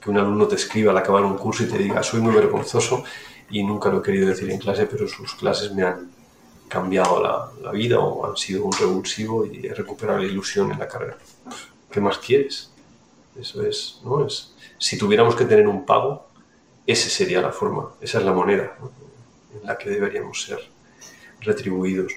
que 0.00 0.10
un 0.10 0.18
alumno 0.18 0.46
te 0.46 0.56
escriba 0.56 0.92
al 0.92 0.98
acabar 0.98 1.24
un 1.24 1.36
curso 1.36 1.64
y 1.64 1.66
te 1.66 1.78
diga, 1.78 2.02
soy 2.02 2.20
muy 2.20 2.34
vergonzoso 2.34 3.04
y 3.50 3.62
nunca 3.64 3.90
lo 3.90 3.98
he 3.98 4.02
querido 4.02 4.28
decir 4.28 4.50
en 4.50 4.58
clase, 4.58 4.86
pero 4.86 5.08
sus 5.08 5.34
clases 5.34 5.72
me 5.72 5.82
han 5.82 6.10
cambiado 6.68 7.20
la, 7.20 7.50
la 7.62 7.72
vida 7.72 7.98
o 7.98 8.26
han 8.26 8.36
sido 8.36 8.64
un 8.64 8.72
revulsivo 8.72 9.44
y 9.44 9.66
he 9.66 9.74
recuperado 9.74 10.20
la 10.20 10.26
ilusión 10.26 10.70
en 10.70 10.78
la 10.78 10.86
carrera. 10.86 11.16
¿Qué 11.90 12.00
más 12.00 12.18
quieres? 12.18 12.70
Eso 13.38 13.64
es, 13.64 14.00
¿no? 14.04 14.26
Es, 14.26 14.54
si 14.78 14.98
tuviéramos 14.98 15.34
que 15.34 15.44
tener 15.44 15.66
un 15.68 15.84
pago, 15.84 16.26
esa 16.86 17.08
sería 17.08 17.40
la 17.40 17.52
forma, 17.52 17.90
esa 18.00 18.18
es 18.18 18.24
la 18.24 18.32
moneda 18.32 18.76
en 19.54 19.66
la 19.66 19.76
que 19.76 19.90
deberíamos 19.90 20.42
ser 20.42 20.58
retribuidos. 21.40 22.12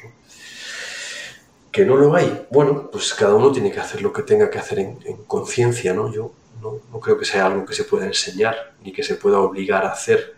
Que 1.71 1.85
no 1.85 1.95
lo 1.95 2.15
hay, 2.15 2.45
bueno, 2.51 2.89
pues 2.91 3.13
cada 3.13 3.35
uno 3.35 3.51
tiene 3.51 3.71
que 3.71 3.79
hacer 3.79 4.01
lo 4.01 4.13
que 4.13 4.23
tenga 4.23 4.49
que 4.49 4.59
hacer 4.59 4.79
en, 4.79 4.97
conciencia, 5.27 5.93
¿no? 5.93 6.11
Yo 6.11 6.31
no, 6.61 6.79
no, 6.91 6.99
creo 6.99 7.17
que 7.17 7.25
sea 7.25 7.47
algo 7.47 7.65
que 7.65 7.73
se 7.73 7.83
pueda 7.83 8.05
enseñar 8.05 8.75
ni 8.83 8.93
que 8.93 9.03
se 9.03 9.15
pueda 9.15 9.39
obligar 9.39 9.85
a 9.85 9.91
hacer, 9.91 10.35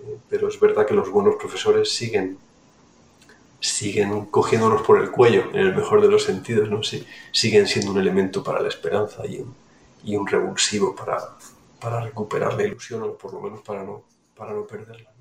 eh, 0.00 0.18
pero 0.28 0.48
es 0.48 0.58
verdad 0.58 0.86
que 0.86 0.94
los 0.94 1.10
buenos 1.10 1.34
profesores 1.36 1.92
siguen 1.92 2.38
siguen 3.60 4.26
cogiéndonos 4.26 4.82
por 4.82 5.00
el 5.00 5.10
cuello, 5.10 5.50
en 5.52 5.60
el 5.60 5.74
mejor 5.74 6.00
de 6.00 6.08
los 6.08 6.24
sentidos, 6.24 6.70
¿no? 6.70 6.82
Sí, 6.82 7.06
siguen 7.32 7.66
siendo 7.66 7.92
un 7.92 7.98
elemento 7.98 8.42
para 8.42 8.60
la 8.60 8.68
esperanza 8.68 9.26
y 9.26 9.38
un, 9.38 9.54
y 10.04 10.16
un 10.16 10.26
revulsivo 10.26 10.94
para, 10.94 11.36
para, 11.80 12.00
recuperar 12.00 12.54
la 12.54 12.64
ilusión, 12.64 13.02
o 13.02 13.14
por 13.14 13.32
lo 13.32 13.40
menos 13.40 13.60
para 13.62 13.82
no, 13.82 14.04
para 14.36 14.52
no 14.52 14.66
perderla. 14.66 15.12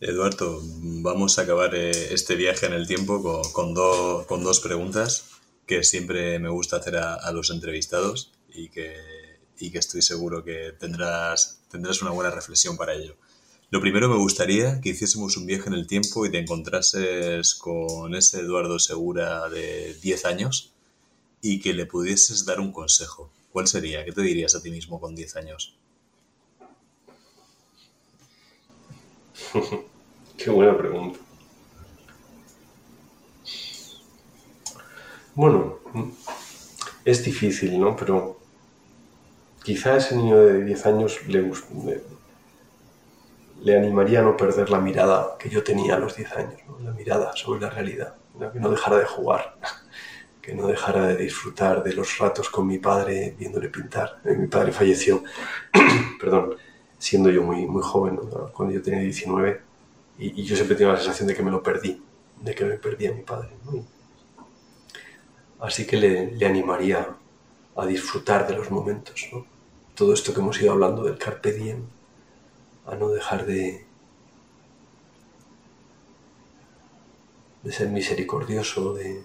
Eduardo, 0.00 0.60
vamos 0.62 1.38
a 1.38 1.42
acabar 1.42 1.74
eh, 1.74 1.90
este 2.12 2.34
viaje 2.34 2.66
en 2.66 2.74
el 2.74 2.86
tiempo 2.86 3.22
con, 3.22 3.52
con, 3.52 4.24
con 4.24 4.44
dos 4.44 4.60
preguntas 4.60 5.30
que 5.66 5.82
siempre 5.82 6.38
me 6.38 6.50
gusta 6.50 6.76
hacer 6.76 6.96
a, 6.96 7.14
a 7.14 7.32
los 7.32 7.50
entrevistados 7.50 8.32
y 8.48 8.68
que, 8.68 8.94
y 9.58 9.70
que 9.70 9.78
estoy 9.78 10.02
seguro 10.02 10.44
que 10.44 10.72
tendrás, 10.78 11.62
tendrás 11.70 12.02
una 12.02 12.10
buena 12.10 12.30
reflexión 12.30 12.76
para 12.76 12.94
ello. 12.94 13.16
Lo 13.70 13.80
primero 13.80 14.08
me 14.08 14.16
gustaría 14.16 14.80
que 14.80 14.90
hiciésemos 14.90 15.36
un 15.36 15.46
viaje 15.46 15.68
en 15.68 15.74
el 15.74 15.86
tiempo 15.86 16.24
y 16.24 16.30
te 16.30 16.38
encontrases 16.38 17.54
con 17.54 18.14
ese 18.14 18.40
Eduardo 18.40 18.78
Segura 18.78 19.48
de 19.48 19.94
10 19.94 20.24
años 20.26 20.72
y 21.40 21.60
que 21.60 21.74
le 21.74 21.86
pudieses 21.86 22.44
dar 22.44 22.60
un 22.60 22.72
consejo. 22.72 23.30
¿Cuál 23.52 23.66
sería? 23.66 24.04
¿Qué 24.04 24.12
te 24.12 24.22
dirías 24.22 24.54
a 24.54 24.62
ti 24.62 24.70
mismo 24.70 25.00
con 25.00 25.14
10 25.14 25.36
años? 25.36 25.76
Qué 30.36 30.50
buena 30.50 30.76
pregunta. 30.76 31.18
Bueno, 35.34 35.78
es 37.04 37.24
difícil, 37.24 37.78
¿no? 37.78 37.96
Pero 37.96 38.38
quizá 39.64 39.94
a 39.94 39.96
ese 39.96 40.16
niño 40.16 40.36
de 40.36 40.64
10 40.64 40.86
años 40.86 41.18
le, 41.26 41.42
le 43.64 43.78
animaría 43.78 44.20
a 44.20 44.22
no 44.22 44.36
perder 44.36 44.68
la 44.68 44.78
mirada 44.78 45.36
que 45.38 45.48
yo 45.48 45.64
tenía 45.64 45.94
a 45.94 45.98
los 45.98 46.14
10 46.14 46.32
años, 46.32 46.60
la 46.82 46.92
mirada 46.92 47.34
sobre 47.34 47.62
la 47.62 47.70
realidad, 47.70 48.14
que 48.52 48.60
no 48.60 48.70
dejara 48.70 48.98
de 48.98 49.06
jugar, 49.06 49.56
que 50.42 50.54
no 50.54 50.66
dejara 50.66 51.06
de 51.06 51.16
disfrutar 51.16 51.82
de 51.82 51.94
los 51.94 52.18
ratos 52.18 52.50
con 52.50 52.66
mi 52.66 52.78
padre 52.78 53.34
viéndole 53.38 53.70
pintar. 53.70 54.20
Eh, 54.22 54.34
mi 54.34 54.48
padre 54.48 54.70
falleció, 54.70 55.24
perdón, 56.20 56.56
siendo 56.98 57.30
yo 57.30 57.42
muy, 57.42 57.66
muy 57.66 57.82
joven, 57.82 58.20
cuando 58.52 58.74
yo 58.74 58.82
tenía 58.82 59.00
19, 59.00 59.62
y, 60.18 60.42
yo 60.44 60.56
siempre 60.56 60.76
tenía 60.76 60.92
la 60.92 60.98
sensación 60.98 61.28
de 61.28 61.34
que 61.34 61.42
me 61.42 61.50
lo 61.50 61.62
perdí, 61.62 62.02
de 62.42 62.54
que 62.54 62.66
me 62.66 62.76
perdí 62.76 63.06
a 63.06 63.14
mi 63.14 63.22
padre. 63.22 63.48
Así 65.58 65.86
que 65.86 65.96
le, 65.96 66.32
le, 66.32 66.46
animaría 66.46 67.16
a 67.76 67.86
disfrutar 67.86 68.46
de 68.46 68.56
los 68.56 68.70
momentos, 68.70 69.26
todo 69.94 70.12
esto 70.12 70.34
que 70.34 70.40
hemos 70.40 70.60
ido 70.60 70.72
hablando 70.72 71.02
del 71.02 71.16
carpe 71.16 71.52
diem, 71.52 71.93
a 72.86 72.94
no 72.94 73.08
dejar 73.08 73.46
de, 73.46 73.84
de 77.62 77.72
ser 77.72 77.88
misericordioso, 77.88 78.92
de, 78.94 79.22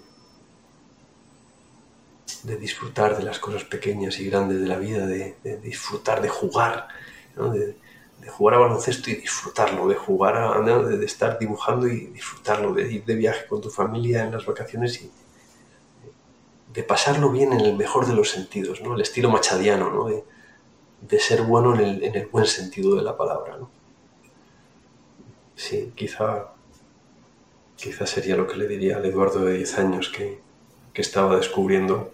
de 2.43 2.57
disfrutar 2.57 3.17
de 3.17 3.23
las 3.23 3.39
cosas 3.39 3.63
pequeñas 3.63 4.19
y 4.19 4.29
grandes 4.29 4.61
de 4.61 4.67
la 4.67 4.77
vida, 4.77 5.05
de, 5.05 5.35
disfrutar, 5.61 6.21
de 6.21 6.29
jugar, 6.29 6.87
de, 7.35 7.75
jugar 8.29 8.55
a 8.55 8.59
baloncesto 8.59 9.09
y 9.09 9.15
disfrutarlo, 9.15 9.87
de 9.87 9.95
jugar 9.95 10.37
a, 10.37 10.61
de, 10.61 11.05
estar 11.05 11.37
dibujando 11.37 11.87
y 11.87 12.07
disfrutarlo, 12.07 12.73
de 12.73 12.91
ir 12.91 13.05
de 13.05 13.15
viaje 13.15 13.45
con 13.47 13.61
tu 13.61 13.69
familia 13.69 14.23
en 14.23 14.31
las 14.31 14.45
vacaciones 14.45 15.01
y 15.01 15.11
de 16.73 16.83
pasarlo 16.83 17.31
bien 17.31 17.51
en 17.53 17.61
el 17.61 17.75
mejor 17.75 18.05
de 18.05 18.13
los 18.13 18.29
sentidos, 18.29 18.81
¿no? 18.81 18.95
el 18.95 19.01
estilo 19.01 19.29
machadiano, 19.29 19.89
¿no? 19.89 20.07
de 20.07 20.23
ser 21.19 21.43
bueno 21.43 21.75
en 21.75 21.81
el, 21.81 22.03
en 22.03 22.15
el, 22.15 22.27
buen 22.27 22.45
sentido 22.45 22.95
de 22.95 23.01
la 23.01 23.17
palabra. 23.17 23.57
¿no? 23.57 23.69
Sí, 25.55 25.91
quizá, 25.95 26.47
quizá 27.75 28.05
sería 28.05 28.35
lo 28.35 28.47
que 28.47 28.57
le 28.57 28.67
diría 28.67 28.97
al 28.97 29.05
Eduardo 29.05 29.45
de 29.45 29.57
10 29.57 29.79
años 29.79 30.09
que, 30.09 30.39
que 30.93 31.01
estaba 31.01 31.35
descubriendo 31.37 32.13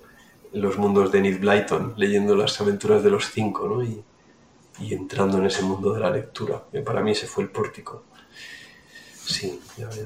los 0.53 0.77
mundos 0.77 1.11
de 1.11 1.19
Enid 1.19 1.39
Blyton, 1.39 1.93
leyendo 1.97 2.35
las 2.35 2.59
aventuras 2.61 3.03
de 3.03 3.09
los 3.09 3.29
cinco, 3.31 3.67
¿no? 3.67 3.83
y, 3.83 4.03
y 4.79 4.93
entrando 4.93 5.37
en 5.37 5.45
ese 5.45 5.61
mundo 5.61 5.93
de 5.93 5.99
la 5.99 6.11
lectura. 6.11 6.63
para 6.85 7.01
mí 7.01 7.11
ese 7.11 7.27
fue 7.27 7.43
el 7.43 7.49
pórtico. 7.49 8.03
Sí, 9.25 9.59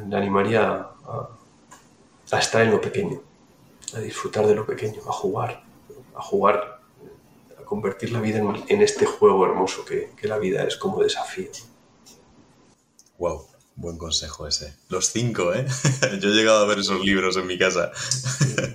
le 0.07 0.15
animaría 0.15 0.87
a, 1.05 2.39
estar 2.39 2.61
en 2.61 2.71
lo 2.71 2.79
pequeño, 2.79 3.21
a 3.95 3.99
disfrutar 3.99 4.45
de 4.47 4.55
lo 4.55 4.65
pequeño, 4.65 5.01
a 5.07 5.11
jugar, 5.11 5.63
a 6.15 6.21
jugar, 6.21 6.78
convertir 7.69 8.11
la 8.11 8.19
vida 8.19 8.39
en, 8.67 8.81
este 8.81 9.05
juego 9.05 9.45
hermoso 9.45 9.85
que, 9.85 10.09
la 10.23 10.39
vida 10.39 10.63
es 10.63 10.75
como 10.75 11.03
desafío. 11.03 11.51
Wow, 13.19 13.45
buen 13.75 13.95
consejo 13.99 14.47
ese. 14.47 14.73
Los 14.89 15.11
cinco, 15.11 15.53
¿eh? 15.53 15.67
Yo 16.19 16.29
he 16.29 16.33
llegado 16.33 16.63
a 16.63 16.67
ver 16.67 16.79
esos 16.79 16.99
libros 17.05 17.37
en 17.37 17.45
mi 17.45 17.59
casa. 17.59 17.91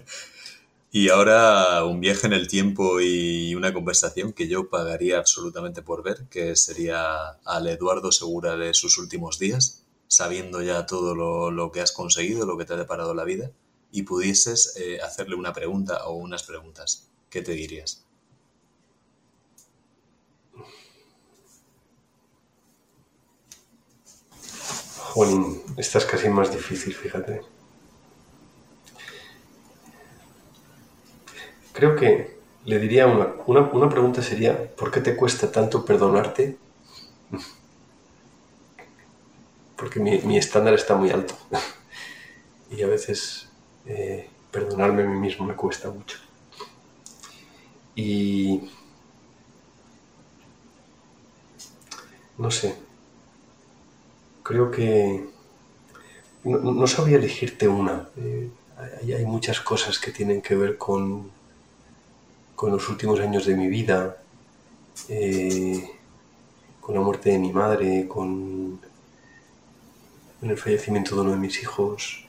y 0.92 1.08
ahora 1.08 1.84
un 1.84 1.98
viaje 1.98 2.28
en 2.28 2.34
el 2.34 2.46
tiempo 2.46 3.00
y 3.00 3.56
una 3.56 3.74
conversación 3.74 4.32
que 4.32 4.46
yo 4.46 4.70
pagaría 4.70 5.18
absolutamente 5.18 5.82
por 5.82 6.04
ver, 6.04 6.28
que 6.30 6.54
sería 6.54 7.30
al 7.44 7.66
Eduardo 7.66 8.12
Segura 8.12 8.56
de 8.56 8.74
sus 8.74 8.96
últimos 8.98 9.40
días, 9.40 9.82
sabiendo 10.06 10.62
ya 10.62 10.86
todo 10.86 11.16
lo, 11.50 11.72
que 11.72 11.80
has 11.80 11.90
conseguido, 11.90 12.46
lo 12.46 12.56
que 12.56 12.64
te 12.64 12.74
ha 12.74 12.76
deparado 12.76 13.12
la 13.12 13.24
vida, 13.24 13.50
y 13.90 14.04
pudieses 14.04 14.76
eh, 14.76 15.00
hacerle 15.00 15.34
una 15.34 15.52
pregunta 15.52 16.06
o 16.06 16.14
unas 16.14 16.44
preguntas, 16.44 17.08
¿qué 17.28 17.42
te 17.42 17.52
dirías? 17.52 18.04
Jolín, 25.14 25.62
esta 25.76 25.98
es 25.98 26.04
casi 26.06 26.28
más 26.28 26.50
difícil, 26.50 26.92
fíjate. 26.92 27.40
Creo 31.72 31.94
que 31.94 32.36
le 32.64 32.80
diría 32.80 33.06
una, 33.06 33.28
una, 33.46 33.60
una 33.60 33.88
pregunta 33.88 34.22
sería, 34.22 34.74
¿por 34.74 34.90
qué 34.90 35.00
te 35.00 35.14
cuesta 35.14 35.52
tanto 35.52 35.84
perdonarte? 35.84 36.56
porque 39.76 40.00
mi, 40.00 40.36
estándar 40.36 40.74
está 40.74 40.96
muy 40.96 41.10
alto. 41.10 41.36
y 42.70 42.82
a 42.82 42.88
veces 42.88 43.48
eh, 43.86 44.28
perdonarme 44.50 45.02
a 45.02 45.06
mí 45.06 45.16
mismo 45.16 45.44
me 45.46 45.54
cuesta 45.54 45.90
mucho. 45.90 46.18
Y 47.94 48.68
no 52.36 52.50
sé, 52.50 52.74
creo 54.44 54.70
que 54.70 55.26
no, 56.44 56.86
sabría 56.86 57.16
elegirte 57.16 57.66
una. 57.66 58.08
Eh, 58.16 58.48
hay, 59.02 59.24
muchas 59.24 59.60
cosas 59.60 59.98
que 59.98 60.12
tienen 60.12 60.40
que 60.42 60.54
ver 60.54 60.78
con, 60.78 61.30
con 62.54 62.70
los 62.70 62.88
últimos 62.88 63.18
años 63.18 63.46
de 63.46 63.56
mi 63.56 63.66
vida, 63.66 64.18
eh, 65.08 65.90
con 66.80 66.94
la 66.94 67.00
muerte 67.00 67.30
de 67.30 67.38
mi 67.38 67.52
madre, 67.52 68.06
con 68.06 68.78
el 70.42 70.58
fallecimiento 70.58 71.16
de 71.16 71.22
uno 71.22 71.30
de 71.32 71.38
mis 71.38 71.62
hijos, 71.62 72.26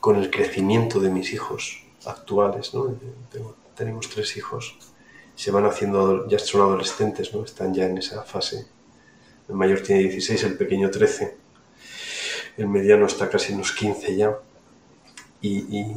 con 0.00 0.16
el 0.16 0.30
crecimiento 0.30 1.00
de 1.00 1.10
mis 1.10 1.32
hijos 1.32 1.82
actuales, 2.06 2.72
¿no? 2.74 2.94
tenemos 3.74 4.08
tres 4.08 4.36
hijos, 4.36 4.76
se 5.34 5.50
van 5.50 5.66
haciendo, 5.66 6.28
ya 6.28 6.38
son 6.38 6.60
adolescentes, 6.60 7.34
¿no? 7.34 7.44
Están 7.44 7.74
ya 7.74 7.86
en 7.86 7.98
esa 7.98 8.22
fase. 8.22 8.66
El 9.48 9.54
mayor 9.56 9.80
tiene 9.80 10.02
16, 10.02 10.44
el 10.44 10.56
pequeño 10.56 10.90
13, 10.90 11.36
el 12.56 12.68
mediano 12.68 13.06
está 13.06 13.28
casi 13.28 13.52
en 13.52 13.58
los 13.58 13.72
15 13.72 14.16
ya. 14.16 14.38
Y, 15.40 15.96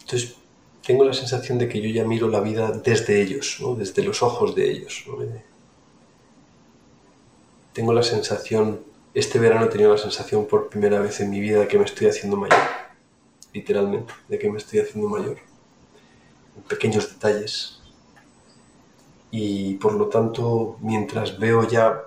entonces 0.00 0.36
tengo 0.86 1.04
la 1.04 1.12
sensación 1.12 1.58
de 1.58 1.68
que 1.68 1.80
yo 1.80 1.90
ya 1.90 2.04
miro 2.04 2.28
la 2.28 2.40
vida 2.40 2.70
desde 2.72 3.20
ellos, 3.20 3.58
¿no? 3.60 3.74
desde 3.74 4.02
los 4.02 4.22
ojos 4.22 4.54
de 4.54 4.70
ellos. 4.70 5.04
Tengo 7.72 7.92
la 7.92 8.02
sensación 8.02 8.92
este 9.14 9.38
verano 9.38 9.66
he 9.66 9.68
tenido 9.68 9.92
la 9.92 9.98
sensación 9.98 10.46
por 10.46 10.70
primera 10.70 10.98
vez 11.00 11.20
en 11.20 11.28
mi 11.28 11.38
vida 11.38 11.60
de 11.60 11.68
que 11.68 11.78
me 11.78 11.84
estoy 11.84 12.08
haciendo 12.08 12.36
mayor. 12.36 12.58
Literalmente, 13.52 14.12
de 14.28 14.38
que 14.38 14.50
me 14.50 14.56
estoy 14.56 14.80
haciendo 14.80 15.08
mayor. 15.08 15.36
En 16.56 16.62
pequeños 16.62 17.10
detalles. 17.10 17.78
Y 19.30 19.74
por 19.74 19.92
lo 19.94 20.08
tanto, 20.08 20.78
mientras 20.80 21.38
veo 21.38 21.68
ya 21.68 22.02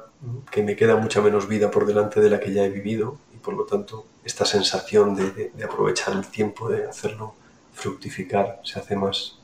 que 0.51 0.63
me 0.63 0.75
queda 0.75 0.95
mucha 0.95 1.21
menos 1.21 1.47
vida 1.47 1.71
por 1.71 1.85
delante 1.85 2.19
de 2.21 2.29
la 2.29 2.39
que 2.39 2.53
ya 2.53 2.63
he 2.63 2.69
vivido, 2.69 3.17
y 3.33 3.37
por 3.37 3.53
lo 3.53 3.65
tanto 3.65 4.05
esta 4.23 4.45
sensación 4.45 5.15
de, 5.15 5.51
aprovechar 5.63 6.13
el 6.15 6.25
tiempo, 6.27 6.69
de 6.69 6.85
hacerlo 6.85 7.35
fructificar, 7.73 8.61
se 8.63 8.79
hace 8.79 8.95
más 8.95 9.37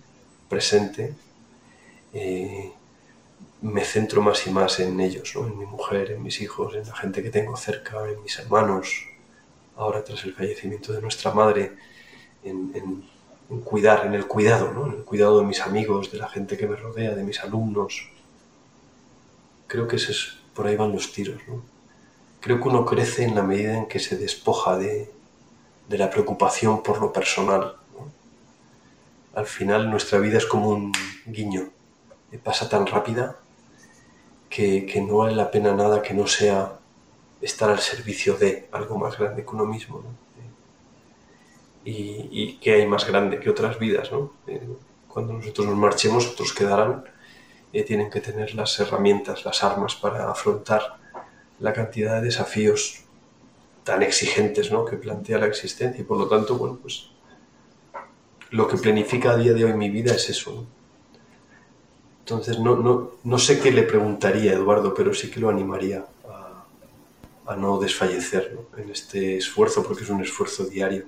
presente, 0.49 1.13
eh, 2.13 2.71
me 3.61 3.83
centro 3.83 4.21
más 4.21 4.47
y 4.47 4.51
más 4.51 4.79
en 4.79 4.99
ellos, 4.99 5.33
en 5.35 5.57
mi 5.57 5.65
mujer, 5.65 6.11
en 6.11 6.23
mis 6.23 6.41
hijos, 6.41 6.73
en 6.75 6.87
la 6.87 6.95
gente 6.95 7.21
que 7.21 7.29
tengo 7.29 7.55
cerca, 7.55 8.09
en 8.09 8.21
mis 8.23 8.39
hermanos, 8.39 9.05
ahora 9.75 10.03
tras 10.03 10.23
el 10.23 10.33
fallecimiento 10.33 10.93
de 10.93 11.01
nuestra 11.01 11.31
madre, 11.31 11.73
en, 12.43 13.03
cuidar, 13.63 14.05
en 14.05 14.13
el 14.15 14.25
cuidado, 14.27 14.71
¿no? 14.73 14.87
en 14.87 14.93
el 14.93 15.03
cuidado 15.03 15.39
de 15.39 15.45
mis 15.45 15.61
amigos, 15.61 16.11
de 16.11 16.17
la 16.17 16.27
gente 16.27 16.57
que 16.57 16.67
me 16.67 16.75
rodea, 16.75 17.13
de 17.13 17.23
mis 17.23 17.39
alumnos. 17.41 18.09
Creo 19.67 19.87
que 19.87 19.97
es, 19.97 20.40
por 20.53 20.67
ahí 20.67 20.75
van 20.75 20.91
los 20.91 21.11
tiros. 21.11 21.41
Creo 22.39 22.59
que 22.59 22.67
uno 22.67 22.85
crece 22.85 23.23
en 23.23 23.35
la 23.35 23.43
medida 23.43 23.77
en 23.77 23.87
que 23.87 23.99
se 23.99 24.17
despoja 24.17 24.77
de, 24.77 25.11
de 25.87 25.97
la 25.97 26.09
preocupación 26.09 26.81
por 26.81 26.99
lo 26.99 27.13
personal. 27.13 27.75
Al 29.33 29.45
final 29.45 29.89
nuestra 29.89 30.19
vida 30.19 30.37
es 30.37 30.45
como 30.45 30.69
un 30.69 30.91
guiño, 31.25 31.69
pasa 32.43 32.67
tan 32.67 32.85
rápida 32.85 33.37
que, 34.49 35.05
no 35.07 35.17
vale 35.17 35.35
la 35.35 35.49
pena 35.49 35.73
nada 35.73 36.01
que 36.01 36.13
no 36.13 36.27
sea 36.27 36.79
estar 37.41 37.69
al 37.69 37.79
servicio 37.79 38.35
de 38.35 38.67
algo 38.71 38.97
más 38.97 39.17
grande 39.17 39.43
que 39.43 39.49
uno 39.49 39.65
mismo. 39.65 40.03
Y, 41.83 42.27
y, 42.31 42.57
que 42.57 42.73
hay 42.73 42.85
más 42.85 43.07
grande 43.07 43.39
que 43.39 43.49
otras 43.49 43.79
vidas. 43.79 44.11
¿no? 44.11 44.33
Eh, 44.47 44.61
cuando 45.07 45.33
nosotros 45.33 45.65
nos 45.65 45.77
marchemos, 45.77 46.27
otros 46.27 46.53
quedarán, 46.53 47.05
eh, 47.73 47.83
tienen 47.83 48.09
que 48.09 48.21
tener 48.21 48.53
las 48.53 48.79
herramientas, 48.79 49.45
las 49.45 49.63
armas 49.63 49.95
para 49.95 50.29
afrontar 50.29 50.97
la 51.59 51.73
cantidad 51.73 52.15
de 52.15 52.25
desafíos 52.25 53.03
tan 53.83 54.03
exigentes 54.03 54.71
¿no? 54.71 54.85
que 54.85 54.97
plantea 54.97 55.37
la 55.37 55.47
existencia. 55.47 56.01
Y 56.01 56.03
por 56.03 56.17
lo 56.17 56.27
tanto, 56.27 56.57
bueno, 56.57 56.79
pues 56.81 57.09
lo 58.51 58.67
que 58.67 58.77
planifica 58.77 59.31
a 59.31 59.37
día 59.37 59.53
de 59.53 59.65
hoy 59.65 59.73
mi 59.73 59.89
vida 59.89 60.13
es 60.13 60.29
eso. 60.29 60.65
Entonces, 62.19 62.59
no, 62.59 62.75
no, 62.75 63.11
no, 63.23 63.37
sé 63.37 63.59
qué 63.59 63.71
le 63.71 63.83
preguntaría 63.83 64.51
a 64.51 64.55
Eduardo, 64.55 64.93
pero 64.93 65.13
sí 65.13 65.31
que 65.31 65.39
lo 65.39 65.49
animaría 65.49 66.05
a, 67.45 67.55
no 67.55 67.79
desfallecer 67.79 68.57
en 68.77 68.89
este 68.89 69.37
esfuerzo, 69.37 69.83
porque 69.83 70.03
es 70.03 70.09
un 70.09 70.21
esfuerzo 70.21 70.65
diario. 70.65 71.05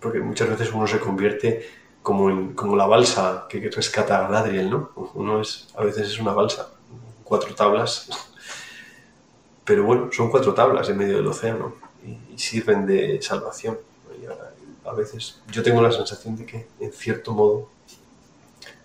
Porque 0.00 0.20
muchas 0.20 0.48
veces 0.48 0.72
uno 0.72 0.86
se 0.86 1.00
convierte 1.00 1.66
como, 2.02 2.54
como 2.54 2.76
la 2.76 2.86
balsa 2.86 3.46
que, 3.48 3.70
rescata 3.70 4.18
a 4.18 4.22
Galadriel, 4.22 4.70
¿no? 4.70 4.90
Uno 5.14 5.40
es, 5.40 5.68
a 5.76 5.84
veces 5.84 6.08
es 6.08 6.18
una 6.18 6.32
balsa, 6.32 6.68
cuatro 7.24 7.54
tablas, 7.54 8.08
pero 9.64 9.84
bueno, 9.84 10.10
son 10.12 10.30
cuatro 10.30 10.54
tablas 10.54 10.88
en 10.88 10.98
medio 10.98 11.16
del 11.16 11.26
océano 11.26 11.74
y, 12.04 12.34
y 12.34 12.38
sirven 12.38 12.86
de 12.86 13.20
salvación. 13.22 13.78
Y 14.20 14.26
ahora, 14.26 14.52
a 14.84 14.92
veces 14.92 15.40
yo 15.50 15.62
tengo 15.62 15.82
la 15.82 15.92
sensación 15.92 16.36
de 16.36 16.46
que, 16.46 16.66
en 16.80 16.92
cierto 16.92 17.32
modo, 17.32 17.68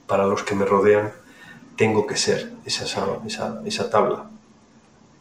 para 0.07 0.25
los 0.25 0.43
que 0.43 0.55
me 0.55 0.65
rodean, 0.65 1.11
tengo 1.75 2.05
que 2.05 2.15
ser 2.15 2.53
esa, 2.65 2.85
esa, 3.25 3.61
esa 3.65 3.89
tabla, 3.89 4.29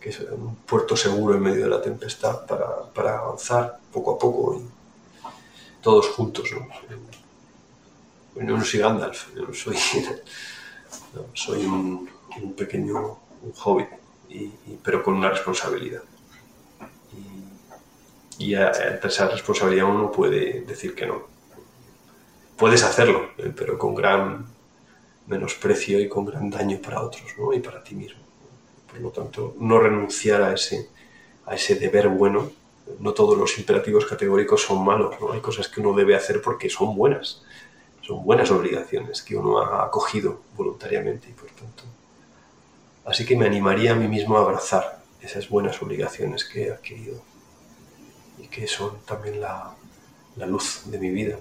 que 0.01 0.11
es 0.11 0.21
un 0.21 0.57
puerto 0.57 0.97
seguro 0.97 1.35
en 1.35 1.43
medio 1.43 1.65
de 1.65 1.71
la 1.71 1.83
tempestad 1.83 2.47
para, 2.47 2.83
para 2.93 3.19
avanzar 3.19 3.79
poco 3.93 4.15
a 4.15 4.19
poco 4.19 4.57
y 4.57 5.83
todos 5.83 6.09
juntos. 6.09 6.51
¿no? 6.53 6.67
Yo 8.37 8.43
no 8.43 8.65
soy 8.65 8.81
Gandalf, 8.81 9.35
yo 9.35 9.55
soy, 9.55 9.77
soy 11.35 11.65
un, 11.65 12.09
un, 12.43 12.53
pequeño 12.55 13.19
un 13.43 13.53
hobbit, 13.63 13.89
y, 14.29 14.51
pero 14.83 15.03
con 15.03 15.15
una 15.15 15.31
responsabilidad. 15.31 16.03
Y, 18.39 18.45
y 18.47 18.55
ante 18.55 19.09
esa 19.09 19.29
responsabilidad 19.29 19.87
uno 19.87 20.11
puede 20.11 20.63
decir 20.63 20.95
que 20.95 21.07
no. 21.07 21.23
Puedes 22.57 22.83
hacerlo, 22.83 23.31
eh, 23.39 23.53
pero 23.57 23.79
con 23.79 23.95
gran 23.95 24.47
menosprecio 25.27 26.01
y 26.01 26.09
con 26.09 26.25
gran 26.25 26.51
daño 26.51 26.79
para 26.83 27.03
otros 27.03 27.25
¿no? 27.39 27.53
y 27.53 27.61
para 27.61 27.83
ti 27.83 27.95
mismo. 27.95 28.21
Por 28.91 29.01
lo 29.01 29.11
tanto, 29.11 29.55
no 29.59 29.79
renunciar 29.79 30.43
a 30.43 30.55
ese, 30.55 30.89
a 31.47 31.55
ese 31.55 31.77
deber 31.77 32.09
bueno. 32.09 32.51
No 32.99 33.15
todos 33.15 33.39
los 33.39 33.59
imperativos 33.59 34.05
categóricos 34.05 34.63
son 34.63 34.85
malos, 34.85 35.15
¿no? 35.21 35.33
hay 35.33 35.41
cosas 35.41 35.69
que 35.69 35.81
uno 35.81 35.95
debe 35.95 36.15
hacer 36.15 36.43
porque 36.43 36.69
son 36.69 36.95
buenas, 36.95 37.43
son 38.07 38.23
buenas 38.23 38.51
obligaciones 38.51 39.23
que 39.23 39.37
uno 39.37 39.59
ha 39.61 39.85
acogido 39.85 40.43
voluntariamente 40.57 41.29
y 41.31 41.33
por 41.33 41.51
tanto. 41.51 41.85
Así 43.05 43.25
que 43.25 43.37
me 43.37 43.47
animaría 43.47 43.93
a 43.93 43.95
mí 43.95 44.09
mismo 44.09 44.37
a 44.37 44.41
abrazar 44.41 45.03
esas 45.21 45.49
buenas 45.49 45.81
obligaciones 45.83 46.45
que 46.45 46.65
he 46.65 46.71
adquirido 46.71 47.23
y 48.39 48.49
que 48.49 48.67
son 48.67 48.99
también 49.07 49.41
la, 49.41 49.75
luz 50.47 50.83
de 50.87 50.99
mi 50.99 51.11
vida. 51.11 51.39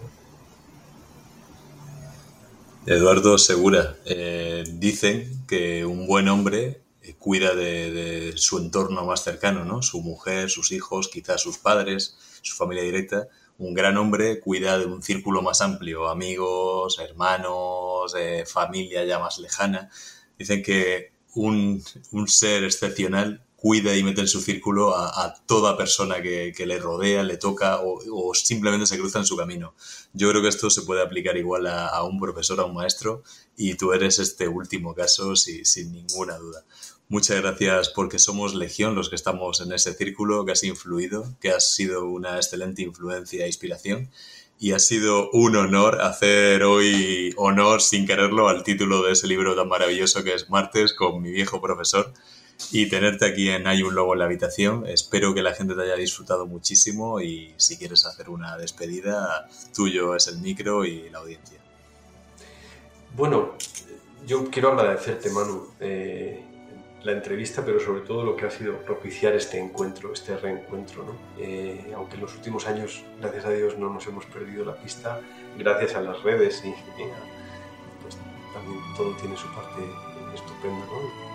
Eduardo 2.86 3.38
Segura, 3.38 3.98
eh, 4.06 4.64
dicen 4.74 5.46
que 5.48 5.86
un 5.86 6.06
buen 6.06 6.28
hombre 6.28 6.82
eh, 7.02 7.16
cuida 7.18 7.56
de, 7.56 8.34
su 8.36 8.58
entorno 8.58 9.06
más 9.06 9.24
cercano, 9.24 9.66
¿no? 9.66 9.82
Su 9.82 10.02
mujer, 10.02 10.50
sus 10.50 10.72
hijos, 10.72 11.10
quizás 11.10 11.42
sus 11.42 11.58
padres, 11.58 12.18
su 12.42 12.56
familia 12.56 12.84
directa. 12.84 13.28
Un 13.58 13.74
gran 13.74 13.98
hombre 13.98 14.40
cuida 14.40 14.78
de 14.78 14.86
un 14.86 15.02
círculo 15.04 15.42
más 15.42 15.62
amplio, 15.62 16.10
amigos, 16.10 17.00
hermanos, 17.00 18.16
eh, 18.18 18.46
familia 18.46 19.06
ya 19.06 19.20
más 19.20 19.40
lejana. 19.40 19.90
Dicen 20.38 20.64
que 20.64 21.12
un, 21.36 21.84
un 22.12 22.28
ser 22.28 22.64
excepcional 22.64 23.44
cuida 23.64 23.96
y 23.96 24.04
mete 24.04 24.20
en 24.20 24.28
su 24.28 24.42
círculo 24.42 24.94
a, 24.94 25.34
toda 25.46 25.78
persona 25.78 26.22
que, 26.22 26.54
le 26.68 26.80
rodea, 26.80 27.24
le 27.24 27.38
toca 27.38 27.80
o, 27.82 28.34
simplemente 28.34 28.86
se 28.86 28.98
cruza 28.98 29.20
en 29.20 29.26
su 29.26 29.38
camino. 29.38 29.74
Yo 30.12 30.30
creo 30.30 30.42
que 30.42 30.50
esto 30.50 30.70
se 30.70 30.82
puede 30.82 31.02
aplicar 31.02 31.38
igual 31.38 31.68
a, 31.68 32.04
un 32.04 32.20
profesor, 32.20 32.60
a 32.60 32.66
un 32.66 32.74
maestro, 32.74 33.24
y 33.56 33.76
tú 33.76 33.94
eres 33.94 34.20
este 34.20 34.50
último 34.50 34.94
caso 34.94 35.38
sin 35.38 35.94
ninguna 35.94 36.38
duda. 36.38 36.66
Muchas 37.14 37.40
gracias 37.40 37.90
porque 37.90 38.18
somos 38.18 38.56
legión 38.56 38.96
los 38.96 39.08
que 39.08 39.16
estamos 39.16 39.62
en 39.62 39.72
ese 39.72 39.94
círculo, 39.94 40.46
que 40.46 40.54
has 40.54 40.64
influido, 40.64 41.36
que 41.40 41.52
has 41.52 41.76
sido 41.76 42.06
una 42.08 42.38
excelente 42.38 42.82
influencia 42.82 43.44
e 43.44 43.48
inspiración. 43.48 44.10
Y 44.58 44.72
ha 44.72 44.80
sido 44.80 45.30
un 45.30 45.56
honor 45.56 46.02
hacer 46.02 46.64
hoy 46.64 47.32
honor 47.38 47.84
sin 47.84 48.08
quererlo 48.08 48.48
al 48.48 48.64
título 48.64 49.04
de 49.04 49.12
ese 49.12 49.28
libro 49.28 49.56
tan 49.56 49.68
maravilloso 49.68 50.24
que 50.24 50.34
es 50.34 50.50
Martes 50.50 50.96
con 50.96 51.22
mi 51.22 51.30
viejo 51.30 51.62
profesor 51.62 52.12
y 52.72 52.90
tenerte 52.90 53.28
aquí 53.28 53.48
en 53.52 53.68
Hay 53.68 53.84
un 53.84 53.94
Lobo 53.94 54.14
en 54.14 54.20
la 54.20 54.26
habitación. 54.26 54.88
Espero 54.88 55.36
que 55.36 55.44
la 55.44 55.54
gente 55.54 55.76
te 55.76 55.84
haya 55.84 55.96
disfrutado 55.96 56.48
muchísimo 56.48 57.22
y 57.22 57.54
si 57.58 57.78
quieres 57.78 58.08
hacer 58.08 58.28
una 58.28 58.58
despedida, 58.58 59.48
tuyo 59.76 60.16
es 60.16 60.26
el 60.26 60.40
micro 60.40 60.84
y 60.84 61.12
la 61.12 61.20
audiencia. 61.20 61.60
Bueno, 63.16 63.54
yo 64.26 64.50
quiero 64.50 64.72
agradecerte, 64.72 65.30
Manu, 65.30 65.68
eh, 65.80 66.44
la 67.04 67.12
entrevista, 67.12 67.64
pero 67.66 67.80
sobre 67.80 68.02
todo 68.02 68.24
lo 68.24 68.36
que 68.36 68.46
ha 68.46 68.52
sido 68.52 68.78
propiciar 68.78 69.34
este 69.34 69.60
encuentro, 69.60 70.14
este 70.14 70.38
reencuentro. 70.38 71.04
¿no? 71.04 71.14
Eh, 71.38 71.92
aunque 71.96 72.16
en 72.16 72.22
los 72.22 72.34
últimos 72.34 72.66
años, 72.66 73.04
gracias 73.20 73.46
a 73.46 73.50
Dios, 73.52 73.78
no 73.78 73.90
nos 73.90 74.08
hemos 74.08 74.26
perdido 74.26 74.64
la 74.64 74.76
pista, 74.76 75.20
gracias 75.58 75.96
a 75.96 76.02
las 76.02 76.24
redes 76.24 76.64
y, 76.64 76.74
pues, 78.02 78.18
también 78.54 78.80
todo 78.96 79.16
tiene 79.18 79.36
su 79.36 79.48
parte 79.54 79.82
estupenda. 80.34 80.86
¿no? 80.86 81.34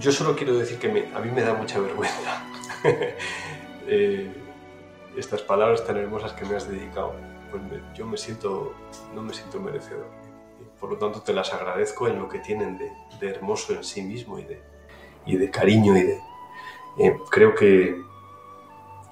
Yo 0.00 0.10
solo 0.10 0.34
quiero 0.34 0.56
decir 0.56 0.78
que 0.78 0.88
a 1.14 1.20
mí 1.20 1.30
me 1.30 1.42
da 1.42 1.54
mucha 1.54 1.78
vergüenza 1.78 2.44
eh, 3.86 4.32
estas 5.16 5.42
palabras 5.42 5.86
tan 5.86 5.98
hermosas 5.98 6.32
que 6.32 6.46
me 6.46 6.56
has 6.56 6.68
dedicado. 6.68 7.14
Pues 7.50 7.62
yo 7.94 8.06
me 8.06 8.16
siento, 8.16 8.72
no 9.14 9.22
me 9.22 9.34
siento 9.34 9.60
merecedor. 9.60 10.21
Por 10.80 10.90
lo 10.90 10.96
tanto, 10.96 11.20
te 11.22 11.32
las 11.32 11.52
agradezco 11.52 12.08
en 12.08 12.18
lo 12.18 12.28
que 12.28 12.38
tienen 12.38 12.78
de, 12.78 12.92
hermoso 13.28 13.72
en 13.72 13.84
sí 13.84 14.02
mismo 14.02 14.38
y 14.38 15.36
de, 15.36 15.50
cariño 15.50 15.96
y 15.96 16.02
de... 16.02 16.20
Eh, 16.98 17.16
creo 17.30 17.54
que, 17.54 17.96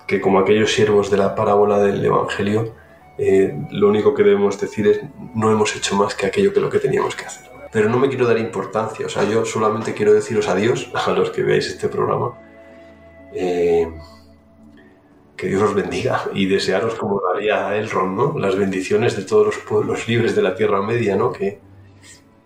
que 0.06 0.20
como 0.20 0.38
aquellos 0.38 0.72
siervos 0.72 1.10
de 1.10 1.16
la 1.16 1.34
parábola 1.34 1.78
del 1.78 2.04
Evangelio, 2.04 2.74
eh, 3.18 3.54
lo 3.70 3.88
único 3.88 4.14
que 4.14 4.22
debemos 4.22 4.60
decir 4.60 4.86
es 4.86 5.00
no 5.34 5.50
hemos 5.50 5.74
hecho 5.76 5.94
más 5.94 6.14
que 6.14 6.26
aquello 6.26 6.52
que 6.52 6.60
lo 6.60 6.70
que 6.70 6.78
teníamos 6.78 7.14
que 7.14 7.26
hacer 7.26 7.50
pero 7.72 7.88
no 7.88 7.98
me 7.98 8.08
quiero 8.08 8.26
dar 8.26 8.38
importancia. 8.38 9.06
O 9.06 9.08
sea, 9.08 9.24
yo 9.24 9.44
solamente 9.44 9.94
quiero 9.94 10.12
deciros 10.12 10.48
adiós 10.48 10.90
a 10.94 11.10
los 11.12 11.30
que 11.30 11.42
veáis 11.42 11.66
este 11.68 11.88
programa. 11.88 12.38
Eh, 13.32 13.88
que 15.40 15.46
Dios 15.46 15.62
os 15.62 15.74
bendiga 15.74 16.28
y 16.34 16.44
desearos, 16.44 16.96
como 16.96 17.18
daría 17.18 17.74
Elrond, 17.74 18.14
¿no? 18.14 18.38
las 18.38 18.56
bendiciones 18.56 19.16
de 19.16 19.22
todos 19.22 19.46
los 19.46 19.56
pueblos 19.56 20.06
libres 20.06 20.36
de 20.36 20.42
la 20.42 20.54
Tierra 20.54 20.82
Media, 20.82 21.16
¿no? 21.16 21.32
que, 21.32 21.58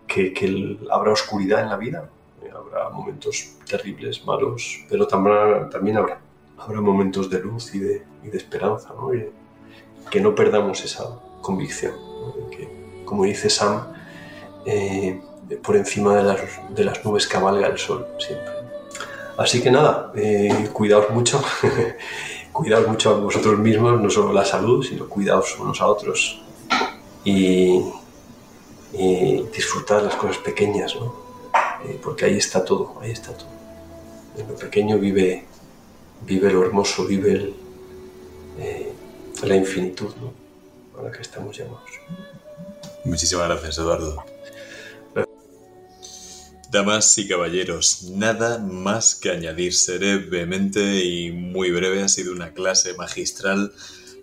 que, 0.07 0.79
habrá 0.93 1.11
oscuridad 1.11 1.63
en 1.63 1.71
la 1.71 1.77
vida, 1.77 2.09
habrá 2.55 2.91
momentos 2.91 3.57
terribles, 3.69 4.25
malos, 4.25 4.85
pero 4.89 5.09
también, 5.09 5.69
también 5.71 5.97
habrá, 5.97 6.21
habrá 6.57 6.81
momentos 6.81 7.29
de 7.29 7.41
luz 7.41 7.75
y 7.75 7.81
de, 7.81 8.05
y 8.23 8.29
de 8.29 8.37
esperanza, 8.37 8.95
¿no? 8.97 9.11
que 10.09 10.21
no 10.21 10.33
perdamos 10.33 10.85
esa 10.85 11.19
convicción, 11.43 11.95
que, 12.53 13.03
como 13.05 13.25
dice 13.25 13.51
Sam, 13.51 13.89
eh, 14.67 15.21
por 15.65 15.75
encima 15.75 16.15
de 16.15 16.23
las, 16.23 16.41
de 16.71 16.85
las, 16.85 17.05
nubes 17.05 17.27
cabalga 17.27 17.67
el 17.67 17.77
sol 17.77 18.07
siempre. 18.21 18.55
Así 19.37 19.61
que 19.61 19.73
nada, 19.73 20.13
eh, 20.15 20.69
cuidaos 20.73 21.11
mucho, 21.11 21.43
cuidaos 22.55 22.87
mucho 22.87 23.11
a 23.11 23.15
vosotros 23.19 23.59
mismos, 23.59 24.01
no 24.01 24.09
solo 24.09 24.33
la 24.33 24.45
salud, 24.45 24.83
sino 24.83 25.09
cuidaos 25.09 25.59
unos 25.59 25.81
a 25.81 25.87
otros 25.87 26.41
y, 27.25 27.83
y 28.93 29.43
disfrutar 29.53 30.03
las 30.05 30.15
cosas 30.15 30.39
pequeñas, 30.39 30.95
¿no? 30.95 31.15
Eh, 31.85 31.99
porque 32.03 32.25
ahí 32.27 32.37
está 32.37 32.65
todo, 32.65 32.95
ahí 33.03 33.11
está 33.11 33.37
todo. 33.37 33.49
En 34.39 34.49
lo 34.49 34.55
pequeño 34.55 34.99
vive, 34.99 35.45
vive 36.25 36.53
lo 36.53 36.63
hermoso, 36.63 37.05
vive 37.05 37.33
el, 37.33 37.55
la 39.43 39.57
infinitud 39.57 40.13
a 40.99 41.03
la 41.03 41.11
que 41.11 41.23
estamos 41.23 41.57
llamados. 41.59 41.91
Muchísimas 43.05 43.49
gracias, 43.49 43.79
Eduardo. 43.79 44.25
Damas 46.75 47.17
y 47.19 47.29
caballeros, 47.29 48.03
nada 48.11 48.59
más 48.59 49.15
que 49.15 49.31
añadir. 49.31 49.75
Seré 49.75 50.17
vehemente 50.17 51.05
y 51.05 51.31
muy 51.31 51.71
breve. 51.71 52.03
Ha 52.03 52.09
sido 52.09 52.33
una 52.33 52.53
clase 52.53 52.95
magistral 52.95 53.73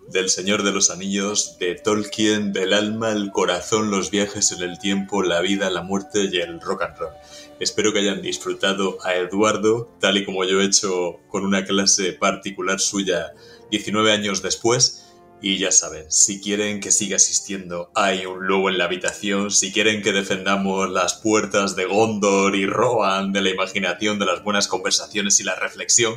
del 0.09 0.29
Señor 0.29 0.63
de 0.63 0.73
los 0.73 0.89
Anillos, 0.89 1.55
de 1.61 1.75
Tolkien, 1.75 2.51
del 2.51 2.73
alma, 2.73 3.13
el 3.13 3.31
corazón, 3.31 3.89
los 3.89 4.11
viajes 4.11 4.51
en 4.51 4.63
el 4.63 4.79
tiempo, 4.79 5.23
la 5.23 5.39
vida, 5.39 5.69
la 5.69 5.81
muerte 5.81 6.25
y 6.29 6.41
el 6.41 6.59
rock 6.59 6.81
and 6.81 6.97
roll. 6.97 7.13
Espero 7.61 7.93
que 7.93 7.99
hayan 7.99 8.21
disfrutado 8.21 8.97
a 9.05 9.15
Eduardo, 9.15 9.89
tal 10.01 10.17
y 10.17 10.25
como 10.25 10.43
yo 10.43 10.59
he 10.59 10.65
hecho 10.65 11.21
con 11.29 11.45
una 11.45 11.63
clase 11.63 12.11
particular 12.11 12.81
suya 12.81 13.33
19 13.69 14.11
años 14.11 14.41
después 14.41 15.10
y 15.41 15.57
ya 15.57 15.71
saben, 15.71 16.05
si 16.11 16.39
quieren 16.39 16.79
que 16.79 16.91
siga 16.91 17.15
existiendo 17.15 17.91
hay 17.95 18.25
un 18.25 18.47
lobo 18.47 18.69
en 18.69 18.77
la 18.77 18.85
habitación, 18.85 19.49
si 19.49 19.71
quieren 19.71 20.03
que 20.03 20.11
defendamos 20.11 20.89
las 20.89 21.15
puertas 21.15 21.75
de 21.75 21.85
Gondor 21.85 22.55
y 22.55 22.67
Rohan 22.67 23.33
de 23.33 23.41
la 23.41 23.49
imaginación, 23.49 24.19
de 24.19 24.27
las 24.27 24.43
buenas 24.43 24.67
conversaciones 24.67 25.39
y 25.39 25.43
la 25.43 25.55
reflexión, 25.55 26.13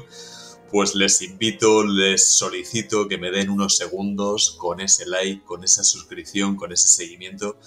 pues 0.70 0.94
les 0.94 1.22
invito, 1.22 1.84
les 1.84 2.36
solicito 2.36 3.08
que 3.08 3.16
me 3.16 3.30
den 3.30 3.48
unos 3.48 3.76
segundos 3.76 4.56
con 4.58 4.80
ese 4.80 5.06
like, 5.06 5.42
con 5.44 5.64
esa 5.64 5.84
suscripción, 5.84 6.56
con 6.56 6.72
ese 6.72 6.88
seguimiento 6.88 7.58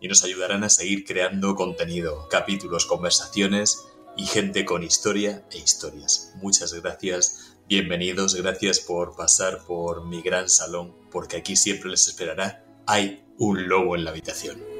y 0.00 0.08
nos 0.08 0.24
ayudarán 0.24 0.64
a 0.64 0.70
seguir 0.70 1.04
creando 1.04 1.54
contenido, 1.54 2.26
capítulos, 2.30 2.86
conversaciones 2.86 3.84
y 4.16 4.24
gente 4.26 4.64
con 4.64 4.82
historia 4.82 5.44
e 5.50 5.58
historias. 5.58 6.32
Muchas 6.36 6.72
gracias 6.72 7.52
Bienvenidos, 7.68 8.34
gracias 8.34 8.80
por 8.80 9.16
pasar 9.16 9.64
por 9.64 10.04
mi 10.04 10.20
gran 10.20 10.48
salón, 10.50 10.94
porque 11.12 11.36
aquí 11.36 11.56
siempre 11.56 11.90
les 11.90 12.08
esperará. 12.08 12.64
Hay 12.86 13.24
un 13.38 13.68
lobo 13.68 13.94
en 13.94 14.04
la 14.04 14.10
habitación. 14.10 14.71